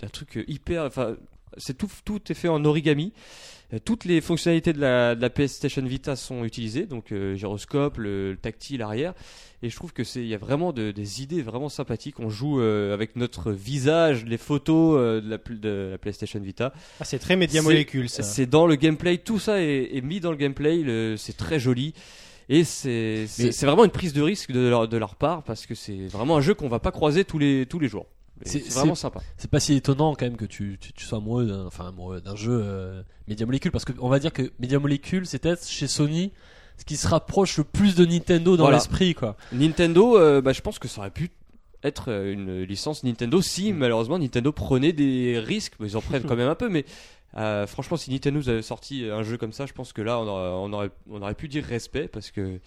d'un 0.00 0.08
truc 0.08 0.44
hyper. 0.48 0.84
Enfin, 0.84 1.14
c'est 1.56 1.76
tout, 1.76 1.88
tout 2.04 2.20
est 2.30 2.34
fait 2.34 2.48
en 2.48 2.64
origami. 2.64 3.12
Euh, 3.74 3.78
Toutes 3.84 4.04
les 4.06 4.20
fonctionnalités 4.22 4.72
de 4.72 4.80
la, 4.80 5.14
de 5.14 5.20
la 5.20 5.28
PlayStation 5.30 5.82
Vita 5.82 6.16
sont 6.16 6.42
utilisées, 6.44 6.86
donc 6.86 7.12
euh, 7.12 7.34
gyroscope, 7.36 7.98
le, 7.98 8.30
le 8.32 8.36
tactile 8.38 8.80
arrière, 8.80 9.12
et 9.62 9.68
je 9.68 9.76
trouve 9.76 9.92
que 9.92 10.04
c'est 10.04 10.20
il 10.20 10.26
y 10.28 10.34
a 10.34 10.38
vraiment 10.38 10.72
de- 10.72 10.90
des 10.90 11.22
idées 11.22 11.42
vraiment 11.42 11.68
sympathiques. 11.68 12.18
On 12.18 12.30
joue 12.30 12.60
euh, 12.60 12.94
avec 12.94 13.14
notre 13.16 13.52
visage, 13.52 14.24
les 14.24 14.38
photos 14.38 14.96
euh, 14.98 15.20
de, 15.20 15.28
la, 15.28 15.36
de 15.36 15.88
la 15.92 15.98
PlayStation 15.98 16.40
Vita. 16.40 16.72
Ah, 17.00 17.04
c'est 17.04 17.18
très 17.18 17.36
Media 17.36 17.60
C'est- 17.60 17.66
Molecule 17.66 18.08
ça. 18.08 18.22
C'est 18.22 18.46
dans 18.46 18.66
le 18.66 18.76
gameplay, 18.76 19.18
tout 19.18 19.38
ça 19.38 19.60
est, 19.60 19.90
est 19.96 20.00
mis 20.00 20.20
dans 20.20 20.30
le 20.30 20.36
gameplay. 20.38 20.78
le- 20.78 21.16
C'est 21.18 21.36
très 21.36 21.58
joli. 21.58 21.92
Et 22.50 22.64
c'est 22.64 23.26
c'est 23.26 23.66
vraiment 23.66 23.84
une 23.84 23.90
prise 23.90 24.14
de 24.14 24.22
risque 24.22 24.52
de 24.52 24.66
leur, 24.66 24.88
de 24.88 24.96
leur 24.96 25.16
part 25.16 25.42
parce 25.42 25.66
que 25.66 25.74
c'est 25.74 26.06
vraiment 26.06 26.38
un 26.38 26.40
jeu 26.40 26.54
qu'on 26.54 26.68
va 26.70 26.78
pas 26.78 26.90
croiser 26.92 27.24
tous 27.26 27.38
les, 27.38 27.66
tous 27.66 27.78
les 27.78 27.88
jours. 27.88 28.06
C'est- 28.44 28.72
vraiment 28.72 28.94
sympa. 28.94 29.20
C'est 29.36 29.50
pas 29.50 29.60
si 29.60 29.74
étonnant 29.74 30.14
quand 30.14 30.24
même 30.26 30.36
que 30.36 30.44
tu, 30.44 30.78
tu, 30.80 30.92
tu 30.92 31.04
sois 31.04 31.18
amoureux 31.18 31.46
d'un, 31.46 31.66
enfin 31.66 31.88
amoureux 31.88 32.20
d'un 32.20 32.36
jeu 32.36 32.60
euh, 32.62 33.02
Media 33.26 33.46
Molecule 33.46 33.70
parce 33.72 33.84
que 33.84 33.92
on 34.00 34.08
va 34.08 34.18
dire 34.18 34.32
que 34.32 34.50
Media 34.58 34.78
Molecule 34.78 35.26
c'est 35.26 35.38
peut-être 35.38 35.66
chez 35.66 35.86
Sony 35.86 36.32
ce 36.78 36.84
qui 36.84 36.96
se 36.96 37.08
rapproche 37.08 37.56
le 37.58 37.64
plus 37.64 37.94
de 37.96 38.04
Nintendo 38.06 38.56
dans 38.56 38.64
Voilà. 38.64 38.76
l'esprit 38.76 39.14
quoi. 39.14 39.36
Nintendo, 39.52 40.16
euh, 40.18 40.40
bah, 40.40 40.52
je 40.52 40.60
pense 40.60 40.78
que 40.78 40.86
ça 40.88 41.00
aurait 41.00 41.10
pu 41.10 41.30
être 41.82 42.10
euh, 42.10 42.32
une 42.32 42.62
licence 42.62 43.02
Nintendo 43.04 43.40
si 43.42 43.72
malheureusement 43.72 44.18
Nintendo 44.18 44.52
prenait 44.52 44.92
des 44.92 45.38
risques. 45.38 45.74
Ils 45.80 45.96
en 45.96 46.00
prennent 46.00 46.22
quand 46.28 46.36
même 46.36 46.48
un 46.48 46.54
peu, 46.54 46.68
mais 46.68 46.84
euh, 47.36 47.66
franchement, 47.66 47.96
si 47.96 48.10
Nintendo 48.10 48.38
nous 48.38 48.48
avait 48.48 48.62
sorti 48.62 49.04
un 49.04 49.22
jeu 49.22 49.36
comme 49.36 49.52
ça, 49.52 49.66
je 49.66 49.72
pense 49.72 49.92
que 49.92 50.00
là, 50.02 50.18
on 50.18 50.26
aurait, 50.26 50.48
on 50.50 50.72
aurait, 50.72 50.90
on 51.10 51.20
aurait 51.20 51.34
pu 51.34 51.46
dire 51.48 51.64
respect 51.64 52.08
parce 52.08 52.30
que 52.30 52.58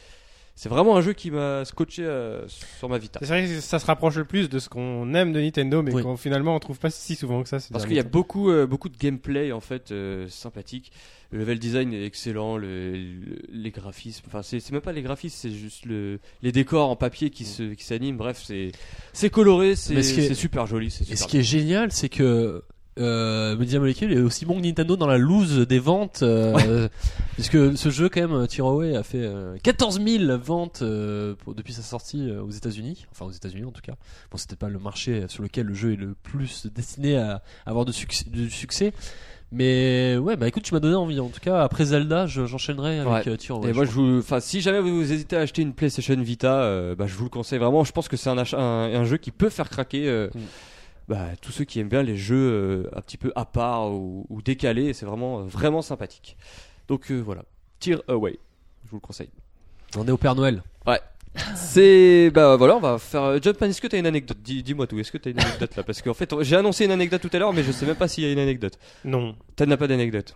c'est 0.61 0.69
vraiment 0.69 0.95
un 0.95 1.01
jeu 1.01 1.13
qui 1.13 1.31
m'a 1.31 1.65
scotché 1.65 2.03
euh, 2.05 2.47
sur 2.47 2.87
ma 2.87 2.99
Vita. 2.99 3.17
C'est 3.23 3.27
vrai 3.29 3.47
que 3.47 3.59
ça 3.61 3.79
se 3.79 3.85
rapproche 3.87 4.15
le 4.17 4.25
plus 4.25 4.47
de 4.47 4.59
ce 4.59 4.69
qu'on 4.69 5.11
aime 5.15 5.33
de 5.33 5.41
Nintendo, 5.41 5.81
mais 5.81 5.91
Oui. 5.91 6.03
qu'on 6.03 6.17
finalement 6.17 6.55
on 6.55 6.59
trouve 6.59 6.77
pas 6.77 6.91
si 6.91 7.15
souvent 7.15 7.41
que 7.41 7.49
ça. 7.49 7.57
Parce 7.71 7.87
qu'il 7.87 7.95
y 7.95 7.99
a 7.99 8.03
beaucoup, 8.03 8.51
euh, 8.51 8.67
beaucoup 8.67 8.87
de 8.87 8.95
gameplay 8.95 9.51
en 9.51 9.59
fait 9.59 9.91
euh, 9.91 10.27
sympathique. 10.29 10.91
Le 11.31 11.39
level 11.39 11.57
design 11.57 11.93
est 11.95 12.05
excellent, 12.05 12.57
le, 12.57 12.91
le- 12.91 13.39
les 13.51 13.71
graphismes, 13.71 14.23
enfin 14.27 14.43
c'est 14.43 14.59
c'est 14.59 14.71
même 14.71 14.81
pas 14.81 14.91
les 14.91 15.01
graphismes, 15.01 15.35
c'est 15.39 15.49
juste 15.49 15.85
le, 15.87 16.19
les 16.43 16.51
décors 16.51 16.89
en 16.91 16.95
papier 16.95 17.31
qui 17.31 17.45
se, 17.45 17.73
qui 17.73 17.83
s'animent. 17.83 18.17
Bref, 18.17 18.39
c'est 18.45 18.71
c'est 19.13 19.31
coloré, 19.31 19.75
c'est 19.75 20.03
ce 20.03 20.33
super 20.35 20.67
joli, 20.67 20.91
c'est 20.91 21.01
Et 21.03 21.05
super. 21.05 21.17
ce 21.17 21.25
qui 21.27 21.37
est 21.39 21.43
génial 21.43 21.91
c'est 21.91 22.09
que 22.09 22.63
euh, 23.01 23.57
Media 23.57 23.79
Molecule 23.79 24.13
est 24.13 24.19
aussi 24.21 24.45
bon 24.45 24.55
que 24.55 24.61
Nintendo 24.65 24.95
dans 24.95 25.07
la 25.07 25.17
loose 25.17 25.59
des 25.67 25.79
ventes 25.79 26.19
euh, 26.23 26.87
puisque 27.35 27.57
ce 27.77 27.89
jeu 27.89 28.07
quand 28.09 28.27
même 28.27 28.47
Tearaway 28.47 28.95
a 28.95 29.03
fait 29.03 29.21
euh, 29.23 29.57
14 29.63 30.01
000 30.01 30.37
ventes 30.37 30.81
euh, 30.81 31.33
pour- 31.43 31.53
depuis 31.55 31.73
sa 31.73 31.81
sortie 31.81 32.29
euh, 32.29 32.41
aux 32.43 32.51
États-Unis 32.51 33.05
enfin 33.11 33.25
aux 33.25 33.31
États-Unis 33.31 33.65
en 33.65 33.71
tout 33.71 33.81
cas 33.81 33.93
bon 34.31 34.37
c'était 34.37 34.55
pas 34.55 34.69
le 34.69 34.79
marché 34.79 35.25
sur 35.27 35.43
lequel 35.43 35.65
le 35.67 35.73
jeu 35.73 35.93
est 35.93 35.97
le 35.97 36.15
plus 36.23 36.67
destiné 36.73 37.17
à 37.17 37.41
avoir 37.65 37.85
de 37.85 37.91
succès, 37.91 38.93
mais 39.51 40.17
ouais 40.17 40.35
bah 40.37 40.47
écoute 40.47 40.63
tu 40.63 40.73
m'as 40.73 40.79
donné 40.79 40.95
envie 40.95 41.19
en 41.19 41.27
tout 41.27 41.39
cas 41.41 41.61
après 41.61 41.85
Zelda 41.85 42.25
je- 42.27 42.45
j'enchaînerai 42.45 42.99
avec 42.99 43.25
Ouais. 43.25 43.33
euh, 43.33 43.37
Tearaway, 43.37 43.69
Et 43.69 43.71
je 43.73 43.75
moi, 43.75 43.85
je 43.85 43.91
crois. 43.91 44.03
vous, 44.03 44.19
enfin, 44.19 44.39
si 44.39 44.61
jamais 44.61 44.79
vous 44.79 45.11
hésitez 45.11 45.35
à 45.35 45.39
acheter 45.41 45.61
une 45.61 45.73
PlayStation 45.73 46.15
Vita, 46.21 46.61
euh, 46.63 46.95
bah, 46.95 47.05
je 47.07 47.15
vous 47.15 47.25
le 47.25 47.29
conseille 47.29 47.59
vraiment. 47.59 47.83
Je 47.83 47.91
pense 47.91 48.07
que 48.07 48.15
c'est 48.15 48.29
un, 48.29 48.37
achat- 48.37 48.57
un, 48.59 48.93
un 48.93 49.03
jeu 49.03 49.17
qui 49.17 49.31
peut 49.31 49.49
faire 49.49 49.69
craquer 49.69 50.07
euh, 50.07 50.29
Mm. 50.33 50.39
Bah, 51.07 51.27
tous 51.41 51.51
ceux 51.51 51.63
qui 51.65 51.79
aiment 51.79 51.89
bien 51.89 52.03
les 52.03 52.17
jeux 52.17 52.35
euh, 52.85 52.89
un 52.97 53.01
petit 53.01 53.17
peu 53.17 53.31
à 53.35 53.45
part 53.45 53.91
ou, 53.91 54.25
ou 54.29 54.41
décalés. 54.41 54.93
C'est 54.93 55.05
vraiment, 55.05 55.41
vraiment 55.43 55.81
sympathique. 55.81 56.37
Donc 56.87 57.11
euh, 57.11 57.19
voilà, 57.19 57.43
Tear 57.79 58.01
Away, 58.07 58.37
je 58.85 58.89
vous 58.91 58.97
le 58.97 59.01
conseille. 59.01 59.29
on 59.97 60.07
est 60.07 60.11
au 60.11 60.17
Père 60.17 60.35
Noël 60.35 60.61
C'est 61.55 62.29
bah 62.31 62.57
voilà, 62.57 62.75
on 62.75 62.81
va 62.81 62.97
faire 62.97 63.23
euh, 63.23 63.39
Jumpman. 63.41 63.67
Est-ce 63.69 63.79
que 63.79 63.87
t'as 63.87 63.97
une 63.97 64.05
anecdote? 64.05 64.37
Dis- 64.43 64.63
Dis-moi 64.63 64.85
tout. 64.87 64.99
Est-ce 64.99 65.13
que 65.13 65.17
t'as 65.17 65.29
une 65.31 65.39
anecdote 65.39 65.73
là? 65.77 65.83
Parce 65.83 66.01
qu'en 66.01 66.13
fait, 66.13 66.29
j'ai 66.41 66.57
annoncé 66.57 66.83
une 66.83 66.91
anecdote 66.91 67.21
tout 67.21 67.29
à 67.31 67.39
l'heure, 67.39 67.53
mais 67.53 67.63
je 67.63 67.71
sais 67.71 67.85
même 67.85 67.95
pas 67.95 68.09
s'il 68.09 68.25
y 68.25 68.27
a 68.27 68.31
une 68.33 68.39
anecdote. 68.39 68.77
Non, 69.05 69.33
T'as 69.55 69.65
n'as 69.65 69.77
pas 69.77 69.87
d'anecdote? 69.87 70.35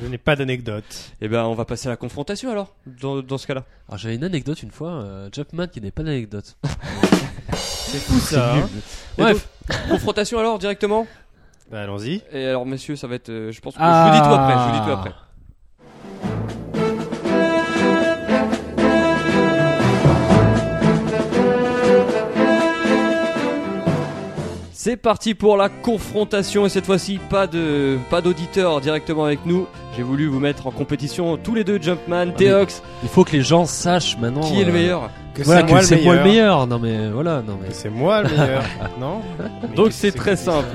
je 0.00 0.06
n'ai 0.06 0.18
pas 0.18 0.36
d'anecdote. 0.36 1.12
Eh 1.20 1.28
ben, 1.28 1.44
on 1.44 1.54
va 1.54 1.64
passer 1.64 1.88
à 1.88 1.90
la 1.90 1.96
confrontation 1.96 2.50
alors. 2.52 2.74
Dans, 2.86 3.20
dans 3.22 3.38
ce 3.38 3.46
cas-là. 3.48 3.64
alors 3.88 3.98
j'avais 3.98 4.14
une 4.16 4.24
anecdote 4.24 4.62
une 4.62 4.70
fois 4.70 4.90
euh, 4.90 5.28
Jumpman 5.32 5.66
qui 5.68 5.80
n'est 5.80 5.90
pas 5.92 6.02
d'anecdote 6.04 6.56
C'est 7.94 8.00
fou 8.12 8.18
ça. 8.18 8.54
hein. 8.54 8.68
Bref. 9.16 9.48
confrontation 9.88 10.38
alors 10.40 10.58
directement. 10.58 11.06
Bah, 11.70 11.82
allons-y. 11.82 12.22
Et 12.32 12.46
alors, 12.48 12.66
messieurs, 12.66 12.96
ça 12.96 13.06
va 13.06 13.14
être. 13.14 13.28
euh, 13.30 13.52
je 13.52 13.60
pense 13.60 13.74
que 13.74 13.78
Ah. 13.80 14.06
je 14.06 14.10
vous 14.12 14.22
dis 14.22 14.28
tout 14.28 14.34
après. 14.34 14.52
Je 14.54 14.58
vous 14.58 14.80
dis 14.80 14.84
tout 14.86 14.92
après. 14.92 15.12
C'est 24.72 24.96
parti 24.96 25.34
pour 25.34 25.56
la 25.56 25.68
confrontation 25.70 26.66
et 26.66 26.68
cette 26.68 26.84
fois-ci 26.84 27.18
pas 27.30 27.46
de 27.46 27.96
pas 28.10 28.20
d'auditeurs 28.20 28.80
directement 28.82 29.24
avec 29.24 29.46
nous. 29.46 29.66
J'ai 29.96 30.02
voulu 30.02 30.26
vous 30.26 30.40
mettre 30.40 30.66
en 30.66 30.70
compétition 30.72 31.38
tous 31.38 31.54
les 31.54 31.64
deux 31.64 31.80
Jumpman, 31.80 32.26
mais- 32.26 32.32
Teox, 32.34 32.82
il 33.02 33.08
faut 33.08 33.24
que 33.24 33.32
les 33.32 33.42
gens 33.42 33.64
sachent 33.64 34.18
maintenant 34.18 34.42
qui 34.42 34.60
est 34.60 34.64
le 34.64 34.70
euh, 34.70 34.74
meilleur? 34.74 35.10
Que 35.34 35.42
voilà 35.42 35.60
c'est 35.60 35.66
que 35.66 35.70
moi 35.72 35.80
le 35.80 35.86
c'est 35.86 36.02
moi 36.02 36.14
le 36.16 36.22
meilleur. 36.22 36.66
non 36.66 36.78
mais 36.78 37.08
voilà 37.10 37.42
non 37.42 37.58
mais 37.60 37.68
Que 37.68 37.74
c'est 37.74 37.90
moi 37.90 38.22
le 38.22 38.28
meilleur. 38.28 38.62
non 39.00 39.20
Mais 39.38 39.74
Donc 39.74 39.92
c'est 39.92 40.12
très 40.12 40.36
simple. 40.36 40.68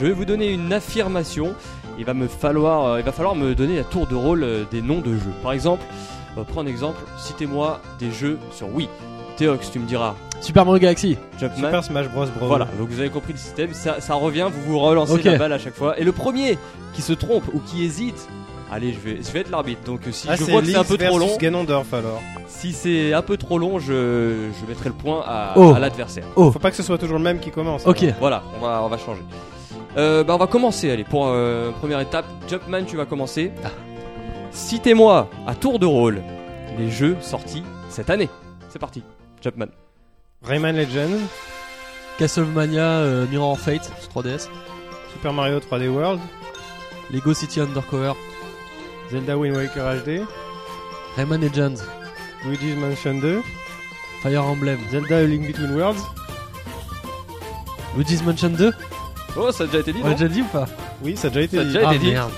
Je 0.00 0.06
vais 0.06 0.12
vous 0.12 0.24
donner 0.24 0.52
une 0.52 0.72
affirmation. 0.72 1.54
Il 1.98 2.04
va 2.04 2.14
me 2.14 2.28
falloir, 2.28 2.84
euh, 2.86 3.00
il 3.00 3.04
va 3.04 3.10
falloir 3.12 3.34
me 3.34 3.54
donner 3.54 3.80
à 3.80 3.84
tour 3.84 4.06
de 4.06 4.14
rôle 4.14 4.44
euh, 4.44 4.64
des 4.70 4.80
noms 4.82 5.00
de 5.00 5.14
jeux. 5.14 5.32
Par 5.42 5.52
exemple, 5.52 5.84
on 6.36 6.40
va 6.40 6.44
prendre 6.44 6.68
un 6.68 6.70
exemple. 6.70 7.00
Citez-moi 7.18 7.80
des 7.98 8.12
jeux 8.12 8.38
sur 8.52 8.72
Wii. 8.72 8.88
Théox, 9.36 9.70
tu 9.72 9.78
me 9.80 9.86
diras. 9.86 10.14
Super 10.40 10.64
Mario 10.64 10.80
Galaxy 10.80 11.16
Jumpman. 11.38 11.56
Super 11.56 11.84
Smash 11.84 12.08
Bros. 12.08 12.26
Bros. 12.26 12.46
Voilà, 12.46 12.68
donc 12.78 12.88
vous 12.88 13.00
avez 13.00 13.10
compris 13.10 13.32
le 13.32 13.38
système, 13.38 13.74
ça, 13.74 14.00
ça 14.00 14.14
revient, 14.14 14.48
vous 14.52 14.72
vous 14.72 14.78
relancez 14.78 15.20
la 15.22 15.36
balle 15.36 15.52
à 15.52 15.58
chaque 15.58 15.74
fois. 15.74 15.98
Et 15.98 16.04
le 16.04 16.12
premier 16.12 16.56
qui 16.94 17.02
se 17.02 17.12
trompe 17.12 17.44
ou 17.52 17.58
qui 17.58 17.84
hésite, 17.84 18.28
allez, 18.70 18.92
je 18.92 18.98
vais, 18.98 19.16
je 19.22 19.30
vais 19.32 19.40
être 19.40 19.50
l'arbitre. 19.50 19.82
Donc 19.84 20.00
euh, 20.06 20.12
si 20.12 20.26
Ah, 20.28 20.36
je 20.36 20.44
c'est 20.44 20.50
vois 20.52 20.60
que 20.60 20.66
c'est 20.68 20.76
un 20.76 20.84
peu 20.84 20.98
trop 20.98 21.18
long, 21.18 21.36
Ganondorf 21.38 21.92
alors. 21.94 22.20
si 22.46 22.72
c'est 22.72 23.12
un 23.12 23.22
peu 23.22 23.36
trop 23.36 23.58
long, 23.58 23.78
je, 23.78 24.48
je 24.60 24.66
mettrai 24.68 24.88
le 24.90 24.94
point 24.94 25.22
à, 25.26 25.52
Oh. 25.56 25.72
à 25.74 25.78
l'adversaire. 25.78 26.24
oh 26.36 26.50
Faut 26.52 26.58
pas 26.58 26.70
que 26.70 26.76
ce 26.76 26.82
soit 26.82 26.98
toujours 26.98 27.18
le 27.18 27.24
même 27.24 27.40
qui 27.40 27.50
commence. 27.50 27.86
ok 27.86 28.02
alors. 28.02 28.14
Voilà, 28.20 28.42
on 28.56 28.60
va, 28.64 28.82
on 28.84 28.88
va 28.88 28.98
changer. 28.98 29.22
Euh, 29.96 30.22
bah 30.22 30.34
on 30.34 30.38
va 30.38 30.46
commencer, 30.46 30.90
allez, 30.90 31.04
pour 31.04 31.26
euh, 31.28 31.70
première 31.72 32.00
étape. 32.00 32.26
Jumpman, 32.48 32.84
tu 32.84 32.96
vas 32.96 33.06
commencer. 33.06 33.52
Ah. 33.64 33.68
Citez-moi 34.50 35.28
à 35.46 35.54
tour 35.54 35.78
de 35.78 35.86
rôle 35.86 36.22
les 36.78 36.90
jeux 36.90 37.16
sortis 37.20 37.62
cette 37.88 38.10
année. 38.10 38.28
C'est 38.68 38.78
parti. 38.78 39.02
Jumpman. 39.42 39.66
Rayman 40.42 40.76
Legends, 40.76 41.18
Castlevania 42.18 42.82
euh, 42.82 43.26
Mirror 43.30 43.52
of 43.52 43.60
Fate 43.60 43.90
sur 44.00 44.22
3DS. 44.22 44.48
Super 45.12 45.32
Mario 45.32 45.58
3D 45.58 45.88
World, 45.88 46.20
Lego 47.10 47.34
City 47.34 47.60
Undercover. 47.60 48.12
Zelda 49.10 49.36
Wind 49.38 49.56
Waker 49.56 49.80
HD, 50.04 50.22
Rayman 51.16 51.40
Legends. 51.40 51.82
Luigi's 52.44 52.76
Mansion 52.76 53.20
2, 53.20 53.42
Fire 54.22 54.42
Emblem. 54.44 54.78
Zelda 54.90 55.16
A 55.18 55.26
Link 55.26 55.46
Between 55.46 55.74
Worlds. 55.74 56.02
Luigi's 57.96 58.22
Mansion 58.22 58.50
2. 58.50 58.72
Oh, 59.36 59.50
ça 59.52 59.64
a 59.64 59.66
déjà 59.66 59.80
été 59.80 59.92
dit, 59.92 60.00
On 60.02 60.04
l'a 60.04 60.10
non 60.10 60.16
déjà 60.16 60.28
dit 60.28 60.42
ou 60.42 60.46
pas? 60.46 60.66
Oui, 61.02 61.16
ça 61.16 61.28
a 61.28 61.30
déjà 61.30 61.42
été 61.42 61.56
Ça 61.56 61.62
a 61.62 61.64
dit. 61.64 61.72
déjà 61.72 61.88
Ah 61.88 61.94
été 61.94 62.04
dit. 62.04 62.10
merde. 62.12 62.30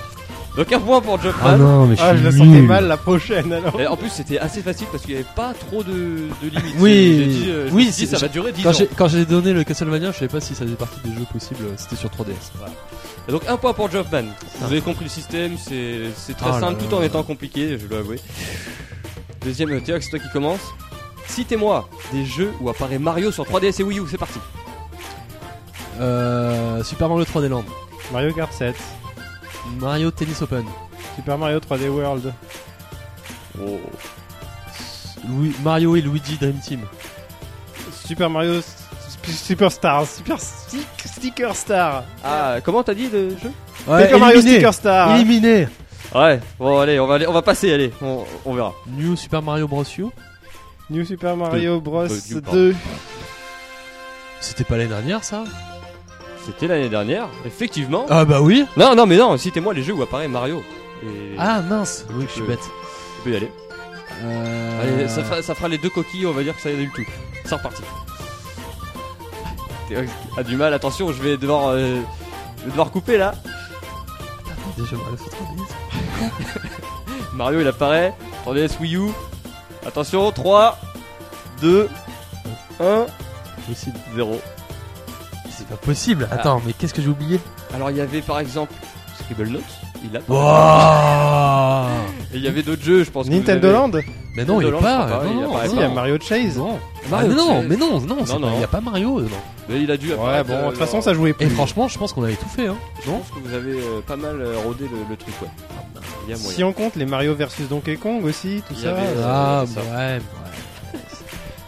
Donc 0.57 0.71
un 0.73 0.79
point 0.79 0.99
pour 0.99 1.21
Jumpman. 1.21 1.41
Ah 1.45 1.57
non, 1.57 1.85
mais 1.85 1.95
je 1.95 2.01
Ah, 2.03 2.15
je 2.15 2.23
la 2.25 2.31
sentais 2.31 2.61
mal 2.61 2.85
la 2.87 2.97
prochaine 2.97 3.53
alors. 3.53 3.79
Et 3.79 3.87
en 3.87 3.95
plus, 3.95 4.09
c'était 4.09 4.37
assez 4.37 4.61
facile 4.61 4.87
parce 4.91 5.03
qu'il 5.03 5.15
n'y 5.15 5.21
avait 5.21 5.29
pas 5.33 5.53
trop 5.53 5.81
de, 5.81 5.91
de 5.93 6.49
limites. 6.49 6.75
Oui, 6.79 7.15
J'ai 7.19 7.25
dit, 7.27 7.45
euh, 7.49 7.69
oui, 7.71 7.85
dit, 7.89 8.05
ça 8.05 8.17
va 8.17 8.27
durer 8.27 8.51
10 8.51 8.63
Quand 8.63 8.69
ans. 8.69 8.73
j'ai, 8.73 8.87
quand 8.87 9.07
j'ai 9.07 9.25
donné 9.25 9.53
le 9.53 9.63
Castlevania, 9.63 10.11
je 10.11 10.17
savais 10.17 10.27
pas 10.27 10.41
si 10.41 10.53
ça 10.53 10.65
faisait 10.65 10.75
partie 10.75 10.99
des 11.05 11.13
jeux 11.15 11.25
possibles, 11.31 11.63
euh, 11.63 11.73
c'était 11.77 11.95
sur 11.95 12.09
3DS. 12.09 12.33
Et 13.29 13.31
Donc 13.31 13.43
un 13.47 13.55
point 13.55 13.71
pour 13.73 13.89
Jumpman. 13.89 14.23
Vous 14.59 14.65
avez 14.65 14.81
compris 14.81 15.05
le 15.05 15.09
système, 15.09 15.53
c'est 15.57 16.09
c'est 16.17 16.35
très 16.35 16.49
là 16.49 16.59
simple 16.59 16.81
là 16.81 16.87
tout 16.89 16.95
en 16.95 16.99
là. 16.99 17.05
étant 17.05 17.23
compliqué, 17.23 17.77
je 17.79 17.87
dois 17.87 17.99
avouer. 17.99 18.19
Deuxième, 19.45 19.81
Théox, 19.81 20.03
c'est 20.05 20.09
toi 20.11 20.19
qui 20.19 20.29
commence. 20.33 20.59
Citez-moi 21.27 21.87
des 22.11 22.25
jeux 22.25 22.51
où 22.59 22.69
apparaît 22.69 22.99
Mario 22.99 23.31
sur 23.31 23.45
3DS 23.45 23.79
et 23.79 23.83
Wii 23.83 23.99
U, 23.99 24.03
c'est 24.11 24.17
parti. 24.17 24.39
Euh, 25.99 26.83
Super 26.83 27.07
Mario 27.09 27.23
3D 27.23 27.47
Land. 27.47 27.63
Mario 28.11 28.33
Kart 28.33 28.51
7, 28.51 28.75
Mario 29.79 30.11
Tennis 30.11 30.41
Open. 30.41 30.65
Super 31.15 31.37
Mario 31.37 31.59
3D 31.59 31.89
World, 31.89 32.33
Oh. 33.61 33.79
Louis- 35.27 35.55
Mario 35.63 35.95
et 35.95 36.01
Luigi 36.01 36.37
Dream 36.37 36.59
Team. 36.59 36.81
Super 38.05 38.29
Mario 38.29 38.61
Superstar, 39.27 40.05
Super 40.07 40.39
Stick, 40.39 40.87
Sticker 41.05 41.55
Star, 41.55 42.03
Ah, 42.23 42.55
comment 42.63 42.81
t'as 42.83 42.93
dit 42.95 43.07
le 43.09 43.29
jeu? 43.31 43.51
Super 43.77 44.19
Mario 44.19 44.41
Sticker 44.41 44.73
Star, 44.73 45.15
Éliminé. 45.15 45.67
Ouais, 46.15 46.39
bon 46.57 46.79
allez, 46.79 46.99
on 46.99 47.05
va, 47.07 47.15
aller- 47.15 47.27
on 47.27 47.33
va 47.33 47.41
passer, 47.43 47.71
allez, 47.71 47.93
on, 48.01 48.25
on 48.45 48.53
verra. 48.55 48.73
New 48.87 49.15
Super 49.15 49.41
Mario 49.41 49.67
Bros. 49.67 49.83
U. 49.99 50.05
New 50.89 51.05
Super 51.05 51.37
Mario 51.37 51.79
Bros 51.79 52.07
Deux, 52.07 52.15
New, 52.31 52.41
pardon. 52.41 52.57
2, 52.57 52.75
C'était 54.39 54.63
pas 54.63 54.75
l'année 54.77 54.89
dernière 54.89 55.23
ça? 55.23 55.43
C'était 56.45 56.67
l'année 56.67 56.89
dernière, 56.89 57.27
effectivement. 57.45 58.05
Ah 58.09 58.25
bah 58.25 58.41
oui. 58.41 58.65
Non, 58.77 58.95
non, 58.95 59.05
mais 59.05 59.17
non, 59.17 59.37
citez-moi 59.37 59.73
les 59.73 59.83
jeux 59.83 59.93
où 59.93 60.01
apparaît 60.01 60.27
Mario. 60.27 60.63
Et 61.03 61.35
Ah 61.37 61.61
mince. 61.61 62.05
Oui, 62.13 62.25
je 62.27 62.33
suis 62.33 62.41
bête. 62.41 62.59
tu 62.61 63.23
peux 63.23 63.31
y 63.31 63.35
aller. 63.35 63.51
Euh... 64.23 64.81
Allez, 64.81 65.07
ça, 65.07 65.23
fera, 65.23 65.41
ça 65.41 65.55
fera 65.55 65.67
les 65.67 65.77
deux 65.77 65.89
coquilles, 65.89 66.25
on 66.25 66.31
va 66.31 66.43
dire 66.43 66.55
que 66.55 66.61
ça 66.61 66.69
y 66.71 66.73
est 66.73 66.77
du 66.77 66.89
tout. 66.91 67.03
C'est 67.45 67.55
reparti. 67.55 67.81
Théox 69.87 70.09
a 70.37 70.43
du 70.43 70.55
mal, 70.55 70.73
attention, 70.73 71.11
je 71.11 71.21
vais 71.21 71.37
devoir, 71.37 71.69
euh, 71.69 71.99
je 72.59 72.63
vais 72.65 72.69
devoir 72.71 72.91
couper 72.91 73.17
là. 73.17 73.33
Déjà 74.77 74.95
Mario 74.95 75.17
sur 75.17 75.27
3DS. 75.27 75.73
Mario 77.33 77.61
il 77.61 77.67
apparaît, 77.67 78.13
3DS 78.45 78.79
Wii 78.79 78.95
U. 78.95 79.09
Attention, 79.85 80.31
3, 80.31 80.77
2, 81.61 81.89
1, 82.79 83.05
Possible. 83.67 83.97
0. 84.15 84.39
C'est 85.71 85.77
pas 85.79 85.85
possible. 85.85 86.27
Attends, 86.31 86.61
mais 86.65 86.73
qu'est-ce 86.73 86.93
que 86.93 87.01
j'ai 87.01 87.07
oublié? 87.09 87.39
Alors 87.73 87.89
il 87.91 87.97
y 87.97 88.01
avait 88.01 88.21
par 88.21 88.39
exemple 88.39 88.73
Scribble 89.19 89.47
Notes, 89.49 89.63
il 90.03 90.17
a 90.17 90.19
Wow 90.27 91.87
Et 92.33 92.37
il 92.37 92.43
y 92.43 92.47
avait 92.47 92.63
d'autres 92.63 92.83
jeux, 92.83 93.03
je 93.03 93.11
pense 93.11 93.27
Nintendo 93.27 93.67
avez- 93.69 93.77
Land, 93.77 93.91
Mais 94.35 94.43
non, 94.45 94.59
il 94.61 94.67
est 94.67 94.71
Land, 94.71 94.79
pas. 94.81 95.05
pas 95.05 95.23
non, 95.23 95.29
il 95.31 95.39
non, 95.41 95.59
si, 95.69 95.75
non. 95.75 95.81
y 95.81 95.83
a 95.83 95.89
Mario 95.89 96.17
Chase. 96.19 96.57
Non. 96.57 96.79
Mario 97.09 97.29
ah, 97.31 97.33
mais 97.33 97.35
non, 97.35 97.47
Chase. 97.47 97.65
mais 97.69 97.75
non, 97.77 97.99
non, 98.01 98.15
Non, 98.17 98.25
pas- 98.25 98.39
non. 98.39 98.51
il 98.55 98.61
y 98.61 98.63
a 98.63 98.67
pas 98.67 98.81
Mario 98.81 99.21
dedans. 99.21 99.35
Mais 99.69 99.81
il 99.81 99.91
a 99.91 99.97
dû 99.97 100.09
Ouais, 100.09 100.43
bon, 100.43 100.49
de 100.49 100.53
euh, 100.53 100.69
toute 100.69 100.77
façon, 100.77 100.97
dans- 100.97 101.01
ça 101.03 101.13
jouait 101.13 101.29
Et 101.31 101.33
plus. 101.33 101.49
franchement, 101.51 101.87
je 101.87 101.97
pense 101.97 102.11
qu'on 102.13 102.23
avait 102.23 102.35
tout 102.35 102.49
fait. 102.49 102.67
Hein. 102.67 102.75
Je 103.05 103.09
pense 103.11 103.27
que 103.29 103.47
vous 103.47 103.53
avez 103.53 103.73
euh, 103.79 104.01
pas 104.05 104.15
mal 104.17 104.41
euh, 104.41 104.55
rodé 104.65 104.85
le, 104.85 104.97
le 105.09 105.15
truc, 105.15 105.33
ouais. 105.41 105.47
Il 106.27 106.31
y 106.31 106.33
a 106.33 106.37
moyen. 106.37 106.51
Si 106.55 106.63
on 106.63 106.73
compte 106.73 106.95
les 106.97 107.05
Mario 107.05 107.33
versus 107.35 107.67
Donkey 107.69 107.95
Kong 107.95 108.23
aussi, 108.25 108.61
tout 108.67 108.73
Il 108.77 108.83
ça. 108.83 108.91
avait, 108.91 109.01
euh, 109.01 109.25
Ah, 109.25 109.63
ça. 109.73 109.79
ouais. 109.81 110.17
ouais. 110.17 110.19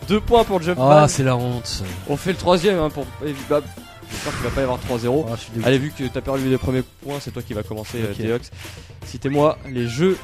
Deux 0.09 0.19
points 0.19 0.43
pour 0.43 0.61
Jumpman. 0.61 0.89
Ah, 0.91 1.07
c'est 1.07 1.23
la 1.23 1.37
honte. 1.37 1.83
On 2.09 2.17
fait 2.17 2.31
le 2.31 2.37
troisième 2.37 2.77
hein, 2.79 2.89
pour. 2.89 3.05
et 3.25 3.33
bah, 3.49 3.61
J'espère 4.11 4.33
qu'il 4.33 4.43
va 4.43 4.49
pas 4.51 4.61
y 4.61 4.63
avoir 4.63 4.79
3-0. 4.79 5.25
Ah, 5.27 5.35
je 5.35 5.41
suis 5.41 5.51
dégoûté. 5.51 5.67
Allez, 5.67 5.77
vu 5.79 5.91
que 5.91 6.03
t'as 6.07 6.21
perdu 6.21 6.49
les 6.49 6.57
premiers 6.57 6.83
points, 7.03 7.19
c'est 7.19 7.31
toi 7.31 7.41
qui 7.41 7.53
va 7.53 7.63
commencer, 7.63 8.01
euh, 8.01 8.11
Ok. 8.11 8.17
Théox. 8.17 8.51
Citez-moi 9.05 9.57
les 9.69 9.87
jeux 9.87 10.17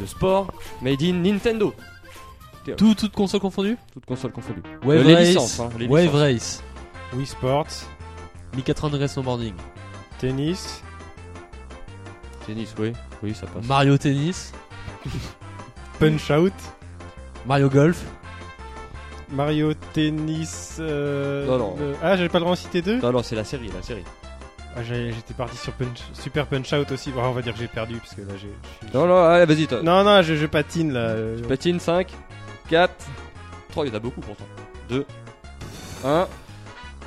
de 0.00 0.06
sport 0.06 0.52
made 0.82 1.02
in 1.02 1.14
Nintendo. 1.14 1.74
Tout, 2.78 2.94
toute 2.94 3.12
console 3.12 3.40
confondue? 3.40 3.76
Toutes 3.92 4.06
consoles 4.06 4.32
confondues. 4.32 4.62
Wave 4.84 5.00
Euh, 5.00 5.02
les 5.04 5.14
Race. 5.14 5.26
licences, 5.28 5.60
hein, 5.60 5.68
les 5.78 5.86
Wave 5.86 6.04
licences. 6.04 6.20
Race. 6.20 6.62
Wii 7.12 7.26
Sports, 7.26 7.66
1080 8.56 8.88
degrés 8.90 9.08
snowboarding. 9.08 9.54
tennis, 10.18 10.82
Tennis, 12.46 12.74
oui. 12.78 12.92
Oui, 13.22 13.34
ça 13.34 13.46
passe. 13.46 13.64
Mario 13.66 13.96
Tennis. 13.98 14.52
Punch 15.98 16.30
Out, 16.30 16.52
Mario 17.46 17.68
Golf. 17.70 18.02
Mario 19.34 19.72
Tennis. 19.92 20.76
euh, 20.80 21.46
Non, 21.46 21.58
non. 21.58 21.76
le- 21.78 21.94
Ah, 22.02 22.16
j'avais 22.16 22.28
pas 22.28 22.38
le 22.38 22.44
droit 22.44 22.52
d'en 22.56 22.60
citer 22.60 22.82
deux 22.82 23.00
Non, 23.00 23.12
non, 23.12 23.22
c'est 23.22 23.36
la 23.36 23.44
série, 23.44 23.70
la 23.74 23.82
série. 23.82 24.04
Ah, 24.76 24.82
j'ai- 24.82 25.12
J'étais 25.12 25.34
parti 25.34 25.56
sur 25.56 25.72
Punch, 25.72 25.98
Super 26.12 26.46
Punch 26.46 26.72
Out 26.72 26.90
aussi. 26.92 27.10
Bon, 27.12 27.22
on 27.22 27.30
va 27.32 27.42
dire 27.42 27.52
que 27.52 27.58
j'ai 27.60 27.68
perdu 27.68 27.96
parce 27.96 28.14
que 28.14 28.22
là 28.22 28.34
j'ai. 28.40 28.50
je 28.92 28.96
Non, 28.98 29.06
non, 29.06 29.24
allez, 29.24 29.46
vas-y, 29.46 29.66
toi. 29.66 29.80
Non, 29.82 30.02
non, 30.02 30.20
je, 30.22 30.34
je 30.34 30.46
patine 30.46 30.92
là. 30.92 31.00
euh, 31.00 31.38
Patine, 31.48 31.78
5, 31.78 32.08
4, 32.68 32.92
3, 33.70 33.86
il 33.86 33.90
y 33.90 33.92
en 33.92 33.96
a 33.96 34.00
beaucoup 34.00 34.20
pourtant. 34.20 34.44
2, 34.88 35.06
1. 36.04 36.26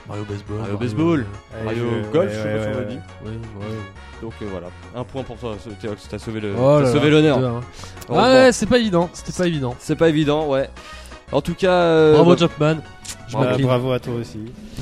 Mario 0.07 0.23
Baseball. 0.23 0.57
Mario 0.59 0.78
Baseball. 0.78 1.25
allez, 1.53 1.65
Mario 1.65 1.84
je- 2.05 2.11
Golf, 2.11 2.30
ouais, 2.32 2.34
je 2.34 2.38
sais 2.38 2.43
pas 2.43 2.53
ouais, 2.55 2.61
si 2.61 2.67
on 2.67 2.71
l'a 2.71 2.78
ouais, 2.78 2.86
dit. 2.86 2.99
ouais. 3.25 3.75
Donc 4.21 4.34
euh, 4.41 4.45
voilà, 4.49 4.67
un 4.95 5.03
point 5.03 5.23
pour 5.23 5.36
toi, 5.38 5.55
Théox, 5.82 6.07
t'as 6.09 6.17
sauvé 6.17 6.39
le- 6.39 6.55
Oh 6.57 6.84
sauvé 6.86 7.09
l'honneur. 7.09 7.38
hein. 7.39 7.61
Ah 8.09 8.32
ouais, 8.34 8.51
c'est 8.53 8.65
pas 8.65 8.78
évident. 8.78 9.09
C'était 9.13 9.34
pas 9.38 9.45
évident. 9.47 9.75
C'est 9.80 9.95
pas 9.97 10.07
évident, 10.09 10.47
ouais. 10.47 10.69
En 11.32 11.41
tout 11.41 11.55
cas, 11.55 11.71
euh, 11.71 12.13
Bravo 12.13 12.32
bah, 12.32 12.38
Jumpman. 12.38 12.78
Je 13.28 13.34
Bah, 13.38 13.57
bravo 13.59 13.91
à 13.91 13.99
toi 13.99 14.13
aussi. 14.15 14.39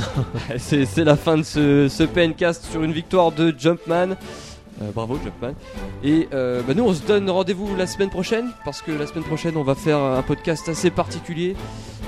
c'est 0.57 0.85
c'est 0.85 1.03
la 1.03 1.15
fin 1.15 1.37
de 1.37 1.43
ce, 1.43 1.87
ce 1.87 2.03
PNcast 2.03 2.65
sur 2.65 2.83
une 2.83 2.91
victoire 2.91 3.31
de 3.31 3.53
Jumpman. 3.57 4.15
Euh, 4.81 4.91
bravo 4.93 5.17
Jumpman. 5.23 5.55
Et 6.03 6.27
euh, 6.33 6.61
bah, 6.67 6.73
nous 6.75 6.83
on 6.83 6.93
se 6.93 7.01
donne 7.01 7.29
rendez-vous 7.29 7.75
la 7.75 7.87
semaine 7.87 8.09
prochaine 8.09 8.51
parce 8.63 8.81
que 8.81 8.91
la 8.91 9.07
semaine 9.07 9.23
prochaine 9.23 9.57
on 9.57 9.63
va 9.63 9.73
faire 9.73 9.97
un 9.97 10.21
podcast 10.21 10.69
assez 10.69 10.91
particulier 10.91 11.55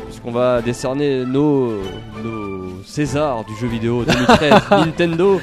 puisqu'on 0.06 0.32
va 0.32 0.62
décerner 0.62 1.26
nos, 1.26 1.82
nos 2.24 2.84
Césars 2.86 3.44
du 3.46 3.56
jeu 3.56 3.68
vidéo 3.68 4.04
2013 4.06 4.54
Nintendo. 4.72 5.40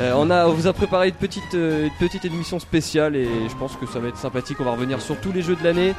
Euh, 0.00 0.12
on, 0.16 0.30
a, 0.30 0.46
on 0.46 0.52
vous 0.52 0.66
a 0.66 0.72
préparé 0.72 1.08
une 1.08 1.14
petite, 1.14 1.54
euh, 1.54 1.84
une 1.88 2.06
petite 2.08 2.24
émission 2.24 2.58
spéciale 2.58 3.16
et 3.16 3.28
je 3.50 3.54
pense 3.56 3.76
que 3.76 3.86
ça 3.86 3.98
va 3.98 4.08
être 4.08 4.16
sympathique. 4.16 4.56
On 4.60 4.64
va 4.64 4.70
revenir 4.72 5.00
sur 5.00 5.16
tous 5.20 5.30
les 5.32 5.42
jeux 5.42 5.56
de 5.56 5.62
l'année 5.64 5.94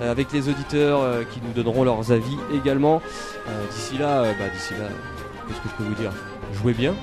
euh, 0.00 0.10
avec 0.12 0.32
les 0.32 0.48
auditeurs 0.48 1.00
qui 1.32 1.40
nous 1.44 1.52
donneront 1.52 1.82
leurs 1.84 2.12
avis 2.12 2.36
également. 2.54 3.02
D'ici 3.72 3.98
là, 3.98 4.22
bah, 4.38 4.44
d'ici 4.54 4.74
là, 4.78 4.86
qu'est-ce 5.48 5.58
que 5.60 5.68
je 5.68 5.74
peux 5.82 5.88
vous 5.88 6.00
dire? 6.00 6.12
Jouez 6.54 6.74
bien. 6.74 6.94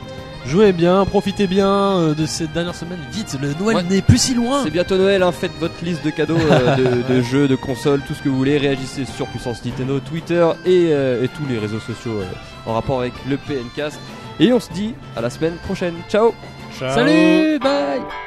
Jouez 0.46 0.72
bien, 0.72 1.04
profitez 1.04 1.48
bien 1.48 2.14
de 2.14 2.26
cette 2.26 2.54
dernière 2.54 2.76
semaine. 2.76 3.00
Vite, 3.12 3.38
le 3.42 3.54
Noël 3.56 3.78
Ouais. 3.78 3.84
n'est 3.84 4.02
plus 4.02 4.18
si 4.18 4.34
loin. 4.34 4.64
C'est 4.64 4.70
bientôt 4.72 4.96
Noël, 4.96 5.22
hein, 5.24 5.34
faites 5.34 5.52
votre 5.60 5.84
liste 5.84 6.06
de 6.06 6.10
cadeaux, 6.10 6.38
euh, 6.38 6.76
de, 6.78 7.14
de 7.14 7.22
jeux, 7.22 7.50
de 7.50 7.56
consoles, 7.58 8.02
tout 8.08 8.14
ce 8.14 8.22
que 8.22 8.30
vous 8.30 8.38
voulez. 8.38 8.58
Réagissez 8.58 9.04
sur 9.04 9.28
Puissance 9.28 9.66
Nintendo, 9.66 10.00
Twitter 10.00 10.48
et, 10.66 10.90
euh, 10.94 11.26
et 11.26 11.28
tous 11.28 11.46
les 11.50 11.58
réseaux 11.60 11.82
sociaux 11.82 12.22
euh, 12.22 12.26
en 12.66 12.74
rapport 12.76 13.02
avec 13.02 13.12
le 13.28 13.36
PNcast. 13.36 14.00
Et 14.40 14.54
on 14.54 14.60
se 14.60 14.72
dit 14.72 14.94
à 15.16 15.22
la 15.22 15.30
semaine 15.30 15.56
prochaine. 15.66 15.96
Ciao 16.10 16.34
Ciao. 16.78 16.94
Salut, 16.94 17.60
bye. 17.60 18.27